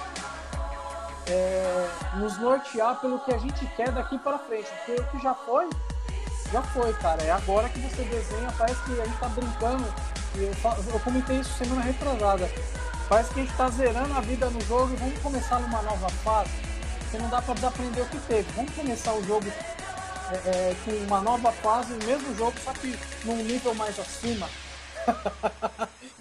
é, 1.30 1.88
nos 2.14 2.38
nortear 2.38 2.96
pelo 3.00 3.18
que 3.20 3.32
a 3.34 3.38
gente 3.38 3.66
quer 3.76 3.90
daqui 3.90 4.18
para 4.18 4.38
frente, 4.38 4.66
porque 4.76 5.00
o 5.00 5.04
que 5.08 5.22
já 5.22 5.34
foi, 5.34 5.68
já 6.50 6.62
foi, 6.62 6.92
cara. 6.94 7.22
É 7.22 7.30
agora 7.30 7.68
que 7.68 7.78
você 7.80 8.02
desenha, 8.04 8.52
parece 8.56 8.80
que 8.84 8.98
a 9.00 9.04
gente 9.04 9.18
tá 9.18 9.28
brincando. 9.28 9.84
Eu, 10.34 10.52
eu 10.92 11.00
comentei 11.00 11.40
isso 11.40 11.52
semana 11.58 11.82
retrasada. 11.82 12.48
Parece 13.08 13.32
que 13.34 13.40
a 13.40 13.42
gente 13.42 13.56
tá 13.56 13.68
zerando 13.68 14.14
a 14.16 14.20
vida 14.20 14.48
no 14.50 14.60
jogo 14.62 14.92
e 14.92 14.96
vamos 14.96 15.18
começar 15.20 15.58
numa 15.60 15.82
nova 15.82 16.08
fase. 16.24 16.50
Porque 17.00 17.18
não 17.18 17.28
dá 17.28 17.40
para 17.42 17.68
aprender 17.68 18.00
o 18.02 18.06
que 18.06 18.18
teve. 18.20 18.50
Vamos 18.54 18.74
começar 18.74 19.12
o 19.14 19.24
jogo 19.24 19.50
é, 20.30 20.70
é, 20.70 20.76
com 20.84 20.90
uma 21.06 21.20
nova 21.20 21.50
fase, 21.52 21.92
o 21.92 22.04
mesmo 22.04 22.34
jogo, 22.36 22.54
só 22.64 22.72
que 22.72 22.98
num 23.24 23.36
nível 23.36 23.74
mais 23.74 23.98
acima. 23.98 24.48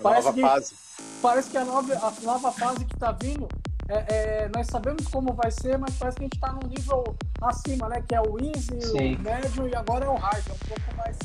Parece 0.01 0.27
Nova 0.27 0.33
que- 0.33 0.41
fase. 0.41 0.75
Parece 1.21 1.49
que 1.49 1.57
a 1.57 1.65
nova, 1.65 1.93
a 1.93 2.13
nova 2.21 2.51
fase 2.51 2.85
que 2.85 2.95
tá 2.97 3.11
vindo, 3.11 3.47
é, 3.89 4.05
é, 4.43 4.49
nós 4.55 4.67
sabemos 4.67 5.07
como 5.07 5.33
vai 5.33 5.51
ser, 5.51 5.77
mas 5.77 5.95
parece 5.95 6.17
que 6.17 6.23
a 6.23 6.25
gente 6.27 6.39
tá 6.39 6.51
num 6.53 6.67
nível 6.67 7.03
acima, 7.41 7.87
né? 7.89 8.03
Que 8.07 8.15
é 8.15 8.21
o 8.21 8.37
easy, 8.39 8.81
Sim. 8.81 9.15
o 9.15 9.19
médio 9.21 9.67
e 9.67 9.75
agora 9.75 10.05
é 10.05 10.09
o 10.09 10.15
hard, 10.15 10.43
é 10.47 10.53
um 10.53 10.67
pouco 10.67 10.95
mais, 10.97 11.17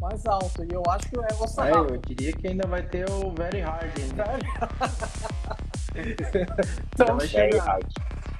mais 0.00 0.26
alto. 0.26 0.64
E 0.64 0.72
eu 0.72 0.82
acho 0.88 1.08
que 1.08 1.16
é 1.16 1.20
o 1.20 1.24
É, 1.24 1.92
eu 1.92 1.96
diria 1.98 2.32
que 2.32 2.46
ainda 2.48 2.66
vai 2.66 2.82
ter 2.82 3.08
o 3.10 3.30
Very 3.34 3.60
Hard 3.60 3.90
ainda. 3.98 4.24
Então 6.94 7.18
chega, 7.20 7.52
chegar. 7.60 7.78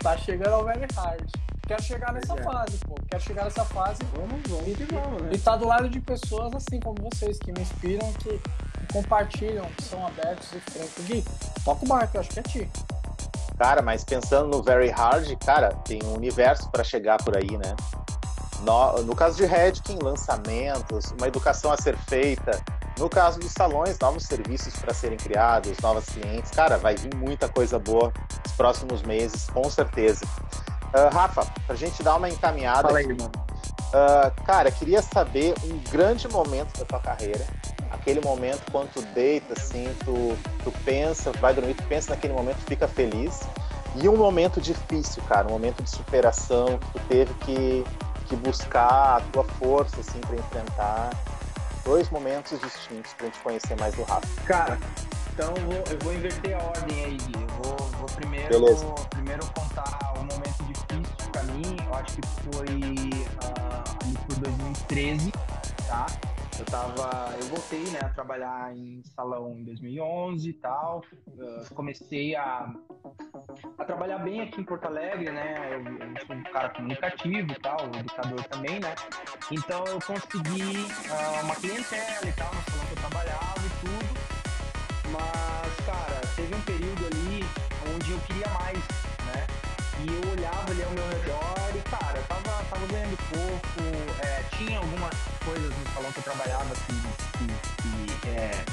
tá 0.01 0.17
chegando 0.19 0.53
ao 0.55 0.65
very 0.65 0.87
hard. 0.95 1.29
Quero 1.69 1.83
chegar 1.83 2.15
nessa 2.15 2.33
é. 2.33 2.43
fase, 2.43 2.79
pô. 2.79 2.95
Quero 3.11 3.23
chegar 3.23 3.45
nessa 3.45 3.65
fase 3.67 4.01
Vamos, 4.17 4.41
vamos 4.49 4.65
que 4.65 4.85
vamos, 4.85 5.23
né? 5.23 5.31
e 5.35 5.39
tá 5.39 5.55
do 5.55 5.67
lado 5.67 5.87
de 5.91 6.01
pessoas 6.01 6.55
assim 6.55 6.81
como 6.81 6.97
vocês, 7.11 7.39
que 7.39 7.53
me 7.53 7.61
inspiram, 7.61 8.11
que, 8.15 8.41
compartilham, 8.91 9.67
que 9.77 9.85
são 9.85 10.07
abertos 10.07 10.49
e 10.55 10.61
francos. 10.61 11.05
Gui, 11.05 11.25
toca 11.63 11.85
o 11.85 11.89
barco, 11.89 12.17
eu 12.17 12.21
acho 12.23 12.31
que 12.31 12.41
é 12.41 12.43
ti. 12.43 12.71
Cara, 13.59 13.83
mas 13.83 14.03
pensando 14.03 14.49
no 14.49 14.63
Very 14.63 14.89
Hard, 14.89 15.31
cara, 15.45 15.75
tem 15.85 16.01
um 16.05 16.15
universo 16.15 16.71
para 16.71 16.83
chegar 16.83 17.19
por 17.19 17.37
aí, 17.37 17.59
né? 17.59 17.77
No, 18.63 19.03
no 19.03 19.15
caso 19.15 19.37
de 19.37 19.45
Redkin, 19.45 19.99
lançamentos, 20.03 21.13
uma 21.19 21.29
educação 21.29 21.71
a 21.71 21.77
ser 21.77 21.99
feita. 21.99 22.63
No 22.99 23.11
caso 23.11 23.39
dos 23.39 23.53
salões, 23.53 23.99
novos 23.99 24.25
serviços 24.25 24.75
para 24.77 24.95
serem 24.95 25.19
criados, 25.19 25.77
novos 25.81 26.07
clientes. 26.07 26.51
Cara, 26.51 26.79
vai 26.79 26.97
vir 26.97 27.15
muita 27.15 27.49
coisa 27.49 27.79
boa 27.79 28.13
nos 28.45 28.53
próximos 28.55 29.03
meses, 29.03 29.51
com 29.51 29.69
certeza. 29.69 30.25
Ah, 30.93 31.09
Rafa, 31.13 31.47
pra 31.67 31.77
gente 31.77 32.03
dar 32.03 32.17
uma 32.17 32.29
encaminhada 32.29 32.83
Fala 32.83 32.99
aí, 32.99 33.07
mano. 33.07 33.31
ah, 33.93 34.31
cara, 34.45 34.71
queria 34.71 35.03
saber 35.03 35.55
um 35.65 35.79
grande 35.91 36.29
momento 36.29 36.79
da 36.79 36.85
tua 36.85 37.01
carreira. 37.01 37.45
Aquele 37.91 38.21
momento 38.21 38.61
quando 38.71 38.91
tu 38.93 39.03
deita, 39.15 39.55
assim, 39.55 39.89
tu, 40.05 40.37
tu 40.63 40.73
pensa, 40.85 41.33
vai 41.41 41.55
dormir, 41.55 41.75
tu 41.75 41.83
pensa 41.85 42.11
naquele 42.11 42.35
momento, 42.35 42.59
fica 42.67 42.87
feliz. 42.87 43.41
E 43.97 44.09
um 44.09 44.17
momento 44.17 44.61
difícil, 44.61 45.23
cara, 45.29 45.47
um 45.49 45.51
momento 45.51 45.83
de 45.83 45.91
superação 45.91 46.79
que 46.79 46.93
tu 46.93 47.01
teve 47.09 47.35
que, 47.35 47.85
que 48.27 48.37
buscar 48.37 49.17
a 49.17 49.21
tua 49.33 49.45
força, 49.45 50.01
assim, 50.01 50.21
para 50.21 50.37
enfrentar. 50.37 51.11
Dois 51.85 52.11
momentos 52.11 52.61
distintos 52.61 53.15
pra 53.15 53.27
gente 53.27 53.39
conhecer 53.41 53.75
mais 53.81 53.95
do 53.95 54.03
Rafa. 54.03 54.27
Cara, 54.45 54.79
então 55.39 55.55
eu 55.55 55.63
vou, 55.67 55.85
eu 55.93 55.99
vou 56.01 56.15
inverter 56.15 56.57
a 56.57 56.65
ordem 56.65 57.05
aí, 57.05 57.17
Gui. 57.17 57.33
Eu 57.41 57.63
vou, 57.63 57.77
vou 57.77 58.09
primeiro, 58.17 58.67
primeiro 59.11 59.47
contar 59.53 60.15
um 60.17 60.25
momento 60.25 60.65
difícil 60.65 61.31
pra 61.31 61.43
mim. 61.45 61.77
Eu 61.87 61.95
acho 61.95 62.17
que 62.17 62.29
foi 62.51 62.67
ali 62.67 64.17
por 64.27 64.37
2013, 64.41 65.31
tá? 65.87 66.07
Eu 66.59 66.65
tava, 66.65 67.37
eu 67.37 67.47
voltei, 67.47 67.85
né, 67.85 68.01
a 68.03 68.09
trabalhar 68.09 68.77
em 68.77 69.01
salão 69.15 69.53
em 69.61 69.63
2011 69.63 70.49
e 70.49 70.53
tal. 70.55 71.05
Ah, 71.39 71.65
comecei 71.73 72.35
a, 72.35 72.75
a 73.79 73.85
trabalhar 73.85 74.19
bem 74.19 74.41
aqui 74.41 74.61
em 74.61 74.65
Porto 74.65 74.87
Alegre, 74.87 75.31
né? 75.31 75.55
Eu, 75.73 75.79
eu 75.79 76.27
sou 76.27 76.35
um 76.35 76.43
cara 76.43 76.71
comunicativo 76.71 77.53
e 77.53 77.61
tal, 77.61 77.79
educador 77.97 78.43
também, 78.49 78.81
né? 78.81 78.93
Então 79.53 79.85
eu 79.87 80.01
consegui 80.01 80.85
ah, 81.13 81.43
uma 81.45 81.55
clientela 81.55 82.27
e 82.27 82.33
tal, 82.33 82.53
no 82.53 82.63
salão 82.63 82.87
que 82.87 82.93
eu 82.93 82.97
trabalhava 82.97 83.55
e 83.59 83.87
tudo. 83.87 84.08
Trabalhava 96.29 96.75
que, 96.75 96.93
que, 97.39 98.21
que, 98.21 98.29
é, 98.29 98.65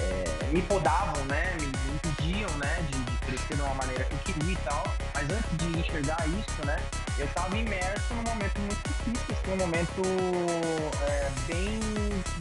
é, 0.00 0.46
me 0.52 0.60
podavam, 0.62 1.24
né? 1.24 1.54
Me, 1.54 1.66
me 1.66 1.94
impediam, 1.94 2.50
né? 2.58 2.82
De, 2.90 2.98
de 2.98 3.16
crescer 3.24 3.56
de 3.56 3.62
uma 3.62 3.74
maneira 3.74 4.04
que 4.04 4.12
eu 4.12 4.34
queria 4.34 4.52
e 4.52 4.56
tal, 4.56 4.84
mas 5.14 5.24
antes 5.30 5.56
de 5.56 5.78
enxergar 5.78 6.18
isso, 6.28 6.66
né, 6.66 6.78
eu 7.18 7.26
estava 7.26 7.56
imerso 7.56 8.14
num 8.14 8.22
momento 8.22 8.58
muito 8.60 8.88
difícil, 8.88 9.36
assim, 9.36 9.52
um 9.52 9.56
momento 9.56 10.02
é, 11.08 11.30
bem 11.46 11.80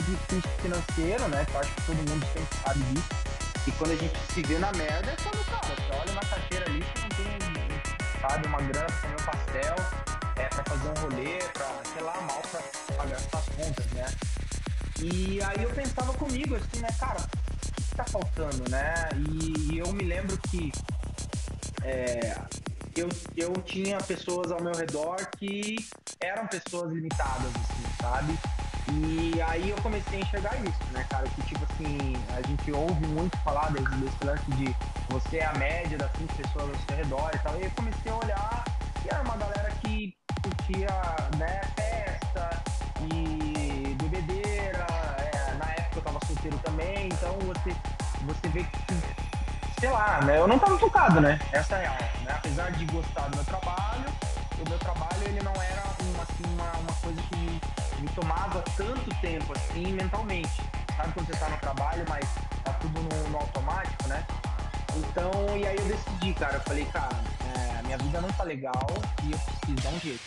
difícil 0.05 0.49
financeiro, 0.61 1.27
né, 1.27 1.45
que 1.45 1.53
eu 1.53 1.59
acho 1.59 1.71
que 1.71 1.81
todo 1.81 1.97
mundo 1.97 2.25
sempre 2.33 2.57
sabe 2.63 2.79
disso. 2.79 3.09
E 3.67 3.71
quando 3.71 3.91
a 3.91 3.95
gente 3.95 4.17
se 4.33 4.41
vê 4.43 4.57
na 4.59 4.71
merda, 4.73 5.11
é 5.11 5.15
quando, 5.21 5.45
cara, 5.45 5.75
você 5.75 5.99
olha 5.99 6.13
na 6.13 6.21
carteira 6.21 6.65
ali, 6.67 6.79
você 6.79 7.01
não 7.01 7.09
tem, 7.09 8.19
sabe, 8.21 8.47
uma 8.47 8.61
grana 8.61 8.85
pra 8.85 8.97
comer 9.01 9.21
um 9.21 9.25
pastel, 9.25 9.75
é, 10.37 10.45
pra 10.45 10.63
fazer 10.63 10.87
um 10.87 11.01
rolê, 11.01 11.39
pra, 11.53 11.76
lá, 12.01 12.19
mal 12.21 12.41
pra 12.51 12.95
pagar 12.95 13.19
suas 13.19 13.45
contas, 13.45 13.85
né. 13.91 14.05
E 14.99 15.41
aí 15.41 15.63
eu 15.63 15.69
pensava 15.69 16.13
comigo, 16.13 16.55
assim, 16.55 16.81
né, 16.81 16.89
cara, 16.99 17.19
o 17.19 17.81
que 17.81 17.95
tá 17.95 18.03
faltando, 18.05 18.69
né? 18.69 19.09
E, 19.15 19.73
e 19.73 19.77
eu 19.79 19.91
me 19.93 20.03
lembro 20.03 20.37
que 20.49 20.71
é, 21.83 22.35
eu, 22.95 23.09
eu 23.35 23.53
tinha 23.61 23.97
pessoas 23.99 24.51
ao 24.51 24.61
meu 24.61 24.73
redor 24.73 25.17
que 25.37 25.75
eram 26.19 26.47
pessoas 26.47 26.91
limitadas, 26.91 27.51
assim, 27.55 27.83
sabe? 28.01 28.37
E 28.93 29.41
aí 29.41 29.69
eu 29.69 29.77
comecei 29.77 30.19
a 30.19 30.21
enxergar 30.21 30.55
isso, 30.55 30.91
né, 30.93 31.05
cara? 31.09 31.27
Que 31.29 31.41
tipo 31.43 31.63
assim, 31.65 32.13
a 32.35 32.41
gente 32.47 32.71
ouve 32.71 33.05
muito 33.07 33.37
falar 33.39 33.71
desse, 33.71 33.95
desse 33.95 34.23
lance 34.23 34.51
de 34.51 34.75
você 35.09 35.37
é 35.37 35.45
a 35.45 35.53
média 35.57 35.97
das 35.97 36.11
cinco 36.17 36.33
pessoas 36.35 36.69
ao 36.69 36.87
seu 36.87 36.97
redor 36.97 37.29
e 37.33 37.39
tal. 37.39 37.59
E 37.59 37.65
eu 37.65 37.71
comecei 37.71 38.11
a 38.11 38.15
olhar 38.15 38.65
e 39.05 39.09
era 39.09 39.21
uma 39.21 39.37
galera 39.37 39.71
que 39.81 40.15
curtia, 40.41 40.87
né, 41.37 41.61
você 48.27 48.47
vê 48.49 48.63
que 48.63 48.77
sei 49.79 49.89
lá, 49.89 50.21
né? 50.21 50.37
Eu 50.37 50.47
não 50.47 50.59
tava 50.59 50.77
focado, 50.77 51.21
né? 51.21 51.39
Essa 51.51 51.75
é 51.75 51.85
a 51.85 51.91
real. 51.91 52.11
Né? 52.23 52.33
Apesar 52.35 52.71
de 52.71 52.85
gostar 52.85 53.27
do 53.29 53.37
meu 53.37 53.45
trabalho, 53.45 54.09
o 54.59 54.69
meu 54.69 54.79
trabalho 54.79 55.23
ele 55.23 55.41
não 55.41 55.53
era 55.53 55.83
uma, 56.01 56.23
assim, 56.23 56.43
uma, 56.53 56.71
uma 56.79 56.93
coisa 57.01 57.21
que 57.21 57.37
me, 57.37 57.61
me 58.01 58.09
tomava 58.09 58.63
tanto 58.75 59.09
tempo 59.21 59.53
assim 59.53 59.93
mentalmente. 59.93 60.61
Sabe 60.95 61.13
quando 61.13 61.27
você 61.27 61.39
tá 61.39 61.49
no 61.49 61.57
trabalho, 61.57 62.05
mas 62.09 62.27
tá 62.63 62.73
tudo 62.73 62.99
no, 63.01 63.29
no 63.29 63.37
automático, 63.37 64.07
né? 64.07 64.25
Então, 64.95 65.31
e 65.55 65.67
aí 65.67 65.77
eu 65.77 65.85
decidi, 65.85 66.33
cara, 66.33 66.55
eu 66.55 66.61
falei, 66.61 66.85
cara, 66.85 67.15
é, 67.55 67.83
minha 67.83 67.97
vida 67.99 68.19
não 68.19 68.29
tá 68.29 68.43
legal 68.43 68.87
e 69.23 69.31
eu 69.31 69.37
preciso 69.37 69.83
dar 69.83 69.89
um 69.89 69.99
jeito. 69.99 70.23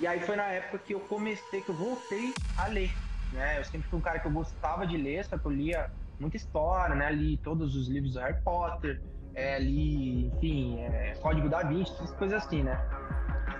E 0.00 0.06
aí 0.06 0.20
foi 0.20 0.36
na 0.36 0.44
época 0.44 0.78
que 0.78 0.94
eu 0.94 1.00
comecei, 1.00 1.60
que 1.60 1.68
eu 1.68 1.74
voltei 1.74 2.34
a 2.56 2.66
ler, 2.66 2.90
né? 3.32 3.58
Eu 3.58 3.64
sempre 3.66 3.88
fui 3.90 3.98
um 3.98 4.02
cara 4.02 4.18
que 4.18 4.26
eu 4.26 4.32
gostava 4.32 4.86
de 4.86 4.96
ler, 4.96 5.26
só 5.26 5.36
que 5.36 5.44
eu 5.44 5.50
lia 5.50 5.90
muita 6.20 6.36
história, 6.36 6.94
né? 6.94 7.10
Li 7.12 7.36
todos 7.38 7.74
os 7.74 7.88
livros 7.88 8.14
do 8.14 8.20
Harry 8.20 8.40
Potter, 8.42 9.00
é, 9.34 9.58
li, 9.58 10.26
enfim, 10.26 10.80
é, 10.80 11.14
Código 11.20 11.48
da 11.48 11.62
Vinci, 11.62 11.92
essas 11.92 12.12
coisas 12.12 12.44
assim, 12.44 12.62
né? 12.62 12.78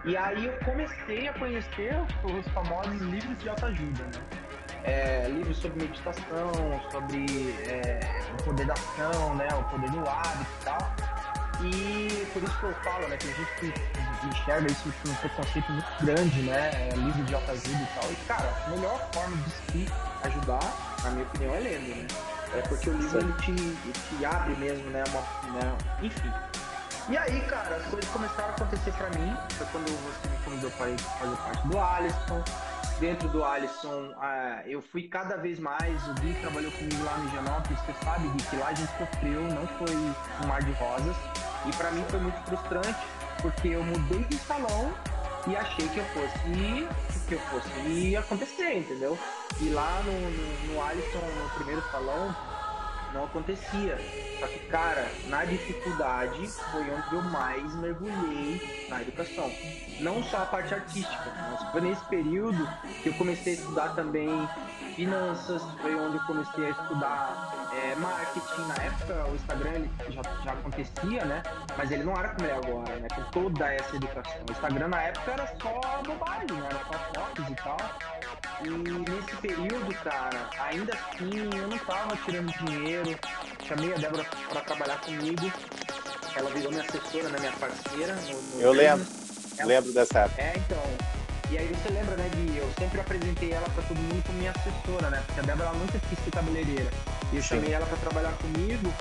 E 0.04 0.16
aí 0.16 0.46
eu 0.46 0.58
comecei 0.64 1.28
a 1.28 1.32
conhecer 1.34 1.94
os 2.24 2.48
famosos 2.52 3.00
livros 3.02 3.38
de 3.38 3.48
autoajuda, 3.48 4.04
né? 4.04 4.22
É, 4.82 5.28
livros 5.28 5.58
sobre 5.58 5.82
meditação, 5.82 6.52
sobre 6.90 7.26
é, 7.68 8.00
o 8.38 8.44
poder 8.44 8.66
da 8.66 8.72
ação, 8.72 9.34
né? 9.34 9.48
O 9.52 9.64
poder 9.64 9.90
do 9.90 10.00
hábito 10.00 10.50
e 10.60 10.64
tal. 10.64 10.78
E 11.62 12.26
por 12.32 12.42
isso 12.42 12.58
que 12.58 12.64
eu 12.64 12.74
falo, 12.76 13.08
né? 13.08 13.16
Tem 13.18 13.34
gente 13.34 13.54
que 13.60 14.26
enxerga 14.28 14.72
isso 14.72 14.90
com 15.02 15.10
um 15.10 15.14
preconceito 15.16 15.70
muito 15.70 16.04
grande, 16.04 16.42
né? 16.42 16.70
É, 16.72 16.94
livro 16.96 17.22
de 17.24 17.34
autoajuda 17.34 17.82
e 17.82 18.00
tal. 18.00 18.10
E, 18.10 18.16
cara, 18.26 18.54
a 18.66 18.70
melhor 18.70 19.10
forma 19.12 19.36
de 19.36 19.50
se 19.50 19.92
ajudar, 20.24 20.98
na 21.04 21.10
minha 21.10 21.24
opinião, 21.26 21.54
é 21.54 21.60
lendo, 21.60 21.88
né? 21.88 22.06
É 22.54 22.62
porque 22.62 22.90
o 22.90 22.94
livro 22.94 23.20
ele 23.20 23.32
te, 23.34 23.50
ele 23.50 23.92
te 23.92 24.24
abre 24.24 24.54
mesmo, 24.56 24.90
né? 24.90 25.04
Uma, 25.08 25.52
né? 25.52 25.78
Enfim. 26.02 26.32
E 27.08 27.16
aí, 27.16 27.40
cara, 27.42 27.76
as 27.76 27.86
coisas 27.86 28.08
começaram 28.10 28.50
a 28.50 28.52
acontecer 28.52 28.92
pra 28.92 29.08
mim. 29.10 29.36
Foi 29.50 29.66
quando 29.68 29.86
você 29.86 30.28
me 30.28 30.36
convidou 30.44 30.70
para 30.72 30.98
fazer 30.98 31.36
parte 31.36 31.68
do 31.68 31.78
Alisson. 31.78 32.44
Dentro 32.98 33.28
do 33.30 33.42
Alisson, 33.42 34.14
ah, 34.20 34.62
eu 34.66 34.82
fui 34.82 35.08
cada 35.08 35.36
vez 35.36 35.58
mais. 35.58 36.06
O 36.08 36.14
Gui 36.14 36.34
trabalhou 36.40 36.70
comigo 36.72 37.02
lá 37.02 37.16
no 37.18 37.28
Higienópolis. 37.28 37.80
Você 37.80 37.94
sabe, 38.04 38.28
Gui, 38.28 38.42
que 38.44 38.56
lá 38.56 38.68
a 38.68 38.74
gente 38.74 38.92
sofreu, 38.98 39.42
não 39.42 39.66
foi 39.66 39.96
um 39.96 40.46
mar 40.46 40.62
de 40.62 40.72
rosas. 40.72 41.16
E 41.66 41.72
pra 41.76 41.90
mim 41.92 42.04
foi 42.10 42.20
muito 42.20 42.38
frustrante, 42.44 42.98
porque 43.40 43.68
eu 43.68 43.82
mudei 43.82 44.24
de 44.24 44.36
salão 44.38 44.92
e 45.46 45.56
achei 45.56 45.88
que 45.88 45.98
eu 45.98 46.04
fosse 46.06 46.88
que 47.28 47.34
eu 47.34 47.40
fosse 47.40 48.16
acontecer, 48.16 48.78
entendeu? 48.78 49.16
E 49.60 49.68
lá 49.68 50.02
no, 50.04 50.12
no, 50.12 50.74
no 50.74 50.82
Alisson, 50.82 51.18
no 51.18 51.50
primeiro 51.50 51.82
salão, 51.90 52.34
não 53.12 53.24
acontecia. 53.24 53.98
Só 54.38 54.46
que, 54.46 54.58
cara, 54.66 55.10
na 55.28 55.44
dificuldade 55.44 56.46
foi 56.70 56.82
onde 56.90 57.14
eu 57.14 57.22
mais 57.22 57.74
mergulhei 57.76 58.86
na 58.88 59.02
educação. 59.02 59.50
Não 60.00 60.22
só 60.24 60.38
a 60.38 60.46
parte 60.46 60.74
artística, 60.74 61.32
mas 61.50 61.70
foi 61.70 61.80
nesse 61.82 62.04
período 62.06 62.68
que 63.02 63.08
eu 63.08 63.14
comecei 63.14 63.54
a 63.54 63.56
estudar 63.56 63.94
também 63.94 64.28
finanças, 65.00 65.62
foi 65.80 65.94
onde 65.94 66.16
eu 66.16 66.22
comecei 66.24 66.66
a 66.66 66.70
estudar 66.70 67.70
é, 67.72 67.94
marketing. 67.94 68.68
Na 68.68 68.74
época 68.84 69.26
o 69.30 69.34
Instagram 69.34 69.70
ele 69.70 69.90
já, 70.10 70.22
já 70.44 70.52
acontecia, 70.52 71.24
né? 71.24 71.42
Mas 71.78 71.90
ele 71.90 72.04
não 72.04 72.12
era 72.12 72.28
como 72.28 72.46
ele 72.46 72.52
é 72.52 72.56
agora, 72.56 72.96
né? 72.96 73.08
Com 73.14 73.22
toda 73.30 73.72
essa 73.72 73.96
educação. 73.96 74.42
O 74.46 74.52
Instagram 74.52 74.88
na 74.88 75.02
época 75.02 75.30
era 75.30 75.46
só 75.62 76.02
bobagem, 76.06 76.52
né? 76.52 76.68
Era 76.70 76.84
só 76.84 76.98
fotos 77.14 77.48
e 77.48 77.54
tal. 77.54 77.76
E 78.62 79.10
nesse 79.10 79.36
período, 79.36 79.94
cara, 80.04 80.50
ainda 80.68 80.92
assim 80.92 81.58
eu 81.58 81.68
não 81.68 81.78
tava 81.78 82.16
tirando 82.16 82.52
dinheiro. 82.66 83.18
Chamei 83.66 83.94
a 83.94 83.96
Débora 83.96 84.26
para 84.50 84.60
trabalhar 84.60 85.00
comigo. 85.00 85.50
Ela 86.36 86.50
virou 86.50 86.70
minha 86.70 86.84
assessora, 86.84 87.28
né, 87.30 87.38
minha 87.40 87.52
parceira. 87.52 88.14
No, 88.14 88.42
no 88.42 88.60
eu 88.60 88.72
lembro. 88.72 89.06
Ela... 89.56 89.66
Lembro 89.66 89.92
dessa 89.94 90.20
época. 90.20 90.42
É, 90.42 90.52
então. 90.56 91.19
E 91.50 91.58
aí 91.58 91.66
você 91.66 91.92
lembra, 91.92 92.16
né, 92.16 92.28
de 92.28 92.58
eu 92.58 92.70
sempre 92.78 93.00
apresentei 93.00 93.52
ela 93.52 93.68
para 93.70 93.82
todo 93.82 93.98
mundo 93.98 94.22
como 94.24 94.38
minha 94.38 94.52
assessora, 94.52 95.10
né? 95.10 95.20
Porque 95.26 95.40
a 95.40 95.42
Débora 95.42 95.72
nunca 95.72 95.98
quis 96.08 96.18
ser 96.24 96.30
cabeleireira. 96.30 96.90
E 97.32 97.36
eu 97.36 97.42
Sim. 97.42 97.48
chamei 97.48 97.72
ela 97.72 97.86
para 97.86 97.96
trabalhar 97.98 98.32
comigo, 98.34 98.94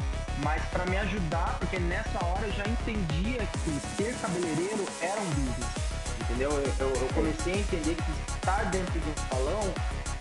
mas 0.43 0.64
para 0.72 0.84
me 0.88 0.97
ajudar, 0.97 1.58
porque 1.60 1.78
nessa 1.78 2.26
hora 2.26 2.47
eu 2.47 2.52
já 2.54 2.64
entendia 2.66 3.45
que 3.45 3.80
ser 3.95 4.16
cabeleireiro 4.20 4.84
era 5.00 5.22
um 5.22 5.30
business. 5.30 5.89
Entendeu? 6.22 6.52
Eu, 6.52 6.74
eu, 6.80 6.95
eu 6.95 7.08
comecei 7.14 7.54
a 7.54 7.58
entender 7.58 7.95
que 7.95 8.34
estar 8.34 8.64
dentro 8.72 9.00
de 9.00 9.10
um 9.10 9.30
salão 9.30 9.74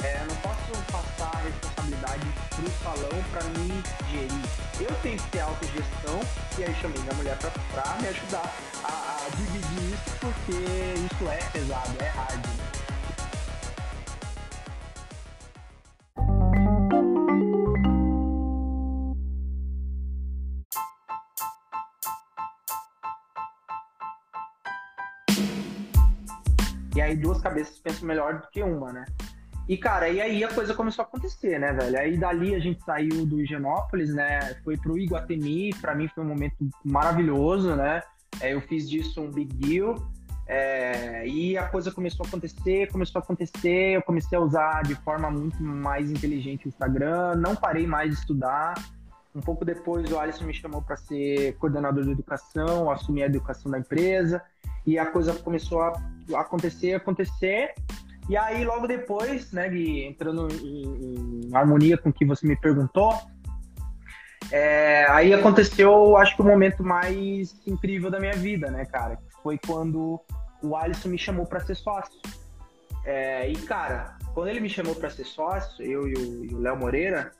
é, 0.04 0.24
não 0.28 0.36
posso 0.36 0.92
passar 0.92 1.32
a 1.34 1.67
responsabilidade 1.98 2.26
para 2.50 2.64
o 2.64 2.70
salão 2.82 3.24
para 3.32 3.44
me 3.44 3.82
gerir. 4.10 4.88
Eu 4.88 4.94
tenho 5.02 5.18
que 5.18 5.30
ter 5.30 5.40
autogestão 5.40 6.20
e 6.58 6.64
aí 6.64 6.74
chamei 6.76 7.00
minha 7.02 7.14
mulher 7.14 7.36
para 7.38 7.96
me 8.00 8.08
ajudar 8.08 8.54
a, 8.84 9.26
a, 9.26 9.28
dividir 9.36 9.94
isso, 9.94 10.16
porque 10.20 10.52
isso 10.52 11.28
é 11.28 11.38
pesado, 11.52 11.96
é 12.00 12.08
hard. 12.08 12.46
E 26.94 27.00
aí 27.00 27.16
duas 27.16 27.40
cabeças 27.40 27.78
pensam 27.78 28.08
melhor 28.08 28.40
do 28.40 28.48
que 28.48 28.60
uma, 28.60 28.92
né? 28.92 29.04
E, 29.68 29.76
cara, 29.76 30.08
e 30.08 30.18
aí 30.18 30.42
a 30.42 30.48
coisa 30.48 30.72
começou 30.72 31.04
a 31.04 31.06
acontecer, 31.06 31.58
né, 31.58 31.72
velho? 31.74 31.98
Aí 31.98 32.16
dali 32.16 32.54
a 32.54 32.58
gente 32.58 32.82
saiu 32.82 33.26
do 33.26 33.38
Higienópolis, 33.38 34.14
né? 34.14 34.54
Foi 34.64 34.78
pro 34.78 34.98
Iguatemi, 34.98 35.74
para 35.78 35.94
mim 35.94 36.08
foi 36.08 36.24
um 36.24 36.28
momento 36.28 36.56
maravilhoso, 36.82 37.76
né? 37.76 38.02
É, 38.40 38.54
eu 38.54 38.62
fiz 38.62 38.88
disso 38.88 39.20
um 39.20 39.30
big 39.30 39.54
deal. 39.54 39.96
É, 40.46 41.28
e 41.28 41.58
a 41.58 41.68
coisa 41.68 41.92
começou 41.92 42.24
a 42.24 42.28
acontecer, 42.28 42.90
começou 42.90 43.20
a 43.20 43.22
acontecer, 43.22 43.96
eu 43.96 44.02
comecei 44.02 44.38
a 44.38 44.40
usar 44.40 44.82
de 44.84 44.94
forma 44.94 45.30
muito 45.30 45.62
mais 45.62 46.10
inteligente 46.10 46.64
o 46.64 46.68
Instagram, 46.68 47.34
não 47.36 47.54
parei 47.54 47.86
mais 47.86 48.12
de 48.12 48.20
estudar. 48.20 48.72
Um 49.34 49.42
pouco 49.42 49.66
depois 49.66 50.10
o 50.10 50.18
Alisson 50.18 50.44
me 50.44 50.54
chamou 50.54 50.80
para 50.80 50.96
ser 50.96 51.54
coordenador 51.58 52.02
de 52.02 52.12
educação, 52.12 52.90
assumir 52.90 53.24
a 53.24 53.26
educação 53.26 53.70
da 53.70 53.78
empresa, 53.78 54.42
e 54.86 54.98
a 54.98 55.04
coisa 55.04 55.34
começou 55.34 55.82
a 55.82 55.92
acontecer, 56.34 56.94
acontecer, 56.94 57.74
e 58.28 58.36
aí, 58.36 58.64
logo 58.64 58.86
depois, 58.86 59.52
né, 59.52 59.68
Gui, 59.68 60.04
entrando 60.04 60.48
em, 60.52 61.46
em, 61.46 61.56
harmonia 61.56 61.96
com 61.96 62.10
o 62.10 62.12
que 62.12 62.26
você 62.26 62.46
me 62.46 62.56
perguntou, 62.56 63.14
é, 64.50 65.06
aí 65.10 65.32
aconteceu, 65.32 66.16
acho 66.16 66.36
que 66.36 66.42
o 66.42 66.44
momento 66.44 66.82
mais 66.82 67.58
incrível 67.66 68.10
da 68.10 68.20
minha 68.20 68.34
vida, 68.34 68.70
né, 68.70 68.84
cara? 68.84 69.18
Foi 69.42 69.58
quando 69.58 70.20
o 70.62 70.76
Alisson 70.76 71.08
me 71.08 71.18
chamou 71.18 71.46
para 71.46 71.60
ser 71.60 71.74
sócio. 71.74 72.20
É, 73.04 73.48
e, 73.50 73.56
cara, 73.56 74.16
quando 74.34 74.48
ele 74.48 74.60
me 74.60 74.68
chamou 74.68 74.94
para 74.94 75.08
ser 75.08 75.24
sócio, 75.24 75.84
eu 75.84 76.06
e 76.08 76.54
o 76.54 76.58
Léo 76.58 76.76
Moreira, 76.76 77.32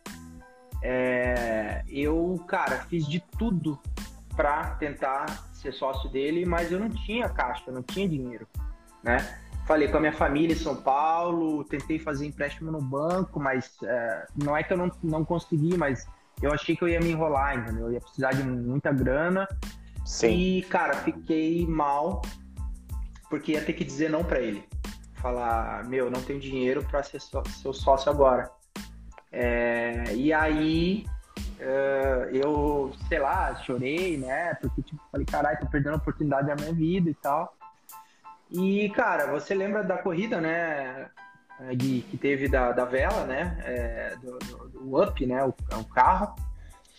é, 0.83 1.83
eu, 1.89 2.43
cara, 2.47 2.79
fiz 2.89 3.07
de 3.07 3.21
tudo 3.39 3.79
para 4.37 4.77
tentar 4.77 5.27
ser 5.53 5.73
sócio 5.73 6.09
dele, 6.11 6.47
mas 6.47 6.71
eu 6.71 6.79
não 6.79 6.89
tinha 6.89 7.29
caixa, 7.29 7.65
eu 7.67 7.75
não 7.75 7.83
tinha 7.83 8.09
dinheiro, 8.09 8.47
né? 9.03 9.19
Falei 9.69 9.87
com 9.87 9.99
a 9.99 10.01
minha 10.01 10.13
família 10.15 10.55
em 10.55 10.59
São 10.59 10.75
Paulo, 10.75 11.63
tentei 11.63 11.99
fazer 11.99 12.25
empréstimo 12.27 12.73
no 12.73 12.81
banco, 12.81 13.39
mas 13.39 13.77
é, 13.83 14.27
não 14.43 14.57
é 14.57 14.63
que 14.63 14.73
eu 14.73 14.79
não, 14.79 14.91
não 15.03 15.25
consegui, 15.27 15.77
mas 15.77 16.09
eu 16.41 16.51
achei 16.51 16.75
que 16.75 16.83
eu 16.83 16.89
ia 16.89 16.99
me 16.99 17.11
enrolar, 17.11 17.55
entendeu? 17.55 17.89
Eu 17.89 17.93
ia 17.93 18.01
precisar 18.01 18.33
de 18.33 18.43
muita 18.43 18.91
grana. 18.91 19.47
Sim. 20.07 20.31
E, 20.31 20.63
cara, 20.63 20.95
fiquei 20.95 21.67
mal, 21.67 22.23
porque 23.29 23.53
ia 23.53 23.63
ter 23.63 23.75
que 23.75 23.85
dizer 23.85 24.09
não 24.09 24.25
para 24.25 24.41
ele. 24.41 24.67
Falar, 25.17 25.85
meu, 25.85 26.11
não 26.11 26.23
tenho 26.23 26.41
dinheiro 26.41 26.83
para 26.85 27.03
ser 27.03 27.21
só- 27.21 27.45
seu 27.45 27.75
sócio 27.75 28.11
agora. 28.11 28.51
É, 29.31 30.15
e 30.15 30.33
aí, 30.33 31.05
é, 31.61 32.31
eu, 32.33 32.91
sei 33.07 33.19
lá, 33.19 33.55
chorei, 33.57 34.17
né? 34.17 34.55
Porque, 34.55 34.81
tipo, 34.81 35.03
falei, 35.13 35.27
caralho, 35.27 35.61
tô 35.61 35.67
perdendo 35.67 35.95
a 35.95 35.99
oportunidade 35.99 36.47
da 36.47 36.57
minha 36.57 36.73
vida 36.73 37.11
e 37.11 37.15
tal. 37.15 37.58
E, 38.51 38.89
cara, 38.91 39.27
você 39.27 39.55
lembra 39.55 39.83
da 39.85 39.99
corrida, 39.99 40.41
né? 40.41 41.07
De, 41.77 42.03
que 42.03 42.17
teve 42.17 42.49
da, 42.49 42.71
da 42.71 42.85
vela, 42.85 43.25
né? 43.25 43.59
é, 43.65 44.15
do, 44.23 44.39
do- 44.39 44.69
do 44.69 45.03
Up, 45.03 45.27
né? 45.27 45.43
O, 45.45 45.49
o 45.49 45.85
carro. 45.87 46.35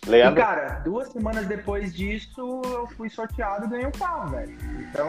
E, 0.05 0.09
Lembra? 0.09 0.43
cara, 0.43 0.67
duas 0.79 1.09
semanas 1.11 1.45
depois 1.47 1.93
disso, 1.93 2.61
eu 2.65 2.87
fui 2.95 3.09
sorteado 3.09 3.65
e 3.65 3.69
ganhei 3.69 3.85
um 3.87 3.91
carro, 3.91 4.29
velho. 4.31 4.55
Então, 4.89 5.07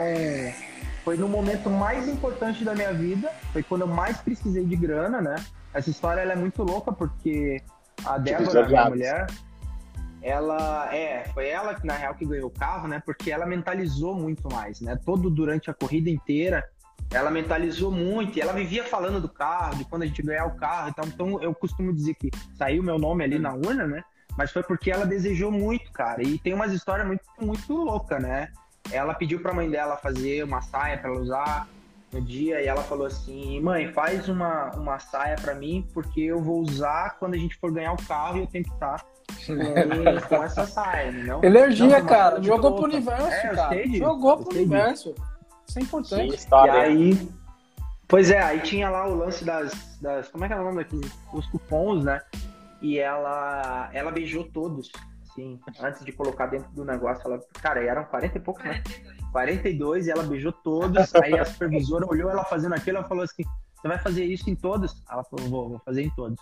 foi 1.05 1.17
no 1.17 1.29
momento 1.29 1.69
mais 1.69 2.09
importante 2.09 2.65
da 2.65 2.75
minha 2.75 2.93
vida. 2.93 3.29
Foi 3.53 3.63
quando 3.63 3.83
eu 3.83 3.87
mais 3.89 4.19
precisei 4.19 4.65
de 4.65 4.77
grana, 4.77 5.21
né? 5.21 5.35
Essa 5.75 5.91
história 5.91 6.21
é 6.21 6.37
muito 6.37 6.63
louca, 6.63 6.93
porque 6.93 7.61
a 8.05 8.19
Débora, 8.19 8.67
minha 8.69 8.85
mulher, 8.89 9.27
ela 10.23 10.95
é, 10.95 11.25
foi 11.33 11.49
ela 11.49 11.75
que 11.75 11.87
na 11.87 11.95
real 11.95 12.15
que 12.15 12.27
ganhou 12.27 12.49
o 12.49 12.51
carro, 12.51 12.87
né? 12.87 13.03
Porque 13.05 13.31
ela 13.31 13.47
mentalizou 13.47 14.15
muito 14.15 14.49
mais, 14.53 14.81
né? 14.81 14.99
Todo 15.05 15.31
durante 15.31 15.71
a 15.71 15.75
corrida 15.75 16.11
inteira, 16.11 16.69
ela 17.11 17.31
mentalizou 17.31 17.91
muito 17.91 18.39
e 18.39 18.41
ela 18.41 18.53
vivia 18.53 18.85
falando 18.85 19.21
do 19.21 19.29
carro, 19.29 19.77
de 19.77 19.85
quando 19.85 20.03
a 20.03 20.07
gente 20.07 20.23
ganhar 20.23 20.47
o 20.47 20.57
carro 20.57 20.91
e 20.91 20.95
tal. 20.95 21.07
Então 21.07 21.43
eu 21.43 21.55
costumo 21.55 21.93
dizer 21.93 22.15
que 22.15 22.31
saiu 22.57 22.83
meu 22.83 22.99
nome 22.99 23.25
ali 23.25 23.39
na 23.39 23.53
urna, 23.53 23.87
né? 23.87 24.03
Mas 24.37 24.53
foi 24.53 24.63
porque 24.63 24.91
ela 24.91 25.05
desejou 25.05 25.51
muito, 25.51 25.91
cara. 25.93 26.23
E 26.23 26.39
tem 26.39 26.55
umas 26.55 26.73
histórias 26.73 27.07
muito, 27.07 27.25
muito 27.41 27.73
louca, 27.73 28.19
né? 28.19 28.49
Ela 28.93 29.15
pediu 29.15 29.41
pra 29.41 29.53
mãe 29.53 29.69
dela 29.69 29.97
fazer 29.97 30.45
uma 30.45 30.61
saia 30.61 30.99
pra 30.99 31.11
ela 31.11 31.21
usar 31.21 31.69
no 32.13 32.21
dia 32.21 32.61
e 32.63 32.67
ela 32.67 32.83
falou 32.83 33.07
assim: 33.07 33.61
mãe, 33.61 33.93
faz 33.93 34.29
uma, 34.29 34.71
uma 34.77 34.99
saia 34.99 35.37
pra 35.37 35.55
mim 35.55 35.87
porque 35.93 36.21
eu 36.21 36.41
vou 36.41 36.61
usar 36.61 37.17
quando 37.19 37.35
a 37.35 37.39
gente 37.39 37.57
for 37.57 37.73
ganhar 37.73 37.93
o 37.93 38.07
carro 38.07 38.39
e 38.39 38.41
eu 38.41 38.47
tenho 38.47 38.65
que 38.65 38.73
estar 38.73 39.05
com, 39.47 40.29
com 40.29 40.43
essa 40.43 40.67
saia, 40.67 41.13
não? 41.13 41.43
Energia, 41.43 42.01
Não, 42.01 42.07
cara. 42.07 42.43
Jogou 42.43 42.75
pro 42.77 42.85
universo, 42.85 43.27
É, 43.27 43.55
cara. 43.55 43.89
Jogou 43.89 44.39
pro 44.39 44.55
universo. 44.55 45.15
Isso 45.69 45.79
é 45.79 45.83
importante. 45.83 46.33
E 46.33 46.35
história. 46.35 46.73
aí. 46.75 47.29
Pois 48.09 48.31
é, 48.31 48.43
aí 48.43 48.61
tinha 48.61 48.91
lá 48.91 49.07
o 49.07 49.15
lance 49.15 49.45
das. 49.45 49.99
das 50.01 50.29
como 50.29 50.45
é 50.45 50.49
que 50.49 50.55
é 50.55 50.61
o 50.61 50.65
nome 50.65 50.79
daqueles? 50.79 51.13
Os 51.33 51.47
cupons, 51.47 52.05
né? 52.05 52.21
E 52.83 52.99
ela. 52.99 53.89
Ela 53.93 54.11
beijou 54.11 54.45
todos. 54.45 54.91
Assim, 55.31 55.61
antes 55.81 56.05
de 56.05 56.11
colocar 56.11 56.47
dentro 56.47 56.71
do 56.73 56.85
negócio. 56.85 57.23
Ela, 57.25 57.41
cara, 57.63 57.85
eram 57.85 58.05
40 58.05 58.37
e 58.37 58.41
poucos, 58.41 58.65
né? 58.65 58.83
42 59.31 60.07
e 60.07 60.11
ela 60.11 60.25
beijou 60.25 60.53
todos. 60.53 61.15
Aí 61.15 61.39
a 61.39 61.45
supervisora 61.45 62.05
olhou 62.07 62.29
ela 62.31 62.45
fazendo 62.45 62.75
aquilo 62.75 62.99
ela 62.99 63.07
falou 63.07 63.23
assim: 63.23 63.45
Você 63.77 63.87
vai 63.87 63.99
fazer 63.99 64.25
isso 64.25 64.51
em 64.51 64.57
todos? 64.57 65.03
Ela 65.09 65.23
falou: 65.25 65.49
Vou, 65.49 65.69
vou 65.71 65.79
fazer 65.79 66.03
em 66.03 66.11
todos. 66.11 66.37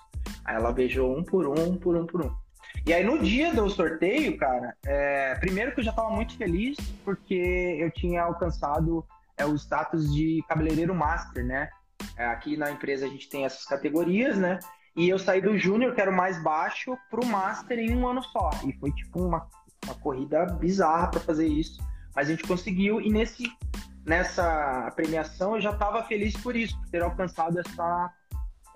Aí 0.46 0.56
ela 0.56 0.72
beijou 0.72 1.16
um 1.16 1.22
por 1.22 1.46
um, 1.46 1.62
um 1.62 1.76
por 1.76 1.96
um, 1.96 2.06
por 2.06 2.24
um. 2.24 2.47
E 2.86 2.92
aí 2.92 3.04
no 3.04 3.18
dia 3.18 3.52
do 3.52 3.68
sorteio, 3.68 4.36
cara, 4.38 4.74
é, 4.86 5.34
primeiro 5.36 5.72
que 5.72 5.80
eu 5.80 5.84
já 5.84 5.92
tava 5.92 6.10
muito 6.10 6.36
feliz 6.36 6.76
porque 7.04 7.76
eu 7.80 7.90
tinha 7.90 8.22
alcançado 8.22 9.04
é, 9.36 9.44
o 9.44 9.54
status 9.54 10.12
de 10.12 10.42
cabeleireiro 10.48 10.94
master, 10.94 11.44
né? 11.44 11.68
É, 12.16 12.26
aqui 12.26 12.56
na 12.56 12.70
empresa 12.70 13.06
a 13.06 13.08
gente 13.08 13.28
tem 13.28 13.44
essas 13.44 13.64
categorias, 13.64 14.36
né? 14.38 14.58
E 14.96 15.08
eu 15.08 15.18
saí 15.18 15.40
do 15.40 15.56
júnior, 15.56 15.94
que 15.94 16.00
era 16.00 16.10
o 16.10 16.16
mais 16.16 16.42
baixo, 16.42 16.98
pro 17.08 17.24
master 17.24 17.78
em 17.78 17.94
um 17.94 18.06
ano 18.06 18.22
só. 18.22 18.50
E 18.66 18.72
foi 18.78 18.90
tipo 18.92 19.20
uma, 19.20 19.46
uma 19.84 19.94
corrida 19.94 20.44
bizarra 20.46 21.08
para 21.08 21.20
fazer 21.20 21.46
isso. 21.46 21.80
Mas 22.16 22.28
a 22.28 22.30
gente 22.32 22.42
conseguiu 22.42 23.00
e 23.00 23.10
nesse 23.10 23.44
nessa 24.04 24.90
premiação 24.96 25.54
eu 25.54 25.60
já 25.60 25.70
estava 25.70 26.02
feliz 26.04 26.34
por 26.38 26.56
isso, 26.56 26.76
por 26.80 26.88
ter 26.88 27.02
alcançado 27.02 27.60
essa 27.60 28.10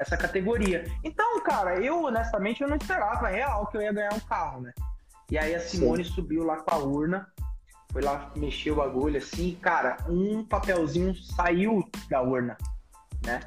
essa 0.03 0.16
categoria. 0.16 0.85
Então, 1.03 1.41
cara, 1.43 1.81
eu 1.81 2.05
honestamente 2.05 2.62
eu 2.62 2.69
não 2.69 2.77
esperava 2.77 3.29
real 3.29 3.66
que 3.66 3.77
eu 3.77 3.83
ia 3.83 3.93
ganhar 3.93 4.15
um 4.15 4.20
carro, 4.20 4.61
né? 4.61 4.73
E 5.31 5.39
aí 5.39 5.55
a 5.55 5.61
Simone 5.61 6.05
subiu 6.05 6.45
lá 6.45 6.57
com 6.57 6.74
a 6.74 6.79
urna, 6.79 7.27
foi 7.91 8.03
lá 8.03 8.31
mexer 8.37 8.70
o 8.70 8.77
bagulho 8.77 9.19
assim, 9.19 9.55
cara, 9.61 9.97
um 10.09 10.45
papelzinho 10.45 11.15
saiu 11.15 11.83
da 12.11 12.20
urna, 12.23 12.57
né? 13.24 13.41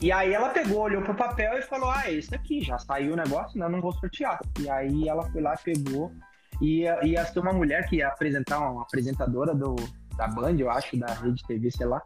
E 0.00 0.10
aí 0.10 0.34
ela 0.34 0.48
pegou, 0.48 0.80
olhou 0.80 1.00
pro 1.02 1.14
papel 1.14 1.58
e 1.58 1.62
falou: 1.62 1.88
Ah, 1.88 2.10
esse 2.10 2.34
aqui, 2.34 2.60
já 2.60 2.76
saiu 2.76 3.12
o 3.12 3.16
negócio, 3.16 3.56
né? 3.58 3.68
Não 3.68 3.80
vou 3.80 3.92
sortear. 3.92 4.40
E 4.58 4.68
aí 4.68 5.08
ela 5.08 5.22
foi 5.30 5.40
lá, 5.40 5.56
pegou, 5.56 6.12
e 6.60 6.80
ia, 6.80 7.04
ia 7.06 7.24
ser 7.24 7.38
uma 7.38 7.52
mulher 7.52 7.88
que 7.88 7.96
ia 7.96 8.08
apresentar, 8.08 8.58
uma 8.58 8.82
apresentadora 8.82 9.54
do, 9.54 9.76
da 10.16 10.26
Band, 10.26 10.56
eu 10.58 10.68
acho, 10.68 10.96
da 10.96 11.14
Rede 11.14 11.42
TV, 11.46 11.70
sei 11.70 11.86
lá. 11.86 12.02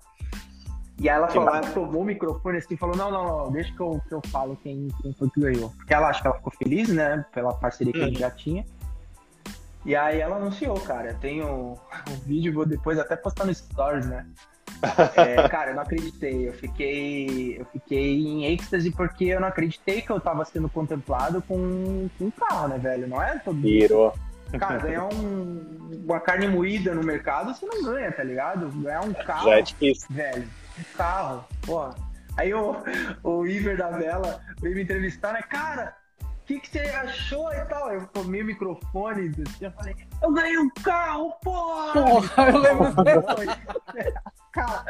E 0.98 1.08
aí 1.08 1.16
ela 1.16 1.28
falou, 1.28 1.48
ela 1.54 1.60
tomou 1.72 2.02
o 2.02 2.04
microfone 2.04 2.58
assim 2.58 2.74
e 2.74 2.76
falou: 2.76 2.96
não, 2.96 3.10
não, 3.10 3.26
não, 3.44 3.52
deixa 3.52 3.72
que 3.72 3.80
eu, 3.80 4.00
que 4.08 4.14
eu 4.14 4.20
falo 4.28 4.56
quem, 4.62 4.88
quem 5.02 5.12
foi 5.12 5.28
que 5.30 5.40
ganhou. 5.40 5.70
Porque 5.76 5.92
ela 5.92 6.08
acha 6.08 6.22
que 6.22 6.26
ela 6.26 6.36
ficou 6.36 6.52
feliz, 6.52 6.88
né? 6.88 7.24
Pela 7.34 7.52
parceria 7.54 7.92
que 7.92 8.00
a 8.02 8.06
gente 8.06 8.18
já 8.20 8.30
tinha. 8.30 8.64
E 9.84 9.94
aí 9.94 10.20
ela 10.20 10.36
anunciou, 10.36 10.80
cara. 10.80 11.14
Tem 11.20 11.44
um, 11.44 11.72
um 12.10 12.14
vídeo, 12.24 12.52
vou 12.54 12.66
depois 12.66 12.98
até 12.98 13.14
postar 13.14 13.44
no 13.44 13.54
Stories, 13.54 14.06
né? 14.06 14.26
É, 15.16 15.46
cara, 15.48 15.70
eu 15.70 15.74
não 15.74 15.82
acreditei. 15.82 16.48
Eu 16.48 16.52
fiquei, 16.54 17.58
eu 17.60 17.64
fiquei 17.66 18.18
em 18.26 18.46
êxtase 18.46 18.90
porque 18.90 19.26
eu 19.26 19.40
não 19.40 19.48
acreditei 19.48 20.00
que 20.00 20.10
eu 20.10 20.18
tava 20.18 20.44
sendo 20.44 20.68
contemplado 20.68 21.42
com, 21.42 22.08
com 22.18 22.24
um 22.24 22.30
carro, 22.30 22.68
né, 22.68 22.78
velho? 22.78 23.06
Não 23.06 23.22
é 23.22 23.38
todo 23.38 23.60
Virou. 23.60 24.14
Cara, 24.58 24.78
ganhar 24.78 25.04
um- 25.12 26.02
uma 26.04 26.20
carne 26.20 26.46
moída 26.46 26.94
no 26.94 27.02
mercado, 27.02 27.52
você 27.54 27.66
não 27.66 27.82
ganha, 27.82 28.10
tá 28.12 28.22
ligado? 28.22 28.68
Ganhar 28.80 29.00
um 29.02 29.12
carro, 29.12 29.50
Já 29.50 29.58
é 29.58 29.62
difícil. 29.62 30.06
velho, 30.10 30.48
um 30.78 30.96
carro, 30.96 31.44
porra. 31.64 31.94
Aí 32.36 32.52
o, 32.52 32.76
o 33.22 33.46
Iver 33.46 33.78
da 33.78 33.90
Vela 33.90 34.40
veio 34.60 34.74
me 34.74 34.82
entrevistar, 34.82 35.32
né? 35.32 35.42
Cara, 35.42 35.96
o 36.20 36.46
que, 36.46 36.60
que 36.60 36.68
você 36.68 36.80
achou 36.80 37.52
e 37.52 37.64
tal? 37.64 37.92
Eu 37.92 38.06
tomei 38.08 38.42
o 38.42 38.44
microfone 38.44 39.32
e 39.60 39.64
eu 39.64 39.70
falei, 39.72 39.96
eu 40.22 40.32
ganhei 40.32 40.58
um 40.58 40.70
carro, 40.70 41.32
porra! 41.42 41.92
Porra, 41.92 42.50
eu 42.50 42.58
lembro 42.58 42.86
cara, 44.52 44.84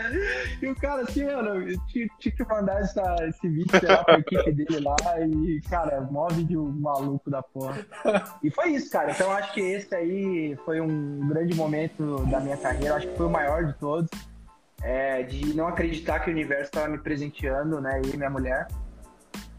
e 0.63 0.69
o 0.69 0.77
cara 0.77 1.03
assim, 1.03 1.25
mano, 1.25 1.69
eu 1.69 1.79
tinha, 1.87 2.09
que 2.19 2.45
mandar 2.45 2.81
essa, 2.81 3.17
esse 3.29 3.49
vídeo 3.49 3.81
sei 3.81 3.89
lá, 3.89 4.05
pra 4.05 4.19
equipe 4.19 4.53
dele 4.53 4.81
lá 4.81 4.97
e, 5.21 5.61
cara, 5.69 6.01
mó 6.03 6.29
vídeo 6.29 6.65
maluco 6.65 7.31
da 7.31 7.43
porra. 7.43 7.79
E 8.43 8.51
foi 8.51 8.71
isso, 8.71 8.91
cara. 8.91 9.11
Então 9.11 9.31
acho 9.33 9.53
que 9.55 9.61
esse 9.61 9.95
aí 9.95 10.57
foi 10.65 10.81
um 10.81 11.29
grande 11.29 11.55
momento 11.55 12.25
da 12.27 12.39
minha 12.39 12.57
carreira, 12.57 12.97
acho 12.97 13.09
que 13.09 13.17
foi 13.17 13.27
o 13.27 13.31
maior 13.31 13.65
de 13.65 13.73
todos. 13.75 14.11
É, 14.83 15.23
de 15.23 15.55
não 15.55 15.69
acreditar 15.69 16.21
que 16.21 16.31
o 16.31 16.33
universo 16.33 16.65
estava 16.65 16.89
me 16.89 16.99
presenteando, 16.99 17.81
né? 17.81 18.01
Eu 18.05 18.15
e 18.15 18.17
minha 18.17 18.31
mulher. 18.31 18.67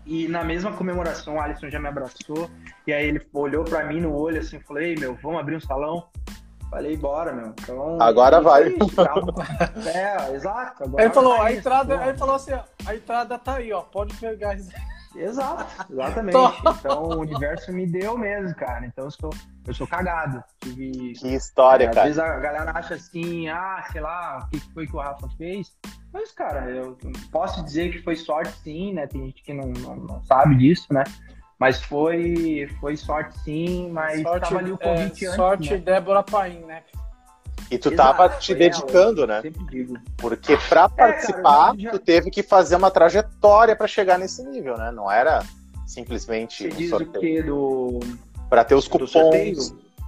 E 0.06 0.28
na 0.28 0.44
mesma 0.44 0.72
comemoração, 0.72 1.36
o 1.36 1.42
Alisson 1.42 1.70
já 1.70 1.80
me 1.80 1.88
abraçou. 1.88 2.50
E 2.86 2.94
aí 2.94 3.08
ele 3.08 3.22
olhou 3.34 3.66
pra 3.66 3.84
mim 3.84 4.00
no 4.00 4.16
olho 4.16 4.40
assim, 4.40 4.60
falei, 4.62 4.96
meu, 4.96 5.16
vamos 5.16 5.40
abrir 5.40 5.58
um 5.58 5.60
salão? 5.60 6.08
Falei, 6.70 6.96
bora, 6.98 7.34
meu. 7.34 7.48
Então, 7.48 8.02
Agora 8.02 8.38
isso 8.38 8.44
vai. 8.44 8.76
é, 9.94 10.34
exato. 10.34 10.84
Agora 10.84 11.02
Aí 11.02 11.08
ele 11.08 11.14
falou, 11.14 11.38
vai 11.38 11.48
a 11.48 11.52
isso, 11.52 11.60
entrada, 11.60 12.00
aí 12.00 12.10
ele 12.10 12.18
falou 12.18 12.36
assim, 12.36 12.54
ó, 12.54 12.64
a 12.86 12.96
entrada 12.96 13.40
tá 13.40 13.56
aí, 13.56 13.72
ó, 13.72 13.82
pode 13.82 14.14
pegar 14.16 14.56
isso. 14.56 14.70
Exato, 15.18 15.66
exatamente. 15.92 16.38
Então 16.80 17.04
o 17.04 17.20
universo 17.20 17.72
me 17.74 17.88
deu 17.88 18.18
mesmo, 18.18 18.56
cara. 18.56 18.86
Então 18.86 19.06
eu 19.06 19.12
sou, 19.12 19.30
eu 19.66 19.74
sou 19.74 19.88
cagado. 19.88 20.44
Tive. 20.62 21.14
Que 21.14 21.36
história, 21.36 21.86
é, 21.86 21.90
às 21.90 21.96
cara. 21.96 22.06
vezes 22.06 22.20
a 22.20 22.40
galera 22.40 22.72
acha 22.76 22.96
assim, 22.96 23.50
ah, 23.50 23.84
sei 23.92 24.02
lá, 24.02 24.46
o 24.46 24.50
que 24.50 24.60
foi 24.74 24.88
que 24.88 24.96
o 24.96 25.00
Rafa 25.00 25.28
fez. 25.38 25.76
Mas, 26.14 26.32
cara, 26.32 26.70
eu 26.70 26.98
posso 27.32 27.64
dizer 27.64 27.92
que 27.92 28.02
foi 28.02 28.16
sorte 28.16 28.52
sim, 28.64 28.94
né? 28.94 29.08
Tem 29.08 29.26
gente 29.26 29.44
que 29.44 29.54
não, 29.54 29.68
não, 29.68 29.96
não 29.96 30.24
sabe 30.24 30.56
disso, 30.56 30.94
né? 30.94 31.04
Mas 31.60 31.82
foi, 31.82 32.70
foi 32.80 32.96
sorte 32.96 33.38
sim, 33.40 33.90
mas 33.92 34.22
sorte, 34.22 34.42
tava 34.42 34.60
ali 34.60 34.72
o 34.72 34.78
é, 34.80 34.84
convite 34.84 35.26
antes, 35.26 35.36
sorte 35.36 35.72
né? 35.72 35.78
Débora 35.78 36.22
Paim, 36.22 36.60
né? 36.60 36.84
E 37.70 37.78
tu 37.78 37.92
Exato, 37.92 38.18
tava 38.18 38.30
te 38.38 38.48
foi 38.54 38.56
dedicando, 38.56 39.24
ela, 39.24 39.28
né? 39.34 39.38
eu 39.40 39.42
Sempre 39.54 39.66
digo. 39.66 39.98
Porque 40.18 40.58
pra 40.70 40.88
participar, 40.88 41.74
eu 41.76 41.80
já- 41.82 41.92
tu 41.92 42.00
teve 42.00 42.30
que 42.32 42.42
fazer 42.42 42.76
uma 42.76 42.90
trajetória 42.92 43.76
pra 43.76 43.88
chegar 43.88 44.18
nesse 44.18 44.42
nível, 44.44 44.78
né? 44.78 44.92
Não 44.92 45.12
era 45.12 45.44
simplesmente 45.86 46.64
Você 46.64 46.68
um 46.70 46.78
diz 46.78 46.88
o 46.88 46.98
sorteio. 46.98 47.22
quê 47.22 47.44
do, 47.44 48.00
Pra 48.50 48.64
ter 48.64 48.76
os 48.76 48.88
cupons. 48.88 49.12
sorteio? 49.12 49.58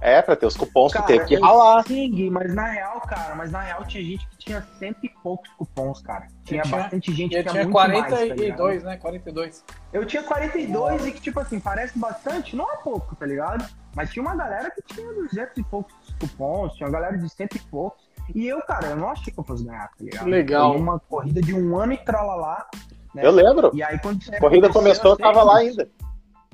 É, 0.02 0.22
pra 0.22 0.34
ter 0.34 0.46
os 0.46 0.56
cupons, 0.56 0.92
tu 0.92 1.02
teve 1.02 1.26
que 1.26 1.36
ralar. 1.38 1.84
Sim, 1.86 2.30
mas 2.30 2.54
na 2.54 2.64
real, 2.64 2.98
cara, 3.02 3.34
mas 3.34 3.50
na 3.50 3.60
real 3.60 3.84
tinha 3.84 4.02
gente 4.02 4.26
que 4.30 4.38
tinha 4.38 4.66
cento 4.78 4.96
e 5.04 5.10
poucos 5.22 5.50
cupons, 5.58 6.00
cara. 6.00 6.26
Tinha, 6.44 6.62
tinha- 6.62 6.74
bastante 6.78 7.12
gente 7.12 7.28
que 7.36 7.42
tinha 7.42 7.52
tinha 7.52 7.64
muito 7.64 7.74
mais, 7.76 7.92
tá 8.04 8.08
42, 8.16 8.82
né? 8.82 8.96
42. 8.96 9.62
Eu 9.92 10.06
tinha 10.06 10.22
42 10.22 11.04
e 11.06 11.12
que, 11.12 11.20
tipo 11.20 11.38
assim, 11.38 11.60
parece 11.60 11.98
bastante, 11.98 12.56
não 12.56 12.64
é 12.72 12.76
pouco, 12.78 13.14
tá 13.14 13.26
ligado? 13.26 13.62
Mas 13.94 14.10
tinha 14.10 14.22
uma 14.22 14.34
galera 14.34 14.70
que 14.70 14.80
tinha 14.94 15.12
200 15.12 15.58
e 15.58 15.62
poucos 15.64 15.92
cupons, 16.20 16.72
tinha 16.74 16.86
uma 16.86 16.92
galera 16.92 17.16
de 17.18 17.28
cento 17.28 17.56
e 17.56 17.58
poucos. 17.58 18.08
E 18.34 18.46
eu, 18.46 18.60
cara, 18.62 18.88
eu 18.88 18.96
não 18.96 19.10
achei 19.10 19.32
que 19.32 19.40
eu 19.40 19.44
fosse 19.44 19.64
ganhar, 19.64 19.88
tá 19.88 19.94
ligado? 19.98 20.28
Legal. 20.28 20.72
Foi 20.72 20.80
uma 20.80 21.00
corrida 21.00 21.40
de 21.40 21.52
um 21.54 21.76
ano 21.76 21.92
e 21.94 21.96
tralalá. 21.98 22.68
né? 23.14 23.22
Eu 23.26 23.30
lembro. 23.32 23.70
E 23.74 23.82
aí 23.82 23.98
quando 23.98 24.22
você 24.22 24.36
A 24.36 24.40
corrida 24.40 24.68
começou, 24.70 25.12
eu 25.12 25.16
sei 25.16 25.24
tava 25.24 25.42
lá 25.42 25.56
ainda. 25.58 25.88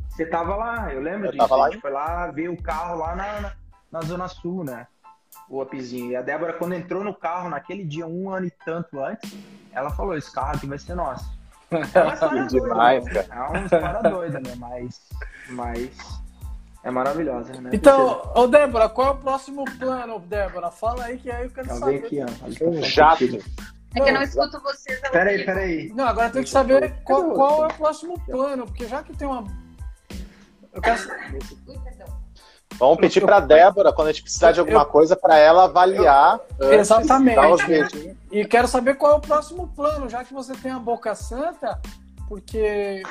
Você 0.09 0.25
tava 0.25 0.57
lá, 0.57 0.95
eu 0.95 1.03
lembro 1.03 1.27
Eu 1.27 1.33
disso. 1.33 1.39
tava 1.43 1.57
lá 1.57 1.67
a 1.67 1.71
gente 1.71 1.81
foi 1.83 1.91
lá 1.91 2.27
ver 2.31 2.49
o 2.49 2.63
carro 2.63 2.97
lá 2.99 3.15
na, 3.15 3.41
na, 3.41 3.53
na 3.93 4.01
Zona 4.01 4.29
Sul, 4.29 4.65
né? 4.65 4.87
O 5.51 5.61
upzinho. 5.61 6.13
E 6.13 6.17
a 6.17 6.23
Débora, 6.23 6.55
quando 6.55 6.73
entrou 6.75 7.05
no 7.05 7.15
carro 7.15 7.51
naquele 7.51 7.85
dia, 7.85 8.07
um 8.07 8.31
ano 8.31 8.47
e 8.47 8.53
tanto 8.65 8.99
antes, 8.99 9.37
ela 9.73 9.91
falou: 9.91 10.17
esse 10.17 10.33
carro 10.33 10.57
aqui 10.57 10.67
vai 10.67 10.79
ser 10.79 10.95
nosso. 10.95 11.31
É 11.71 12.01
uma 12.03 12.15
história 12.15 12.45
doida, 12.49 12.69
Demais, 12.69 13.05
né? 13.05 13.27
É 13.31 13.41
uma 13.43 13.59
história 13.59 14.03
doida, 14.11 14.41
né? 14.41 14.55
Mas, 14.57 15.01
mas 15.51 16.23
é 16.87 16.91
maravilhosa, 16.93 17.53
né? 17.61 17.71
Então, 17.73 18.31
ô 18.33 18.47
Débora, 18.47 18.89
qual 18.89 19.09
é 19.09 19.11
o 19.11 19.17
próximo 19.17 19.65
plano, 19.77 20.21
Débora? 20.21 20.71
Fala 20.71 21.07
aí 21.07 21.19
que 21.19 21.29
aí 21.29 21.47
eu 21.47 21.51
quero 21.51 21.69
saber. 21.75 22.05
aqui, 22.05 22.21
ó. 22.23 22.69
Um 22.69 22.81
jato. 22.81 23.25
É 23.25 24.01
que 24.01 24.11
eu 24.11 24.15
não 24.15 24.23
escuto 24.23 24.61
vocês. 24.61 25.01
eu 25.03 25.11
Peraí, 25.11 25.45
peraí. 25.45 25.93
Não, 25.93 26.07
agora 26.07 26.31
tem 26.31 26.45
que 26.45 26.49
saber 26.49 26.95
qual, 27.03 27.33
qual 27.33 27.65
é 27.65 27.67
o 27.67 27.75
próximo 27.75 28.21
plano, 28.25 28.67
porque 28.67 28.87
já 28.87 29.03
que 29.03 29.13
tem 29.17 29.27
uma. 29.27 29.45
Eu 30.73 30.81
quero... 30.81 31.01
Ui, 31.67 31.79
perdão. 31.83 32.07
Vamos 32.79 32.99
pedir 32.99 33.21
pra 33.21 33.41
Débora, 33.41 33.93
quando 33.93 34.09
a 34.09 34.13
gente 34.13 34.23
precisar 34.23 34.53
de 34.53 34.61
alguma 34.61 34.85
coisa, 34.85 35.17
pra 35.17 35.37
ela 35.37 35.65
avaliar. 35.65 36.39
Exatamente. 36.61 37.35
dar 37.35 37.51
os 37.51 37.65
beijinhos. 37.65 38.17
E 38.31 38.45
quero 38.45 38.69
saber 38.69 38.95
qual 38.95 39.13
é 39.13 39.17
o 39.17 39.21
próximo 39.21 39.67
plano, 39.75 40.09
já 40.09 40.23
que 40.23 40.33
você 40.33 40.55
tem 40.55 40.71
a 40.71 40.79
boca 40.79 41.17
santa, 41.17 41.81
porque 42.29 43.03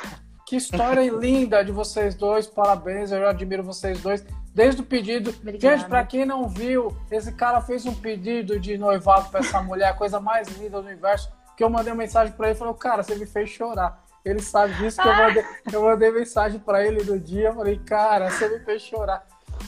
que 0.45 0.55
história 0.55 1.01
linda 1.11 1.63
de 1.63 1.71
vocês 1.71 2.15
dois, 2.15 2.47
parabéns, 2.47 3.11
eu 3.11 3.27
admiro 3.27 3.63
vocês 3.63 3.99
dois. 4.01 4.23
Desde 4.53 4.81
o 4.81 4.85
pedido. 4.85 5.31
Obrigada. 5.41 5.77
Gente, 5.77 5.89
pra 5.89 6.05
quem 6.05 6.25
não 6.25 6.47
viu, 6.47 6.95
esse 7.11 7.31
cara 7.33 7.59
fez 7.59 7.85
um 7.85 7.93
pedido 7.93 8.57
de 8.57 8.77
noivado 8.77 9.29
pra 9.29 9.41
essa 9.41 9.61
mulher, 9.61 9.89
a 9.89 9.93
coisa 9.93 10.19
mais 10.19 10.47
linda 10.47 10.81
do 10.81 10.87
universo, 10.87 11.29
que 11.57 11.63
eu 11.63 11.69
mandei 11.69 11.91
uma 11.91 11.97
mensagem 11.97 12.33
pra 12.33 12.47
ele 12.47 12.55
e 12.55 12.59
falou, 12.59 12.73
cara, 12.73 13.03
você 13.03 13.15
me 13.15 13.25
fez 13.25 13.49
chorar. 13.49 14.03
Ele 14.23 14.41
sabe 14.41 14.73
disso 14.75 15.01
que 15.01 15.07
eu 15.07 15.13
mandei, 15.13 15.45
eu 15.71 15.81
mandei 15.83 16.11
mensagem 16.11 16.59
pra 16.59 16.83
ele 16.83 17.03
no 17.03 17.19
dia, 17.19 17.49
eu 17.49 17.53
falei, 17.53 17.77
cara, 17.79 18.31
você 18.31 18.47
me 18.47 18.59
fez 18.59 18.81
chorar. 18.81 19.25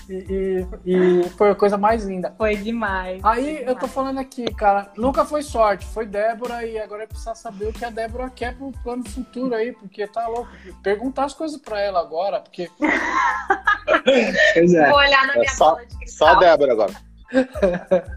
E, 0.09 0.65
e- 0.85 1.21
e 1.23 1.29
foi 1.31 1.51
a 1.51 1.55
coisa 1.55 1.77
mais 1.77 2.03
linda. 2.05 2.33
Foi 2.37 2.55
demais. 2.55 3.19
Aí 3.23 3.63
eu 3.65 3.75
tô 3.75 3.87
falando 3.87 4.19
aqui, 4.19 4.45
cara, 4.53 4.91
nunca 4.95 5.25
foi 5.25 5.41
sorte, 5.43 5.85
foi 5.87 6.05
Débora 6.05 6.65
e 6.65 6.79
agora 6.79 7.03
é 7.03 7.07
precisar 7.07 7.35
saber 7.35 7.65
o 7.67 7.73
que 7.73 7.83
a 7.83 7.89
Débora 7.89 8.29
quer 8.29 8.55
pro 8.55 8.71
plano 8.83 9.07
futuro 9.09 9.53
aí, 9.53 9.71
porque 9.73 10.07
tá 10.07 10.27
louco. 10.27 10.49
Perguntar 10.81 11.25
as 11.25 11.33
coisas 11.33 11.59
pra 11.59 11.79
ela 11.81 11.99
agora, 11.99 12.39
porque 12.39 12.69
Pois 14.53 14.73
é. 14.73 14.89
Vou 14.89 14.97
olhar 14.97 15.27
na 15.27 15.33
É 15.33 15.39
minha 15.39 15.51
só- 15.51 15.71
bola 15.75 15.85
de 15.85 16.11
Só 16.11 16.27
a 16.27 16.35
Débora 16.35 16.71
agora. 16.71 16.93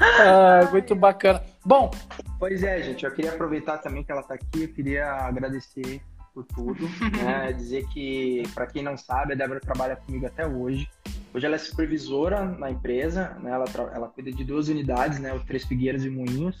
ah, 0.00 0.68
muito 0.70 0.94
bacana. 0.94 1.42
Bom, 1.64 1.90
Pois 2.38 2.62
é, 2.62 2.80
gente, 2.82 3.04
eu 3.04 3.10
queria 3.12 3.32
aproveitar 3.32 3.76
também 3.78 4.02
que 4.02 4.10
ela 4.10 4.22
está 4.22 4.32
aqui, 4.32 4.62
eu 4.62 4.68
queria 4.72 5.06
agradecer 5.12 6.00
por 6.34 6.44
tudo, 6.44 6.88
né? 7.22 7.52
Dizer 7.56 7.86
que, 7.88 8.42
para 8.54 8.66
quem 8.66 8.82
não 8.82 8.96
sabe, 8.96 9.32
a 9.32 9.36
Débora 9.36 9.60
trabalha 9.60 9.96
comigo 9.96 10.26
até 10.26 10.46
hoje. 10.46 10.88
Hoje 11.32 11.46
ela 11.46 11.54
é 11.54 11.58
supervisora 11.58 12.44
na 12.44 12.70
empresa, 12.70 13.36
né? 13.40 13.50
Ela, 13.50 13.64
ela 13.94 14.08
cuida 14.08 14.32
de 14.32 14.42
duas 14.44 14.68
unidades, 14.68 15.18
né? 15.20 15.32
O 15.32 15.40
Três 15.40 15.64
Figueiras 15.64 16.04
e 16.04 16.10
Moinhos. 16.10 16.60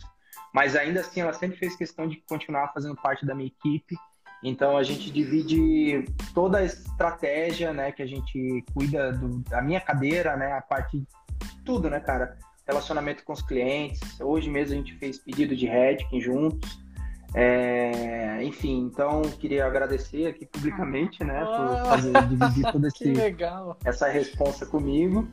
Mas 0.54 0.76
ainda 0.76 1.00
assim, 1.00 1.20
ela 1.20 1.32
sempre 1.32 1.56
fez 1.58 1.76
questão 1.76 2.08
de 2.08 2.22
continuar 2.28 2.68
fazendo 2.72 2.94
parte 2.96 3.24
da 3.26 3.34
minha 3.34 3.48
equipe. 3.48 3.96
Então 4.42 4.76
a 4.76 4.82
gente 4.82 5.10
divide 5.10 6.04
toda 6.34 6.58
a 6.58 6.64
estratégia, 6.64 7.72
né? 7.72 7.92
Que 7.92 8.02
a 8.02 8.06
gente 8.06 8.64
cuida 8.72 9.12
do- 9.12 9.40
da 9.48 9.60
minha 9.60 9.80
cadeira, 9.80 10.36
né? 10.36 10.52
A 10.52 10.60
parte 10.62 10.98
de 11.00 11.06
tudo, 11.64 11.88
né, 11.90 12.00
cara? 12.00 12.36
relacionamento 12.66 13.24
com 13.24 13.32
os 13.32 13.42
clientes. 13.42 14.20
Hoje 14.20 14.48
mesmo 14.48 14.74
a 14.74 14.76
gente 14.76 14.94
fez 14.94 15.18
pedido 15.18 15.56
de 15.56 15.66
Redkin 15.66 16.20
juntos. 16.20 16.78
É, 17.34 18.42
enfim, 18.42 18.90
então 18.92 19.22
queria 19.22 19.64
agradecer 19.66 20.26
aqui 20.26 20.46
publicamente, 20.46 21.22
né, 21.22 21.44
por 21.44 21.86
fazer, 21.86 22.12
dividir 22.26 22.72
toda 22.72 22.88
que 22.94 23.04
esse, 23.04 23.12
legal. 23.12 23.76
essa 23.84 24.08
responsa 24.08 24.66
comigo 24.66 25.28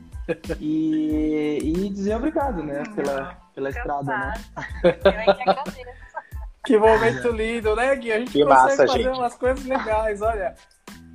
e, 0.60 1.58
e 1.60 1.88
dizer 1.90 2.14
obrigado, 2.16 2.62
né, 2.62 2.84
pela, 2.94 3.36
pela 3.54 3.70
estrada, 3.70 4.16
né. 4.16 4.34
Eu 4.84 4.90
é 5.10 5.34
que 5.34 5.42
agradeço. 5.50 5.98
Que 6.64 6.78
momento 6.78 7.28
lindo, 7.32 7.74
né, 7.74 7.96
Gui? 7.96 8.12
A 8.12 8.18
gente 8.18 8.32
Que 8.32 8.44
consegue 8.44 8.62
massa, 8.62 8.86
fazer 8.86 9.02
gente. 9.02 9.18
umas 9.18 9.34
coisas 9.34 9.64
legais, 9.64 10.20
olha. 10.20 10.54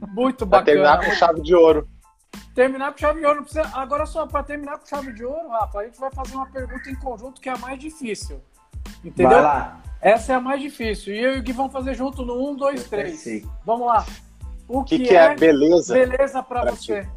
Muito 0.10 0.48
Pra 0.48 0.60
bacana. 0.60 0.66
terminar 0.66 1.06
com 1.06 1.12
chave 1.16 1.42
de 1.42 1.54
ouro. 1.56 1.88
Terminar 2.56 2.92
com 2.92 2.98
chave 2.98 3.20
de 3.20 3.26
ouro. 3.26 3.44
Precisa... 3.44 3.70
Agora 3.74 4.06
só 4.08 4.26
para 4.26 4.42
terminar 4.44 4.80
com 4.80 4.86
chave 4.88 5.14
de 5.14 5.24
ouro, 5.24 5.50
Rafa, 5.50 5.80
a 5.80 5.84
gente 5.86 6.00
vai 6.00 6.10
fazer 6.12 6.36
uma 6.36 6.48
pergunta 6.48 6.90
em 6.90 6.96
conjunto 6.96 7.40
que 7.40 7.50
é 7.50 7.54
a 7.54 7.58
mais 7.58 7.80
difícil. 7.80 8.42
Entendeu? 9.04 9.30
Vai 9.30 9.42
lá. 9.44 9.80
Essa 10.04 10.34
é 10.34 10.36
a 10.36 10.40
mais 10.42 10.62
difícil. 10.62 11.14
E 11.16 11.20
eu 11.24 11.36
e 11.36 11.40
o 11.40 11.42
Gui 11.44 11.54
vamos 11.54 11.72
fazer 11.72 11.94
junto 11.96 12.26
no 12.26 12.50
1, 12.52 12.56
2, 12.58 12.82
Eu 12.84 12.90
3. 12.90 13.20
sei. 13.20 13.46
Vamos 13.66 13.88
lá. 13.88 14.06
O 14.68 14.84
que, 14.84 14.98
que, 15.00 15.08
que 15.08 15.16
é 15.16 15.36
beleza? 15.36 15.94
beleza 15.94 16.44
para 16.44 16.62
pra 16.62 16.72
você? 16.72 17.08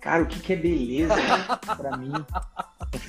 Cara, 0.00 0.22
o 0.22 0.26
que, 0.26 0.38
que 0.40 0.52
é 0.52 0.56
beleza 0.56 1.14
pra 1.76 1.96
mim? 1.96 2.12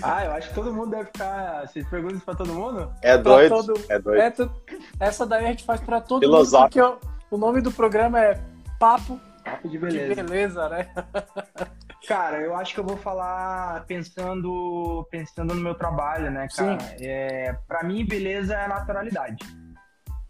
Ah, 0.02 0.26
eu 0.26 0.32
acho 0.32 0.49
que 0.49 0.56
todo 0.56 0.74
mundo 0.74 0.91
deve 0.91 1.06
ficar. 1.06 1.68
Vocês 1.68 1.88
perguntam 1.88 2.18
isso 2.18 2.26
pra 2.26 2.36
todo 2.36 2.53
mundo? 2.53 2.91
É 3.02 3.14
Pra 3.18 3.22
doido? 3.32 3.49
todo- 3.56 3.82
É 3.90 3.99
doido. 3.99 4.22
É 4.22 4.30
tu- 4.32 4.52
Essa 4.99 5.26
daí 5.26 5.45
a 5.45 5.48
gente 5.49 5.64
faz 5.64 5.80
para 5.82 6.02
todo 6.02 6.22
Filosófico. 6.22 6.80
mundo, 6.80 6.98
porque 6.99 7.07
o, 7.32 7.36
o 7.36 7.38
nome 7.40 7.61
do 7.61 7.72
programa 7.72 8.19
é 8.19 8.40
Papo 8.80 9.19
Papo 9.44 9.68
de 9.68 9.74
de 9.74 9.78
beleza. 9.78 10.24
Beleza, 10.24 10.69
né? 10.69 10.88
Cara, 12.07 12.39
eu 12.39 12.55
acho 12.55 12.73
que 12.73 12.79
eu 12.79 12.85
vou 12.85 12.95
falar 12.95 13.85
pensando 13.85 15.05
pensando 15.11 15.53
no 15.53 15.59
meu 15.59 15.75
trabalho, 15.75 16.31
né, 16.31 16.47
cara? 16.55 16.77
É, 17.01 17.53
para 17.67 17.84
mim, 17.84 18.05
beleza 18.05 18.55
é 18.55 18.65
naturalidade. 18.65 19.45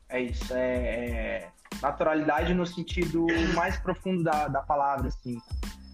É 0.09 0.19
isso, 0.19 0.55
é, 0.55 0.65
é 0.65 1.51
naturalidade 1.79 2.51
no 2.55 2.65
sentido 2.65 3.27
mais 3.53 3.77
profundo 3.77 4.23
da, 4.23 4.47
da 4.47 4.63
palavra, 4.63 5.09
assim. 5.09 5.37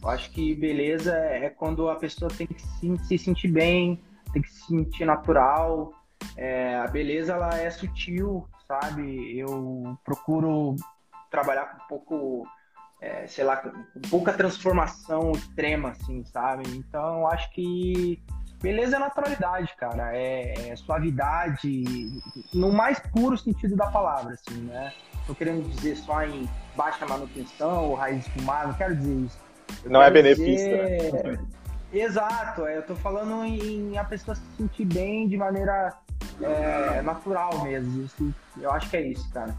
Eu 0.02 0.10
acho 0.10 0.32
que 0.32 0.56
beleza 0.56 1.14
é 1.14 1.50
quando 1.50 1.90
a 1.90 1.98
pessoa 1.98 2.32
tem 2.32 2.48
que 2.48 2.62
se, 2.62 2.98
se 3.00 3.18
sentir 3.18 3.50
bem, 3.50 4.02
tem 4.32 4.42
que 4.42 4.50
se 4.50 4.66
sentir 4.68 5.04
natural. 5.04 5.92
É, 6.38 6.78
a 6.78 6.88
beleza, 6.88 7.34
ela 7.34 7.60
é 7.60 7.70
sutil, 7.70 8.48
sabe? 8.66 9.38
Eu 9.38 9.98
procuro 10.06 10.78
trabalhar 11.30 11.66
com 11.66 11.84
um 11.84 11.88
pouco 11.88 12.48
é, 13.04 13.28
sei 13.28 13.44
lá, 13.44 13.62
pouca 14.10 14.32
transformação 14.32 15.34
extrema, 15.34 15.90
assim, 15.90 16.24
sabe? 16.24 16.64
Então, 16.70 17.20
eu 17.20 17.28
acho 17.28 17.52
que 17.52 18.24
beleza 18.62 18.96
é 18.96 19.00
naturalidade, 19.00 19.76
cara, 19.78 20.16
é, 20.16 20.70
é 20.70 20.76
suavidade, 20.78 21.84
no 22.54 22.72
mais 22.72 22.98
puro 23.00 23.38
sentido 23.38 23.76
da 23.76 23.88
palavra, 23.88 24.34
assim, 24.36 24.62
né? 24.62 24.94
Tô 25.28 25.36
querendo 25.36 25.70
dizer 25.70 25.98
só 25.98 26.24
em 26.24 26.48
baixa 26.78 27.06
manutenção 27.06 27.90
ou 27.90 27.96
raiz 27.96 28.26
esfumada, 28.26 28.68
não 28.68 28.74
quero 28.74 28.96
dizer 28.96 29.14
isso. 29.26 29.38
Eu 29.84 29.92
Não 29.92 30.02
é 30.02 30.10
benefício, 30.10 30.70
dizer- 30.70 31.40
Exato, 31.92 32.66
é, 32.66 32.78
eu 32.78 32.84
tô 32.84 32.96
falando 32.96 33.44
em 33.44 33.98
a 33.98 34.04
pessoa 34.06 34.34
se 34.34 34.42
sentir 34.58 34.86
bem 34.86 35.28
de 35.28 35.38
maneira 35.38 35.94
é, 36.42 37.02
natural 37.02 37.64
mesmo. 37.64 38.04
Isso, 38.04 38.34
eu 38.60 38.72
acho 38.72 38.90
que 38.90 38.98
é 38.98 39.02
isso, 39.02 39.30
cara. 39.32 39.54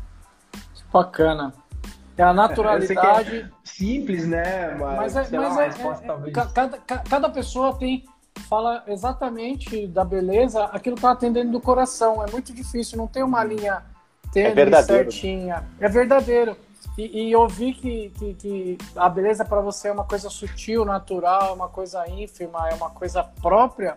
Bacana. 0.93 1.53
É 2.17 2.23
a 2.23 2.33
naturalidade. 2.33 3.51
Simples, 3.65 4.27
né? 4.27 4.77
Mas, 4.79 5.15
Mas, 5.15 5.17
é, 5.17 5.21
mas 5.21 5.33
lá, 5.33 5.49
uma 5.49 5.63
é- 5.63 5.67
resposta 5.67 6.21
é- 6.27 6.31
cada, 6.31 6.79
ca- 6.79 7.03
cada 7.09 7.29
pessoa 7.29 7.75
tem 7.77 8.05
fala 8.49 8.83
exatamente 8.87 9.87
da 9.87 10.05
beleza 10.05 10.65
aquilo 10.67 10.97
que 10.97 11.05
ela 11.05 11.17
tem 11.17 11.33
dentro 11.33 11.51
do 11.53 11.61
coração. 11.61 12.23
É 12.25 12.31
muito 12.31 12.53
difícil, 12.53 12.99
não 12.99 13.07
tem 13.07 13.23
uma 13.23 13.43
linha 13.43 13.83
tênue, 14.33 14.51
É 14.51 14.55
verdadeiro. 14.55 15.11
certinha. 15.11 15.65
É 15.81 15.89
verdadeiro. 15.89 16.57
E, 16.99 17.29
e 17.31 17.37
ouvir 17.37 17.75
que, 17.75 18.11
que, 18.11 18.35
que 18.35 18.79
a 18.95 19.09
beleza 19.09 19.45
para 19.45 19.61
você 19.61 19.89
é 19.89 19.93
uma 19.93 20.05
coisa 20.05 20.29
sutil, 20.31 20.85
natural, 20.85 21.55
uma 21.55 21.69
coisa 21.69 22.07
ínfima, 22.09 22.69
é 22.69 22.75
uma 22.75 22.91
coisa 22.91 23.25
própria, 23.43 23.97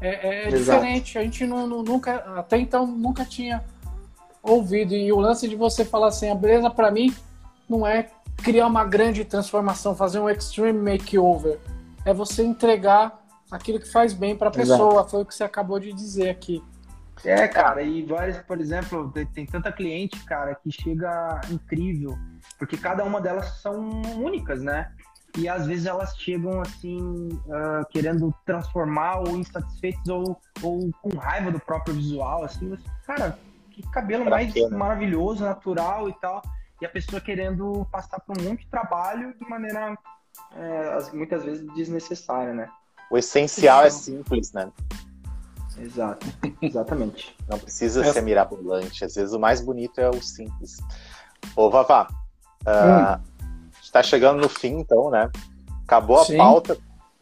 é, 0.00 0.46
é 0.46 0.48
diferente. 0.48 1.18
A 1.18 1.22
gente 1.22 1.46
não, 1.46 1.66
não- 1.66 1.82
nunca, 1.82 2.16
até 2.36 2.58
então, 2.58 2.86
nunca 2.86 3.24
tinha 3.24 3.62
ouvido. 4.42 4.94
E 4.94 5.12
o 5.12 5.20
lance 5.20 5.46
de 5.48 5.54
você 5.56 5.84
falar 5.84 6.08
assim, 6.08 6.30
a 6.30 6.34
beleza 6.34 6.70
para 6.70 6.90
mim 6.90 7.14
não 7.68 7.86
é 7.86 8.10
criar 8.36 8.66
uma 8.66 8.84
grande 8.84 9.24
transformação, 9.24 9.94
fazer 9.94 10.20
um 10.20 10.28
extreme 10.28 10.92
makeover. 10.92 11.58
É 12.04 12.14
você 12.14 12.42
entregar 12.42 13.20
aquilo 13.50 13.78
que 13.78 13.90
faz 13.90 14.12
bem 14.12 14.36
para 14.36 14.48
a 14.48 14.52
Exato. 14.58 14.82
pessoa. 14.82 15.08
Foi 15.08 15.22
o 15.22 15.26
que 15.26 15.34
você 15.34 15.44
acabou 15.44 15.78
de 15.78 15.92
dizer 15.92 16.30
aqui. 16.30 16.62
É, 17.24 17.48
cara, 17.48 17.82
e 17.82 18.02
várias, 18.04 18.38
por 18.38 18.60
exemplo, 18.60 19.10
tem, 19.10 19.26
tem 19.26 19.46
tanta 19.46 19.72
cliente, 19.72 20.24
cara, 20.24 20.54
que 20.54 20.70
chega 20.70 21.40
incrível, 21.50 22.16
porque 22.58 22.76
cada 22.76 23.02
uma 23.02 23.20
delas 23.20 23.60
são 23.60 23.90
únicas, 24.16 24.62
né? 24.62 24.92
E 25.36 25.48
às 25.48 25.66
vezes 25.66 25.86
elas 25.86 26.16
chegam 26.16 26.60
assim, 26.60 27.28
ah, 27.50 27.84
querendo 27.90 28.32
transformar 28.46 29.18
ou 29.18 29.36
insatisfeitas 29.36 30.08
ou, 30.08 30.40
ou 30.62 30.90
com 31.02 31.16
raiva 31.16 31.50
do 31.50 31.58
próprio 31.60 31.94
visual, 31.94 32.44
assim, 32.44 32.68
mas, 32.68 32.80
cara, 33.04 33.36
que 33.70 33.82
cabelo 33.90 34.24
Pra 34.24 34.30
mais 34.30 34.52
quê, 34.52 34.66
né? 34.68 34.76
maravilhoso, 34.76 35.44
natural 35.44 36.08
e 36.08 36.12
tal. 36.20 36.40
E 36.80 36.86
a 36.86 36.88
pessoa 36.88 37.20
querendo 37.20 37.86
passar 37.90 38.20
por 38.20 38.38
um 38.38 38.42
monte 38.44 38.60
de 38.64 38.70
trabalho 38.70 39.34
de 39.38 39.48
maneira 39.48 39.96
é, 40.54 40.94
as- 40.94 41.12
muitas 41.12 41.44
vezes 41.44 41.66
desnecessária, 41.74 42.54
né? 42.54 42.68
O 43.10 43.18
essencial 43.18 43.84
é 43.84 43.90
simples, 43.90 44.52
né? 44.52 44.70
Exato, 45.78 46.26
exatamente. 46.60 47.36
Não 47.48 47.58
precisa 47.58 48.02
Essa- 48.02 48.14
ser 48.14 48.22
mirabolante. 48.22 49.04
Às 49.04 49.14
vezes 49.14 49.32
o 49.32 49.38
mais 49.38 49.60
bonito 49.60 50.00
é 50.00 50.08
o 50.08 50.20
simples. 50.22 50.78
Ô, 51.56 51.70
Vavá, 51.70 52.08
Uh, 52.66 53.22
Está 53.80 54.02
chegando 54.02 54.40
no 54.42 54.48
fim, 54.48 54.80
então, 54.80 55.08
né? 55.10 55.30
Acabou 55.84 56.20
a 56.20 56.24
Sim. 56.24 56.36
pauta. 56.36 56.76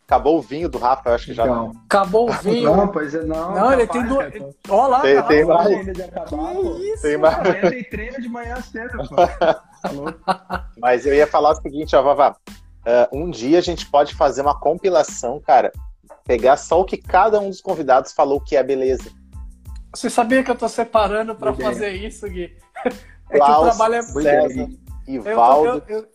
Acabou 0.06 0.38
o 0.38 0.40
vinho 0.40 0.68
do 0.68 0.78
Rafa, 0.78 1.10
eu 1.10 1.14
acho 1.14 1.26
que 1.26 1.34
já 1.34 1.42
Então. 1.42 1.72
Acabou 1.86 2.30
o 2.30 2.32
vinho. 2.32 2.76
Não, 2.76 2.86
pois 2.86 3.12
é, 3.12 3.24
não. 3.24 3.54
Não, 3.54 3.72
ele 3.72 3.88
capaz, 3.88 4.06
tem 4.08 4.38
duas. 4.38 4.54
tô- 4.62 4.74
Olha 4.74 4.86
lá, 4.86 5.00
Tem- 5.00 5.22
tem 5.24 5.44
mais. 5.44 5.84
Que 5.84 6.92
isso, 6.92 7.02
Tem 7.02 7.16
mais. 7.16 7.38
Amanhã 7.38 7.70
tem 7.70 7.84
treino 7.84 8.20
de 8.20 8.28
manhã 8.28 8.56
cedo, 8.60 8.98
pô. 9.08 9.16
Tá? 9.16 9.64
Mas 10.78 11.06
eu 11.06 11.12
ia 11.12 11.26
falar 11.26 11.50
o 11.50 11.54
seguinte, 11.56 11.96
ó, 11.96 12.02
Vavá. 12.02 12.36
Ah, 12.86 13.08
um 13.12 13.28
dia 13.30 13.58
a 13.58 13.60
gente 13.60 13.84
pode 13.90 14.14
fazer 14.14 14.42
uma 14.42 14.56
compilação, 14.58 15.40
cara. 15.40 15.72
Pegar 16.24 16.56
só 16.56 16.80
o 16.80 16.84
que 16.84 16.96
cada 16.96 17.40
um 17.40 17.48
dos 17.50 17.60
convidados 17.60 18.12
falou 18.12 18.40
que 18.40 18.56
é 18.56 18.62
beleza. 18.62 19.10
Você 19.92 20.08
sabia 20.08 20.44
que 20.44 20.50
eu 20.50 20.56
tô 20.56 20.68
separando 20.68 21.32
ideia. 21.32 21.54
fazer 21.68 21.90
isso, 21.90 22.28
Gui? 22.28 22.56
É 23.28 23.38
que 23.38 23.42
o 23.42 23.44
Klaus, 23.44 23.66
trabalho 23.70 23.94
é. 23.96 24.02
César, 24.02 24.68
Ivaldo. 25.08 25.82
eu, 25.88 25.96
eu 25.96 26.06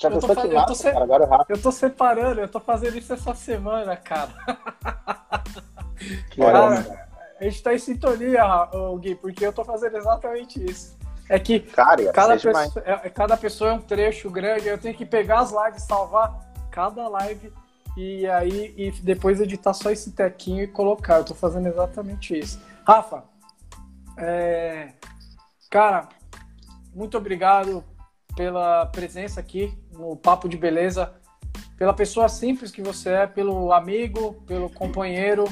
tô 0.00 0.10
pensou 0.10 0.28
que 0.36 0.40
eu 0.42 0.50
tô 0.50 0.54
massa, 0.56 0.74
se- 0.74 0.92
cara? 0.92 1.04
Agora 1.04 1.24
o 1.24 1.28
Rafa. 1.28 1.44
eu 1.48 1.60
tô 1.62 1.72
separando, 1.72 2.40
eu 2.40 2.48
tô 2.48 2.60
fazendo 2.60 2.96
isso 2.98 3.12
essa 3.12 3.34
semana, 3.34 3.96
cara. 3.96 4.30
Que 6.30 6.40
Cara, 6.40 6.86
a 7.40 7.44
gente 7.44 7.62
tá 7.62 7.74
em 7.74 7.78
sintonia, 7.78 8.42
Gui, 9.00 9.14
porque 9.16 9.44
eu 9.44 9.52
tô 9.52 9.64
fazendo 9.64 9.96
exatamente 9.96 10.64
isso. 10.64 10.96
É 11.28 11.38
que 11.38 11.60
Cara, 11.60 12.10
cada 12.12 12.34
pessoa, 12.38 12.82
é- 12.84 13.10
cada 13.10 13.36
pessoa 13.36 13.70
é 13.70 13.72
um 13.74 13.80
trecho 13.80 14.30
grande, 14.30 14.68
eu 14.68 14.78
tenho 14.78 14.94
que 14.94 15.04
pegar 15.04 15.40
as 15.40 15.50
lives, 15.50 15.82
salvar 15.82 16.32
cada 16.70 17.06
live 17.08 17.52
e 17.96 18.26
aí 18.28 18.72
e 18.76 18.90
depois 19.02 19.40
editar 19.40 19.74
só 19.74 19.90
esse 19.90 20.12
tequinho 20.12 20.62
e 20.62 20.66
colocar. 20.68 21.16
Eu 21.18 21.24
tô 21.24 21.34
fazendo 21.34 21.66
exatamente 21.66 22.38
isso. 22.38 22.60
Rafa, 22.86 23.24
é, 24.16 24.92
cara, 25.70 26.08
muito 26.94 27.18
obrigado 27.18 27.84
pela 28.36 28.86
presença 28.86 29.40
aqui 29.40 29.76
no 29.98 30.16
Papo 30.16 30.48
de 30.48 30.56
Beleza, 30.56 31.12
pela 31.76 31.92
pessoa 31.92 32.28
simples 32.28 32.70
que 32.70 32.80
você 32.82 33.10
é, 33.10 33.26
pelo 33.26 33.72
amigo, 33.72 34.34
pelo 34.46 34.70
companheiro, 34.70 35.44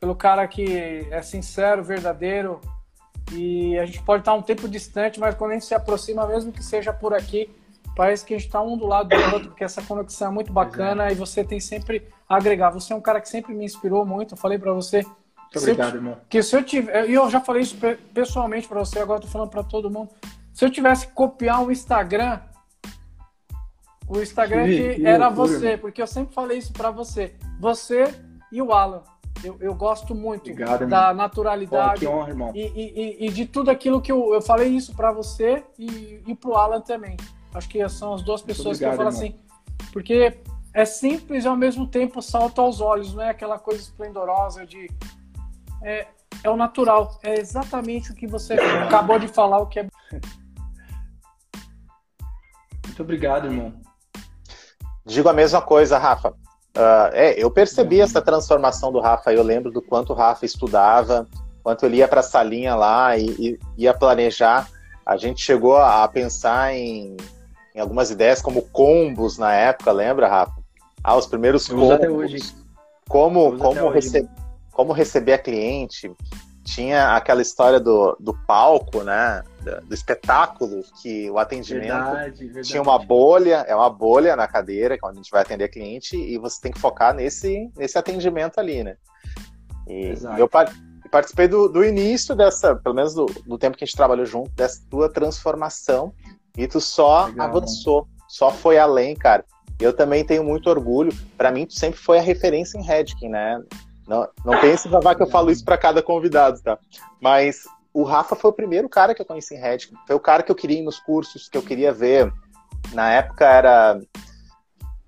pelo 0.00 0.14
cara 0.14 0.46
que 0.46 1.06
é 1.10 1.22
sincero, 1.22 1.82
verdadeiro. 1.82 2.60
E 3.32 3.78
a 3.78 3.84
gente 3.84 4.02
pode 4.02 4.22
estar 4.22 4.34
um 4.34 4.42
tempo 4.42 4.68
distante, 4.68 5.18
mas 5.20 5.34
quando 5.34 5.50
a 5.50 5.54
gente 5.54 5.66
se 5.66 5.74
aproxima, 5.74 6.26
mesmo 6.26 6.52
que 6.52 6.62
seja 6.62 6.92
por 6.92 7.12
aqui, 7.12 7.50
parece 7.94 8.24
que 8.24 8.32
a 8.34 8.38
gente 8.38 8.46
está 8.46 8.62
um 8.62 8.76
do 8.76 8.86
lado 8.86 9.08
do 9.08 9.34
outro, 9.34 9.48
porque 9.50 9.64
essa 9.64 9.82
conexão 9.82 10.28
é 10.28 10.30
muito 10.30 10.52
bacana 10.52 11.10
e 11.10 11.14
você 11.14 11.44
tem 11.44 11.60
sempre 11.60 12.06
a 12.28 12.36
agregar. 12.36 12.70
Você 12.70 12.92
é 12.92 12.96
um 12.96 13.00
cara 13.00 13.20
que 13.20 13.28
sempre 13.28 13.52
me 13.54 13.64
inspirou 13.64 14.06
muito. 14.06 14.34
Eu 14.34 14.38
falei 14.38 14.56
para 14.58 14.72
você 14.72 15.02
Muito 15.02 15.18
se 15.52 15.58
eu 15.58 15.62
obrigado, 15.74 15.94
irmão. 15.96 16.16
que 16.28 16.42
se 16.42 16.56
eu 16.56 16.62
tiver, 16.62 17.10
e 17.10 17.14
eu 17.14 17.28
já 17.28 17.40
falei 17.40 17.62
isso 17.62 17.76
pe- 17.76 17.96
pessoalmente 18.14 18.66
para 18.68 18.78
você, 18.78 19.00
agora 19.00 19.20
tô 19.20 19.26
falando 19.26 19.50
para 19.50 19.62
todo 19.62 19.90
mundo. 19.90 20.10
Se 20.54 20.64
eu 20.64 20.70
tivesse 20.70 21.08
que 21.08 21.12
copiar 21.12 21.62
o 21.62 21.70
Instagram, 21.70 22.40
o 24.08 24.20
Instagram 24.20 24.64
Que- 24.66 24.94
que 24.96 25.06
era 25.06 25.28
loucura, 25.28 25.48
você, 25.58 25.76
porque 25.76 26.00
eu 26.02 26.06
sempre 26.06 26.34
falei 26.34 26.58
isso 26.58 26.72
para 26.72 26.90
você. 26.90 27.34
Você 27.60 28.14
e 28.50 28.60
o 28.62 28.72
Alan. 28.72 29.02
Eu, 29.44 29.56
eu 29.60 29.72
gosto 29.74 30.14
muito 30.16 30.50
Obrigado, 30.50 30.80
da 30.86 31.00
irmão. 31.10 31.14
Naturalidade 31.14 32.04
honra, 32.08 32.28
irmão. 32.30 32.50
e, 32.54 32.60
e- 32.60 33.00
e- 33.24 33.26
e 33.26 33.30
de 33.30 33.46
tudo 33.46 33.70
aquilo 33.70 34.00
que 34.00 34.10
eu, 34.10 34.34
eu 34.34 34.42
falei 34.42 34.68
isso 34.68 34.94
para 34.96 35.12
você 35.12 35.62
e, 35.78 36.20
e 36.26 36.34
pro 36.34 36.54
Alan 36.56 36.80
também. 36.80 37.16
Acho 37.54 37.68
que 37.68 37.88
são 37.88 38.14
as 38.14 38.22
duas 38.22 38.42
pessoas 38.42 38.78
obrigado, 38.78 38.96
que 38.96 39.02
eu 39.02 39.12
falo 39.12 39.16
irmão. 39.16 39.36
assim, 39.38 39.90
porque 39.92 40.38
é 40.74 40.84
simples 40.84 41.44
e 41.44 41.48
ao 41.48 41.56
mesmo 41.56 41.86
tempo 41.86 42.20
salta 42.20 42.60
aos 42.60 42.80
olhos, 42.80 43.14
não 43.14 43.22
é 43.22 43.30
aquela 43.30 43.58
coisa 43.60 43.80
esplendorosa 43.80 44.66
de 44.66 44.90
é, 45.84 46.08
é 46.42 46.50
o 46.50 46.56
natural, 46.56 47.16
é 47.22 47.38
exatamente 47.38 48.10
o 48.10 48.14
que 48.16 48.26
você 48.26 48.54
acabou 48.54 49.18
de 49.20 49.28
falar, 49.28 49.58
o 49.60 49.66
que 49.66 49.78
é 49.80 49.86
Muito 52.86 53.02
obrigado, 53.02 53.46
irmão. 53.46 53.72
Digo 55.08 55.28
a 55.28 55.32
mesma 55.32 55.60
coisa, 55.62 55.96
Rafa. 55.98 56.34
Ah, 56.76 57.10
é, 57.12 57.42
eu 57.42 57.50
percebi 57.50 58.00
essa 58.00 58.20
transformação 58.22 58.92
do 58.92 59.00
Rafa. 59.00 59.32
Eu 59.32 59.42
lembro 59.42 59.70
do 59.72 59.80
quanto 59.82 60.12
o 60.12 60.14
Rafa 60.16 60.44
estudava, 60.44 61.26
quanto 61.62 61.84
ele 61.86 61.96
ia 61.96 62.06
para 62.06 62.20
a 62.20 62.22
salinha 62.22 62.74
lá 62.76 63.16
e, 63.16 63.26
e 63.38 63.58
ia 63.76 63.94
planejar. 63.94 64.68
A 65.04 65.16
gente 65.16 65.40
chegou 65.42 65.76
a, 65.78 66.06
pensar 66.06 66.74
em, 66.74 67.16
em 67.74 67.80
algumas 67.80 68.10
ideias 68.10 68.42
como 68.42 68.62
combos 68.62 69.38
na 69.38 69.52
época, 69.54 69.90
lembra, 69.90 70.28
Rafa? 70.28 70.52
Ah, 71.02 71.16
os 71.16 71.26
primeiros 71.26 71.66
combos. 71.66 71.90
até 71.92 72.10
hoje. 72.10 72.38
Como, 73.08 73.56
como, 73.58 73.80
hoje. 73.86 73.94
rece- 73.94 74.28
como 74.70 74.92
receber 74.92 75.32
a 75.32 75.38
cliente. 75.38 76.12
Tinha 76.74 77.16
aquela 77.16 77.40
história 77.40 77.80
do, 77.80 78.16
do 78.20 78.34
palco, 78.46 79.02
né? 79.02 79.42
Do, 79.86 79.94
espetáculo, 79.94 80.82
que 81.02 81.30
o 81.30 81.38
atendimento 81.38 82.04
Verdade, 82.10 82.44
verdade. 82.44 82.68
tinha 82.68 82.82
uma 82.82 82.98
bolha, 82.98 83.64
é 83.66 83.74
uma 83.74 83.88
bolha 83.90 84.36
na 84.36 84.46
cadeira, 84.46 84.98
quando 84.98 85.14
a 85.14 85.16
gente 85.16 85.30
vai 85.30 85.42
atender 85.42 85.68
cliente, 85.68 86.16
e 86.16 86.36
você 86.38 86.60
tem 86.60 86.72
que 86.72 86.78
focar 86.78 87.14
nesse, 87.14 87.70
nesse 87.76 87.96
atendimento 87.98 88.58
ali, 88.58 88.84
né? 88.84 88.96
E 89.86 90.08
Exato. 90.08 90.38
eu 90.38 90.48
par- 90.48 90.72
participei 91.10 91.48
do, 91.48 91.68
do 91.68 91.82
início 91.84 92.34
dessa, 92.36 92.76
pelo 92.76 92.94
menos 92.94 93.14
do, 93.14 93.26
do 93.46 93.58
tempo 93.58 93.76
que 93.76 93.84
a 93.84 93.86
gente 93.86 93.96
trabalhou 93.96 94.26
junto, 94.26 94.50
dessa 94.50 94.82
tua 94.90 95.08
transformação, 95.10 96.12
e 96.56 96.66
tu 96.66 96.80
só 96.80 97.26
Legal. 97.26 97.48
avançou, 97.48 98.08
só 98.28 98.50
foi 98.50 98.78
além, 98.78 99.14
cara. 99.14 99.44
Eu 99.80 99.92
também 99.92 100.24
tenho 100.24 100.44
muito 100.44 100.68
orgulho, 100.68 101.12
Pra 101.36 101.50
mim 101.52 101.64
tu 101.64 101.74
sempre 101.74 101.98
foi 101.98 102.18
a 102.18 102.22
referência 102.22 102.76
em 102.78 102.82
Redkin, 102.82 103.28
né? 103.28 103.62
Não, 104.08 104.26
não 104.42 104.58
pense, 104.58 104.88
Vavá, 104.88 105.14
que 105.14 105.22
eu 105.22 105.26
falo 105.26 105.50
isso 105.50 105.64
pra 105.64 105.76
cada 105.76 106.02
convidado, 106.02 106.60
tá? 106.62 106.78
Mas 107.20 107.64
o 107.92 108.02
Rafa 108.02 108.34
foi 108.34 108.50
o 108.50 108.54
primeiro 108.54 108.88
cara 108.88 109.14
que 109.14 109.20
eu 109.20 109.26
conheci 109.26 109.54
em 109.54 109.58
Redkin, 109.60 109.94
foi 110.06 110.16
o 110.16 110.20
cara 110.20 110.42
que 110.42 110.50
eu 110.50 110.56
queria 110.56 110.78
ir 110.78 110.82
nos 110.82 110.98
cursos, 110.98 111.48
que 111.48 111.58
eu 111.58 111.62
queria 111.62 111.92
ver 111.92 112.32
na 112.92 113.10
época 113.12 113.44
era. 113.44 114.00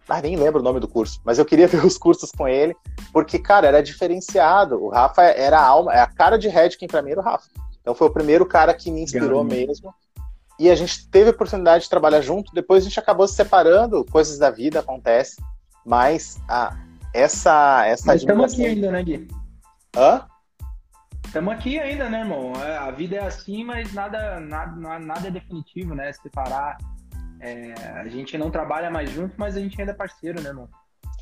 Ah, 0.09 0.21
nem 0.21 0.37
lembro 0.37 0.61
o 0.61 0.63
nome 0.63 0.81
do 0.81 0.89
curso, 0.89 1.21
mas 1.25 1.39
eu 1.39 1.45
queria 1.45 1.67
ver 1.69 1.85
os 1.85 1.97
cursos 1.97 2.31
com 2.31 2.47
ele, 2.47 2.77
porque, 3.13 3.39
cara, 3.39 3.69
era 3.69 3.83
diferenciado. 3.83 4.83
O 4.83 4.91
Rafa 4.91 5.23
era 5.23 5.59
a 5.59 5.65
alma, 5.65 5.95
é 5.95 6.01
a 6.01 6.07
cara 6.07 6.37
de 6.37 6.49
Redkin 6.49 6.87
pra 6.87 7.01
mim 7.01 7.13
era 7.13 7.21
o 7.21 7.25
Rafa. 7.25 7.49
Então 7.81 7.95
foi 7.95 8.09
o 8.09 8.13
primeiro 8.13 8.45
cara 8.45 8.75
que 8.75 8.91
me 8.91 9.01
inspirou 9.01 9.43
mesmo. 9.43 9.95
E 10.59 10.69
a 10.69 10.75
gente 10.75 11.09
teve 11.09 11.31
a 11.31 11.33
oportunidade 11.33 11.85
de 11.85 11.91
trabalhar 11.91 12.21
junto, 12.21 12.53
depois 12.53 12.85
a 12.85 12.89
gente 12.89 13.01
acabou 13.01 13.27
se 13.27 13.35
separando, 13.35 14.05
coisas 14.05 14.37
da 14.37 14.51
vida 14.51 14.81
acontecem, 14.81 15.43
mas 15.87 16.39
a, 16.47 16.77
essa, 17.15 17.87
essa 17.87 18.07
Mas 18.07 18.21
estamos 18.23 18.53
aqui 18.53 18.67
ainda, 18.67 18.91
né, 18.91 19.03
Gui? 19.03 19.29
Hã? 19.97 20.27
Estamos 21.27 21.55
aqui 21.55 21.79
ainda, 21.79 22.09
né, 22.09 22.21
irmão? 22.21 22.53
É, 22.57 22.77
A 22.77 22.91
vida 22.91 23.17
é 23.17 23.27
assim, 23.27 23.65
mas 23.65 23.93
nada, 23.93 24.41
nada, 24.41 24.99
nada 24.99 25.29
é 25.29 25.31
definitivo, 25.31 25.95
né? 25.95 26.13
Separar. 26.13 26.79
é, 27.41 27.73
a 27.97 28.09
gente 28.09 28.37
não 28.37 28.51
trabalha 28.51 28.91
mais 28.91 29.11
junto, 29.11 29.35
mas 29.39 29.57
a 29.57 29.61
gente 29.61 29.81
ainda 29.81 29.93
é 29.93 29.95
parceiro, 29.95 30.41
né, 30.41 30.51
irmão? 30.51 30.69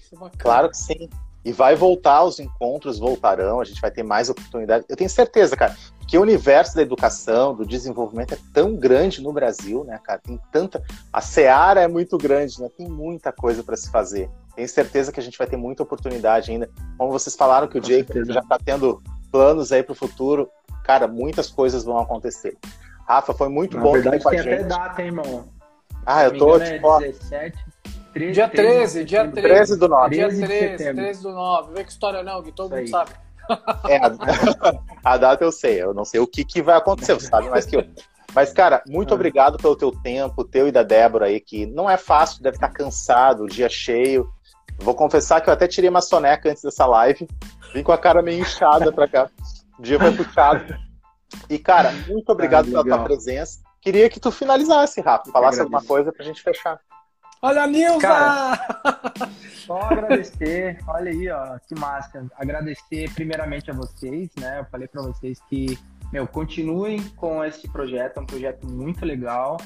isso 0.08 0.14
é 0.14 0.18
bacana. 0.18 0.42
Claro 0.42 0.70
que 0.70 0.76
sim. 0.76 1.08
E 1.44 1.52
vai 1.52 1.74
voltar, 1.74 2.24
os 2.24 2.38
encontros 2.38 2.98
voltarão, 2.98 3.60
a 3.60 3.64
gente 3.64 3.80
vai 3.80 3.90
ter 3.90 4.02
mais 4.02 4.28
oportunidades. 4.28 4.86
Eu 4.88 4.96
tenho 4.96 5.08
certeza, 5.08 5.56
cara, 5.56 5.74
que 6.06 6.18
o 6.18 6.22
universo 6.22 6.74
da 6.74 6.82
educação, 6.82 7.54
do 7.54 7.66
desenvolvimento 7.66 8.34
é 8.34 8.38
tão 8.52 8.74
grande 8.74 9.22
no 9.22 9.32
Brasil, 9.32 9.84
né, 9.84 10.00
cara? 10.02 10.20
Tem 10.20 10.40
tanta. 10.50 10.82
A 11.12 11.20
seara 11.20 11.82
é 11.82 11.88
muito 11.88 12.16
grande, 12.18 12.60
né? 12.60 12.68
Tem 12.76 12.88
muita 12.88 13.30
coisa 13.30 13.62
para 13.62 13.76
se 13.76 13.90
fazer. 13.90 14.30
Tenho 14.56 14.68
certeza 14.68 15.12
que 15.12 15.20
a 15.20 15.22
gente 15.22 15.38
vai 15.38 15.46
ter 15.46 15.56
muita 15.56 15.82
oportunidade 15.82 16.50
ainda. 16.50 16.68
Como 16.96 17.12
vocês 17.12 17.36
falaram 17.36 17.68
que 17.68 17.78
o 17.78 17.82
Com 17.82 17.88
Jacob 17.88 18.06
certeza. 18.06 18.32
já 18.32 18.40
está 18.40 18.58
tendo 18.58 19.02
planos 19.30 19.70
aí 19.70 19.82
para 19.82 19.92
o 19.92 19.94
futuro, 19.94 20.50
cara, 20.82 21.06
muitas 21.06 21.50
coisas 21.50 21.84
vão 21.84 21.98
acontecer. 21.98 22.56
Rafa, 23.06 23.32
foi 23.32 23.48
muito 23.48 23.76
Na 23.76 23.82
bom 23.82 23.92
verdade, 23.92 24.16
ter 24.16 24.22
com 24.22 24.28
a 24.28 24.32
tem 24.32 24.40
até 24.40 24.64
data, 24.64 25.02
hein, 25.02 25.08
irmão? 25.08 25.48
Ah, 26.04 26.24
eu 26.24 26.38
tô, 26.38 26.56
engano, 26.56 26.72
tipo, 26.72 26.88
ó, 26.88 27.00
é 27.02 27.08
17, 27.08 27.64
13, 28.18 28.32
Dia 28.32 28.48
13, 28.48 29.04
dia 29.04 29.20
setembro. 29.24 29.42
13 29.42 29.78
do 29.78 29.88
9. 29.88 30.14
Dia 30.14 30.26
13 30.28 30.40
de 30.42 30.48
13, 30.48 30.78
setembro. 30.78 31.02
13 31.04 31.22
do 31.22 31.32
9. 31.32 31.72
Vê 31.74 31.84
que 31.84 31.90
história 31.90 32.22
não, 32.22 32.42
Gui, 32.42 32.52
todo 32.52 32.74
mundo 32.76 32.88
sabe. 32.88 33.10
É, 33.88 33.96
a, 33.96 34.12
a 35.12 35.16
data 35.16 35.42
eu 35.44 35.50
sei, 35.52 35.82
eu 35.82 35.94
não 35.94 36.04
sei 36.04 36.20
o 36.20 36.26
que, 36.26 36.44
que 36.44 36.60
vai 36.60 36.76
acontecer, 36.76 37.14
você 37.14 37.26
sabe 37.28 37.48
mais 37.48 37.64
que 37.64 37.76
eu. 37.76 37.84
Mas, 38.34 38.52
cara, 38.52 38.82
muito 38.86 39.12
Ah. 39.12 39.14
obrigado 39.14 39.56
pelo 39.56 39.74
teu 39.74 39.90
tempo, 39.90 40.44
teu 40.44 40.68
e 40.68 40.72
da 40.72 40.82
Débora 40.82 41.26
aí, 41.26 41.40
que 41.40 41.64
não 41.66 41.88
é 41.88 41.96
fácil, 41.96 42.42
deve 42.42 42.56
estar 42.56 42.68
cansado, 42.68 43.44
o 43.44 43.48
dia 43.48 43.68
cheio. 43.68 44.28
Vou 44.78 44.94
confessar 44.94 45.40
que 45.40 45.48
eu 45.48 45.54
até 45.54 45.66
tirei 45.66 45.88
uma 45.88 46.02
soneca 46.02 46.50
antes 46.50 46.62
dessa 46.62 46.84
live, 46.86 47.26
vim 47.72 47.82
com 47.82 47.90
a 47.90 47.98
cara 47.98 48.20
meio 48.22 48.40
inchada 48.42 48.92
pra 48.92 49.08
cá. 49.08 49.30
O 49.78 49.82
dia 49.82 49.98
foi 49.98 50.12
puxado. 50.12 50.74
E, 51.48 51.58
cara, 51.58 51.90
muito 52.06 52.30
obrigado 52.30 52.66
Ah, 52.68 52.70
pela 52.70 52.84
tua 52.84 53.04
presença. 53.04 53.60
Queria 53.80 54.08
que 54.10 54.20
tu 54.20 54.30
finalizasse, 54.30 55.00
Rafa, 55.00 55.30
falasse 55.32 55.60
alguma 55.60 55.82
coisa 55.82 56.12
pra 56.12 56.24
gente 56.24 56.42
fechar. 56.42 56.78
Olha 57.40 57.62
a 57.62 57.66
Nilza! 57.66 58.00
Cara, 58.00 58.58
Só 59.64 59.80
agradecer, 59.82 60.78
olha 60.86 61.10
aí, 61.10 61.28
ó, 61.28 61.58
que 61.58 61.78
massa. 61.78 62.26
Agradecer 62.36 63.12
primeiramente 63.14 63.70
a 63.70 63.74
vocês, 63.74 64.30
né? 64.40 64.60
Eu 64.60 64.64
falei 64.64 64.88
pra 64.88 65.02
vocês 65.02 65.40
que, 65.48 65.78
meu, 66.12 66.26
continuem 66.26 67.02
com 67.10 67.44
esse 67.44 67.68
projeto, 67.68 68.16
é 68.16 68.20
um 68.20 68.26
projeto 68.26 68.66
muito 68.66 69.04
legal. 69.04 69.58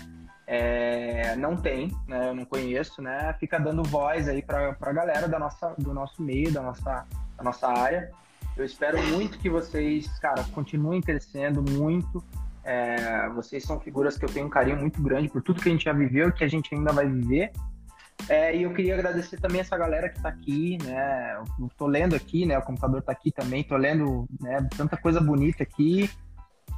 É, 0.46 1.34
não 1.36 1.56
tem, 1.56 1.90
né? 2.06 2.30
Eu 2.30 2.34
não 2.34 2.44
conheço, 2.44 3.00
né? 3.00 3.34
Fica 3.38 3.58
dando 3.58 3.82
voz 3.84 4.28
aí 4.28 4.42
pra, 4.42 4.74
pra 4.74 4.92
galera 4.92 5.28
da 5.28 5.38
nossa, 5.38 5.74
do 5.78 5.94
nosso 5.94 6.20
meio, 6.20 6.52
da 6.52 6.60
nossa, 6.60 7.06
da 7.36 7.44
nossa 7.44 7.68
área. 7.68 8.10
Eu 8.56 8.64
espero 8.64 9.02
muito 9.04 9.38
que 9.38 9.48
vocês, 9.48 10.08
cara, 10.18 10.44
continuem 10.52 11.00
crescendo 11.00 11.62
muito. 11.62 12.22
É, 12.64 13.28
vocês 13.30 13.64
são 13.64 13.80
figuras 13.80 14.16
que 14.16 14.24
eu 14.24 14.28
tenho 14.28 14.46
um 14.46 14.50
carinho 14.50 14.78
muito 14.78 15.02
grande 15.02 15.28
por 15.28 15.42
tudo 15.42 15.60
que 15.60 15.68
a 15.68 15.72
gente 15.72 15.84
já 15.84 15.92
viveu 15.92 16.28
e 16.28 16.32
que 16.32 16.44
a 16.44 16.48
gente 16.48 16.74
ainda 16.74 16.92
vai 16.92 17.06
viver. 17.06 17.52
É, 18.28 18.54
e 18.54 18.62
eu 18.62 18.72
queria 18.72 18.94
agradecer 18.94 19.40
também 19.40 19.60
essa 19.60 19.76
galera 19.76 20.08
que 20.08 20.16
está 20.16 20.28
aqui, 20.28 20.78
né? 20.84 21.36
Eu 21.58 21.68
tô 21.76 21.86
lendo 21.86 22.14
aqui, 22.14 22.46
né? 22.46 22.56
O 22.58 22.62
computador 22.62 23.00
está 23.00 23.12
aqui 23.12 23.32
também, 23.32 23.64
tô 23.64 23.76
lendo 23.76 24.26
né, 24.40 24.66
tanta 24.76 24.96
coisa 24.96 25.20
bonita 25.20 25.62
aqui. 25.62 26.08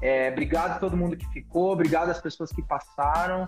É, 0.00 0.30
obrigado 0.30 0.72
a 0.72 0.78
todo 0.78 0.96
mundo 0.96 1.16
que 1.16 1.26
ficou, 1.28 1.72
obrigado 1.72 2.10
às 2.10 2.20
pessoas 2.20 2.50
que 2.50 2.62
passaram. 2.62 3.46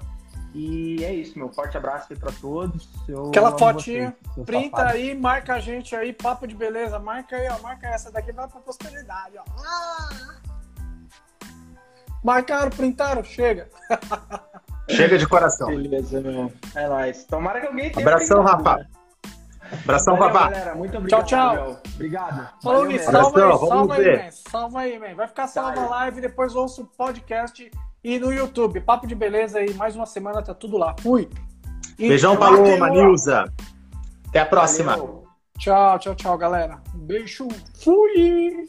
E 0.54 1.04
é 1.04 1.14
isso, 1.14 1.38
meu 1.38 1.52
forte 1.52 1.76
abraço 1.76 2.06
aí 2.10 2.18
para 2.18 2.32
todos. 2.32 2.88
Eu 3.08 3.28
Aquela 3.28 3.58
fotinha, 3.58 4.16
vocês, 4.26 4.46
printa 4.46 4.76
safado. 4.76 4.96
aí, 4.96 5.14
marca 5.14 5.54
a 5.54 5.60
gente 5.60 5.94
aí, 5.94 6.12
papo 6.12 6.46
de 6.46 6.54
beleza, 6.54 6.98
marca 6.98 7.36
aí, 7.36 7.48
ó, 7.48 7.58
marca 7.60 7.88
essa 7.88 8.10
daqui, 8.10 8.32
vai 8.32 8.48
pra 8.48 8.60
posteridade, 8.60 9.36
ó. 9.38 9.44
Ah! 9.58 10.45
Marcaram, 12.26 12.70
printaram, 12.70 13.22
chega. 13.22 13.68
Chega 14.90 15.16
de 15.16 15.28
coração. 15.28 15.68
Beleza, 15.68 16.20
meu. 16.20 16.52
É 16.74 16.88
nóis. 16.88 17.24
Tomara 17.24 17.60
que 17.60 17.68
alguém 17.68 17.92
tenha. 17.92 18.04
Abração, 18.04 18.42
Rafa. 18.42 18.78
Né? 18.78 18.86
Abração, 19.84 20.16
Valeu, 20.16 20.32
papá. 20.34 20.50
Galera. 20.50 20.74
Muito 20.74 20.98
obrigado. 20.98 21.24
Tchau, 21.24 21.54
tchau. 21.54 21.54
Meu. 21.54 21.78
Obrigado. 21.94 22.48
Falou 22.60 22.86
nisso. 22.86 23.04
Salva 23.04 23.44
aí, 23.44 23.58
salva 23.58 23.94
aí, 23.94 24.18
man. 24.18 24.30
Salva 24.32 24.80
aí, 24.80 24.98
man. 24.98 25.14
Vai 25.14 25.28
ficar 25.28 25.46
salva 25.46 25.80
a 25.80 25.88
live, 25.88 26.20
depois 26.20 26.56
ouço 26.56 26.82
o 26.82 26.86
podcast 26.86 27.70
e 28.02 28.18
no 28.18 28.32
YouTube. 28.32 28.80
Papo 28.80 29.06
de 29.06 29.14
beleza 29.14 29.60
aí. 29.60 29.72
Mais 29.74 29.94
uma 29.94 30.06
semana, 30.06 30.42
tá 30.42 30.52
tudo 30.52 30.76
lá. 30.76 30.96
Fui. 31.00 31.30
E 31.96 32.08
Beijão, 32.08 32.36
Paloma, 32.36 32.90
Nilza. 32.90 33.44
Até 34.28 34.40
a 34.40 34.46
próxima. 34.46 34.96
Valeu. 34.96 35.24
Tchau, 35.58 35.98
tchau, 36.00 36.14
tchau, 36.16 36.36
galera. 36.36 36.82
Um 36.92 36.98
beijo. 36.98 37.46
Fui. 37.84 38.66